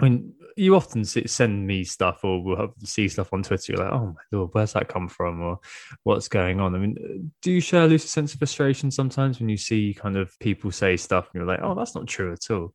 I 0.00 0.08
mean, 0.08 0.34
you 0.56 0.74
often 0.74 1.04
send 1.04 1.66
me 1.66 1.84
stuff 1.84 2.24
or 2.24 2.42
we'll 2.42 2.56
have, 2.56 2.72
see 2.84 3.08
stuff 3.08 3.32
on 3.32 3.42
Twitter. 3.42 3.72
You're 3.72 3.84
like, 3.84 3.92
oh 3.92 4.06
my 4.06 4.22
lord, 4.36 4.50
where's 4.52 4.72
that 4.72 4.88
come 4.88 5.08
from? 5.08 5.40
Or 5.40 5.58
what's 6.02 6.28
going 6.28 6.60
on? 6.60 6.74
I 6.74 6.78
mean, 6.78 7.32
do 7.42 7.52
you 7.52 7.60
share 7.60 7.84
a 7.84 7.86
loose 7.86 8.08
sense 8.08 8.32
of 8.32 8.38
frustration 8.38 8.90
sometimes 8.90 9.38
when 9.38 9.48
you 9.48 9.56
see 9.56 9.94
kind 9.94 10.16
of 10.16 10.38
people 10.38 10.70
say 10.70 10.96
stuff 10.96 11.26
and 11.26 11.40
you're 11.40 11.46
like, 11.46 11.60
oh, 11.62 11.74
that's 11.74 11.94
not 11.94 12.06
true 12.06 12.32
at 12.32 12.50
all? 12.50 12.74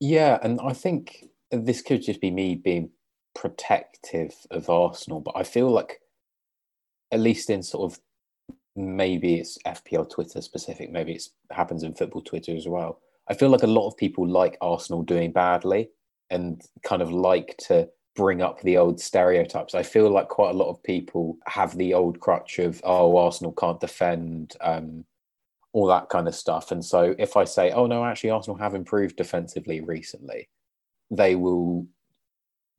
Yeah, 0.00 0.38
and 0.42 0.60
I 0.62 0.72
think 0.72 1.24
this 1.50 1.82
could 1.82 2.02
just 2.02 2.20
be 2.20 2.30
me 2.30 2.54
being 2.54 2.90
protective 3.34 4.34
of 4.50 4.68
Arsenal, 4.68 5.20
but 5.20 5.36
I 5.36 5.42
feel 5.42 5.70
like, 5.70 6.00
at 7.12 7.20
least 7.20 7.50
in 7.50 7.62
sort 7.62 7.92
of 7.92 8.00
maybe 8.76 9.34
it's 9.34 9.58
FPL 9.66 10.08
Twitter 10.10 10.40
specific, 10.40 10.90
maybe 10.90 11.14
it 11.14 11.28
happens 11.50 11.82
in 11.82 11.94
football 11.94 12.22
Twitter 12.22 12.54
as 12.56 12.68
well. 12.68 13.00
I 13.30 13.34
feel 13.34 13.48
like 13.48 13.62
a 13.62 13.68
lot 13.68 13.86
of 13.86 13.96
people 13.96 14.28
like 14.28 14.58
Arsenal 14.60 15.02
doing 15.02 15.30
badly 15.30 15.90
and 16.30 16.60
kind 16.82 17.00
of 17.00 17.12
like 17.12 17.56
to 17.68 17.88
bring 18.16 18.42
up 18.42 18.60
the 18.60 18.76
old 18.76 19.00
stereotypes. 19.00 19.74
I 19.74 19.84
feel 19.84 20.10
like 20.10 20.28
quite 20.28 20.50
a 20.50 20.58
lot 20.58 20.68
of 20.68 20.82
people 20.82 21.38
have 21.46 21.76
the 21.76 21.94
old 21.94 22.18
crutch 22.18 22.58
of, 22.58 22.80
oh, 22.84 23.16
Arsenal 23.16 23.52
can't 23.52 23.80
defend, 23.80 24.56
um, 24.60 25.04
all 25.72 25.86
that 25.86 26.08
kind 26.08 26.26
of 26.26 26.34
stuff. 26.34 26.72
And 26.72 26.84
so 26.84 27.14
if 27.18 27.36
I 27.36 27.44
say, 27.44 27.70
oh, 27.70 27.86
no, 27.86 28.04
actually, 28.04 28.30
Arsenal 28.30 28.58
have 28.58 28.74
improved 28.74 29.14
defensively 29.14 29.80
recently, 29.80 30.48
they 31.12 31.36
will 31.36 31.86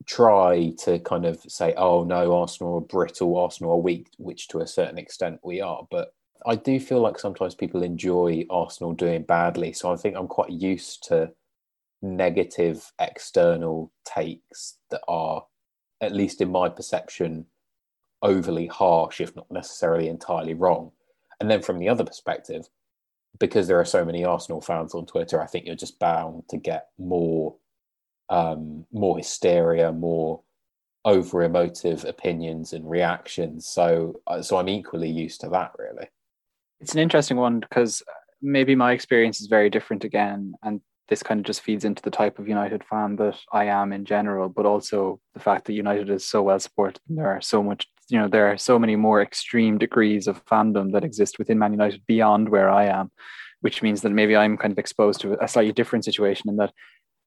try 0.05 0.73
to 0.79 0.99
kind 0.99 1.25
of 1.25 1.39
say, 1.47 1.73
oh, 1.77 2.03
no, 2.03 2.35
Arsenal 2.35 2.75
are 2.75 2.81
brittle, 2.81 3.37
Arsenal 3.37 3.73
are 3.73 3.81
weak, 3.81 4.09
which 4.17 4.49
to 4.49 4.59
a 4.59 4.67
certain 4.67 4.97
extent 4.97 5.39
we 5.43 5.61
are. 5.61 5.87
But 5.89 6.13
I 6.45 6.55
do 6.55 6.79
feel 6.79 7.01
like 7.01 7.19
sometimes 7.19 7.55
people 7.55 7.83
enjoy 7.83 8.45
Arsenal 8.49 8.93
doing 8.93 9.23
badly. 9.23 9.73
So 9.73 9.91
I 9.91 9.95
think 9.95 10.15
I'm 10.15 10.27
quite 10.27 10.51
used 10.51 11.03
to 11.07 11.31
negative 12.01 12.91
external 12.99 13.91
takes 14.05 14.77
that 14.89 15.01
are, 15.07 15.45
at 16.01 16.15
least 16.15 16.41
in 16.41 16.51
my 16.51 16.69
perception, 16.69 17.45
overly 18.21 18.67
harsh, 18.67 19.21
if 19.21 19.35
not 19.35 19.49
necessarily 19.51 20.07
entirely 20.07 20.53
wrong. 20.53 20.91
And 21.39 21.49
then 21.49 21.61
from 21.61 21.79
the 21.79 21.89
other 21.89 22.03
perspective, 22.03 22.67
because 23.39 23.67
there 23.67 23.79
are 23.79 23.85
so 23.85 24.05
many 24.05 24.25
Arsenal 24.25 24.61
fans 24.61 24.93
on 24.93 25.05
Twitter, 25.05 25.41
I 25.41 25.47
think 25.47 25.65
you're 25.65 25.75
just 25.75 25.99
bound 25.99 26.43
to 26.49 26.57
get 26.57 26.89
more, 26.97 27.55
um, 28.29 28.85
more 28.91 29.17
hysteria, 29.17 29.91
more 29.91 30.41
over 31.03 31.41
emotive 31.43 32.05
opinions 32.05 32.73
and 32.73 32.89
reactions. 32.89 33.67
So, 33.67 34.21
uh, 34.27 34.41
so 34.41 34.57
I'm 34.57 34.69
equally 34.69 35.09
used 35.09 35.41
to 35.41 35.49
that, 35.49 35.71
really. 35.79 36.07
It's 36.81 36.93
an 36.93 36.99
interesting 36.99 37.37
one 37.37 37.59
because 37.59 38.01
maybe 38.41 38.75
my 38.75 38.91
experience 38.91 39.39
is 39.39 39.47
very 39.47 39.69
different 39.69 40.03
again, 40.03 40.55
and 40.63 40.81
this 41.09 41.21
kind 41.21 41.39
of 41.39 41.45
just 41.45 41.61
feeds 41.61 41.85
into 41.85 42.01
the 42.01 42.09
type 42.09 42.39
of 42.39 42.47
United 42.47 42.83
fan 42.83 43.17
that 43.17 43.37
I 43.53 43.65
am 43.65 43.93
in 43.93 44.03
general, 44.03 44.49
but 44.49 44.65
also 44.65 45.19
the 45.33 45.39
fact 45.39 45.65
that 45.65 45.73
United 45.73 46.09
is 46.09 46.25
so 46.25 46.41
well 46.41 46.59
supported. 46.59 46.99
And 47.07 47.17
there 47.17 47.27
are 47.27 47.41
so 47.41 47.61
much, 47.61 47.87
you 48.09 48.17
know, 48.17 48.27
there 48.27 48.47
are 48.51 48.57
so 48.57 48.79
many 48.79 48.95
more 48.95 49.21
extreme 49.21 49.77
degrees 49.77 50.25
of 50.25 50.43
fandom 50.45 50.91
that 50.93 51.03
exist 51.03 51.37
within 51.37 51.59
Man 51.59 51.73
United 51.73 52.01
beyond 52.07 52.49
where 52.49 52.69
I 52.69 52.85
am, 52.85 53.11
which 53.59 53.83
means 53.83 54.01
that 54.01 54.11
maybe 54.11 54.35
I'm 54.35 54.57
kind 54.57 54.71
of 54.71 54.79
exposed 54.79 55.21
to 55.21 55.41
a 55.43 55.47
slightly 55.47 55.73
different 55.73 56.05
situation 56.05 56.49
in 56.49 56.55
that 56.57 56.73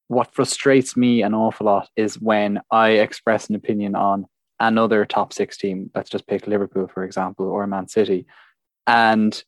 what 0.08 0.34
frustrates 0.34 0.96
me 0.96 1.22
an 1.22 1.34
awful 1.34 1.66
lot 1.66 1.88
is 1.94 2.20
when 2.20 2.60
I 2.70 2.88
express 2.90 3.48
an 3.48 3.54
opinion 3.54 3.94
on 3.94 4.26
another 4.58 5.04
top 5.04 5.32
six 5.32 5.56
team. 5.56 5.90
Let's 5.94 6.10
just 6.10 6.26
pick 6.26 6.46
Liverpool, 6.46 6.88
for 6.88 7.04
example, 7.04 7.46
or 7.46 7.66
Man 7.66 7.86
City. 7.88 8.26
And 8.86 9.42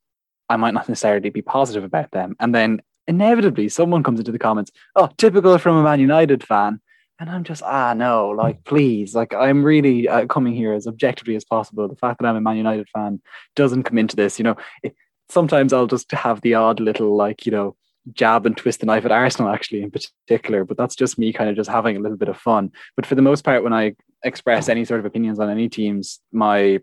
I 0.49 0.57
might 0.57 0.75
not 0.75 0.89
necessarily 0.89 1.31
be 1.31 1.43
positive 1.43 1.85
about 1.85 2.11
them. 2.13 2.37
And 2.41 2.55
then 2.55 2.81
inevitably 3.07 3.69
someone 3.69 4.03
comes 4.03 4.19
into 4.19 4.33
the 4.33 4.39
comments, 4.39 4.71
oh, 4.95 5.11
typical 5.17 5.59
from 5.59 5.77
a 5.77 5.83
Man 5.83 6.01
United 6.01 6.45
fan. 6.45 6.81
And 7.19 7.31
I'm 7.31 7.45
just, 7.45 7.63
ah, 7.63 7.95
no, 7.95 8.29
like, 8.29 8.63
please, 8.65 9.15
like, 9.15 9.33
I'm 9.33 9.65
really 9.65 10.07
uh, 10.07 10.27
coming 10.27 10.55
here 10.55 10.75
as 10.75 10.87
objectively 10.87 11.35
as 11.35 11.45
possible. 11.45 11.89
The 11.89 11.97
fact 11.97 12.21
that 12.21 12.29
I'm 12.29 12.37
a 12.37 12.41
Man 12.43 12.59
United 12.59 12.89
fan 12.91 13.23
doesn't 13.55 13.85
come 13.85 13.97
into 13.97 14.17
this. 14.17 14.39
You 14.39 14.45
know, 14.45 14.57
it, 14.83 14.95
sometimes 15.31 15.73
I'll 15.73 15.87
just 15.87 16.13
have 16.13 16.43
the 16.43 16.55
odd 16.55 16.79
little, 16.79 17.17
like, 17.17 17.47
you 17.47 17.53
know, 17.53 17.75
jab 18.13 18.45
and 18.45 18.55
twist 18.55 18.81
the 18.81 18.87
knife 18.87 19.07
at 19.07 19.13
Arsenal, 19.13 19.51
actually, 19.51 19.83
in 19.83 19.91
particular. 19.91 20.65
But 20.65 20.77
that's 20.77 20.95
just 20.95 21.19
me 21.19 21.33
kind 21.33 21.49
of 21.49 21.57
just 21.57 21.71
having 21.71 21.97
a 21.97 22.01
little 22.01 22.19
bit 22.19 22.29
of 22.29 22.37
fun. 22.37 22.71
But 22.97 23.07
for 23.07 23.15
the 23.15 23.23
most 23.23 23.45
part, 23.45 23.65
when 23.65 23.73
I 23.73 23.95
express 24.23 24.69
any 24.69 24.85
sort 24.85 25.01
of 25.01 25.07
opinions 25.07 25.41
on 25.41 25.49
any 25.49 25.71
teams, 25.71 26.21
my 26.33 26.81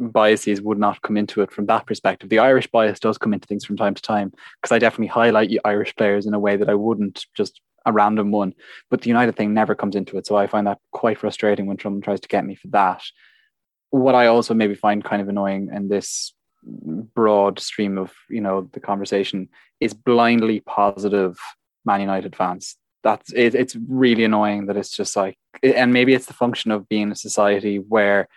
biases 0.00 0.62
would 0.62 0.78
not 0.78 1.02
come 1.02 1.16
into 1.16 1.42
it 1.42 1.52
from 1.52 1.66
that 1.66 1.86
perspective. 1.86 2.30
The 2.30 2.38
Irish 2.38 2.66
bias 2.66 2.98
does 2.98 3.18
come 3.18 3.34
into 3.34 3.46
things 3.46 3.64
from 3.64 3.76
time 3.76 3.94
to 3.94 4.02
time 4.02 4.32
because 4.60 4.72
I 4.72 4.78
definitely 4.78 5.08
highlight 5.08 5.56
Irish 5.64 5.94
players 5.94 6.26
in 6.26 6.34
a 6.34 6.38
way 6.38 6.56
that 6.56 6.68
I 6.68 6.74
wouldn't 6.74 7.26
just 7.36 7.60
a 7.86 7.92
random 7.92 8.30
one. 8.30 8.54
But 8.90 9.02
the 9.02 9.08
United 9.08 9.36
thing 9.36 9.54
never 9.54 9.74
comes 9.74 9.94
into 9.94 10.16
it. 10.18 10.26
So 10.26 10.36
I 10.36 10.46
find 10.46 10.66
that 10.66 10.78
quite 10.92 11.18
frustrating 11.18 11.66
when 11.66 11.78
someone 11.78 12.02
tries 12.02 12.20
to 12.20 12.28
get 12.28 12.44
me 12.44 12.54
for 12.54 12.68
that. 12.68 13.02
What 13.90 14.14
I 14.14 14.26
also 14.26 14.54
maybe 14.54 14.74
find 14.74 15.04
kind 15.04 15.20
of 15.20 15.28
annoying 15.28 15.70
in 15.72 15.88
this 15.88 16.32
broad 16.62 17.58
stream 17.58 17.98
of, 17.98 18.12
you 18.28 18.40
know, 18.40 18.68
the 18.72 18.80
conversation 18.80 19.48
is 19.80 19.94
blindly 19.94 20.60
positive 20.60 21.38
Man 21.84 22.00
United 22.00 22.36
fans. 22.36 22.76
That's 23.02 23.32
it, 23.32 23.54
it's 23.54 23.76
really 23.88 24.24
annoying 24.24 24.66
that 24.66 24.76
it's 24.76 24.94
just 24.94 25.16
like 25.16 25.38
and 25.62 25.92
maybe 25.92 26.12
it's 26.12 26.26
the 26.26 26.34
function 26.34 26.70
of 26.70 26.88
being 26.88 27.10
a 27.10 27.16
society 27.16 27.78
where 27.78 28.28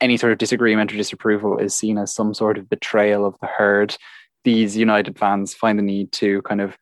any 0.00 0.16
sort 0.16 0.32
of 0.32 0.38
disagreement 0.38 0.92
or 0.92 0.96
disapproval 0.96 1.58
is 1.58 1.74
seen 1.74 1.98
as 1.98 2.12
some 2.12 2.34
sort 2.34 2.58
of 2.58 2.68
betrayal 2.68 3.24
of 3.24 3.36
the 3.40 3.46
herd 3.46 3.96
these 4.44 4.76
United 4.76 5.18
fans 5.18 5.54
find 5.54 5.78
the 5.78 5.82
need 5.82 6.12
to 6.12 6.42
kind 6.42 6.60
of 6.60 6.76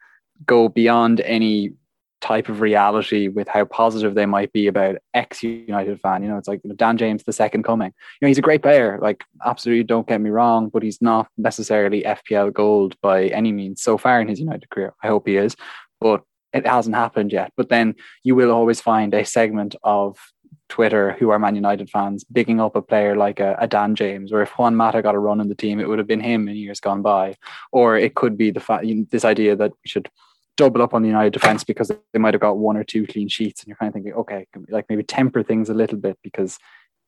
go 0.47 0.69
beyond 0.69 1.21
any 1.21 1.73
type 2.21 2.51
of 2.51 2.61
reality 2.61 3.29
with 3.29 3.49
how 3.49 3.65
positive 3.65 4.15
they 4.15 4.27
might 4.27 4.53
be 4.53 4.67
about 4.67 4.97
ex 5.15 5.43
United 5.43 5.99
fan. 6.01 6.23
You 6.23 6.29
know, 6.29 6.37
it's 6.37 6.49
like 6.49 6.61
Dan 6.77 6.99
James, 6.99 7.23
the 7.23 7.33
second 7.33 7.63
coming. 7.63 7.89
You 7.89 8.27
know, 8.27 8.29
he's 8.29 8.39
a 8.39 8.43
great 8.43 8.63
player. 8.63 8.99
Like, 9.01 9.25
absolutely, 9.45 9.85
don't 9.85 10.07
get 10.07 10.21
me 10.21 10.31
wrong, 10.31 10.69
but 10.69 10.83
he's 10.83 11.01
not 11.01 11.29
necessarily 11.39 12.03
FPL 12.03 12.53
gold 12.53 12.95
by 13.01 13.27
any 13.29 13.53
means 13.53 13.83
so 13.83 13.97
far 13.97 14.21
in 14.21 14.29
his 14.29 14.41
United 14.41 14.69
career. 14.71 14.93
I 15.03 15.09
hope 15.09 15.27
he 15.27 15.37
is, 15.37 15.57
but 16.01 16.23
it 16.53 16.67
hasn't 16.67 16.97
happened 16.97 17.33
yet. 17.33 17.53
But 17.57 17.69
then 17.71 17.95
you 18.23 18.35
will 18.35 18.51
always 18.51 18.81
find 18.81 19.15
a 19.15 19.25
segment 19.25 19.75
of 19.83 20.19
Twitter 20.71 21.13
who 21.19 21.29
are 21.31 21.39
Man 21.39 21.55
United 21.55 21.91
fans 21.91 22.25
bigging 22.25 22.61
up 22.61 22.77
a 22.77 22.83
player 22.83 23.15
like 23.17 23.41
a, 23.41 23.57
a, 23.59 23.67
Dan 23.67 23.95
James, 23.95 24.33
or 24.33 24.41
if 24.41 24.51
Juan 24.51 24.75
Mata 24.77 25.03
got 25.03 25.15
a 25.15 25.19
run 25.19 25.41
in 25.41 25.49
the 25.49 25.55
team, 25.55 25.79
it 25.81 25.89
would 25.89 25.99
have 25.99 26.07
been 26.07 26.21
him 26.21 26.49
in 26.49 26.57
years 26.57 26.81
gone 26.81 27.03
by. 27.03 27.37
Or 27.73 27.99
it 27.99 28.15
could 28.15 28.39
be 28.39 28.51
the 28.51 28.61
fact 28.61 28.87
this 29.11 29.25
idea 29.25 29.57
that 29.57 29.73
we 29.73 29.89
should 29.89 30.09
double 30.57 30.83
up 30.83 30.95
on 30.95 31.03
the 31.03 31.09
United 31.09 31.33
defense 31.33 31.65
because 31.65 31.89
they 32.13 32.19
might 32.19 32.35
have 32.35 32.41
got 32.41 32.57
one 32.57 32.77
or 32.77 32.85
two 32.85 33.07
clean 33.07 33.29
sheets, 33.29 33.61
and 33.61 33.69
you're 33.69 33.77
kind 33.77 33.89
of 33.89 33.95
thinking, 33.95 34.15
okay, 34.15 34.47
like 34.69 34.87
maybe 34.89 35.03
temper 35.03 35.43
things 35.43 35.69
a 35.69 35.75
little 35.75 35.99
bit 35.99 36.19
because 36.23 36.59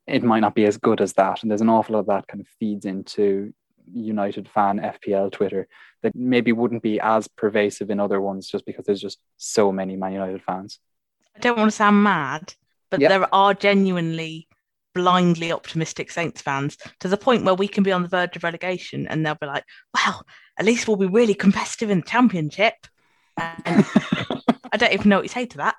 it 0.06 0.22
might 0.22 0.40
not 0.40 0.54
be 0.54 0.66
as 0.66 0.76
good 0.76 1.00
as 1.00 1.12
that. 1.14 1.42
And 1.42 1.50
there's 1.50 1.60
an 1.60 1.70
awful 1.70 1.94
lot 1.94 2.00
of 2.00 2.06
that 2.06 2.26
kind 2.26 2.40
of 2.40 2.48
feeds 2.58 2.84
into 2.84 3.52
United 3.92 4.48
fan 4.48 4.80
FPL 4.80 5.32
Twitter 5.32 5.68
that 6.02 6.14
maybe 6.14 6.52
wouldn't 6.52 6.82
be 6.82 7.00
as 7.00 7.28
pervasive 7.28 7.90
in 7.90 8.00
other 8.00 8.20
ones 8.20 8.48
just 8.48 8.66
because 8.66 8.86
there's 8.86 9.00
just 9.00 9.18
so 9.36 9.70
many 9.70 9.96
Man 9.96 10.12
United 10.12 10.42
fans. 10.42 10.78
I 11.36 11.38
don't 11.38 11.56
want 11.56 11.70
to 11.70 11.76
sound 11.76 12.02
mad, 12.02 12.54
but 12.92 13.00
yep. 13.00 13.08
there 13.08 13.34
are 13.34 13.54
genuinely 13.54 14.46
blindly 14.94 15.50
optimistic 15.50 16.10
Saints 16.10 16.42
fans 16.42 16.76
to 17.00 17.08
the 17.08 17.16
point 17.16 17.44
where 17.44 17.54
we 17.54 17.66
can 17.66 17.82
be 17.82 17.90
on 17.90 18.02
the 18.02 18.08
verge 18.08 18.36
of 18.36 18.44
relegation 18.44 19.06
and 19.08 19.24
they'll 19.24 19.34
be 19.34 19.46
like, 19.46 19.64
well, 19.94 20.26
at 20.58 20.66
least 20.66 20.86
we'll 20.86 20.98
be 20.98 21.06
really 21.06 21.32
competitive 21.32 21.88
in 21.88 22.00
the 22.00 22.06
championship. 22.06 22.74
And 23.38 23.62
I 24.72 24.76
don't 24.76 24.92
even 24.92 25.08
know 25.08 25.16
what 25.16 25.24
you 25.24 25.30
say 25.30 25.46
to 25.46 25.56
that. 25.56 25.76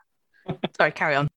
Sorry, 0.75 0.91
carry 0.91 1.15
on. 1.15 1.29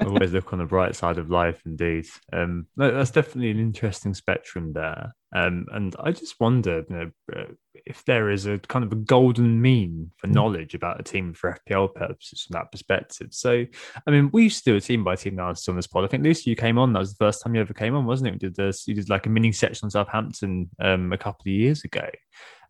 Always 0.00 0.32
look 0.32 0.52
on 0.52 0.58
the 0.58 0.64
bright 0.64 0.96
side 0.96 1.18
of 1.18 1.30
life, 1.30 1.62
indeed. 1.64 2.06
Um, 2.32 2.66
that's 2.76 3.12
definitely 3.12 3.50
an 3.50 3.60
interesting 3.60 4.12
spectrum 4.12 4.72
there. 4.72 5.14
Um, 5.34 5.66
and 5.72 5.94
I 6.00 6.12
just 6.12 6.38
wonder 6.40 6.84
you 6.88 6.96
know, 6.96 7.10
uh, 7.36 7.52
if 7.86 8.04
there 8.04 8.30
is 8.30 8.46
a 8.46 8.58
kind 8.58 8.84
of 8.84 8.92
a 8.92 8.96
golden 8.96 9.60
mean 9.60 10.10
for 10.16 10.28
mm. 10.28 10.34
knowledge 10.34 10.74
about 10.74 11.00
a 11.00 11.02
team 11.02 11.34
for 11.34 11.56
FPL 11.68 11.94
purposes 11.94 12.42
from 12.42 12.54
that 12.54 12.72
perspective. 12.72 13.28
So, 13.30 13.64
I 14.06 14.10
mean, 14.10 14.30
we 14.32 14.44
used 14.44 14.64
to 14.64 14.72
do 14.72 14.76
a 14.76 14.80
team 14.80 15.04
by 15.04 15.16
team 15.16 15.34
analysis 15.34 15.68
on 15.68 15.76
this 15.76 15.86
pod. 15.86 16.04
I 16.04 16.08
think 16.08 16.24
Lucy, 16.24 16.50
you 16.50 16.56
came 16.56 16.78
on. 16.78 16.92
That 16.92 17.00
was 17.00 17.14
the 17.14 17.24
first 17.24 17.42
time 17.42 17.54
you 17.54 17.60
ever 17.60 17.74
came 17.74 17.94
on, 17.94 18.06
wasn't 18.06 18.28
it? 18.28 18.32
We 18.32 18.38
did 18.38 18.56
this. 18.56 18.86
You 18.88 18.94
did 18.94 19.10
like 19.10 19.26
a 19.26 19.30
mini 19.30 19.52
section 19.52 19.86
on 19.86 19.90
Southampton 19.90 20.70
um, 20.80 21.12
a 21.12 21.18
couple 21.18 21.42
of 21.42 21.48
years 21.48 21.84
ago, 21.84 22.08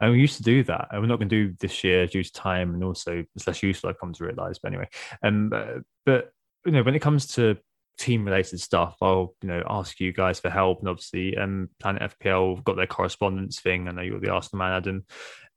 and 0.01 0.13
we 0.13 0.21
used 0.21 0.37
to 0.39 0.43
do 0.43 0.63
that. 0.65 0.89
And 0.91 1.01
we're 1.01 1.09
not 1.09 1.19
going 1.19 1.29
to 1.29 1.49
do 1.49 1.57
this 1.61 1.85
year 1.85 2.07
due 2.07 2.25
to 2.25 2.33
time, 2.33 2.75
and 2.75 2.83
also 2.83 3.25
it's 3.35 3.47
less 3.47 3.63
useful. 3.63 3.91
I've 3.91 4.01
come 4.01 4.13
to 4.13 4.25
realise. 4.25 4.59
But 4.59 4.73
anyway, 4.73 4.89
um, 5.23 5.51
uh, 5.55 5.81
but 6.07 6.33
you 6.65 6.73
know, 6.73 6.83
when 6.83 6.95
it 6.95 7.03
comes 7.03 7.27
to 7.35 7.57
team 7.99 8.25
related 8.25 8.61
stuff, 8.61 8.97
I'll 9.01 9.35
you 9.43 9.49
know 9.49 9.63
ask 9.69 10.01
you 10.01 10.13
guys 10.13 10.41
for 10.41 10.51
help. 10.51 10.81
And 10.81 10.89
obviously, 10.89 11.37
um, 11.37 11.71
Planet 11.81 12.13
FPL 12.19 12.63
got 12.65 12.77
their 12.77 12.87
correspondence 12.87 13.61
thing. 13.61 13.89
I 13.89 13.93
know 13.93 14.03
you're 14.03 14.21
the 14.21 14.31
Arsenal 14.31 14.59
man, 14.59 14.73
Adam. 14.73 15.05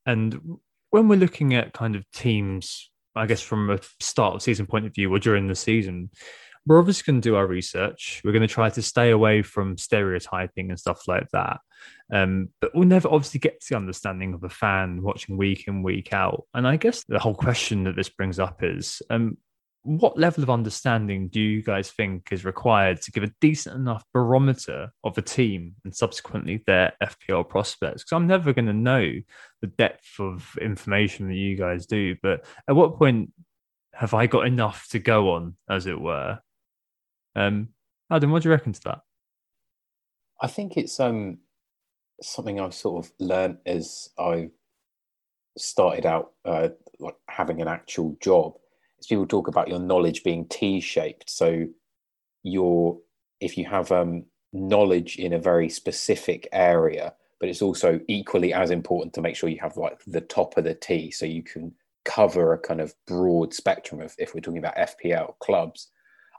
And 0.06 0.40
when 0.90 1.08
we're 1.08 1.20
looking 1.20 1.54
at 1.54 1.74
kind 1.74 1.96
of 1.96 2.10
teams, 2.12 2.90
I 3.16 3.26
guess 3.26 3.42
from 3.42 3.70
a 3.70 3.80
start 4.00 4.36
of 4.36 4.42
season 4.42 4.66
point 4.66 4.86
of 4.86 4.94
view 4.94 5.14
or 5.14 5.20
during 5.20 5.48
the 5.48 5.56
season, 5.56 6.10
we're 6.66 6.80
obviously 6.80 7.12
going 7.12 7.22
to 7.22 7.30
do 7.30 7.36
our 7.36 7.48
research. 7.48 8.22
We're 8.24 8.34
going 8.34 8.42
to 8.42 8.54
try 8.54 8.70
to 8.70 8.82
stay 8.82 9.12
away 9.12 9.42
from 9.42 9.78
stereotyping 9.78 10.70
and 10.70 10.80
stuff 10.80 11.08
like 11.08 11.30
that. 11.32 11.60
Um, 12.12 12.50
but 12.62 12.72
we'll 12.74 12.88
never 12.88 13.10
obviously 13.10 13.40
get 13.40 13.62
to 13.62 13.68
the 13.70 13.78
understanding 13.78 14.34
of 14.34 14.44
a 14.44 14.50
fan 14.50 15.02
watching 15.02 15.38
week 15.38 15.68
in, 15.68 15.82
week 15.82 16.14
out. 16.14 16.44
And 16.54 16.68
I 16.68 16.76
guess 16.78 17.04
the 17.06 17.20
whole 17.20 17.36
question 17.36 17.86
that 17.86 17.96
this 17.96 18.10
brings 18.10 18.38
up 18.38 18.64
is 18.64 19.02
um, 19.10 19.38
what 19.88 20.20
level 20.20 20.44
of 20.44 20.50
understanding 20.50 21.30
do 21.30 21.40
you 21.40 21.64
guys 21.64 21.90
think 21.90 22.28
is 22.34 22.44
required 22.44 23.02
to 23.02 23.12
give 23.12 23.24
a 23.24 23.32
decent 23.40 23.78
enough 23.78 24.04
barometer 24.14 24.92
of 25.06 25.18
a 25.18 25.22
team 25.22 25.76
and 25.86 25.96
subsequently 25.96 26.62
their 26.68 26.92
FPL 27.02 27.48
prospects? 27.48 28.04
Because 28.04 28.12
I'm 28.12 28.28
never 28.28 28.52
going 28.52 28.66
to 28.66 28.74
know 28.74 29.14
the 29.62 29.68
depth 29.68 30.20
of 30.20 30.58
information 30.60 31.30
that 31.30 31.36
you 31.36 31.56
guys 31.56 31.86
do. 31.86 32.18
But 32.22 32.46
at 32.68 32.76
what 32.76 32.98
point 32.98 33.32
have 33.94 34.14
I 34.14 34.28
got 34.28 34.46
enough 34.46 34.90
to 34.90 35.00
go 35.00 35.32
on, 35.32 35.56
as 35.70 35.86
it 35.86 36.02
were? 36.02 36.40
Um, 37.38 37.70
Adam, 38.12 38.32
what 38.32 38.44
do 38.44 38.50
you 38.50 38.54
reckon 38.54 38.74
to 38.74 38.82
that? 38.84 39.00
I 40.42 40.48
think 40.48 40.76
it's 40.76 41.00
um 41.00 41.38
something 42.22 42.60
I've 42.60 42.74
sort 42.74 43.06
of 43.06 43.12
learned 43.20 43.60
as 43.66 44.10
I 44.20 44.50
started 45.58 46.06
out 46.06 46.34
uh, 46.44 46.70
like 47.00 47.16
having 47.30 47.62
an 47.62 47.70
actual 47.70 48.18
job 48.20 48.56
is 49.00 49.08
people 49.08 49.28
talk 49.28 49.48
about 49.48 49.68
your 49.68 49.80
knowledge 49.80 50.24
being 50.24 50.48
T-shaped. 50.48 51.30
So 51.30 51.68
your 52.44 53.00
if 53.40 53.58
you 53.58 53.66
have 53.66 53.92
um, 53.92 54.26
knowledge 54.52 55.18
in 55.18 55.34
a 55.34 55.40
very 55.40 55.70
specific 55.70 56.48
area, 56.52 57.14
but 57.40 57.50
it's 57.50 57.62
also 57.62 58.00
equally 58.08 58.54
as 58.54 58.72
important 58.72 59.14
to 59.14 59.22
make 59.22 59.36
sure 59.36 59.50
you 59.50 59.60
have 59.62 59.78
like 59.78 60.02
the 60.08 60.22
top 60.22 60.58
of 60.58 60.64
the 60.64 60.74
T, 60.74 61.12
so 61.12 61.26
you 61.26 61.44
can 61.44 61.74
cover 62.06 62.54
a 62.54 62.58
kind 62.58 62.82
of 62.82 62.96
broad 63.06 63.54
spectrum 63.54 64.02
of 64.02 64.16
if 64.18 64.34
we're 64.34 64.42
talking 64.42 64.58
about 64.58 64.78
FPL 64.78 65.38
clubs. 65.40 65.92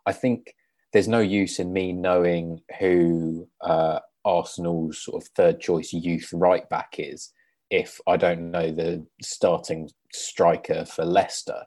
I 0.07 0.13
think 0.13 0.55
there's 0.93 1.09
no 1.09 1.21
use 1.21 1.59
in 1.59 1.73
me 1.73 1.93
knowing 1.93 2.61
who 2.79 3.47
uh, 3.61 4.01
Arsenal's 4.25 5.03
sort 5.05 5.23
of 5.23 5.29
third 5.37 5.61
choice 5.61 5.93
youth 5.93 6.31
right 6.33 6.69
back 6.69 6.97
is 6.99 7.33
if 7.71 8.01
I 8.07 8.17
don't 8.17 8.51
know 8.51 8.73
the 8.73 9.07
starting 9.23 9.91
striker 10.13 10.85
for 10.85 11.05
Leicester. 11.05 11.65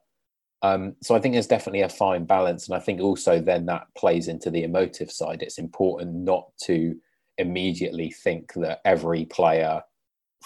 Um, 0.63 0.95
so 1.01 1.15
I 1.15 1.19
think 1.19 1.33
there's 1.33 1.47
definitely 1.47 1.81
a 1.81 1.89
fine 1.89 2.25
balance, 2.25 2.67
and 2.67 2.75
I 2.75 2.79
think 2.79 3.01
also 3.01 3.39
then 3.39 3.65
that 3.65 3.87
plays 3.97 4.27
into 4.27 4.51
the 4.51 4.63
emotive 4.63 5.11
side. 5.11 5.41
It's 5.41 5.57
important 5.57 6.13
not 6.13 6.49
to 6.63 6.95
immediately 7.37 8.11
think 8.11 8.53
that 8.53 8.81
every 8.85 9.25
player 9.25 9.81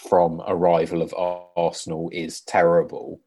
from 0.08 0.42
arrival 0.48 1.02
of 1.02 1.14
Arsenal 1.58 2.10
is 2.14 2.42
terrible, 2.42 3.20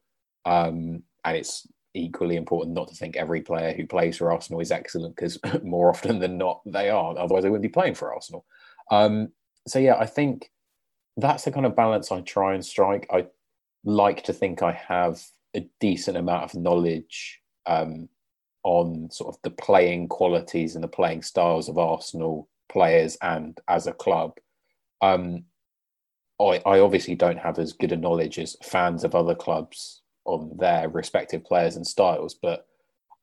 um, 0.45 1.03
and 1.25 1.37
it's 1.37 1.67
equally 1.93 2.35
important 2.35 2.75
not 2.75 2.87
to 2.87 2.95
think 2.95 3.17
every 3.17 3.41
player 3.41 3.73
who 3.73 3.85
plays 3.85 4.17
for 4.17 4.31
Arsenal 4.31 4.61
is 4.61 4.71
excellent 4.71 5.15
because 5.15 5.39
more 5.63 5.89
often 5.89 6.19
than 6.19 6.37
not 6.37 6.61
they 6.65 6.89
aren't. 6.89 7.19
Otherwise, 7.19 7.43
they 7.43 7.49
wouldn't 7.49 7.63
be 7.63 7.69
playing 7.69 7.95
for 7.95 8.13
Arsenal. 8.13 8.45
Um, 8.91 9.29
so 9.67 9.77
yeah, 9.77 9.95
I 9.95 10.05
think 10.07 10.51
that's 11.17 11.43
the 11.43 11.51
kind 11.51 11.65
of 11.65 11.75
balance 11.75 12.11
I 12.11 12.21
try 12.21 12.53
and 12.55 12.65
strike. 12.65 13.07
I 13.11 13.27
like 13.83 14.23
to 14.23 14.33
think 14.33 14.63
I 14.63 14.71
have 14.71 15.21
a 15.55 15.67
decent 15.79 16.17
amount 16.17 16.43
of 16.43 16.55
knowledge 16.55 17.41
um, 17.65 18.09
on 18.63 19.09
sort 19.11 19.33
of 19.33 19.41
the 19.43 19.49
playing 19.49 20.07
qualities 20.07 20.75
and 20.75 20.83
the 20.83 20.87
playing 20.87 21.21
styles 21.21 21.69
of 21.69 21.77
Arsenal 21.77 22.47
players 22.67 23.17
and 23.21 23.59
as 23.67 23.87
a 23.87 23.93
club. 23.93 24.37
Um, 25.01 25.45
I, 26.39 26.61
I 26.65 26.79
obviously 26.79 27.15
don't 27.15 27.39
have 27.39 27.59
as 27.59 27.73
good 27.73 27.91
a 27.91 27.97
knowledge 27.97 28.39
as 28.39 28.55
fans 28.63 29.03
of 29.03 29.15
other 29.15 29.35
clubs 29.35 30.01
on 30.25 30.55
their 30.57 30.89
respective 30.89 31.43
players 31.43 31.75
and 31.75 31.85
styles, 31.85 32.35
but 32.35 32.67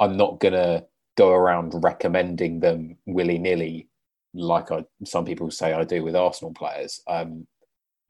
I'm 0.00 0.16
not 0.16 0.40
gonna 0.40 0.84
go 1.16 1.30
around 1.30 1.72
recommending 1.82 2.60
them 2.60 2.96
willy 3.06 3.38
nilly 3.38 3.88
like 4.34 4.70
I, 4.70 4.84
some 5.04 5.24
people 5.24 5.50
say 5.50 5.72
I 5.72 5.84
do 5.84 6.04
with 6.04 6.14
Arsenal 6.14 6.52
players. 6.52 7.00
Um, 7.06 7.46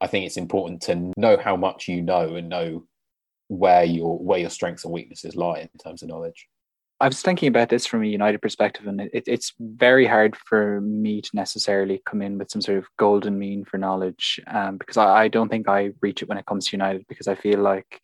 I 0.01 0.07
think 0.07 0.25
it's 0.25 0.37
important 0.37 0.81
to 0.83 1.11
know 1.17 1.37
how 1.37 1.55
much 1.55 1.87
you 1.87 2.01
know 2.01 2.35
and 2.35 2.49
know 2.49 2.85
where 3.47 3.83
your 3.83 4.17
where 4.17 4.39
your 4.39 4.49
strengths 4.49 4.83
and 4.83 4.93
weaknesses 4.93 5.35
lie 5.35 5.59
in 5.59 5.69
terms 5.83 6.01
of 6.03 6.09
knowledge. 6.09 6.47
I 6.99 7.07
was 7.07 7.21
thinking 7.21 7.47
about 7.47 7.69
this 7.69 7.85
from 7.85 8.03
a 8.03 8.07
United 8.07 8.41
perspective, 8.41 8.87
and 8.87 9.01
it, 9.01 9.23
it's 9.27 9.53
very 9.59 10.07
hard 10.07 10.35
for 10.35 10.81
me 10.81 11.21
to 11.21 11.29
necessarily 11.33 12.01
come 12.05 12.23
in 12.23 12.39
with 12.39 12.49
some 12.49 12.61
sort 12.61 12.79
of 12.79 12.87
golden 12.97 13.37
mean 13.37 13.65
for 13.65 13.77
knowledge, 13.77 14.39
um, 14.47 14.77
because 14.77 14.97
I, 14.97 15.23
I 15.23 15.27
don't 15.27 15.49
think 15.49 15.69
I 15.69 15.91
reach 16.01 16.23
it 16.23 16.29
when 16.29 16.39
it 16.39 16.47
comes 16.47 16.65
to 16.67 16.75
United, 16.75 17.05
because 17.07 17.27
I 17.27 17.35
feel 17.35 17.59
like 17.59 18.01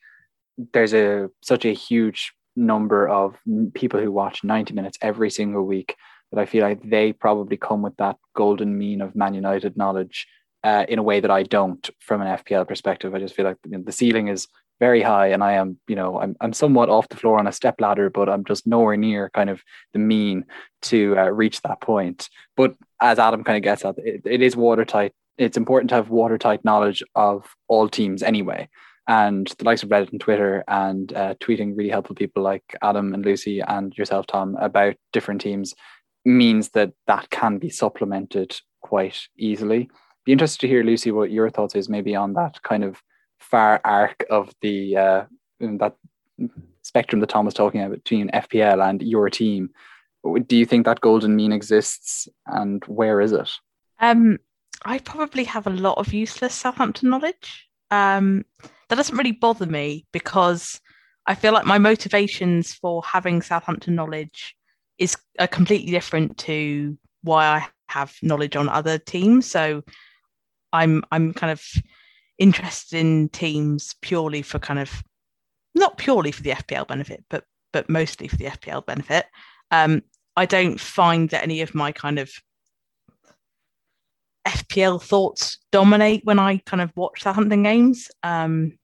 there's 0.74 0.94
a 0.94 1.30
such 1.41 1.66
a 1.66 1.74
huge 1.74 2.34
number 2.56 3.10
of 3.10 3.36
people 3.74 4.00
who 4.00 4.12
watch 4.12 4.44
90 4.44 4.76
minutes 4.76 5.00
every 5.02 5.32
single 5.32 5.64
week 5.64 5.96
that 6.32 6.39
I 6.39 6.46
feel 6.46 6.64
like 6.64 6.88
they 6.88 7.14
probably 7.14 7.58
come 7.58 7.82
with 7.82 7.98
that 7.98 8.18
golden 8.36 8.78
mean 8.78 9.02
of 9.02 9.16
Man 9.16 9.34
United 9.34 9.76
knowledge 9.76 10.28
uh, 10.64 10.86
in 10.88 11.00
a 11.00 11.04
way 11.04 11.20
that 11.20 11.32
I 11.32 11.44
don't 11.44 11.89
from 12.00 12.22
an 12.22 12.38
FPL 12.38 12.68
perspective. 12.68 13.14
I 13.14 13.20
just 13.20 13.36
feel 13.36 13.46
like 13.46 13.58
the 13.64 13.91
ceiling 13.91 14.28
is 14.28 14.48
very 14.80 15.01
high 15.01 15.28
and 15.28 15.43
I 15.43 15.53
am, 15.53 15.80
you 15.88 15.95
know, 15.95 16.19
I'm, 16.19 16.36
I'm 16.41 16.53
somewhat 16.53 16.89
off 16.89 17.09
the 17.09 17.17
floor 17.17 17.39
on 17.39 17.47
a 17.47 17.51
step 17.51 17.80
ladder, 17.80 18.09
but 18.09 18.30
I'm 18.30 18.43
just 18.43 18.67
nowhere 18.67 18.97
near 18.97 19.30
kind 19.30 19.49
of 19.49 19.61
the 19.93 19.99
mean 19.99 20.45
to 20.84 21.17
uh, 21.17 21.30
reach 21.30 21.61
that 21.61 21.82
point. 21.82 22.30
But 22.57 22.76
as 23.01 23.19
Adam 23.19 23.43
kind 23.43 23.57
of 23.57 23.63
gets 23.63 23.86
at, 23.86 23.97
it, 23.97 24.21
it 24.26 24.41
is 24.41 24.55
watertight. 24.55 25.13
It's 25.38 25.57
important 25.57 25.89
to 25.89 25.95
have 25.95 26.09
watertight 26.09 26.65
knowledge 26.65 27.03
of 27.15 27.55
all 27.67 27.88
teams 27.89 28.24
anyway. 28.24 28.69
And 29.07 29.47
the 29.57 29.65
likes 29.65 29.84
of 29.84 29.89
Reddit 29.89 30.11
and 30.11 30.21
Twitter 30.21 30.63
and 30.67 31.13
uh, 31.13 31.36
tweeting 31.36 31.78
really 31.78 31.89
helpful 31.89 32.15
people 32.15 32.41
like 32.41 32.63
Adam 32.82 33.13
and 33.13 33.26
Lucy 33.26 33.59
and 33.59 33.95
yourself, 33.97 34.28
Tom, 34.28 34.55
about 34.59 34.95
different 35.11 35.41
teams 35.41 35.74
means 36.26 36.69
that 36.69 36.93
that 37.07 37.30
can 37.30 37.57
be 37.57 37.69
supplemented 37.69 38.55
quite 38.82 39.28
easily. 39.38 39.89
Be 40.26 40.32
interested 40.32 40.61
to 40.61 40.67
hear, 40.67 40.84
Lucy, 40.84 41.11
what 41.11 41.32
your 41.32 41.49
thoughts 41.49 41.76
is 41.76 41.89
maybe 41.89 42.15
on 42.15 42.34
that 42.34 42.61
kind 42.63 42.84
of 42.84 43.01
far 43.44 43.82
arc 43.84 44.26
of 44.30 44.54
the 44.62 44.98
uh, 44.98 45.26
that 45.60 45.96
spectrum 46.82 47.20
that 47.22 47.30
Tom 47.30 47.46
was 47.46 47.54
talking 47.54 47.82
about 47.82 48.04
between 48.04 48.30
FPL 48.32 48.88
and 48.88 49.02
your 49.02 49.30
team. 49.30 49.70
Do 50.48 50.56
you 50.56 50.66
think 50.66 50.86
that 50.86 51.02
golden 51.02 51.36
mean 51.36 51.52
exists, 51.52 52.28
and 52.48 52.84
where 52.86 53.20
is 53.20 53.34
it? 53.34 53.50
Um, 54.00 54.39
I 54.86 55.00
probably 55.00 55.44
have 55.46 55.68
a 55.68 55.72
lot 55.72 55.98
of 55.98 56.14
useless 56.14 56.56
Southampton 56.56 57.10
knowledge. 57.10 57.68
Um, 57.91 58.46
that 58.89 58.96
doesn't 58.96 59.18
really 59.18 59.34
bother 59.34 59.66
me 59.66 60.06
because 60.12 60.80
I 61.26 61.36
feel 61.36 61.54
like 61.54 61.66
my 61.66 61.78
motivations 61.78 62.74
for 62.74 63.04
having 63.04 63.41
Southampton 63.41 63.96
knowledge 63.96 64.56
is 64.98 65.18
are 65.39 65.48
completely 65.48 65.91
different 65.91 66.38
to 66.39 66.98
why 67.22 67.46
I 67.46 67.68
have 67.88 68.16
knowledge 68.22 68.56
on 68.56 68.70
other 68.70 68.98
teams. 68.98 69.50
So 69.50 69.84
I'm 70.72 71.04
I'm 71.12 71.34
kind 71.34 71.52
of 71.52 71.64
interested 72.38 73.00
in 73.00 73.30
teams 73.30 73.96
purely 74.02 74.42
for 74.42 74.60
kind 74.60 74.80
of 74.80 75.04
not 75.76 75.98
purely 75.98 76.32
for 76.32 76.44
the 76.44 76.52
FPL 76.52 76.88
benefit, 76.88 77.24
but 77.30 77.46
but 77.72 77.90
mostly 77.90 78.28
for 78.28 78.38
the 78.38 78.46
FPL 78.46 78.86
benefit. 78.86 79.26
Um, 79.72 80.04
I 80.36 80.46
don't 80.46 80.80
find 80.80 81.30
that 81.30 81.44
any 81.44 81.62
of 81.62 81.76
my 81.76 81.92
kind 81.92 82.20
of 82.20 82.32
FPL 84.48 85.02
thoughts 85.02 85.60
dominate 85.72 86.22
when 86.26 86.40
I 86.40 86.58
kind 86.58 86.82
of 86.82 86.92
watch 86.96 87.24
Southampton 87.24 87.64
games. 87.64 88.10
Um, 88.24 88.78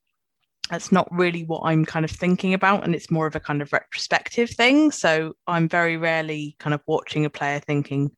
that's 0.69 0.91
not 0.91 1.07
really 1.11 1.43
what 1.43 1.63
I'm 1.65 1.83
kind 1.83 2.05
of 2.05 2.11
thinking 2.11 2.53
about, 2.53 2.83
and 2.83 2.93
it's 2.93 3.11
more 3.11 3.27
of 3.27 3.35
a 3.35 3.39
kind 3.39 3.61
of 3.61 3.73
retrospective 3.73 4.51
thing. 4.51 4.91
So 4.91 5.33
I'm 5.47 5.67
very 5.67 5.97
rarely 5.97 6.55
kind 6.59 6.73
of 6.73 6.81
watching 6.85 7.25
a 7.25 7.29
player 7.29 7.59
thinking, 7.59 8.11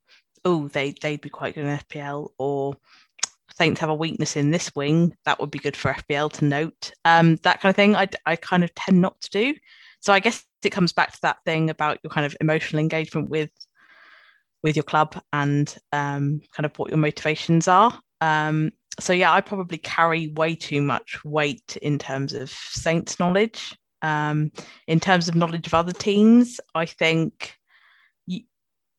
"Oh, 0.43 0.67
they 0.67 0.93
they'd 1.01 1.21
be 1.21 1.29
quite 1.29 1.55
good 1.55 1.65
in 1.65 1.79
FPL," 1.79 2.29
or 2.37 2.75
Saints 3.61 3.79
have 3.79 3.91
a 3.91 3.95
weakness 3.95 4.35
in 4.35 4.49
this 4.49 4.73
wing. 4.75 5.15
That 5.25 5.39
would 5.39 5.51
be 5.51 5.59
good 5.59 5.77
for 5.77 5.93
FPL 5.93 6.31
to 6.31 6.45
note. 6.45 6.91
Um, 7.05 7.35
that 7.43 7.61
kind 7.61 7.69
of 7.69 7.75
thing. 7.75 7.95
I 7.95 8.07
I 8.25 8.35
kind 8.35 8.63
of 8.63 8.73
tend 8.73 8.99
not 8.99 9.21
to 9.21 9.29
do. 9.29 9.53
So 9.99 10.11
I 10.11 10.19
guess 10.19 10.43
it 10.63 10.71
comes 10.71 10.91
back 10.91 11.11
to 11.11 11.21
that 11.21 11.37
thing 11.45 11.69
about 11.69 11.99
your 12.01 12.09
kind 12.09 12.25
of 12.25 12.35
emotional 12.41 12.79
engagement 12.79 13.29
with 13.29 13.51
with 14.63 14.75
your 14.75 14.81
club 14.81 15.21
and 15.31 15.77
um, 15.91 16.41
kind 16.55 16.65
of 16.65 16.75
what 16.79 16.89
your 16.89 16.97
motivations 16.97 17.67
are. 17.67 18.01
Um, 18.19 18.71
so 18.99 19.13
yeah, 19.13 19.31
I 19.31 19.41
probably 19.41 19.77
carry 19.77 20.29
way 20.29 20.55
too 20.55 20.81
much 20.81 21.23
weight 21.23 21.77
in 21.83 21.99
terms 21.99 22.33
of 22.33 22.49
Saints 22.49 23.19
knowledge. 23.19 23.77
Um, 24.01 24.51
in 24.87 24.99
terms 24.99 25.27
of 25.27 25.35
knowledge 25.35 25.67
of 25.67 25.75
other 25.75 25.93
teams, 25.93 26.59
I 26.73 26.87
think 26.87 27.53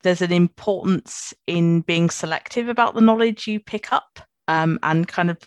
there's 0.05 0.23
an 0.23 0.33
importance 0.33 1.35
in 1.49 1.81
being 1.81 2.11
selective 2.11 2.69
about 2.69 2.95
the 2.95 3.01
knowledge 3.01 3.49
you 3.49 3.59
pick 3.59 3.93
up 3.93 4.21
um, 4.49 4.79
and 4.83 5.09
kind 5.09 5.31
of 5.31 5.39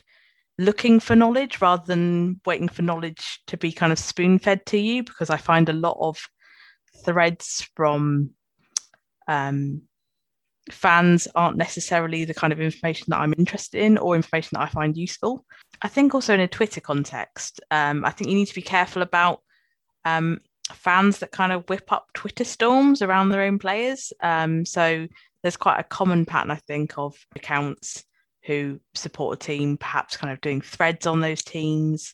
looking 0.57 0.99
for 0.99 1.15
knowledge 1.15 1.61
rather 1.61 1.83
than 1.85 2.39
waiting 2.45 2.69
for 2.69 2.81
knowledge 2.81 3.41
to 3.47 3.57
be 3.57 3.71
kind 3.71 3.91
of 3.91 3.99
spoon 3.99 4.39
fed 4.39 4.65
to 4.67 4.77
you. 4.77 5.03
Because 5.03 5.29
I 5.29 5.37
find 5.37 5.69
a 5.69 5.73
lot 5.73 5.97
of 5.99 6.17
threads 7.03 7.67
from 7.75 8.31
um, 9.27 9.81
fans 10.71 11.27
aren't 11.35 11.57
necessarily 11.57 12.25
the 12.25 12.33
kind 12.33 12.51
of 12.53 12.59
information 12.59 13.07
that 13.09 13.19
I'm 13.19 13.33
interested 13.37 13.81
in 13.81 13.97
or 13.97 14.15
information 14.15 14.51
that 14.53 14.63
I 14.63 14.69
find 14.69 14.97
useful. 14.97 15.45
I 15.81 15.87
think 15.87 16.13
also 16.13 16.33
in 16.33 16.39
a 16.39 16.47
Twitter 16.47 16.81
context, 16.81 17.59
um, 17.71 18.05
I 18.05 18.11
think 18.11 18.29
you 18.29 18.35
need 18.35 18.47
to 18.47 18.55
be 18.55 18.61
careful 18.61 19.01
about 19.01 19.41
um, 20.05 20.39
fans 20.71 21.19
that 21.19 21.31
kind 21.31 21.51
of 21.51 21.69
whip 21.69 21.91
up 21.91 22.07
Twitter 22.13 22.43
storms 22.43 23.01
around 23.01 23.29
their 23.29 23.43
own 23.43 23.59
players. 23.59 24.11
Um, 24.21 24.65
so 24.65 25.07
there's 25.41 25.57
quite 25.57 25.79
a 25.79 25.83
common 25.83 26.25
pattern, 26.25 26.51
I 26.51 26.55
think, 26.55 26.97
of 26.97 27.15
accounts 27.35 28.03
who 28.45 28.79
support 28.93 29.41
a 29.41 29.45
team, 29.45 29.77
perhaps 29.77 30.17
kind 30.17 30.31
of 30.31 30.41
doing 30.41 30.61
threads 30.61 31.07
on 31.07 31.19
those 31.19 31.43
teams, 31.43 32.13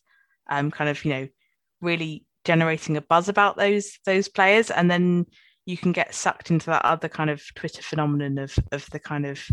um, 0.49 0.71
kind 0.71 0.89
of, 0.89 1.03
you 1.03 1.11
know, 1.11 1.27
really 1.81 2.25
generating 2.45 2.97
a 2.97 3.01
buzz 3.01 3.29
about 3.29 3.57
those 3.57 3.99
those 4.05 4.27
players 4.27 4.71
and 4.71 4.89
then 4.89 5.25
you 5.65 5.77
can 5.77 5.91
get 5.91 6.15
sucked 6.15 6.49
into 6.49 6.65
that 6.67 6.83
other 6.83 7.07
kind 7.07 7.29
of 7.29 7.43
Twitter 7.55 7.81
phenomenon 7.81 8.37
of 8.37 8.57
of 8.71 8.89
the 8.89 8.99
kind 8.99 9.25
of 9.25 9.45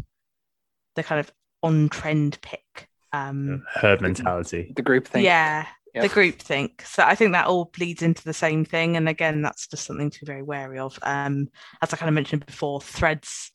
the 0.97 1.03
kind 1.03 1.21
of 1.21 1.31
on 1.63 1.89
trend 1.89 2.39
pick. 2.41 2.89
Um, 3.13 3.65
herd 3.75 4.01
mentality. 4.01 4.73
The 4.75 4.83
group 4.83 5.07
thing. 5.07 5.25
Yeah. 5.25 5.67
Yep. 5.95 6.03
The 6.03 6.15
group 6.15 6.39
think. 6.39 6.83
So 6.83 7.03
I 7.03 7.15
think 7.15 7.33
that 7.33 7.47
all 7.47 7.71
bleeds 7.77 8.03
into 8.03 8.23
the 8.23 8.35
same 8.35 8.65
thing. 8.65 8.97
And 8.97 9.09
again, 9.09 9.41
that's 9.41 9.67
just 9.67 9.87
something 9.87 10.11
to 10.11 10.21
be 10.21 10.27
very 10.27 10.43
wary 10.43 10.79
of. 10.79 10.99
Um, 11.03 11.49
as 11.81 11.93
I 11.93 11.97
kind 11.97 12.09
of 12.09 12.15
mentioned 12.15 12.45
before, 12.45 12.81
threads 12.81 13.51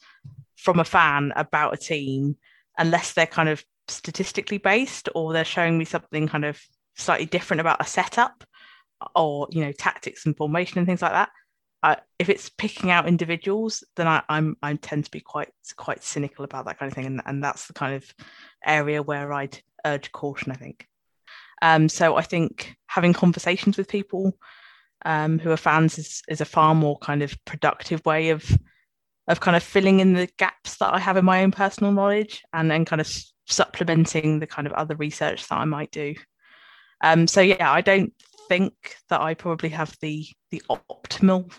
from 0.56 0.80
a 0.80 0.86
fan 0.86 1.32
about 1.36 1.76
a 1.76 1.78
team, 1.78 2.38
unless 2.78 3.14
they're 3.14 3.26
kind 3.26 3.50
of 3.50 3.64
statistically 3.88 4.58
based 4.58 5.10
or 5.16 5.34
they're 5.34 5.46
showing 5.46 5.78
me 5.78 5.86
something 5.86 6.28
kind 6.28 6.46
of 6.46 6.60
slightly 6.96 7.26
different 7.26 7.62
about 7.62 7.82
a 7.82 7.86
setup 7.86 8.44
or 9.16 9.48
you 9.52 9.64
know 9.64 9.72
tactics 9.74 10.26
and 10.26 10.38
formation 10.38 10.78
and 10.78 10.88
things 10.88 11.02
like 11.02 11.12
that 11.12 11.30
I, 11.84 11.98
if 12.18 12.30
it's 12.30 12.50
picking 12.50 12.92
out 12.92 13.10
individuals, 13.10 13.84
then 13.98 14.08
I, 14.08 14.24
I'm 14.30 14.56
I 14.64 14.74
tend 14.76 15.04
to 15.06 15.12
be 15.12 15.20
quite 15.20 15.50
quite 15.76 16.02
cynical 16.02 16.46
about 16.46 16.66
that 16.66 16.80
kind 16.80 16.90
of 16.90 16.96
thing, 16.96 17.06
and, 17.06 17.22
and 17.26 17.44
that's 17.44 17.68
the 17.68 17.74
kind 17.74 17.94
of 17.96 18.06
area 18.66 19.04
where 19.04 19.34
I'd 19.34 19.62
urge 19.86 20.12
caution. 20.14 20.54
I 20.54 20.56
think. 20.56 20.88
Um, 21.62 21.90
so 21.90 22.16
I 22.16 22.22
think 22.22 22.76
having 22.88 23.14
conversations 23.14 23.78
with 23.78 23.90
people 23.90 24.38
um, 25.06 25.40
who 25.40 25.52
are 25.52 25.58
fans 25.58 25.98
is, 25.98 26.22
is 26.28 26.42
a 26.42 26.46
far 26.46 26.74
more 26.74 26.98
kind 27.00 27.22
of 27.22 27.36
productive 27.46 28.06
way 28.06 28.30
of 28.30 28.46
of 29.28 29.40
kind 29.40 29.56
of 29.56 29.64
filling 29.64 30.00
in 30.00 30.14
the 30.14 30.30
gaps 30.38 30.78
that 30.78 30.94
I 30.94 31.00
have 31.00 31.18
in 31.18 31.26
my 31.26 31.44
own 31.44 31.52
personal 31.52 31.92
knowledge, 31.92 32.44
and 32.54 32.70
then 32.70 32.86
kind 32.86 33.02
of 33.02 33.12
supplementing 33.48 34.40
the 34.40 34.48
kind 34.48 34.68
of 34.68 34.74
other 34.74 34.96
research 34.96 35.48
that 35.48 35.58
I 35.58 35.66
might 35.66 35.92
do. 35.92 36.16
Um, 37.02 37.28
so 37.28 37.42
yeah, 37.42 37.72
I 37.72 37.82
don't 37.82 38.14
think 38.48 38.74
that 39.10 39.22
I 39.22 39.34
probably 39.34 39.70
have 39.70 39.96
the 40.02 40.26
the 40.52 40.62
optimal 40.70 41.52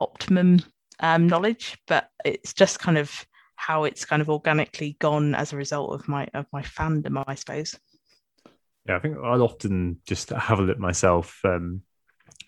optimum 0.00 0.60
um, 1.00 1.26
knowledge, 1.26 1.78
but 1.86 2.08
it's 2.24 2.52
just 2.52 2.78
kind 2.78 2.98
of 2.98 3.26
how 3.56 3.84
it's 3.84 4.04
kind 4.04 4.20
of 4.20 4.28
organically 4.28 4.96
gone 4.98 5.34
as 5.34 5.52
a 5.52 5.56
result 5.56 5.92
of 5.94 6.08
my 6.08 6.28
of 6.34 6.46
my 6.52 6.62
fandom, 6.62 7.22
I 7.26 7.34
suppose. 7.34 7.78
Yeah, 8.86 8.96
I 8.96 8.98
think 8.98 9.16
I'll 9.22 9.42
often 9.42 10.00
just 10.06 10.30
have 10.30 10.58
a 10.58 10.62
look 10.62 10.78
myself. 10.78 11.40
Um, 11.44 11.82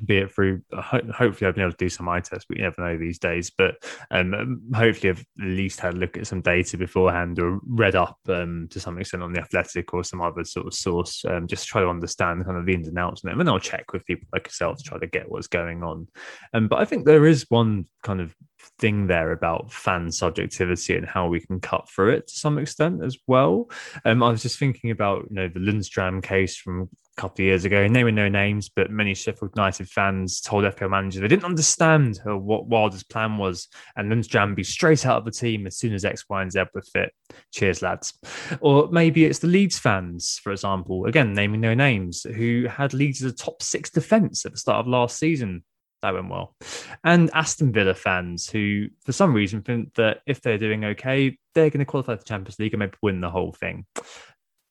be 0.04 0.18
it 0.18 0.32
through 0.32 0.62
hopefully 0.72 1.48
I've 1.48 1.54
been 1.54 1.62
able 1.62 1.72
to 1.72 1.76
do 1.76 1.88
some 1.88 2.08
eye 2.08 2.20
tests, 2.20 2.46
but 2.48 2.56
you 2.56 2.64
never 2.64 2.82
know 2.82 2.98
these 2.98 3.18
days. 3.18 3.50
But 3.50 3.76
um, 4.10 4.34
um, 4.34 4.62
hopefully 4.74 5.10
I've 5.10 5.20
at 5.40 5.46
least 5.46 5.80
had 5.80 5.94
a 5.94 5.96
look 5.96 6.16
at 6.16 6.26
some 6.26 6.40
data 6.40 6.76
beforehand 6.76 7.38
or 7.38 7.60
read 7.66 7.96
up 7.96 8.18
um, 8.28 8.68
to 8.70 8.80
some 8.80 8.98
extent 8.98 9.22
on 9.22 9.32
the 9.32 9.40
athletic 9.40 9.92
or 9.94 10.04
some 10.04 10.20
other 10.20 10.44
sort 10.44 10.66
of 10.66 10.74
source, 10.74 11.24
um, 11.26 11.46
just 11.46 11.66
try 11.66 11.80
to 11.80 11.88
understand 11.88 12.44
kind 12.44 12.56
of 12.56 12.66
the 12.66 12.74
ins 12.74 12.88
and 12.88 12.98
outs 12.98 13.22
and 13.24 13.38
then 13.38 13.48
I'll 13.48 13.58
check 13.58 13.92
with 13.92 14.04
people 14.04 14.28
like 14.32 14.46
yourself 14.46 14.78
to 14.78 14.84
try 14.84 14.98
to 14.98 15.06
get 15.06 15.30
what's 15.30 15.46
going 15.46 15.82
on. 15.82 16.08
Um, 16.52 16.68
but 16.68 16.80
I 16.80 16.84
think 16.84 17.04
there 17.04 17.26
is 17.26 17.46
one 17.48 17.86
kind 18.02 18.20
of 18.20 18.34
thing 18.78 19.06
there 19.06 19.32
about 19.32 19.72
fan 19.72 20.10
subjectivity 20.10 20.96
and 20.96 21.06
how 21.06 21.28
we 21.28 21.40
can 21.40 21.60
cut 21.60 21.88
through 21.88 22.10
it 22.10 22.26
to 22.26 22.34
some 22.34 22.58
extent 22.58 23.02
as 23.02 23.16
well. 23.26 23.70
Um, 24.04 24.22
I 24.22 24.30
was 24.30 24.42
just 24.42 24.58
thinking 24.58 24.90
about 24.90 25.26
you 25.30 25.36
know 25.36 25.48
the 25.48 25.60
Lundstram 25.60 26.22
case 26.22 26.56
from 26.56 26.88
couple 27.16 27.42
of 27.42 27.46
years 27.46 27.64
ago, 27.64 27.86
naming 27.86 28.14
no 28.14 28.28
names, 28.28 28.68
but 28.68 28.90
many 28.90 29.14
Sheffield 29.14 29.52
United 29.56 29.88
fans 29.88 30.40
told 30.40 30.64
FPL 30.64 30.90
managers 30.90 31.22
they 31.22 31.28
didn't 31.28 31.44
understand 31.44 32.20
what 32.24 32.66
Wilder's 32.66 33.02
plan 33.02 33.38
was, 33.38 33.68
and 33.96 34.10
Lundstram 34.10 34.54
be 34.54 34.64
straight 34.64 35.06
out 35.06 35.18
of 35.18 35.24
the 35.24 35.30
team 35.30 35.66
as 35.66 35.78
soon 35.78 35.94
as 35.94 36.04
X, 36.04 36.24
Y, 36.28 36.42
and 36.42 36.52
Z 36.52 36.64
were 36.74 36.82
fit. 36.82 37.12
Cheers, 37.52 37.82
lads. 37.82 38.18
Or 38.60 38.88
maybe 38.90 39.24
it's 39.24 39.38
the 39.38 39.46
Leeds 39.46 39.78
fans, 39.78 40.38
for 40.42 40.52
example, 40.52 41.06
again 41.06 41.32
naming 41.32 41.60
no 41.60 41.74
names, 41.74 42.22
who 42.22 42.66
had 42.68 42.94
Leeds 42.94 43.22
as 43.22 43.32
a 43.32 43.36
top 43.36 43.62
six 43.62 43.90
defence 43.90 44.44
at 44.44 44.52
the 44.52 44.58
start 44.58 44.80
of 44.80 44.86
last 44.86 45.18
season. 45.18 45.64
That 46.02 46.12
went 46.12 46.28
well. 46.28 46.54
And 47.02 47.30
Aston 47.32 47.72
Villa 47.72 47.94
fans 47.94 48.48
who, 48.48 48.88
for 49.04 49.12
some 49.12 49.32
reason, 49.32 49.62
think 49.62 49.94
that 49.94 50.18
if 50.26 50.42
they're 50.42 50.58
doing 50.58 50.84
okay, 50.84 51.38
they're 51.54 51.70
going 51.70 51.78
to 51.78 51.86
qualify 51.86 52.12
for 52.12 52.18
the 52.18 52.24
Champions 52.24 52.58
League 52.58 52.74
and 52.74 52.80
maybe 52.80 52.92
win 53.02 53.22
the 53.22 53.30
whole 53.30 53.52
thing 53.52 53.86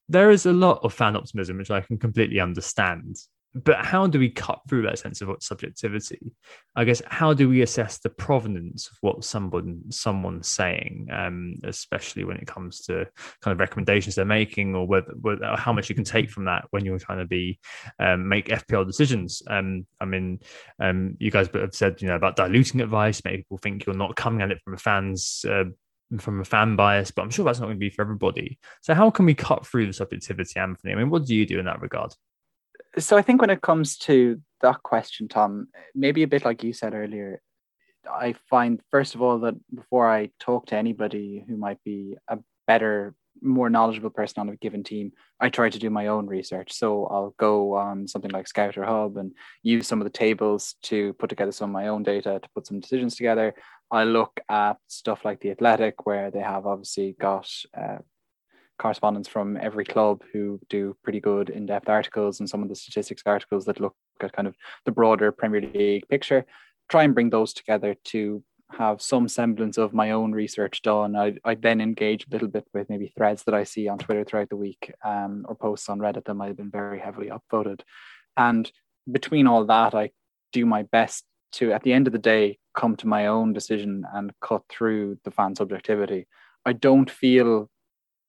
there 0.07 0.31
is 0.31 0.45
a 0.45 0.53
lot 0.53 0.79
of 0.83 0.93
fan 0.93 1.15
optimism, 1.15 1.57
which 1.57 1.71
I 1.71 1.81
can 1.81 1.97
completely 1.97 2.39
understand. 2.39 3.17
But 3.63 3.85
how 3.85 4.05
do 4.05 4.19
we 4.19 4.29
cut 4.29 4.59
through 4.67 4.81
that 4.81 4.99
sense 4.99 5.21
of 5.21 5.29
subjectivity? 5.39 6.19
I 6.75 6.83
guess 6.83 7.01
how 7.07 7.33
do 7.33 7.47
we 7.47 7.61
assess 7.61 7.99
the 7.99 8.09
provenance 8.09 8.87
of 8.87 8.97
what 8.99 9.23
someone 9.23 9.81
someone's 9.91 10.49
saying, 10.49 11.07
um, 11.09 11.55
especially 11.63 12.25
when 12.25 12.35
it 12.35 12.47
comes 12.47 12.81
to 12.81 13.07
kind 13.41 13.53
of 13.53 13.59
recommendations 13.61 14.15
they're 14.15 14.25
making, 14.25 14.75
or 14.75 14.85
whether, 14.85 15.13
whether 15.21 15.55
how 15.55 15.71
much 15.71 15.87
you 15.87 15.95
can 15.95 16.03
take 16.03 16.29
from 16.29 16.43
that 16.45 16.65
when 16.71 16.83
you're 16.83 16.99
trying 16.99 17.19
to 17.19 17.25
be 17.25 17.57
um, 17.97 18.27
make 18.27 18.49
FPL 18.49 18.85
decisions. 18.85 19.41
Um, 19.47 19.85
I 20.01 20.05
mean, 20.05 20.39
um, 20.81 21.15
you 21.19 21.31
guys 21.31 21.47
have 21.53 21.73
said 21.73 22.01
you 22.01 22.09
know 22.09 22.17
about 22.17 22.35
diluting 22.35 22.81
advice. 22.81 23.21
Maybe 23.23 23.37
people 23.37 23.57
think 23.57 23.85
you're 23.85 23.95
not 23.95 24.17
coming 24.17 24.41
at 24.41 24.51
it 24.51 24.59
from 24.65 24.73
a 24.73 24.77
fan's 24.77 25.45
uh, 25.49 25.63
from 26.19 26.39
a 26.39 26.45
fan 26.45 26.75
bias, 26.75 27.11
but 27.11 27.23
I'm 27.23 27.29
sure 27.29 27.45
that's 27.45 27.59
not 27.59 27.67
going 27.67 27.77
to 27.77 27.79
be 27.79 27.89
for 27.89 28.01
everybody. 28.01 28.59
So, 28.81 28.93
how 28.93 29.09
can 29.09 29.25
we 29.25 29.33
cut 29.33 29.65
through 29.65 29.87
the 29.87 29.93
subjectivity, 29.93 30.59
Anthony? 30.59 30.93
I 30.93 30.95
mean, 30.95 31.09
what 31.09 31.25
do 31.25 31.35
you 31.35 31.45
do 31.45 31.59
in 31.59 31.65
that 31.65 31.81
regard? 31.81 32.13
So, 32.97 33.17
I 33.17 33.21
think 33.21 33.41
when 33.41 33.49
it 33.49 33.61
comes 33.61 33.97
to 33.99 34.41
that 34.61 34.83
question, 34.83 35.27
Tom, 35.27 35.67
maybe 35.93 36.23
a 36.23 36.27
bit 36.27 36.45
like 36.45 36.63
you 36.63 36.73
said 36.73 36.93
earlier, 36.93 37.41
I 38.09 38.35
find, 38.49 38.81
first 38.91 39.15
of 39.15 39.21
all, 39.21 39.39
that 39.39 39.55
before 39.73 40.09
I 40.09 40.29
talk 40.39 40.67
to 40.67 40.75
anybody 40.75 41.43
who 41.47 41.57
might 41.57 41.83
be 41.83 42.15
a 42.27 42.37
better 42.67 43.15
more 43.41 43.69
knowledgeable 43.69 44.09
person 44.09 44.41
on 44.41 44.49
a 44.49 44.55
given 44.55 44.83
team, 44.83 45.11
I 45.39 45.49
try 45.49 45.69
to 45.69 45.79
do 45.79 45.89
my 45.89 46.07
own 46.07 46.27
research. 46.27 46.73
So 46.73 47.05
I'll 47.07 47.35
go 47.37 47.75
on 47.75 48.07
something 48.07 48.31
like 48.31 48.47
Scout 48.47 48.77
or 48.77 48.85
Hub 48.85 49.17
and 49.17 49.33
use 49.63 49.87
some 49.87 49.99
of 49.99 50.05
the 50.05 50.17
tables 50.17 50.75
to 50.83 51.13
put 51.13 51.29
together 51.29 51.51
some 51.51 51.69
of 51.69 51.73
my 51.73 51.87
own 51.87 52.03
data 52.03 52.39
to 52.41 52.49
put 52.55 52.67
some 52.67 52.79
decisions 52.79 53.15
together. 53.15 53.53
I 53.91 54.03
look 54.03 54.39
at 54.49 54.77
stuff 54.87 55.23
like 55.23 55.39
the 55.39 55.51
Athletic, 55.51 56.05
where 56.05 56.31
they 56.31 56.39
have 56.39 56.65
obviously 56.65 57.15
got 57.19 57.49
uh, 57.77 57.99
from 59.27 59.57
every 59.57 59.85
club 59.85 60.21
who 60.33 60.59
do 60.69 60.95
pretty 61.03 61.19
good 61.19 61.49
in-depth 61.49 61.87
articles 61.87 62.39
and 62.39 62.49
some 62.49 62.61
of 62.61 62.69
the 62.69 62.75
statistics 62.75 63.23
articles 63.25 63.65
that 63.65 63.79
look 63.79 63.95
at 64.21 64.33
kind 64.33 64.47
of 64.47 64.55
the 64.85 64.91
broader 64.91 65.31
Premier 65.31 65.61
League 65.61 66.07
picture. 66.09 66.45
Try 66.89 67.03
and 67.03 67.13
bring 67.13 67.29
those 67.29 67.53
together 67.53 67.95
to 68.05 68.43
have 68.71 69.01
some 69.01 69.27
semblance 69.27 69.77
of 69.77 69.93
my 69.93 70.11
own 70.11 70.31
research 70.31 70.81
done. 70.81 71.15
I, 71.15 71.35
I 71.45 71.55
then 71.55 71.79
engage 71.81 72.25
a 72.25 72.31
little 72.31 72.47
bit 72.47 72.67
with 72.73 72.89
maybe 72.89 73.13
threads 73.15 73.43
that 73.43 73.55
I 73.55 73.63
see 73.63 73.87
on 73.87 73.97
Twitter 73.97 74.23
throughout 74.23 74.49
the 74.49 74.57
week 74.57 74.93
um, 75.03 75.45
or 75.47 75.55
posts 75.55 75.87
on 75.87 75.99
Reddit 75.99 76.25
that 76.25 76.33
might 76.33 76.47
have 76.47 76.57
been 76.57 76.71
very 76.71 76.99
heavily 76.99 77.29
upvoted. 77.29 77.81
And 78.35 78.69
between 79.09 79.47
all 79.47 79.65
that, 79.65 79.93
I 79.93 80.11
do 80.51 80.65
my 80.65 80.83
best 80.83 81.23
to, 81.53 81.71
at 81.71 81.83
the 81.83 81.93
end 81.93 82.07
of 82.07 82.13
the 82.13 82.19
day, 82.19 82.57
come 82.75 82.95
to 82.97 83.07
my 83.07 83.27
own 83.27 83.53
decision 83.53 84.05
and 84.13 84.31
cut 84.41 84.63
through 84.69 85.17
the 85.23 85.31
fan 85.31 85.55
subjectivity. 85.55 86.27
I 86.65 86.73
don't 86.73 87.09
feel 87.09 87.69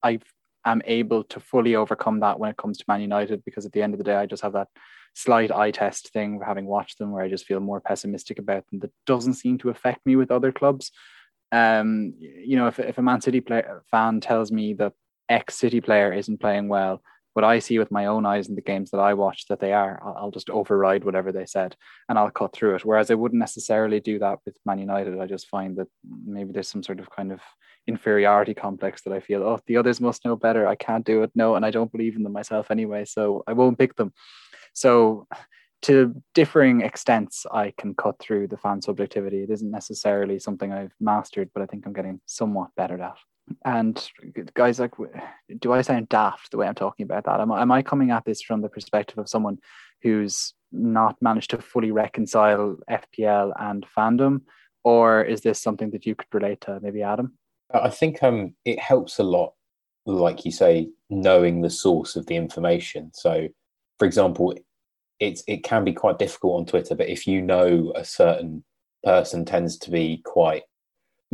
I 0.02 0.20
am 0.64 0.82
able 0.84 1.24
to 1.24 1.40
fully 1.40 1.76
overcome 1.76 2.20
that 2.20 2.38
when 2.38 2.50
it 2.50 2.56
comes 2.56 2.78
to 2.78 2.84
Man 2.88 3.00
United 3.00 3.44
because 3.44 3.66
at 3.66 3.72
the 3.72 3.82
end 3.82 3.94
of 3.94 3.98
the 3.98 4.04
day, 4.04 4.16
I 4.16 4.26
just 4.26 4.42
have 4.42 4.52
that 4.54 4.68
slight 5.14 5.50
eye 5.50 5.70
test 5.70 6.12
thing 6.12 6.40
having 6.44 6.66
watched 6.66 6.98
them 6.98 7.10
where 7.10 7.24
I 7.24 7.28
just 7.28 7.46
feel 7.46 7.60
more 7.60 7.80
pessimistic 7.80 8.38
about 8.38 8.66
them 8.70 8.80
that 8.80 8.92
doesn't 9.06 9.34
seem 9.34 9.56
to 9.58 9.70
affect 9.70 10.04
me 10.04 10.16
with 10.16 10.30
other 10.30 10.52
clubs. 10.52 10.90
Um, 11.52 12.14
you 12.18 12.56
know, 12.56 12.66
if, 12.66 12.78
if 12.78 12.98
a 12.98 13.02
Man 13.02 13.20
City 13.20 13.42
fan 13.90 14.20
tells 14.20 14.52
me 14.52 14.74
that 14.74 14.92
X 15.28 15.56
City 15.56 15.80
player 15.80 16.12
isn't 16.12 16.40
playing 16.40 16.68
well, 16.68 17.02
what 17.36 17.44
I 17.44 17.58
see 17.58 17.78
with 17.78 17.90
my 17.90 18.06
own 18.06 18.24
eyes 18.24 18.48
in 18.48 18.54
the 18.54 18.62
games 18.62 18.90
that 18.90 18.98
I 18.98 19.12
watch 19.12 19.46
that 19.48 19.60
they 19.60 19.74
are, 19.74 20.00
I'll, 20.02 20.16
I'll 20.16 20.30
just 20.30 20.48
override 20.48 21.04
whatever 21.04 21.32
they 21.32 21.44
said 21.44 21.76
and 22.08 22.18
I'll 22.18 22.30
cut 22.30 22.54
through 22.54 22.76
it. 22.76 22.84
Whereas 22.84 23.10
I 23.10 23.14
wouldn't 23.14 23.38
necessarily 23.38 24.00
do 24.00 24.18
that 24.20 24.38
with 24.46 24.56
Man 24.64 24.78
United. 24.78 25.20
I 25.20 25.26
just 25.26 25.48
find 25.48 25.76
that 25.76 25.88
maybe 26.24 26.52
there's 26.52 26.70
some 26.70 26.82
sort 26.82 26.98
of 26.98 27.10
kind 27.10 27.32
of 27.32 27.42
inferiority 27.86 28.54
complex 28.54 29.02
that 29.02 29.12
I 29.12 29.20
feel, 29.20 29.42
oh, 29.42 29.60
the 29.66 29.76
others 29.76 30.00
must 30.00 30.24
know 30.24 30.34
better. 30.34 30.66
I 30.66 30.76
can't 30.76 31.04
do 31.04 31.22
it. 31.24 31.30
No, 31.34 31.56
and 31.56 31.66
I 31.66 31.70
don't 31.70 31.92
believe 31.92 32.16
in 32.16 32.22
them 32.22 32.32
myself 32.32 32.70
anyway. 32.70 33.04
So 33.04 33.44
I 33.46 33.52
won't 33.52 33.78
pick 33.78 33.96
them. 33.96 34.14
So 34.72 35.28
to 35.82 36.14
differing 36.34 36.80
extents, 36.80 37.44
I 37.52 37.74
can 37.76 37.94
cut 37.94 38.18
through 38.18 38.48
the 38.48 38.56
fan 38.56 38.80
subjectivity. 38.80 39.42
It 39.42 39.50
isn't 39.50 39.70
necessarily 39.70 40.38
something 40.38 40.72
I've 40.72 40.94
mastered, 41.00 41.50
but 41.52 41.62
I 41.62 41.66
think 41.66 41.84
I'm 41.84 41.92
getting 41.92 42.22
somewhat 42.24 42.70
better 42.78 43.00
at 43.02 43.18
and 43.64 44.10
guys 44.54 44.80
like 44.80 44.92
do 45.60 45.72
i 45.72 45.80
sound 45.80 46.08
daft 46.08 46.50
the 46.50 46.56
way 46.56 46.66
i'm 46.66 46.74
talking 46.74 47.04
about 47.04 47.24
that? 47.24 47.40
Am, 47.40 47.50
am 47.50 47.72
i 47.72 47.82
coming 47.82 48.10
at 48.10 48.24
this 48.24 48.42
from 48.42 48.60
the 48.60 48.68
perspective 48.68 49.18
of 49.18 49.28
someone 49.28 49.58
who's 50.02 50.54
not 50.72 51.16
managed 51.20 51.50
to 51.50 51.58
fully 51.58 51.92
reconcile 51.92 52.76
fpl 52.90 53.52
and 53.58 53.86
fandom? 53.96 54.40
Or 54.84 55.22
is 55.22 55.40
this 55.40 55.60
something 55.60 55.90
that 55.90 56.06
you 56.06 56.14
could 56.14 56.32
relate 56.32 56.60
to 56.62 56.78
maybe 56.80 57.02
adam? 57.02 57.34
I 57.72 57.90
think 57.90 58.22
um 58.22 58.54
it 58.64 58.78
helps 58.78 59.18
a 59.18 59.24
lot 59.24 59.54
like 60.06 60.44
you 60.44 60.52
say 60.52 60.88
knowing 61.10 61.62
the 61.62 61.70
source 61.70 62.14
of 62.14 62.26
the 62.26 62.36
information. 62.36 63.10
So 63.14 63.48
for 63.98 64.06
example 64.06 64.54
it's 65.18 65.42
it 65.46 65.64
can 65.64 65.84
be 65.84 65.92
quite 65.92 66.18
difficult 66.18 66.58
on 66.58 66.66
twitter 66.66 66.94
but 66.94 67.08
if 67.08 67.26
you 67.26 67.40
know 67.40 67.92
a 67.94 68.04
certain 68.04 68.62
person 69.02 69.44
tends 69.44 69.78
to 69.78 69.90
be 69.90 70.20
quite 70.24 70.64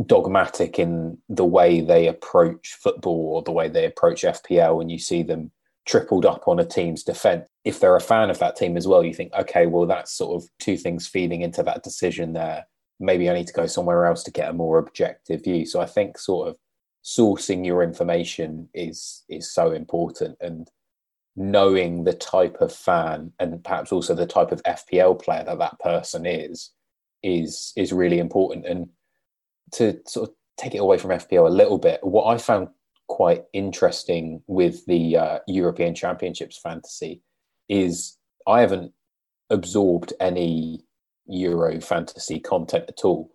dogmatic 0.05 0.79
in 0.79 1.17
the 1.29 1.45
way 1.45 1.81
they 1.81 2.07
approach 2.07 2.77
football 2.81 3.35
or 3.35 3.43
the 3.43 3.51
way 3.51 3.67
they 3.67 3.85
approach 3.85 4.23
FPL, 4.23 4.81
and 4.81 4.91
you 4.91 4.99
see 4.99 5.23
them 5.23 5.51
tripled 5.85 6.25
up 6.25 6.47
on 6.47 6.59
a 6.59 6.65
team's 6.65 7.03
defense. 7.03 7.47
If 7.65 7.79
they're 7.79 7.95
a 7.95 8.01
fan 8.01 8.29
of 8.29 8.39
that 8.39 8.55
team 8.55 8.77
as 8.77 8.87
well, 8.87 9.03
you 9.03 9.13
think, 9.13 9.33
okay, 9.33 9.65
well, 9.65 9.85
that's 9.85 10.13
sort 10.13 10.41
of 10.41 10.49
two 10.59 10.77
things 10.77 11.07
feeding 11.07 11.41
into 11.41 11.63
that 11.63 11.83
decision 11.83 12.33
there. 12.33 12.65
Maybe 12.99 13.29
I 13.29 13.33
need 13.33 13.47
to 13.47 13.53
go 13.53 13.67
somewhere 13.67 14.05
else 14.05 14.23
to 14.23 14.31
get 14.31 14.49
a 14.49 14.53
more 14.53 14.77
objective 14.77 15.43
view. 15.43 15.65
So 15.65 15.81
I 15.81 15.85
think 15.85 16.17
sort 16.17 16.49
of 16.49 16.57
sourcing 17.03 17.65
your 17.65 17.83
information 17.83 18.69
is 18.73 19.23
is 19.27 19.51
so 19.51 19.71
important 19.71 20.37
and 20.39 20.69
knowing 21.35 22.03
the 22.03 22.13
type 22.13 22.57
of 22.61 22.71
fan 22.71 23.33
and 23.39 23.61
perhaps 23.63 23.91
also 23.91 24.15
the 24.15 24.25
type 24.25 24.51
of 24.51 24.63
FPL 24.63 25.21
player 25.21 25.43
that 25.43 25.57
that 25.57 25.79
person 25.79 26.25
is 26.25 26.71
is 27.23 27.73
is 27.75 27.91
really 27.91 28.19
important 28.19 28.65
and 28.65 28.87
to 29.71 29.99
sort 30.07 30.29
of 30.29 30.35
take 30.57 30.75
it 30.75 30.79
away 30.79 30.97
from 30.97 31.11
FPL 31.11 31.47
a 31.47 31.53
little 31.53 31.77
bit, 31.77 31.99
what 32.03 32.25
I 32.25 32.37
found 32.37 32.69
quite 33.07 33.43
interesting 33.53 34.41
with 34.47 34.85
the 34.85 35.17
uh, 35.17 35.39
European 35.47 35.95
Championships 35.95 36.57
fantasy 36.57 37.21
is 37.69 38.17
I 38.47 38.61
haven't 38.61 38.91
absorbed 39.49 40.13
any 40.19 40.83
Euro 41.27 41.79
fantasy 41.79 42.39
content 42.39 42.85
at 42.87 43.05
all. 43.05 43.31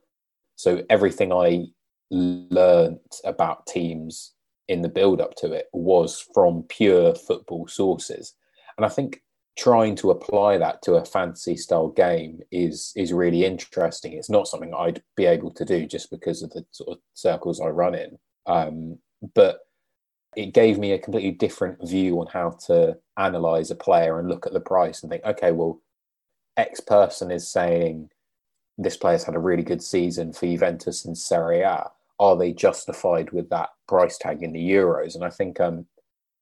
So 0.57 0.83
everything 0.91 1.33
I 1.33 1.67
learned 2.11 2.99
about 3.25 3.67
teams 3.67 4.35
in 4.69 4.83
the 4.83 4.89
build 4.89 5.21
up 5.21 5.35
to 5.37 5.53
it 5.53 5.67
was 5.73 6.27
from 6.35 6.65
pure 6.69 7.15
football 7.15 7.67
sources. 7.69 8.35
And 8.77 8.85
I 8.85 8.89
think 8.89 9.23
trying 9.59 9.97
to 9.97 10.13
apply 10.13 10.57
that 10.57 10.81
to 10.83 10.95
a 10.95 11.05
fantasy 11.05 11.57
style 11.57 11.89
game 11.89 12.41
is 12.53 12.93
is 12.97 13.13
really 13.13 13.45
interesting. 13.45 14.13
It's 14.13 14.31
not 14.31 14.47
something 14.47 14.73
I'd 14.73 15.03
be 15.17 15.27
able 15.27 15.51
to 15.55 15.65
do 15.65 15.87
just 15.87 16.11
because 16.11 16.43
of 16.43 16.51
the 16.51 16.65
sort 16.71 16.91
of 16.91 16.99
circles 17.15 17.61
I 17.61 17.67
run 17.67 17.95
in. 17.95 18.19
Um, 18.47 18.99
but 19.35 19.59
it 20.37 20.55
gave 20.55 20.79
me 20.79 20.93
a 20.93 20.99
completely 20.99 21.33
different 21.33 21.87
view 21.87 22.21
on 22.21 22.29
how 22.29 22.51
to 22.67 22.97
analyze 23.17 23.73
a 23.73 23.75
player 23.75 24.19
and 24.19 24.29
look 24.29 24.47
at 24.47 24.53
the 24.53 24.61
price 24.61 25.03
and 25.03 25.11
think, 25.11 25.25
okay, 25.25 25.51
well, 25.51 25.81
X 26.57 26.79
person 26.79 27.33
is 27.33 27.51
saying 27.51 28.11
this 28.77 28.97
player's 28.97 29.25
had 29.25 29.35
a 29.35 29.41
really 29.41 29.65
good 29.65 29.83
season 29.83 30.33
for 30.33 30.47
Juventus 30.47 31.05
in 31.05 31.17
Serie 31.17 31.63
A. 31.63 31.91
Are 32.21 32.37
they 32.37 32.53
justified 32.53 33.33
with 33.33 33.51
that 33.51 33.71
price 33.89 34.19
tag 34.19 34.43
in 34.45 34.53
the 34.53 34.71
Euros? 34.71 35.17
And 35.17 35.25
I 35.25 35.31
think 35.31 35.59
um, 35.59 35.87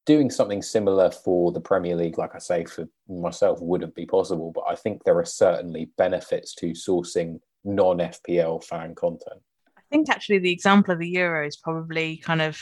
doing 0.07 0.31
something 0.31 0.63
similar 0.63 1.11
for 1.11 1.53
the 1.53 1.61
Premier 1.61 1.97
League, 1.97 2.17
like 2.17 2.35
I 2.35 2.39
say, 2.39 2.65
for 2.65 2.89
myself, 3.09 3.61
wouldn't 3.61 3.95
be 3.95 4.07
possible. 4.07 4.53
But 4.55 4.65
I 4.69 4.77
think 4.77 5.05
there 5.05 5.19
are 5.19 5.25
certainly 5.25 5.91
benefits 5.99 6.55
to 6.57 6.71
sourcing 6.71 7.41
non 7.65 7.99
FPL 7.99 8.65
fan 8.65 8.95
content. 8.95 9.41
I 9.77 9.83
think 9.91 10.09
actually 10.09 10.39
the 10.39 10.53
example 10.53 10.95
of 10.95 11.01
the 11.01 11.15
Euros 11.15 11.61
probably 11.61 12.17
kind 12.19 12.41
of 12.41 12.59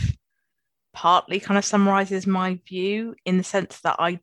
partly 0.95 1.41
kind 1.41 1.59
of 1.59 1.65
summarizes 1.65 2.27
my 2.27 2.59
view 2.66 3.15
in 3.25 3.37
the 3.37 3.45
sense 3.45 3.81
that 3.81 3.97
I 3.99 4.21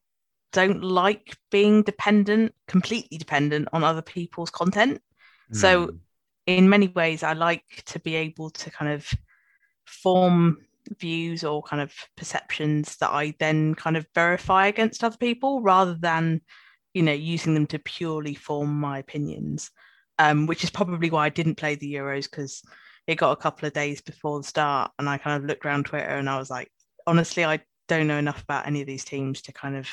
don't 0.51 0.83
like 0.83 1.37
being 1.51 1.83
dependent, 1.83 2.53
completely 2.67 3.17
dependent 3.17 3.69
on 3.71 3.83
other 3.83 4.01
people's 4.01 4.49
content. 4.49 5.01
Mm. 5.53 5.55
So, 5.55 5.85
hmm. 5.85 5.95
in 6.47 6.69
many 6.69 6.87
ways, 6.87 7.23
I 7.23 7.33
like 7.33 7.83
to 7.87 7.99
be 7.99 8.15
able 8.15 8.49
to 8.49 8.71
kind 8.71 8.91
of 8.91 9.07
form 9.85 10.57
views 10.99 11.43
or 11.43 11.63
kind 11.63 11.81
of 11.81 11.93
perceptions 12.17 12.97
that 12.97 13.11
I 13.11 13.33
then 13.39 13.75
kind 13.75 13.97
of 13.97 14.07
verify 14.15 14.67
against 14.67 15.03
other 15.03 15.17
people 15.17 15.61
rather 15.61 15.95
than, 15.95 16.41
you 16.93 17.03
know, 17.03 17.13
using 17.13 17.53
them 17.53 17.67
to 17.67 17.79
purely 17.79 18.35
form 18.35 18.79
my 18.79 18.99
opinions. 18.99 19.69
Um, 20.19 20.45
which 20.45 20.63
is 20.63 20.69
probably 20.69 21.09
why 21.09 21.25
I 21.25 21.29
didn't 21.29 21.55
play 21.55 21.73
the 21.73 21.95
Euros 21.95 22.29
because 22.29 22.61
it 23.07 23.15
got 23.15 23.31
a 23.31 23.41
couple 23.41 23.65
of 23.65 23.73
days 23.73 24.01
before 24.01 24.39
the 24.39 24.47
start 24.47 24.91
and 24.99 25.09
I 25.09 25.17
kind 25.17 25.41
of 25.41 25.47
looked 25.47 25.65
around 25.65 25.85
Twitter 25.85 26.05
and 26.05 26.29
I 26.29 26.37
was 26.37 26.49
like, 26.49 26.69
honestly, 27.07 27.43
I 27.43 27.61
don't 27.87 28.07
know 28.07 28.17
enough 28.17 28.43
about 28.43 28.67
any 28.67 28.81
of 28.81 28.87
these 28.87 29.03
teams 29.03 29.41
to 29.43 29.53
kind 29.53 29.75
of, 29.75 29.89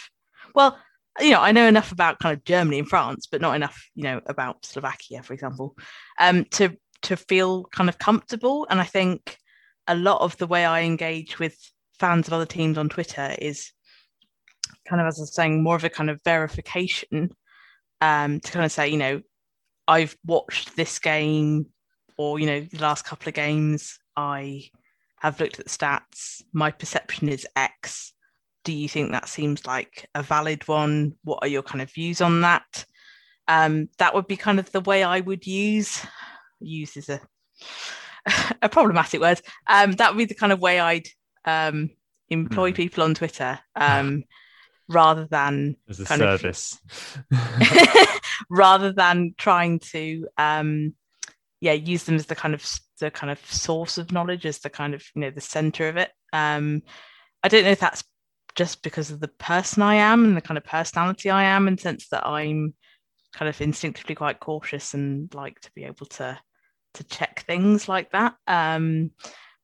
well, 0.54 0.78
you 1.20 1.30
know, 1.30 1.40
I 1.40 1.52
know 1.52 1.66
enough 1.66 1.92
about 1.92 2.18
kind 2.18 2.36
of 2.36 2.44
Germany 2.44 2.78
and 2.78 2.88
France, 2.88 3.26
but 3.26 3.40
not 3.40 3.56
enough, 3.56 3.88
you 3.94 4.04
know, 4.04 4.20
about 4.26 4.64
Slovakia, 4.64 5.22
for 5.22 5.32
example, 5.32 5.76
um, 6.18 6.44
to 6.52 6.76
to 7.02 7.16
feel 7.16 7.64
kind 7.64 7.88
of 7.88 7.98
comfortable. 7.98 8.66
And 8.70 8.80
I 8.80 8.84
think 8.84 9.36
a 9.88 9.96
lot 9.96 10.20
of 10.20 10.36
the 10.36 10.46
way 10.46 10.64
I 10.64 10.82
engage 10.82 11.38
with 11.38 11.56
fans 11.98 12.28
of 12.28 12.34
other 12.34 12.46
teams 12.46 12.78
on 12.78 12.88
Twitter 12.88 13.34
is 13.38 13.72
kind 14.86 15.00
of, 15.00 15.08
as 15.08 15.18
I 15.18 15.22
was 15.22 15.34
saying, 15.34 15.62
more 15.62 15.76
of 15.76 15.84
a 15.84 15.90
kind 15.90 16.10
of 16.10 16.22
verification 16.24 17.30
um, 18.00 18.40
to 18.40 18.52
kind 18.52 18.64
of 18.64 18.72
say, 18.72 18.88
you 18.88 18.98
know, 18.98 19.22
I've 19.88 20.16
watched 20.24 20.76
this 20.76 20.98
game 20.98 21.66
or, 22.18 22.38
you 22.38 22.46
know, 22.46 22.60
the 22.60 22.78
last 22.78 23.04
couple 23.04 23.28
of 23.28 23.34
games, 23.34 23.98
I 24.16 24.64
have 25.20 25.40
looked 25.40 25.58
at 25.58 25.64
the 25.64 25.70
stats. 25.70 26.42
My 26.52 26.70
perception 26.70 27.28
is 27.28 27.46
X. 27.56 28.12
Do 28.64 28.72
you 28.72 28.88
think 28.88 29.10
that 29.10 29.28
seems 29.28 29.66
like 29.66 30.06
a 30.14 30.22
valid 30.22 30.66
one? 30.68 31.14
What 31.24 31.38
are 31.42 31.48
your 31.48 31.62
kind 31.62 31.80
of 31.80 31.90
views 31.90 32.20
on 32.20 32.42
that? 32.42 32.84
Um, 33.46 33.88
that 33.98 34.14
would 34.14 34.26
be 34.26 34.36
kind 34.36 34.58
of 34.58 34.70
the 34.72 34.80
way 34.80 35.02
I 35.02 35.20
would 35.20 35.46
use. 35.46 36.04
Use 36.60 36.96
is 36.96 37.08
a 37.08 37.20
a 38.62 38.68
problematic 38.68 39.20
word. 39.20 39.40
Um, 39.66 39.92
that 39.92 40.10
would 40.10 40.18
be 40.18 40.24
the 40.24 40.34
kind 40.34 40.52
of 40.52 40.60
way 40.60 40.80
I'd 40.80 41.08
um, 41.44 41.90
employ 42.28 42.72
mm. 42.72 42.76
people 42.76 43.04
on 43.04 43.14
Twitter 43.14 43.58
um, 43.74 44.24
rather 44.88 45.26
than 45.26 45.76
as 45.88 46.00
a 46.00 46.06
service, 46.06 46.78
of, 47.30 48.08
rather 48.50 48.92
than 48.92 49.34
trying 49.36 49.78
to 49.80 50.26
um, 50.36 50.94
yeah 51.60 51.72
use 51.72 52.04
them 52.04 52.16
as 52.16 52.26
the 52.26 52.34
kind 52.34 52.54
of 52.54 52.64
the 53.00 53.10
kind 53.10 53.30
of 53.30 53.38
source 53.52 53.98
of 53.98 54.12
knowledge 54.12 54.46
as 54.46 54.58
the 54.58 54.70
kind 54.70 54.94
of 54.94 55.04
you 55.14 55.20
know 55.20 55.30
the 55.30 55.40
center 55.40 55.88
of 55.88 55.96
it 55.96 56.10
um 56.32 56.82
i 57.42 57.48
don't 57.48 57.64
know 57.64 57.70
if 57.70 57.80
that's 57.80 58.04
just 58.54 58.82
because 58.82 59.10
of 59.10 59.20
the 59.20 59.28
person 59.28 59.82
i 59.82 59.96
am 59.96 60.24
and 60.24 60.36
the 60.36 60.40
kind 60.40 60.58
of 60.58 60.64
personality 60.64 61.30
i 61.30 61.44
am 61.44 61.68
in 61.68 61.76
the 61.76 61.80
sense 61.80 62.08
that 62.08 62.26
i'm 62.26 62.74
kind 63.32 63.48
of 63.48 63.60
instinctively 63.60 64.14
quite 64.14 64.40
cautious 64.40 64.94
and 64.94 65.32
like 65.34 65.60
to 65.60 65.70
be 65.74 65.84
able 65.84 66.06
to 66.06 66.38
to 66.98 67.04
check 67.04 67.44
things 67.46 67.88
like 67.88 68.10
that 68.12 68.34
um 68.46 69.10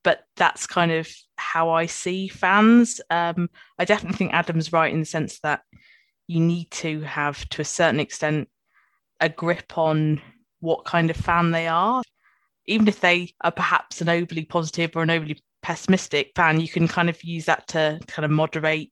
but 0.02 0.24
that's 0.36 0.66
kind 0.66 0.92
of 0.92 1.08
how 1.36 1.70
i 1.70 1.86
see 1.86 2.28
fans 2.28 3.00
um 3.10 3.48
i 3.78 3.84
definitely 3.84 4.16
think 4.16 4.32
adam's 4.32 4.72
right 4.72 4.92
in 4.92 5.00
the 5.00 5.06
sense 5.06 5.40
that 5.40 5.60
you 6.26 6.40
need 6.40 6.70
to 6.70 7.00
have 7.02 7.46
to 7.50 7.62
a 7.62 7.64
certain 7.64 8.00
extent 8.00 8.48
a 9.20 9.28
grip 9.28 9.76
on 9.78 10.20
what 10.60 10.84
kind 10.84 11.10
of 11.10 11.16
fan 11.16 11.50
they 11.50 11.68
are. 11.68 12.02
Even 12.66 12.88
if 12.88 13.00
they 13.00 13.32
are 13.42 13.52
perhaps 13.52 14.00
an 14.00 14.08
overly 14.08 14.44
positive 14.44 14.92
or 14.96 15.02
an 15.02 15.10
overly 15.10 15.38
pessimistic 15.62 16.32
fan, 16.34 16.60
you 16.60 16.68
can 16.68 16.88
kind 16.88 17.08
of 17.10 17.22
use 17.22 17.44
that 17.44 17.66
to 17.68 18.00
kind 18.06 18.24
of 18.24 18.30
moderate 18.30 18.90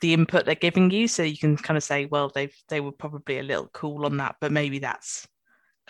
the 0.00 0.14
input 0.14 0.46
they're 0.46 0.54
giving 0.54 0.90
you. 0.90 1.08
So 1.08 1.22
you 1.22 1.36
can 1.36 1.56
kind 1.56 1.76
of 1.76 1.82
say, 1.82 2.06
well, 2.06 2.30
they 2.34 2.50
they 2.68 2.80
were 2.80 2.92
probably 2.92 3.38
a 3.38 3.42
little 3.42 3.68
cool 3.72 4.06
on 4.06 4.16
that, 4.18 4.36
but 4.40 4.52
maybe 4.52 4.78
that's 4.78 5.26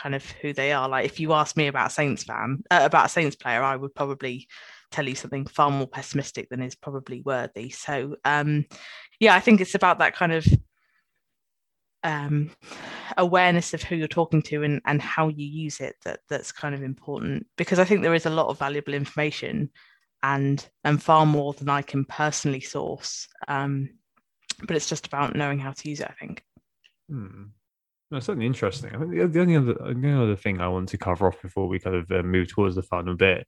kind 0.00 0.14
of 0.14 0.24
who 0.24 0.52
they 0.52 0.72
are. 0.72 0.88
Like 0.88 1.04
if 1.04 1.20
you 1.20 1.32
ask 1.32 1.56
me 1.56 1.66
about 1.66 1.92
Saints 1.92 2.24
fan, 2.24 2.62
uh, 2.70 2.80
about 2.82 3.06
a 3.06 3.08
Saints 3.08 3.36
player, 3.36 3.62
I 3.62 3.76
would 3.76 3.94
probably 3.94 4.48
tell 4.90 5.08
you 5.08 5.14
something 5.14 5.46
far 5.46 5.70
more 5.70 5.86
pessimistic 5.86 6.48
than 6.48 6.62
is 6.62 6.74
probably 6.74 7.22
worthy. 7.22 7.70
So 7.70 8.16
um, 8.24 8.66
yeah, 9.18 9.34
I 9.34 9.40
think 9.40 9.60
it's 9.60 9.74
about 9.74 9.98
that 9.98 10.14
kind 10.14 10.32
of 10.32 10.46
um, 12.02 12.50
awareness 13.18 13.74
of 13.74 13.82
who 13.82 13.96
you're 13.96 14.08
talking 14.08 14.42
to 14.42 14.62
and, 14.62 14.80
and 14.86 15.02
how 15.02 15.28
you 15.28 15.46
use 15.46 15.80
it 15.80 15.96
that 16.04 16.20
that's 16.28 16.52
kind 16.52 16.74
of 16.74 16.82
important 16.82 17.46
because 17.56 17.78
I 17.78 17.84
think 17.84 18.02
there 18.02 18.14
is 18.14 18.26
a 18.26 18.30
lot 18.30 18.48
of 18.48 18.58
valuable 18.58 18.94
information 18.94 19.70
and 20.22 20.66
and 20.84 21.02
far 21.02 21.26
more 21.26 21.52
than 21.54 21.68
I 21.68 21.82
can 21.82 22.04
personally 22.04 22.60
source. 22.60 23.28
Um, 23.48 23.90
but 24.66 24.76
it's 24.76 24.88
just 24.88 25.06
about 25.06 25.34
knowing 25.34 25.58
how 25.58 25.72
to 25.72 25.88
use 25.88 26.00
it. 26.00 26.08
I 26.08 26.14
think. 26.14 26.42
Hmm. 27.08 27.44
That's 28.10 28.26
certainly 28.26 28.46
interesting. 28.46 28.94
I 28.94 28.98
think 28.98 29.10
the, 29.10 29.26
the 29.28 29.40
only 29.40 29.56
other 29.56 29.74
the 29.74 30.08
only 30.08 30.12
other 30.12 30.36
thing 30.36 30.60
I 30.60 30.68
want 30.68 30.88
to 30.90 30.98
cover 30.98 31.28
off 31.28 31.40
before 31.40 31.68
we 31.68 31.78
kind 31.78 31.96
of 31.96 32.10
uh, 32.10 32.22
move 32.22 32.48
towards 32.48 32.74
the 32.74 32.82
final 32.82 33.14
bit 33.14 33.46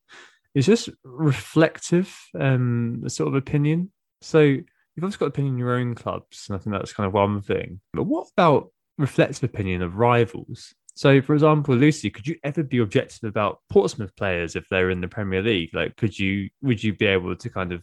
is 0.54 0.66
just 0.66 0.90
reflective 1.04 2.16
um, 2.38 3.02
sort 3.08 3.28
of 3.28 3.34
opinion. 3.34 3.90
So 4.20 4.40
you've 4.40 4.64
obviously 4.98 5.18
got 5.18 5.26
opinion 5.26 5.54
in 5.54 5.58
your 5.58 5.74
own 5.74 5.94
clubs, 5.94 6.46
and 6.48 6.56
I 6.56 6.60
think 6.60 6.74
that's 6.74 6.92
kind 6.92 7.06
of 7.06 7.12
one 7.12 7.40
thing. 7.40 7.80
But 7.92 8.04
what 8.04 8.28
about 8.36 8.70
reflective 8.98 9.42
opinion 9.42 9.82
of 9.82 9.96
rivals? 9.96 10.74
So, 10.94 11.22
for 11.22 11.32
example, 11.34 11.74
Lucy, 11.74 12.10
could 12.10 12.26
you 12.26 12.36
ever 12.44 12.62
be 12.62 12.78
objective 12.78 13.28
about 13.28 13.60
Portsmouth 13.70 14.14
players 14.14 14.54
if 14.56 14.68
they're 14.68 14.90
in 14.90 15.00
the 15.00 15.08
Premier 15.08 15.42
League? 15.42 15.70
Like, 15.72 15.96
could 15.96 16.18
you 16.18 16.50
would 16.60 16.84
you 16.84 16.94
be 16.94 17.06
able 17.06 17.34
to 17.34 17.50
kind 17.50 17.72
of 17.72 17.82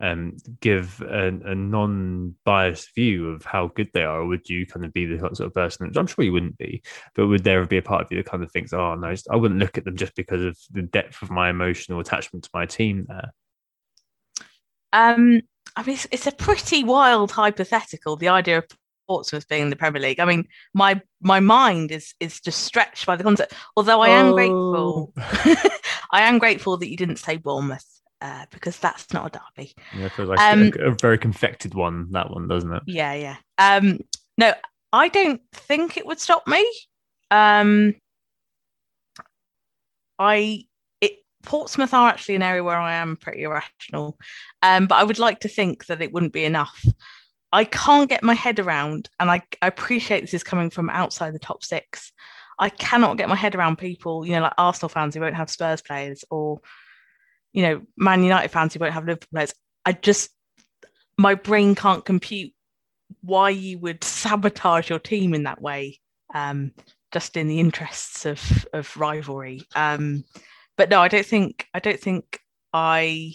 um, 0.00 0.36
give 0.60 1.02
a, 1.02 1.28
a, 1.28 1.54
non-biased 1.54 2.94
view 2.94 3.28
of 3.28 3.44
how 3.44 3.68
good 3.68 3.90
they 3.92 4.02
are, 4.02 4.20
or 4.20 4.26
would 4.26 4.48
you 4.48 4.66
kind 4.66 4.84
of 4.86 4.92
be 4.94 5.04
the 5.04 5.18
sort 5.18 5.40
of 5.40 5.54
person? 5.54 5.86
Which 5.86 5.96
I'm 5.96 6.06
sure 6.06 6.24
you 6.24 6.32
wouldn't 6.32 6.56
be, 6.56 6.82
but 7.14 7.26
would 7.26 7.44
there 7.44 7.64
be 7.66 7.76
a 7.76 7.82
part 7.82 8.02
of 8.02 8.10
you 8.10 8.16
that 8.18 8.26
kind 8.26 8.42
of 8.42 8.50
thinks, 8.50 8.72
"Oh 8.72 8.94
no, 8.94 9.14
I 9.30 9.36
wouldn't 9.36 9.60
look 9.60 9.76
at 9.76 9.84
them 9.84 9.96
just 9.96 10.16
because 10.16 10.42
of 10.42 10.58
the 10.70 10.82
depth 10.82 11.20
of 11.22 11.30
my 11.30 11.50
emotional 11.50 12.00
attachment 12.00 12.44
to 12.44 12.50
my 12.54 12.64
team"? 12.64 13.06
There. 13.08 13.32
Um, 14.92 15.42
I 15.76 15.82
mean, 15.82 15.94
it's, 15.94 16.06
it's, 16.10 16.26
a 16.26 16.32
pretty 16.32 16.82
wild 16.82 17.30
hypothetical. 17.30 18.16
The 18.16 18.28
idea 18.28 18.58
of 18.58 18.66
Portsmouth 19.06 19.48
being 19.48 19.62
in 19.62 19.70
the 19.70 19.76
Premier 19.76 20.00
League. 20.00 20.20
I 20.20 20.24
mean, 20.24 20.46
my 20.72 21.00
my 21.20 21.40
mind 21.40 21.92
is 21.92 22.14
is 22.20 22.40
just 22.40 22.62
stretched 22.62 23.04
by 23.04 23.16
the 23.16 23.24
concept. 23.24 23.52
Although 23.76 24.00
I 24.00 24.08
am 24.08 24.28
oh. 24.28 24.34
grateful, 24.34 25.12
I 26.10 26.22
am 26.22 26.38
grateful 26.38 26.78
that 26.78 26.88
you 26.88 26.96
didn't 26.96 27.18
say 27.18 27.36
Bournemouth 27.36 27.99
uh, 28.20 28.46
because 28.50 28.78
that's 28.78 29.12
not 29.12 29.34
a 29.34 29.38
derby. 29.38 29.74
Yeah, 29.96 30.06
it 30.06 30.12
feels 30.12 30.28
like 30.28 30.40
um, 30.40 30.72
a, 30.78 30.90
a, 30.90 30.96
very 31.00 31.18
confected 31.18 31.74
one. 31.74 32.10
That 32.12 32.30
one, 32.30 32.48
doesn't 32.48 32.72
it? 32.72 32.82
Yeah, 32.86 33.14
yeah. 33.14 33.36
Um, 33.58 34.00
no, 34.38 34.54
I 34.92 35.08
don't 35.08 35.40
think 35.52 35.96
it 35.96 36.06
would 36.06 36.20
stop 36.20 36.46
me. 36.46 36.66
Um, 37.30 37.94
I 40.18 40.64
Portsmouth 41.42 41.94
are 41.94 42.08
actually 42.08 42.34
an 42.34 42.42
area 42.42 42.62
where 42.62 42.76
I 42.76 42.94
am 42.94 43.16
pretty 43.16 43.42
irrational, 43.42 44.18
um, 44.62 44.86
but 44.86 44.96
I 44.96 45.04
would 45.04 45.18
like 45.18 45.40
to 45.40 45.48
think 45.48 45.86
that 45.86 46.02
it 46.02 46.12
wouldn't 46.12 46.32
be 46.32 46.44
enough. 46.44 46.84
I 47.52 47.64
can't 47.64 48.08
get 48.08 48.22
my 48.22 48.34
head 48.34 48.58
around, 48.58 49.08
and 49.18 49.30
I, 49.30 49.42
I 49.62 49.66
appreciate 49.66 50.20
this 50.20 50.34
is 50.34 50.44
coming 50.44 50.70
from 50.70 50.90
outside 50.90 51.34
the 51.34 51.38
top 51.38 51.64
six. 51.64 52.12
I 52.58 52.68
cannot 52.68 53.16
get 53.16 53.28
my 53.28 53.36
head 53.36 53.54
around 53.54 53.76
people, 53.76 54.26
you 54.26 54.32
know, 54.32 54.42
like 54.42 54.52
Arsenal 54.58 54.90
fans 54.90 55.14
who 55.14 55.22
won't 55.22 55.34
have 55.34 55.50
Spurs 55.50 55.80
players, 55.80 56.24
or 56.30 56.60
you 57.52 57.62
know, 57.62 57.82
Man 57.96 58.22
United 58.22 58.50
fans 58.50 58.74
who 58.74 58.80
won't 58.80 58.94
have 58.94 59.06
Liverpool 59.06 59.28
players. 59.32 59.54
I 59.84 59.92
just, 59.92 60.30
my 61.18 61.34
brain 61.34 61.74
can't 61.74 62.04
compute 62.04 62.52
why 63.22 63.50
you 63.50 63.78
would 63.78 64.04
sabotage 64.04 64.88
your 64.88 64.98
team 64.98 65.34
in 65.34 65.44
that 65.44 65.60
way, 65.60 65.98
um, 66.34 66.72
just 67.12 67.36
in 67.36 67.48
the 67.48 67.60
interests 67.60 68.24
of 68.24 68.66
of 68.72 68.96
rivalry. 68.96 69.62
Um, 69.74 70.24
but 70.76 70.90
no, 70.90 71.00
I 71.00 71.08
don't 71.08 71.26
think 71.26 71.66
I 71.74 71.80
don't 71.80 72.00
think 72.00 72.40
I 72.72 73.34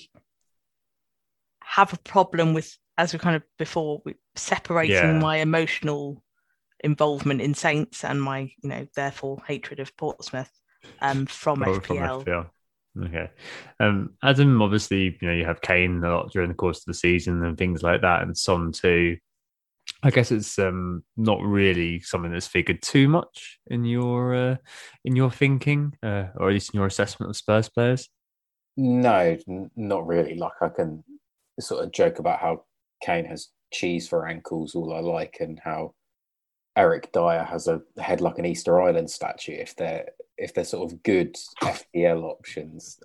have 1.63 1.93
a 1.93 1.99
problem 1.99 2.53
with 2.53 2.75
as 2.97 3.11
we 3.11 3.19
kind 3.19 3.35
of 3.35 3.43
before 3.57 4.01
separating 4.35 4.95
yeah. 4.95 5.19
my 5.19 5.37
emotional 5.37 6.23
involvement 6.81 7.41
in 7.41 7.53
Saints 7.53 8.03
and 8.03 8.21
my 8.21 8.51
you 8.63 8.69
know 8.69 8.87
therefore 8.95 9.41
hatred 9.47 9.79
of 9.79 9.95
Portsmouth 9.97 10.51
um, 11.01 11.25
from 11.25 11.63
oh, 11.63 11.79
FPL. 11.79 11.83
From 11.83 11.97
FPL. 11.97 12.49
Okay. 13.03 13.29
Um, 13.79 14.11
Adam, 14.23 14.61
obviously, 14.61 15.17
you 15.21 15.27
know, 15.27 15.33
you 15.33 15.45
have 15.45 15.61
Kane 15.61 16.03
a 16.03 16.09
lot 16.09 16.31
during 16.31 16.49
the 16.49 16.55
course 16.55 16.79
of 16.79 16.85
the 16.85 16.93
season 16.93 17.43
and 17.43 17.57
things 17.57 17.83
like 17.83 18.01
that, 18.01 18.21
and 18.21 18.37
Son 18.37 18.71
too. 18.71 19.17
I 20.01 20.09
guess 20.09 20.31
it's 20.31 20.57
um, 20.57 21.03
not 21.15 21.41
really 21.41 21.99
something 21.99 22.31
that's 22.31 22.47
figured 22.47 22.81
too 22.81 23.07
much 23.07 23.59
in 23.67 23.85
your 23.85 24.33
uh, 24.33 24.55
in 25.03 25.15
your 25.15 25.29
thinking, 25.29 25.93
uh, 26.01 26.25
or 26.37 26.49
at 26.49 26.53
least 26.53 26.73
in 26.73 26.79
your 26.79 26.87
assessment 26.87 27.29
of 27.29 27.35
Spurs 27.35 27.69
players. 27.69 28.09
No, 28.77 29.37
n- 29.47 29.71
not 29.75 30.07
really. 30.07 30.35
Like 30.35 30.53
I 30.61 30.69
can 30.69 31.03
sort 31.59 31.83
of 31.83 31.91
joke 31.91 32.19
about 32.19 32.39
how 32.39 32.63
Kane 33.03 33.25
has 33.25 33.49
cheese 33.73 34.07
for 34.07 34.27
ankles, 34.27 34.75
all 34.75 34.93
I 34.93 34.99
like, 34.99 35.37
and 35.39 35.59
how 35.63 35.93
Eric 36.75 37.11
Dier 37.11 37.43
has 37.43 37.67
a 37.67 37.81
head 37.97 38.21
like 38.21 38.37
an 38.37 38.45
Easter 38.45 38.81
Island 38.81 39.09
statue. 39.09 39.53
If 39.53 39.75
they're 39.75 40.09
if 40.37 40.53
they're 40.53 40.65
sort 40.65 40.91
of 40.91 41.03
good 41.03 41.35
FPL 41.63 42.23
options, 42.23 42.99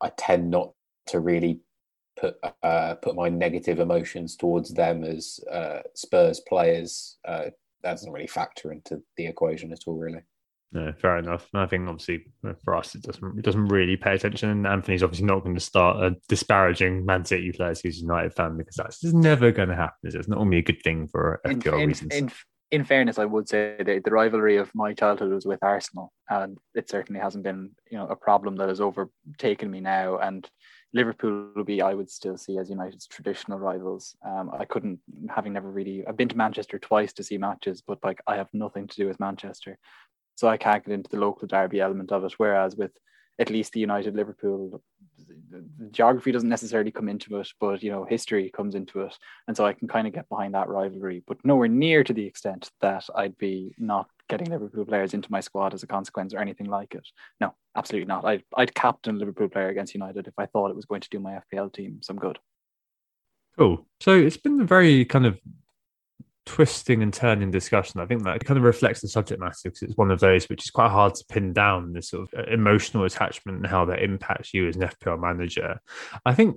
I 0.00 0.10
tend 0.16 0.50
not 0.50 0.72
to 1.08 1.20
really 1.20 1.60
put 2.18 2.36
uh, 2.62 2.94
put 2.96 3.14
my 3.14 3.28
negative 3.28 3.80
emotions 3.80 4.36
towards 4.36 4.72
them 4.72 5.04
as 5.04 5.40
uh, 5.50 5.80
Spurs 5.94 6.40
players. 6.40 7.18
Uh, 7.26 7.50
that 7.82 7.92
doesn't 7.92 8.12
really 8.12 8.26
factor 8.26 8.72
into 8.72 9.02
the 9.16 9.26
equation 9.26 9.72
at 9.72 9.80
all, 9.86 9.96
really. 9.96 10.22
No, 10.72 10.92
fair 10.92 11.18
enough. 11.18 11.48
And 11.52 11.62
I 11.62 11.66
think 11.66 11.88
obviously 11.88 12.26
for 12.64 12.76
us 12.76 12.94
it 12.94 13.02
doesn't 13.02 13.38
it 13.38 13.44
doesn't 13.44 13.68
really 13.68 13.96
pay 13.96 14.14
attention. 14.14 14.50
And 14.50 14.66
Anthony's 14.66 15.02
obviously 15.02 15.26
not 15.26 15.44
going 15.44 15.54
to 15.54 15.60
start 15.60 16.02
uh, 16.02 16.16
disparaging 16.28 17.06
Man 17.06 17.24
City 17.24 17.52
players 17.52 17.80
who's 17.80 17.98
a 17.98 18.02
United 18.02 18.34
fan 18.34 18.56
because 18.56 18.76
that's 18.76 19.00
just 19.00 19.14
never 19.14 19.52
going 19.52 19.68
to 19.68 19.76
happen. 19.76 19.98
It's 20.02 20.28
not 20.28 20.38
only 20.38 20.58
a 20.58 20.62
good 20.62 20.82
thing 20.82 21.06
for 21.06 21.40
FPL 21.46 21.82
in, 21.82 21.88
reasons. 21.88 22.14
In, 22.14 22.32
in 22.70 22.84
fairness, 22.84 23.18
I 23.18 23.24
would 23.24 23.48
say 23.48 23.76
the, 23.78 24.00
the 24.04 24.10
rivalry 24.10 24.56
of 24.56 24.74
my 24.74 24.92
childhood 24.92 25.32
was 25.32 25.46
with 25.46 25.62
Arsenal, 25.62 26.12
and 26.28 26.58
it 26.74 26.90
certainly 26.90 27.20
hasn't 27.20 27.44
been 27.44 27.70
you 27.90 27.98
know 27.98 28.06
a 28.06 28.16
problem 28.16 28.56
that 28.56 28.68
has 28.68 28.80
overtaken 28.80 29.70
me 29.70 29.80
now. 29.80 30.18
And 30.18 30.48
Liverpool 30.92 31.50
will 31.54 31.64
be, 31.64 31.80
I 31.80 31.94
would 31.94 32.10
still 32.10 32.36
see 32.36 32.58
as 32.58 32.70
United's 32.70 33.06
traditional 33.06 33.58
rivals. 33.58 34.16
Um, 34.26 34.50
I 34.58 34.64
couldn't, 34.64 34.98
having 35.28 35.52
never 35.52 35.70
really, 35.70 36.06
I've 36.06 36.16
been 36.16 36.28
to 36.28 36.36
Manchester 36.36 36.78
twice 36.78 37.12
to 37.14 37.22
see 37.22 37.38
matches, 37.38 37.82
but 37.86 37.98
like 38.02 38.20
I 38.26 38.36
have 38.36 38.48
nothing 38.52 38.88
to 38.88 38.96
do 38.96 39.06
with 39.06 39.20
Manchester, 39.20 39.78
so 40.34 40.48
I 40.48 40.56
can't 40.56 40.84
get 40.84 40.94
into 40.94 41.10
the 41.10 41.20
local 41.20 41.46
derby 41.46 41.80
element 41.80 42.10
of 42.10 42.24
it. 42.24 42.34
Whereas 42.36 42.74
with 42.74 42.92
at 43.38 43.50
least 43.50 43.74
the 43.74 43.80
United 43.80 44.16
Liverpool, 44.16 44.82
geography 45.90 46.32
doesn't 46.32 46.48
necessarily 46.48 46.90
come 46.90 47.08
into 47.08 47.38
it, 47.38 47.48
but 47.60 47.82
you 47.82 47.90
know 47.90 48.04
history 48.04 48.50
comes 48.54 48.74
into 48.74 49.00
it, 49.00 49.16
and 49.48 49.56
so 49.56 49.64
I 49.64 49.72
can 49.72 49.88
kind 49.88 50.06
of 50.06 50.12
get 50.12 50.28
behind 50.28 50.54
that 50.54 50.68
rivalry, 50.68 51.22
but 51.26 51.38
nowhere 51.44 51.68
near 51.68 52.04
to 52.04 52.12
the 52.12 52.24
extent 52.24 52.70
that 52.80 53.04
I'd 53.14 53.36
be 53.38 53.74
not 53.78 54.08
getting 54.28 54.50
Liverpool 54.50 54.84
players 54.84 55.14
into 55.14 55.30
my 55.30 55.40
squad 55.40 55.74
as 55.74 55.82
a 55.82 55.86
consequence 55.86 56.34
or 56.34 56.38
anything 56.38 56.66
like 56.66 56.94
it. 56.94 57.06
No, 57.40 57.54
absolutely 57.76 58.06
not. 58.06 58.24
I'd, 58.24 58.42
I'd 58.56 58.74
captain 58.74 59.18
Liverpool 59.18 59.48
player 59.48 59.68
against 59.68 59.94
United 59.94 60.26
if 60.26 60.34
I 60.36 60.46
thought 60.46 60.70
it 60.70 60.76
was 60.76 60.84
going 60.84 61.00
to 61.00 61.10
do 61.10 61.20
my 61.20 61.40
FPL 61.52 61.72
team 61.72 62.00
some 62.02 62.16
good. 62.16 62.38
Cool. 63.56 63.86
So 64.00 64.12
it's 64.12 64.36
been 64.36 64.60
a 64.60 64.66
very 64.66 65.04
kind 65.04 65.26
of 65.26 65.38
twisting 66.46 67.02
and 67.02 67.12
turning 67.12 67.50
discussion. 67.50 68.00
I 68.00 68.06
think 68.06 68.22
that 68.22 68.44
kind 68.44 68.56
of 68.56 68.64
reflects 68.64 69.02
the 69.02 69.08
subject 69.08 69.40
matter 69.40 69.56
because 69.64 69.82
it's 69.82 69.96
one 69.96 70.10
of 70.10 70.20
those 70.20 70.48
which 70.48 70.64
is 70.64 70.70
quite 70.70 70.90
hard 70.90 71.14
to 71.16 71.24
pin 71.28 71.52
down 71.52 71.92
this 71.92 72.10
sort 72.10 72.28
of 72.32 72.38
uh, 72.38 72.50
emotional 72.50 73.04
attachment 73.04 73.58
and 73.58 73.66
how 73.66 73.84
that 73.86 74.02
impacts 74.02 74.54
you 74.54 74.68
as 74.68 74.76
an 74.76 74.82
FPL 74.82 75.20
manager. 75.20 75.80
I 76.24 76.34
think 76.34 76.56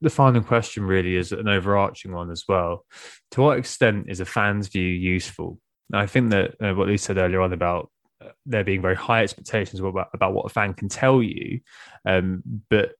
the 0.00 0.10
final 0.10 0.42
question 0.42 0.84
really 0.84 1.16
is 1.16 1.32
an 1.32 1.48
overarching 1.48 2.12
one 2.12 2.30
as 2.30 2.44
well. 2.48 2.84
To 3.32 3.42
what 3.42 3.58
extent 3.58 4.06
is 4.08 4.20
a 4.20 4.24
fan's 4.24 4.68
view 4.68 4.88
useful? 4.88 5.60
I 5.92 6.06
think 6.06 6.30
that 6.30 6.54
uh, 6.60 6.74
what 6.74 6.88
Lee 6.88 6.96
said 6.96 7.18
earlier 7.18 7.40
on 7.40 7.52
about 7.52 7.90
there 8.46 8.64
being 8.64 8.82
very 8.82 8.96
high 8.96 9.22
expectations 9.22 9.80
about, 9.80 10.08
about 10.14 10.32
what 10.32 10.46
a 10.46 10.48
fan 10.48 10.74
can 10.74 10.88
tell 10.88 11.22
you, 11.22 11.60
um, 12.04 12.42
but 12.70 12.92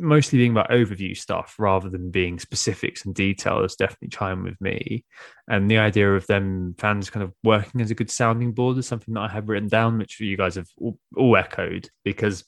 mostly 0.00 0.38
being 0.38 0.52
about 0.52 0.70
overview 0.70 1.16
stuff 1.16 1.56
rather 1.58 1.88
than 1.88 2.10
being 2.10 2.38
specifics 2.38 3.04
and 3.04 3.14
details 3.14 3.76
definitely 3.76 4.08
chime 4.08 4.42
with 4.42 4.60
me. 4.60 5.04
And 5.48 5.70
the 5.70 5.78
idea 5.78 6.14
of 6.14 6.26
them 6.26 6.74
fans 6.78 7.10
kind 7.10 7.22
of 7.22 7.32
working 7.44 7.80
as 7.80 7.90
a 7.90 7.94
good 7.94 8.10
sounding 8.10 8.52
board 8.52 8.78
is 8.78 8.86
something 8.86 9.14
that 9.14 9.20
I 9.20 9.28
have 9.28 9.48
written 9.48 9.68
down, 9.68 9.98
which 9.98 10.20
you 10.20 10.36
guys 10.36 10.56
have 10.56 10.68
all, 10.78 10.98
all 11.16 11.36
echoed 11.36 11.88
because 12.04 12.44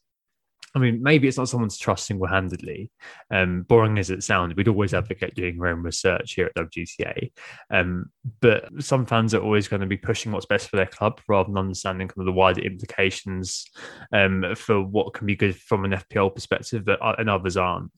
I 0.75 0.79
mean, 0.79 1.03
maybe 1.03 1.29
it's 1.29 1.37
not 1.37 1.49
someone's 1.49 1.77
trust 1.77 2.07
single 2.07 2.27
handedly. 2.27 2.91
Um, 3.31 3.63
boring 3.63 3.99
as 3.99 4.11
it 4.11 4.23
sounds, 4.23 4.55
we'd 4.55 4.69
always 4.69 4.95
advocate 4.95 5.35
doing 5.35 5.57
your 5.57 5.69
own 5.69 5.83
research 5.83 6.33
here 6.35 6.47
at 6.47 6.55
WGTA. 6.55 7.31
Um, 7.71 8.07
but 8.41 8.69
some 8.83 9.05
fans 9.05 9.35
are 9.35 9.43
always 9.43 9.69
going 9.69 9.81
to 9.81 9.87
be 9.87 9.99
pushing 9.99 10.33
what's 10.33 10.47
best 10.47 10.71
for 10.71 10.77
their 10.77 10.87
club 10.87 11.21
rather 11.29 11.49
than 11.49 11.59
understanding 11.59 12.09
kind 12.09 12.21
of 12.21 12.27
the 12.27 12.33
wider 12.33 12.63
implications 12.63 13.67
um, 14.13 14.55
for 14.57 14.83
what 14.83 15.13
can 15.13 15.27
be 15.27 15.37
good 15.37 15.57
from 15.57 15.85
an 15.85 15.93
FPL 15.93 16.35
perspective 16.35 16.87
that 16.87 16.99
and 17.19 17.29
others 17.29 17.57
aren't. 17.57 17.91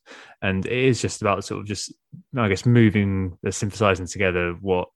And 0.43 0.67
it 0.67 0.73
is 0.73 1.01
just 1.01 1.23
about 1.23 1.45
sort 1.45 1.61
of 1.61 1.67
just, 1.67 1.93
I 2.37 2.49
guess, 2.49 2.67
moving, 2.67 3.39
the 3.43 3.53
synthesizing 3.53 4.07
together 4.07 4.57
what 4.61 4.89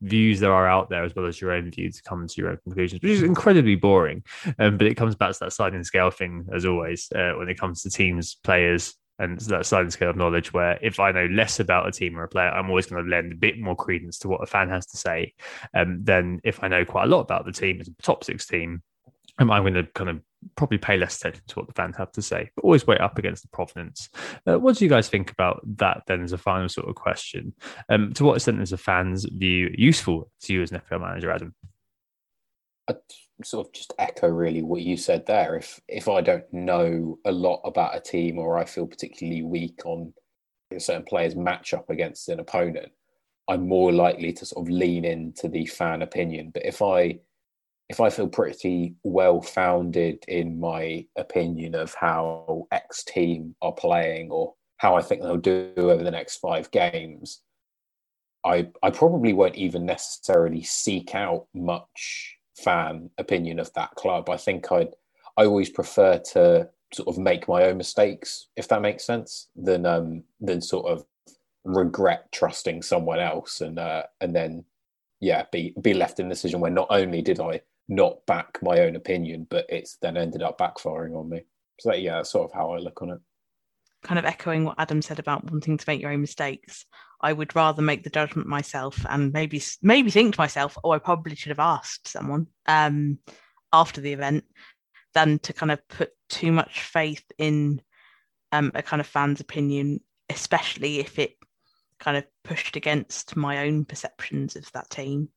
views 0.00 0.40
there 0.40 0.52
are 0.52 0.68
out 0.68 0.90
there 0.90 1.04
as 1.04 1.14
well 1.14 1.26
as 1.26 1.40
your 1.40 1.52
own 1.52 1.70
views 1.70 1.96
to 1.96 2.02
come 2.02 2.26
to 2.26 2.40
your 2.40 2.50
own 2.50 2.58
conclusions, 2.64 3.02
which 3.02 3.12
is 3.12 3.22
incredibly 3.22 3.74
boring. 3.74 4.22
Um, 4.58 4.76
but 4.76 4.86
it 4.86 4.94
comes 4.94 5.14
back 5.14 5.32
to 5.32 5.38
that 5.40 5.52
sliding 5.52 5.84
scale 5.84 6.10
thing 6.10 6.46
as 6.52 6.64
always 6.64 7.10
uh, 7.14 7.32
when 7.36 7.48
it 7.48 7.58
comes 7.58 7.82
to 7.82 7.90
teams, 7.90 8.36
players, 8.36 8.94
and 9.18 9.38
that 9.40 9.66
sliding 9.66 9.90
scale 9.90 10.10
of 10.10 10.16
knowledge. 10.16 10.52
Where 10.52 10.78
if 10.80 11.00
I 11.00 11.10
know 11.12 11.26
less 11.26 11.60
about 11.60 11.88
a 11.88 11.92
team 11.92 12.18
or 12.18 12.24
a 12.24 12.28
player, 12.28 12.50
I'm 12.50 12.68
always 12.68 12.86
going 12.86 13.04
to 13.04 13.10
lend 13.10 13.32
a 13.32 13.36
bit 13.36 13.58
more 13.58 13.76
credence 13.76 14.18
to 14.20 14.28
what 14.28 14.42
a 14.42 14.46
fan 14.46 14.68
has 14.68 14.86
to 14.86 14.96
say 14.96 15.34
um, 15.74 16.04
than 16.04 16.40
if 16.44 16.62
I 16.62 16.68
know 16.68 16.84
quite 16.84 17.04
a 17.04 17.08
lot 17.08 17.20
about 17.20 17.44
the 17.44 17.52
team 17.52 17.80
as 17.80 17.88
a 17.88 18.02
top 18.02 18.24
six 18.24 18.46
team. 18.46 18.82
Um, 19.40 19.50
I'm 19.50 19.62
going 19.62 19.74
to 19.74 19.84
kind 19.84 20.10
of 20.10 20.20
probably 20.56 20.78
pay 20.78 20.96
less 20.96 21.16
attention 21.16 21.42
to 21.48 21.54
what 21.56 21.66
the 21.66 21.74
fans 21.74 21.96
have 21.96 22.12
to 22.12 22.22
say, 22.22 22.50
but 22.54 22.64
always 22.64 22.86
weigh 22.86 22.98
up 22.98 23.18
against 23.18 23.42
the 23.42 23.48
provenance. 23.48 24.08
Uh, 24.46 24.58
what 24.58 24.76
do 24.76 24.84
you 24.84 24.90
guys 24.90 25.08
think 25.08 25.30
about 25.30 25.60
that 25.76 26.02
then 26.06 26.22
as 26.22 26.32
a 26.32 26.38
final 26.38 26.68
sort 26.68 26.88
of 26.88 26.94
question? 26.94 27.54
Um, 27.88 28.12
to 28.14 28.24
what 28.24 28.36
extent 28.36 28.60
is 28.60 28.72
a 28.72 28.76
fan's 28.76 29.24
view 29.24 29.70
useful 29.76 30.30
to 30.42 30.52
you 30.52 30.62
as 30.62 30.72
an 30.72 30.80
FPL 30.80 31.00
manager, 31.00 31.30
Adam? 31.30 31.54
I 32.88 32.94
sort 33.44 33.66
of 33.66 33.72
just 33.72 33.92
echo 33.98 34.28
really 34.28 34.62
what 34.62 34.82
you 34.82 34.96
said 34.96 35.26
there. 35.26 35.56
If 35.56 35.80
if 35.88 36.08
I 36.08 36.20
don't 36.20 36.50
know 36.52 37.18
a 37.24 37.32
lot 37.32 37.60
about 37.64 37.96
a 37.96 38.00
team 38.00 38.38
or 38.38 38.58
I 38.58 38.64
feel 38.64 38.86
particularly 38.86 39.42
weak 39.42 39.84
on 39.84 40.12
a 40.74 40.80
certain 40.80 41.04
players 41.04 41.36
match 41.36 41.74
up 41.74 41.90
against 41.90 42.28
an 42.28 42.40
opponent, 42.40 42.92
I'm 43.48 43.68
more 43.68 43.92
likely 43.92 44.32
to 44.34 44.46
sort 44.46 44.66
of 44.66 44.72
lean 44.72 45.04
into 45.04 45.48
the 45.48 45.66
fan 45.66 46.02
opinion. 46.02 46.50
But 46.52 46.66
if 46.66 46.82
I 46.82 47.20
if 47.88 48.00
I 48.00 48.10
feel 48.10 48.28
pretty 48.28 48.96
well 49.02 49.40
founded 49.40 50.24
in 50.28 50.60
my 50.60 51.06
opinion 51.16 51.74
of 51.74 51.94
how 51.94 52.66
X 52.70 53.02
team 53.02 53.54
are 53.62 53.72
playing 53.72 54.30
or 54.30 54.54
how 54.76 54.94
I 54.96 55.02
think 55.02 55.22
they'll 55.22 55.36
do 55.38 55.72
over 55.76 56.04
the 56.04 56.10
next 56.10 56.36
five 56.36 56.70
games, 56.70 57.40
I 58.44 58.68
I 58.82 58.90
probably 58.90 59.32
won't 59.32 59.56
even 59.56 59.86
necessarily 59.86 60.62
seek 60.62 61.14
out 61.14 61.46
much 61.54 62.36
fan 62.56 63.10
opinion 63.18 63.58
of 63.58 63.72
that 63.74 63.94
club. 63.94 64.28
I 64.28 64.36
think 64.36 64.70
I'd 64.70 64.94
I 65.36 65.46
always 65.46 65.70
prefer 65.70 66.18
to 66.32 66.68
sort 66.92 67.08
of 67.08 67.18
make 67.18 67.48
my 67.48 67.64
own 67.64 67.76
mistakes, 67.76 68.48
if 68.56 68.68
that 68.68 68.82
makes 68.82 69.04
sense, 69.04 69.48
than 69.56 69.86
um 69.86 70.24
than 70.40 70.60
sort 70.60 70.86
of 70.86 71.04
regret 71.64 72.30
trusting 72.32 72.82
someone 72.82 73.20
else 73.20 73.60
and 73.60 73.78
uh 73.78 74.02
and 74.20 74.34
then 74.34 74.64
yeah 75.20 75.44
be 75.52 75.74
be 75.82 75.94
left 75.94 76.20
in 76.20 76.26
a 76.26 76.30
decision 76.30 76.60
where 76.60 76.70
not 76.70 76.86
only 76.90 77.20
did 77.20 77.40
I 77.40 77.60
not 77.88 78.24
back 78.26 78.58
my 78.62 78.80
own 78.80 78.96
opinion, 78.96 79.46
but 79.48 79.66
it's 79.68 79.96
then 80.02 80.16
ended 80.16 80.42
up 80.42 80.58
backfiring 80.58 81.18
on 81.18 81.28
me. 81.28 81.42
So 81.80 81.94
yeah, 81.94 82.16
that's 82.16 82.30
sort 82.30 82.50
of 82.50 82.54
how 82.54 82.72
I 82.72 82.78
look 82.78 83.02
on 83.02 83.10
it. 83.10 83.18
Kind 84.02 84.18
of 84.18 84.24
echoing 84.24 84.64
what 84.64 84.78
Adam 84.78 85.02
said 85.02 85.18
about 85.18 85.50
wanting 85.50 85.76
to 85.76 85.84
make 85.88 86.00
your 86.00 86.12
own 86.12 86.20
mistakes. 86.20 86.84
I 87.20 87.32
would 87.32 87.56
rather 87.56 87.82
make 87.82 88.04
the 88.04 88.10
judgment 88.10 88.46
myself 88.46 89.04
and 89.08 89.32
maybe 89.32 89.60
maybe 89.82 90.10
think 90.10 90.34
to 90.34 90.40
myself, 90.40 90.78
oh, 90.84 90.92
I 90.92 90.98
probably 90.98 91.34
should 91.34 91.50
have 91.50 91.58
asked 91.58 92.06
someone 92.06 92.46
um, 92.66 93.18
after 93.72 94.00
the 94.00 94.12
event, 94.12 94.44
than 95.14 95.38
to 95.40 95.52
kind 95.52 95.72
of 95.72 95.86
put 95.88 96.10
too 96.28 96.52
much 96.52 96.82
faith 96.82 97.24
in 97.38 97.80
um, 98.52 98.70
a 98.74 98.82
kind 98.82 99.00
of 99.00 99.06
fan's 99.06 99.40
opinion, 99.40 100.00
especially 100.30 101.00
if 101.00 101.18
it 101.18 101.36
kind 101.98 102.16
of 102.16 102.24
pushed 102.44 102.76
against 102.76 103.36
my 103.36 103.66
own 103.66 103.84
perceptions 103.84 104.54
of 104.54 104.70
that 104.72 104.90
team. 104.90 105.28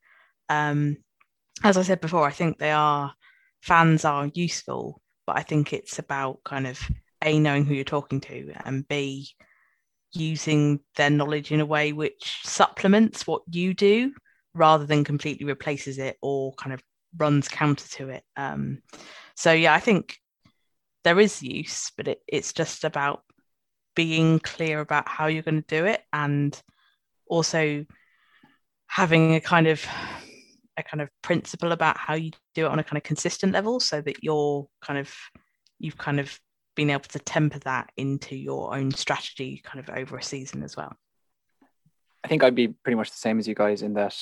Um, 0.49 0.98
as 1.63 1.77
I 1.77 1.83
said 1.83 2.01
before, 2.01 2.25
I 2.27 2.31
think 2.31 2.57
they 2.57 2.71
are 2.71 3.13
fans 3.61 4.05
are 4.05 4.29
useful, 4.33 5.01
but 5.25 5.38
I 5.38 5.43
think 5.43 5.73
it's 5.73 5.99
about 5.99 6.43
kind 6.43 6.67
of 6.67 6.79
a 7.23 7.39
knowing 7.39 7.65
who 7.65 7.75
you're 7.75 7.83
talking 7.83 8.19
to 8.21 8.51
and 8.65 8.88
b 8.88 9.27
using 10.13 10.79
their 10.95 11.09
knowledge 11.09 11.51
in 11.51 11.61
a 11.61 11.65
way 11.65 11.93
which 11.93 12.39
supplements 12.43 13.25
what 13.25 13.43
you 13.49 13.73
do 13.73 14.11
rather 14.53 14.85
than 14.85 15.03
completely 15.03 15.45
replaces 15.45 15.97
it 15.97 16.17
or 16.21 16.53
kind 16.55 16.73
of 16.73 16.81
runs 17.17 17.47
counter 17.47 17.88
to 17.88 18.09
it. 18.09 18.23
Um, 18.35 18.81
so 19.35 19.53
yeah, 19.53 19.73
I 19.73 19.79
think 19.79 20.17
there 21.03 21.19
is 21.19 21.41
use, 21.41 21.91
but 21.95 22.07
it, 22.07 22.21
it's 22.27 22.51
just 22.51 22.83
about 22.83 23.23
being 23.95 24.39
clear 24.39 24.79
about 24.79 25.07
how 25.07 25.27
you're 25.27 25.43
going 25.43 25.61
to 25.61 25.75
do 25.79 25.85
it 25.85 26.01
and 26.11 26.59
also 27.27 27.85
having 28.88 29.35
a 29.35 29.41
kind 29.41 29.67
of 29.67 29.85
a 30.81 30.89
kind 30.89 31.01
of 31.01 31.09
principle 31.21 31.71
about 31.71 31.97
how 31.97 32.13
you 32.13 32.31
do 32.53 32.65
it 32.65 32.71
on 32.71 32.79
a 32.79 32.83
kind 32.83 32.97
of 32.97 33.03
consistent 33.03 33.53
level 33.53 33.79
so 33.79 34.01
that 34.01 34.23
you're 34.23 34.67
kind 34.81 34.99
of 34.99 35.13
you've 35.79 35.97
kind 35.97 36.19
of 36.19 36.39
been 36.75 36.89
able 36.89 37.01
to 37.01 37.19
temper 37.19 37.59
that 37.59 37.89
into 37.97 38.35
your 38.35 38.75
own 38.75 38.91
strategy 38.91 39.61
kind 39.63 39.79
of 39.79 39.95
over 39.95 40.17
a 40.17 40.23
season 40.23 40.63
as 40.63 40.75
well? 40.77 40.93
I 42.23 42.27
think 42.27 42.43
i'd 42.43 42.55
be 42.55 42.67
pretty 42.67 42.95
much 42.95 43.09
the 43.09 43.17
same 43.17 43.39
as 43.39 43.47
you 43.47 43.55
guys 43.55 43.81
in 43.81 43.93
that 43.95 44.15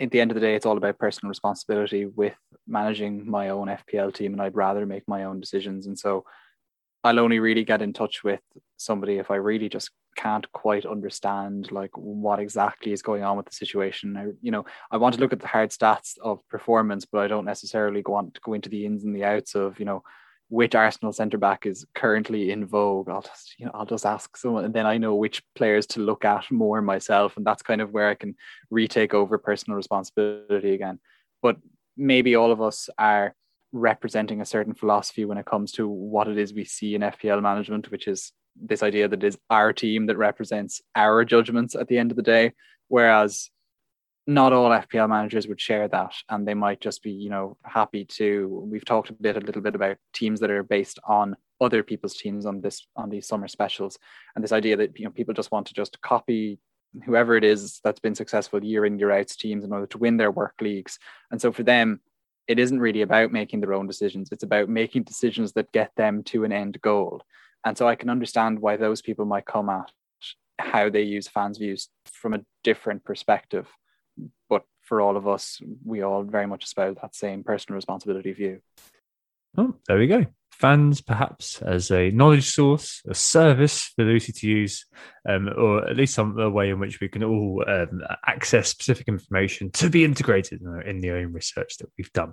at 0.00 0.10
the 0.10 0.20
end 0.20 0.30
of 0.30 0.34
the 0.34 0.40
day 0.40 0.54
it's 0.54 0.64
all 0.64 0.78
about 0.78 0.98
personal 0.98 1.28
responsibility 1.28 2.06
with 2.06 2.34
managing 2.66 3.28
my 3.30 3.50
own 3.50 3.68
fpl 3.68 4.14
team 4.14 4.32
and 4.32 4.40
i'd 4.40 4.56
rather 4.56 4.86
make 4.86 5.06
my 5.06 5.24
own 5.24 5.40
decisions. 5.40 5.86
And 5.86 5.98
so 5.98 6.24
I'll 7.04 7.18
only 7.18 7.40
really 7.40 7.64
get 7.64 7.82
in 7.82 7.92
touch 7.92 8.22
with 8.22 8.40
somebody 8.76 9.18
if 9.18 9.30
I 9.30 9.36
really 9.36 9.68
just 9.68 9.90
can't 10.16 10.50
quite 10.52 10.84
understand 10.84 11.72
like 11.72 11.96
what 11.96 12.38
exactly 12.38 12.92
is 12.92 13.02
going 13.02 13.22
on 13.22 13.36
with 13.36 13.46
the 13.46 13.54
situation. 13.54 14.16
I, 14.16 14.26
you 14.40 14.50
know, 14.50 14.64
I 14.90 14.98
want 14.98 15.14
to 15.14 15.20
look 15.20 15.32
at 15.32 15.40
the 15.40 15.46
hard 15.46 15.70
stats 15.70 16.18
of 16.22 16.46
performance, 16.48 17.04
but 17.04 17.22
I 17.22 17.28
don't 17.28 17.44
necessarily 17.44 18.02
want 18.06 18.34
to 18.34 18.40
go 18.42 18.54
into 18.54 18.68
the 18.68 18.86
ins 18.86 19.04
and 19.04 19.16
the 19.16 19.24
outs 19.24 19.54
of, 19.54 19.78
you 19.80 19.86
know, 19.86 20.02
which 20.48 20.74
Arsenal 20.74 21.14
centre 21.14 21.38
back 21.38 21.64
is 21.64 21.86
currently 21.94 22.50
in 22.50 22.66
vogue. 22.66 23.08
I'll 23.08 23.22
just, 23.22 23.58
you 23.58 23.64
know, 23.64 23.72
I'll 23.72 23.86
just 23.86 24.04
ask 24.04 24.36
someone, 24.36 24.66
and 24.66 24.74
then 24.74 24.84
I 24.84 24.98
know 24.98 25.14
which 25.14 25.42
players 25.54 25.86
to 25.88 26.00
look 26.00 26.26
at 26.26 26.50
more 26.50 26.82
myself, 26.82 27.38
and 27.38 27.46
that's 27.46 27.62
kind 27.62 27.80
of 27.80 27.92
where 27.92 28.10
I 28.10 28.14
can 28.14 28.34
retake 28.70 29.14
over 29.14 29.38
personal 29.38 29.78
responsibility 29.78 30.74
again. 30.74 31.00
But 31.40 31.56
maybe 31.96 32.36
all 32.36 32.52
of 32.52 32.60
us 32.60 32.90
are 32.98 33.34
representing 33.72 34.40
a 34.40 34.46
certain 34.46 34.74
philosophy 34.74 35.24
when 35.24 35.38
it 35.38 35.46
comes 35.46 35.72
to 35.72 35.88
what 35.88 36.28
it 36.28 36.38
is 36.38 36.52
we 36.52 36.64
see 36.64 36.94
in 36.94 37.02
FPL 37.02 37.42
management, 37.42 37.90
which 37.90 38.06
is 38.06 38.32
this 38.54 38.82
idea 38.82 39.08
that 39.08 39.24
it 39.24 39.26
is 39.26 39.38
our 39.50 39.72
team 39.72 40.06
that 40.06 40.18
represents 40.18 40.82
our 40.94 41.24
judgments 41.24 41.74
at 41.74 41.88
the 41.88 41.98
end 41.98 42.10
of 42.10 42.16
the 42.16 42.22
day. 42.22 42.52
Whereas 42.88 43.50
not 44.26 44.52
all 44.52 44.70
FPL 44.70 45.08
managers 45.08 45.48
would 45.48 45.60
share 45.60 45.88
that, 45.88 46.14
and 46.28 46.46
they 46.46 46.54
might 46.54 46.80
just 46.80 47.02
be, 47.02 47.10
you 47.10 47.30
know, 47.30 47.56
happy 47.64 48.04
to. 48.04 48.66
We've 48.70 48.84
talked 48.84 49.10
a 49.10 49.14
bit, 49.14 49.36
a 49.36 49.40
little 49.40 49.62
bit 49.62 49.74
about 49.74 49.96
teams 50.12 50.40
that 50.40 50.50
are 50.50 50.62
based 50.62 50.98
on 51.04 51.36
other 51.60 51.82
people's 51.82 52.16
teams 52.16 52.46
on 52.46 52.60
this 52.60 52.86
on 52.94 53.10
these 53.10 53.26
summer 53.26 53.48
specials, 53.48 53.98
and 54.34 54.44
this 54.44 54.52
idea 54.52 54.76
that 54.76 54.98
you 54.98 55.04
know 55.04 55.10
people 55.10 55.34
just 55.34 55.50
want 55.50 55.66
to 55.68 55.74
just 55.74 56.00
copy 56.02 56.58
whoever 57.04 57.36
it 57.36 57.42
is 57.42 57.80
that's 57.82 58.00
been 58.00 58.14
successful 58.14 58.62
year 58.62 58.84
in 58.84 58.98
year 58.98 59.10
out 59.10 59.28
teams 59.28 59.64
in 59.64 59.72
order 59.72 59.86
to 59.86 59.98
win 59.98 60.18
their 60.18 60.30
work 60.30 60.54
leagues, 60.60 60.98
and 61.32 61.40
so 61.40 61.50
for 61.50 61.64
them 61.64 62.00
it 62.52 62.58
isn't 62.58 62.80
really 62.80 63.00
about 63.00 63.32
making 63.32 63.60
their 63.60 63.72
own 63.72 63.86
decisions. 63.86 64.28
It's 64.30 64.42
about 64.42 64.68
making 64.68 65.04
decisions 65.04 65.52
that 65.54 65.72
get 65.72 65.90
them 65.96 66.22
to 66.24 66.44
an 66.44 66.52
end 66.52 66.80
goal. 66.82 67.22
And 67.64 67.76
so 67.76 67.88
I 67.88 67.96
can 67.96 68.10
understand 68.10 68.60
why 68.60 68.76
those 68.76 69.00
people 69.00 69.24
might 69.24 69.46
come 69.46 69.70
at 69.70 69.90
how 70.58 70.90
they 70.90 71.02
use 71.02 71.26
fans' 71.26 71.56
views 71.58 71.88
from 72.04 72.34
a 72.34 72.44
different 72.62 73.04
perspective. 73.04 73.68
But 74.50 74.64
for 74.82 75.00
all 75.00 75.16
of 75.16 75.26
us, 75.26 75.60
we 75.82 76.02
all 76.02 76.24
very 76.24 76.46
much 76.46 76.64
espouse 76.64 76.96
that 77.00 77.14
same 77.14 77.42
personal 77.42 77.76
responsibility 77.76 78.32
view. 78.32 78.60
Oh, 79.56 79.74
there 79.88 79.98
we 79.98 80.06
go 80.06 80.26
fans 80.62 81.00
perhaps 81.00 81.60
as 81.60 81.90
a 81.90 82.12
knowledge 82.12 82.48
source, 82.48 83.02
a 83.08 83.14
service 83.14 83.92
for 83.96 84.04
Lucy 84.04 84.32
to 84.32 84.46
use, 84.46 84.86
um, 85.28 85.50
or 85.56 85.84
at 85.90 85.96
least 85.96 86.14
some 86.14 86.36
way 86.54 86.70
in 86.70 86.78
which 86.78 87.00
we 87.00 87.08
can 87.08 87.24
all 87.24 87.64
um, 87.66 88.00
access 88.24 88.68
specific 88.68 89.08
information 89.08 89.72
to 89.72 89.90
be 89.90 90.04
integrated 90.04 90.62
in 90.86 91.00
the 91.00 91.10
own 91.10 91.32
research 91.32 91.78
that 91.78 91.90
we've 91.98 92.12
done. 92.12 92.32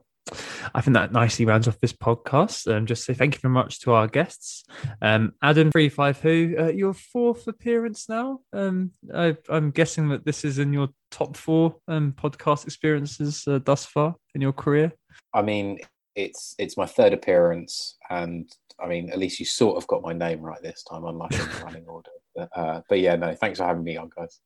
I 0.75 0.81
think 0.81 0.93
that 0.93 1.11
nicely 1.11 1.45
rounds 1.45 1.67
off 1.67 1.79
this 1.79 1.91
podcast. 1.91 2.71
Um, 2.71 2.85
just 2.85 3.03
say 3.03 3.15
thank 3.15 3.33
you 3.33 3.39
very 3.39 3.51
much 3.51 3.79
to 3.79 3.93
our 3.93 4.05
guests. 4.05 4.63
Um, 5.01 5.33
Adam 5.41 5.71
three 5.71 5.89
five 5.89 6.19
who 6.19 6.55
uh, 6.59 6.67
your 6.67 6.93
fourth 6.93 7.47
appearance 7.47 8.07
now. 8.07 8.41
Um, 8.53 8.91
I, 9.11 9.37
am 9.49 9.71
guessing 9.71 10.09
that 10.09 10.23
this 10.23 10.45
is 10.45 10.59
in 10.59 10.71
your 10.71 10.89
top 11.09 11.35
four 11.35 11.77
um, 11.87 12.13
podcast 12.13 12.65
experiences 12.65 13.43
uh, 13.47 13.57
thus 13.65 13.85
far 13.85 14.13
in 14.35 14.41
your 14.41 14.53
career. 14.53 14.93
I 15.33 15.41
mean, 15.41 15.79
it's 16.19 16.55
it's 16.59 16.77
my 16.77 16.85
third 16.85 17.13
appearance, 17.13 17.97
and 18.09 18.51
I 18.79 18.87
mean, 18.87 19.09
at 19.09 19.19
least 19.19 19.39
you 19.39 19.45
sort 19.45 19.77
of 19.77 19.87
got 19.87 20.01
my 20.01 20.13
name 20.13 20.41
right 20.41 20.61
this 20.61 20.83
time, 20.83 21.05
unlike 21.05 21.31
in 21.31 21.39
the 21.39 21.61
running 21.65 21.85
order. 21.85 22.09
But, 22.35 22.49
uh, 22.55 22.81
but 22.89 22.99
yeah, 22.99 23.15
no, 23.15 23.33
thanks 23.35 23.59
for 23.59 23.65
having 23.65 23.83
me 23.83 23.97
on, 23.97 24.09
guys. 24.15 24.39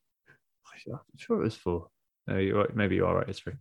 I'm 0.87 0.99
sure 1.17 1.39
it 1.39 1.43
was 1.43 1.55
four. 1.55 1.87
No, 2.27 2.37
you're 2.37 2.57
right. 2.57 2.75
Maybe 2.75 2.95
you 2.95 3.05
are 3.05 3.17
right. 3.17 3.29
It's 3.29 3.39
three. 3.39 3.53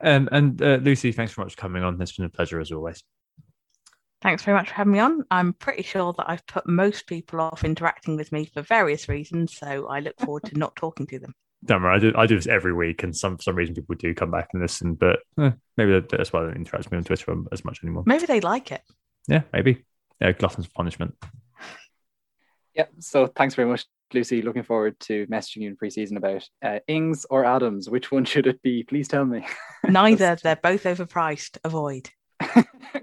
Um, 0.00 0.28
and 0.32 0.60
uh, 0.60 0.78
Lucy, 0.82 1.12
thanks 1.12 1.32
very 1.32 1.44
much 1.44 1.54
for 1.54 1.60
coming 1.60 1.82
on. 1.82 2.00
It's 2.00 2.16
been 2.16 2.26
a 2.26 2.30
pleasure 2.30 2.60
as 2.60 2.72
always. 2.72 3.02
Thanks 4.22 4.42
very 4.42 4.56
much 4.56 4.68
for 4.68 4.74
having 4.74 4.92
me 4.92 4.98
on. 5.00 5.24
I'm 5.30 5.52
pretty 5.52 5.82
sure 5.82 6.14
that 6.16 6.28
I've 6.28 6.46
put 6.46 6.66
most 6.66 7.06
people 7.06 7.40
off 7.40 7.64
interacting 7.64 8.16
with 8.16 8.32
me 8.32 8.46
for 8.46 8.62
various 8.62 9.08
reasons, 9.08 9.56
so 9.56 9.86
I 9.86 10.00
look 10.00 10.18
forward 10.18 10.44
to 10.44 10.58
not 10.58 10.74
talking 10.76 11.06
to 11.08 11.18
them. 11.18 11.34
Don't 11.64 11.82
worry, 11.82 11.96
I 11.96 11.98
do, 11.98 12.12
I 12.16 12.26
do 12.26 12.36
this 12.36 12.46
every 12.46 12.72
week, 12.72 13.02
and 13.02 13.16
some 13.16 13.36
for 13.36 13.42
some 13.42 13.56
reason 13.56 13.74
people 13.74 13.94
do 13.94 14.14
come 14.14 14.30
back 14.30 14.48
and 14.52 14.60
listen, 14.60 14.94
but 14.94 15.20
eh, 15.38 15.52
maybe 15.76 16.00
that's 16.10 16.32
why 16.32 16.40
they 16.40 16.48
don't 16.48 16.56
interact 16.56 16.86
with 16.86 16.92
me 16.92 16.98
on 16.98 17.04
Twitter 17.04 17.34
as 17.52 17.64
much 17.64 17.82
anymore. 17.82 18.02
Maybe 18.06 18.26
they 18.26 18.40
like 18.40 18.70
it. 18.70 18.82
Yeah, 19.28 19.42
maybe. 19.52 19.84
Yeah, 20.20 20.32
glutton's 20.32 20.68
punishment. 20.68 21.14
Yeah, 22.76 22.86
so 22.98 23.28
thanks 23.28 23.54
very 23.54 23.68
much, 23.68 23.86
Lucy. 24.12 24.42
Looking 24.42 24.64
forward 24.64 24.98
to 25.00 25.28
messaging 25.28 25.58
you 25.58 25.68
in 25.68 25.76
pre-season 25.76 26.16
about 26.16 26.48
uh, 26.60 26.80
Ings 26.88 27.24
or 27.30 27.44
Adams. 27.44 27.88
Which 27.88 28.10
one 28.10 28.24
should 28.24 28.48
it 28.48 28.60
be? 28.62 28.82
Please 28.82 29.06
tell 29.06 29.24
me. 29.24 29.46
Neither. 29.88 30.36
They're 30.42 30.56
both 30.56 30.82
overpriced. 30.82 31.58
Avoid. 31.62 32.10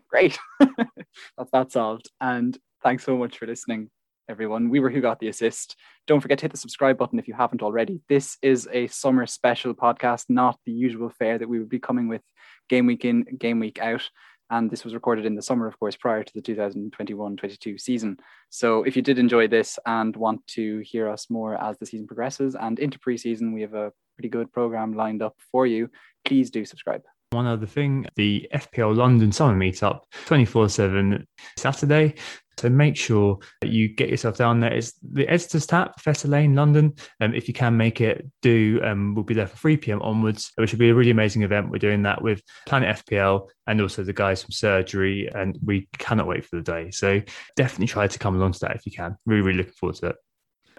Great. 0.09 0.37
That's 0.59 1.51
that 1.53 1.71
solved. 1.71 2.09
And 2.19 2.57
thanks 2.83 3.05
so 3.05 3.15
much 3.15 3.37
for 3.37 3.47
listening, 3.47 3.89
everyone. 4.31 4.69
We 4.69 4.79
were 4.79 4.89
Who 4.89 5.01
Got 5.01 5.19
the 5.19 5.27
Assist. 5.27 5.75
Don't 6.07 6.21
forget 6.21 6.39
to 6.39 6.45
hit 6.45 6.51
the 6.51 6.57
subscribe 6.57 6.97
button 6.97 7.19
if 7.19 7.27
you 7.27 7.33
haven't 7.33 7.61
already. 7.61 7.99
This 8.07 8.37
is 8.41 8.67
a 8.71 8.87
summer 8.87 9.25
special 9.25 9.73
podcast, 9.73 10.25
not 10.29 10.57
the 10.65 10.71
usual 10.71 11.09
fare 11.09 11.37
that 11.37 11.49
we 11.49 11.59
would 11.59 11.67
be 11.67 11.79
coming 11.79 12.07
with 12.07 12.21
game 12.69 12.85
week 12.85 13.03
in, 13.03 13.23
game 13.37 13.59
week 13.59 13.79
out. 13.79 14.09
And 14.49 14.71
this 14.71 14.85
was 14.85 14.93
recorded 14.93 15.25
in 15.25 15.35
the 15.35 15.41
summer, 15.41 15.67
of 15.67 15.77
course, 15.79 15.97
prior 15.97 16.23
to 16.23 16.33
the 16.33 16.41
2021 16.41 17.35
22 17.35 17.77
season. 17.77 18.17
So 18.49 18.83
if 18.83 18.95
you 18.95 19.01
did 19.01 19.19
enjoy 19.19 19.49
this 19.49 19.77
and 19.85 20.15
want 20.15 20.47
to 20.47 20.79
hear 20.79 21.09
us 21.09 21.29
more 21.29 21.55
as 21.61 21.77
the 21.77 21.85
season 21.85 22.07
progresses 22.07 22.55
and 22.55 22.79
into 22.79 22.99
preseason, 22.99 23.53
we 23.53 23.61
have 23.61 23.73
a 23.73 23.91
pretty 24.17 24.29
good 24.29 24.51
program 24.53 24.93
lined 24.93 25.21
up 25.21 25.35
for 25.51 25.67
you. 25.67 25.89
Please 26.23 26.49
do 26.49 26.63
subscribe. 26.63 27.03
One 27.31 27.47
other 27.47 27.65
thing, 27.65 28.07
the 28.15 28.49
FPL 28.53 28.95
London 28.95 29.31
Summer 29.31 29.57
Meetup 29.57 30.01
24 30.25 30.69
7 30.69 31.27
Saturday. 31.57 32.15
So 32.61 32.69
make 32.69 32.95
sure 32.95 33.39
that 33.61 33.71
you 33.71 33.87
get 33.87 34.09
yourself 34.09 34.37
down 34.37 34.59
there. 34.59 34.71
It's 34.71 34.93
the 35.01 35.27
Editors 35.27 35.65
Tap, 35.65 35.95
Professor 35.95 36.27
Lane, 36.27 36.53
London. 36.53 36.93
Um, 37.19 37.33
if 37.33 37.47
you 37.47 37.55
can 37.55 37.75
make 37.75 38.01
it, 38.01 38.29
do. 38.43 38.79
Um, 38.83 39.15
we'll 39.15 39.23
be 39.23 39.33
there 39.33 39.47
for 39.47 39.57
3 39.57 39.77
p.m. 39.77 39.99
onwards, 40.03 40.51
which 40.57 40.71
will 40.71 40.77
be 40.77 40.91
a 40.91 40.93
really 40.93 41.09
amazing 41.09 41.41
event. 41.41 41.71
We're 41.71 41.79
doing 41.79 42.03
that 42.03 42.21
with 42.21 42.43
Planet 42.67 43.03
FPL 43.03 43.49
and 43.65 43.81
also 43.81 44.03
the 44.03 44.13
guys 44.13 44.43
from 44.43 44.51
Surgery, 44.51 45.27
and 45.33 45.57
we 45.65 45.89
cannot 45.97 46.27
wait 46.27 46.45
for 46.45 46.57
the 46.57 46.61
day. 46.61 46.91
So 46.91 47.19
definitely 47.55 47.87
try 47.87 48.05
to 48.05 48.19
come 48.19 48.35
along 48.35 48.51
to 48.51 48.59
that 48.59 48.75
if 48.75 48.85
you 48.85 48.91
can. 48.91 49.17
Really, 49.25 49.41
really 49.41 49.57
looking 49.57 49.73
forward 49.73 49.95
to 49.95 50.07
it. 50.09 50.15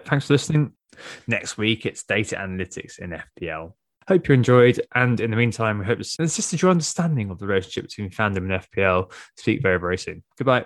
Thanks 0.05 0.27
for 0.27 0.35
listening. 0.35 0.71
Next 1.27 1.57
week, 1.57 1.85
it's 1.85 2.03
data 2.03 2.37
analytics 2.37 2.97
in 2.97 3.21
FPL. 3.41 3.73
Hope 4.07 4.29
you 4.29 4.33
enjoyed. 4.33 4.79
And 4.95 5.19
in 5.19 5.31
the 5.31 5.37
meantime, 5.37 5.79
we 5.79 5.85
hope 5.85 5.99
it's 5.99 6.17
assisted 6.17 6.61
your 6.61 6.71
understanding 6.71 7.29
of 7.29 7.39
the 7.39 7.45
relationship 7.45 7.89
between 7.89 8.09
fandom 8.09 8.49
and 8.49 8.51
FPL. 8.51 9.11
Speak 9.35 9.61
very, 9.61 9.79
very 9.79 9.97
soon. 9.97 10.23
Goodbye. 10.37 10.65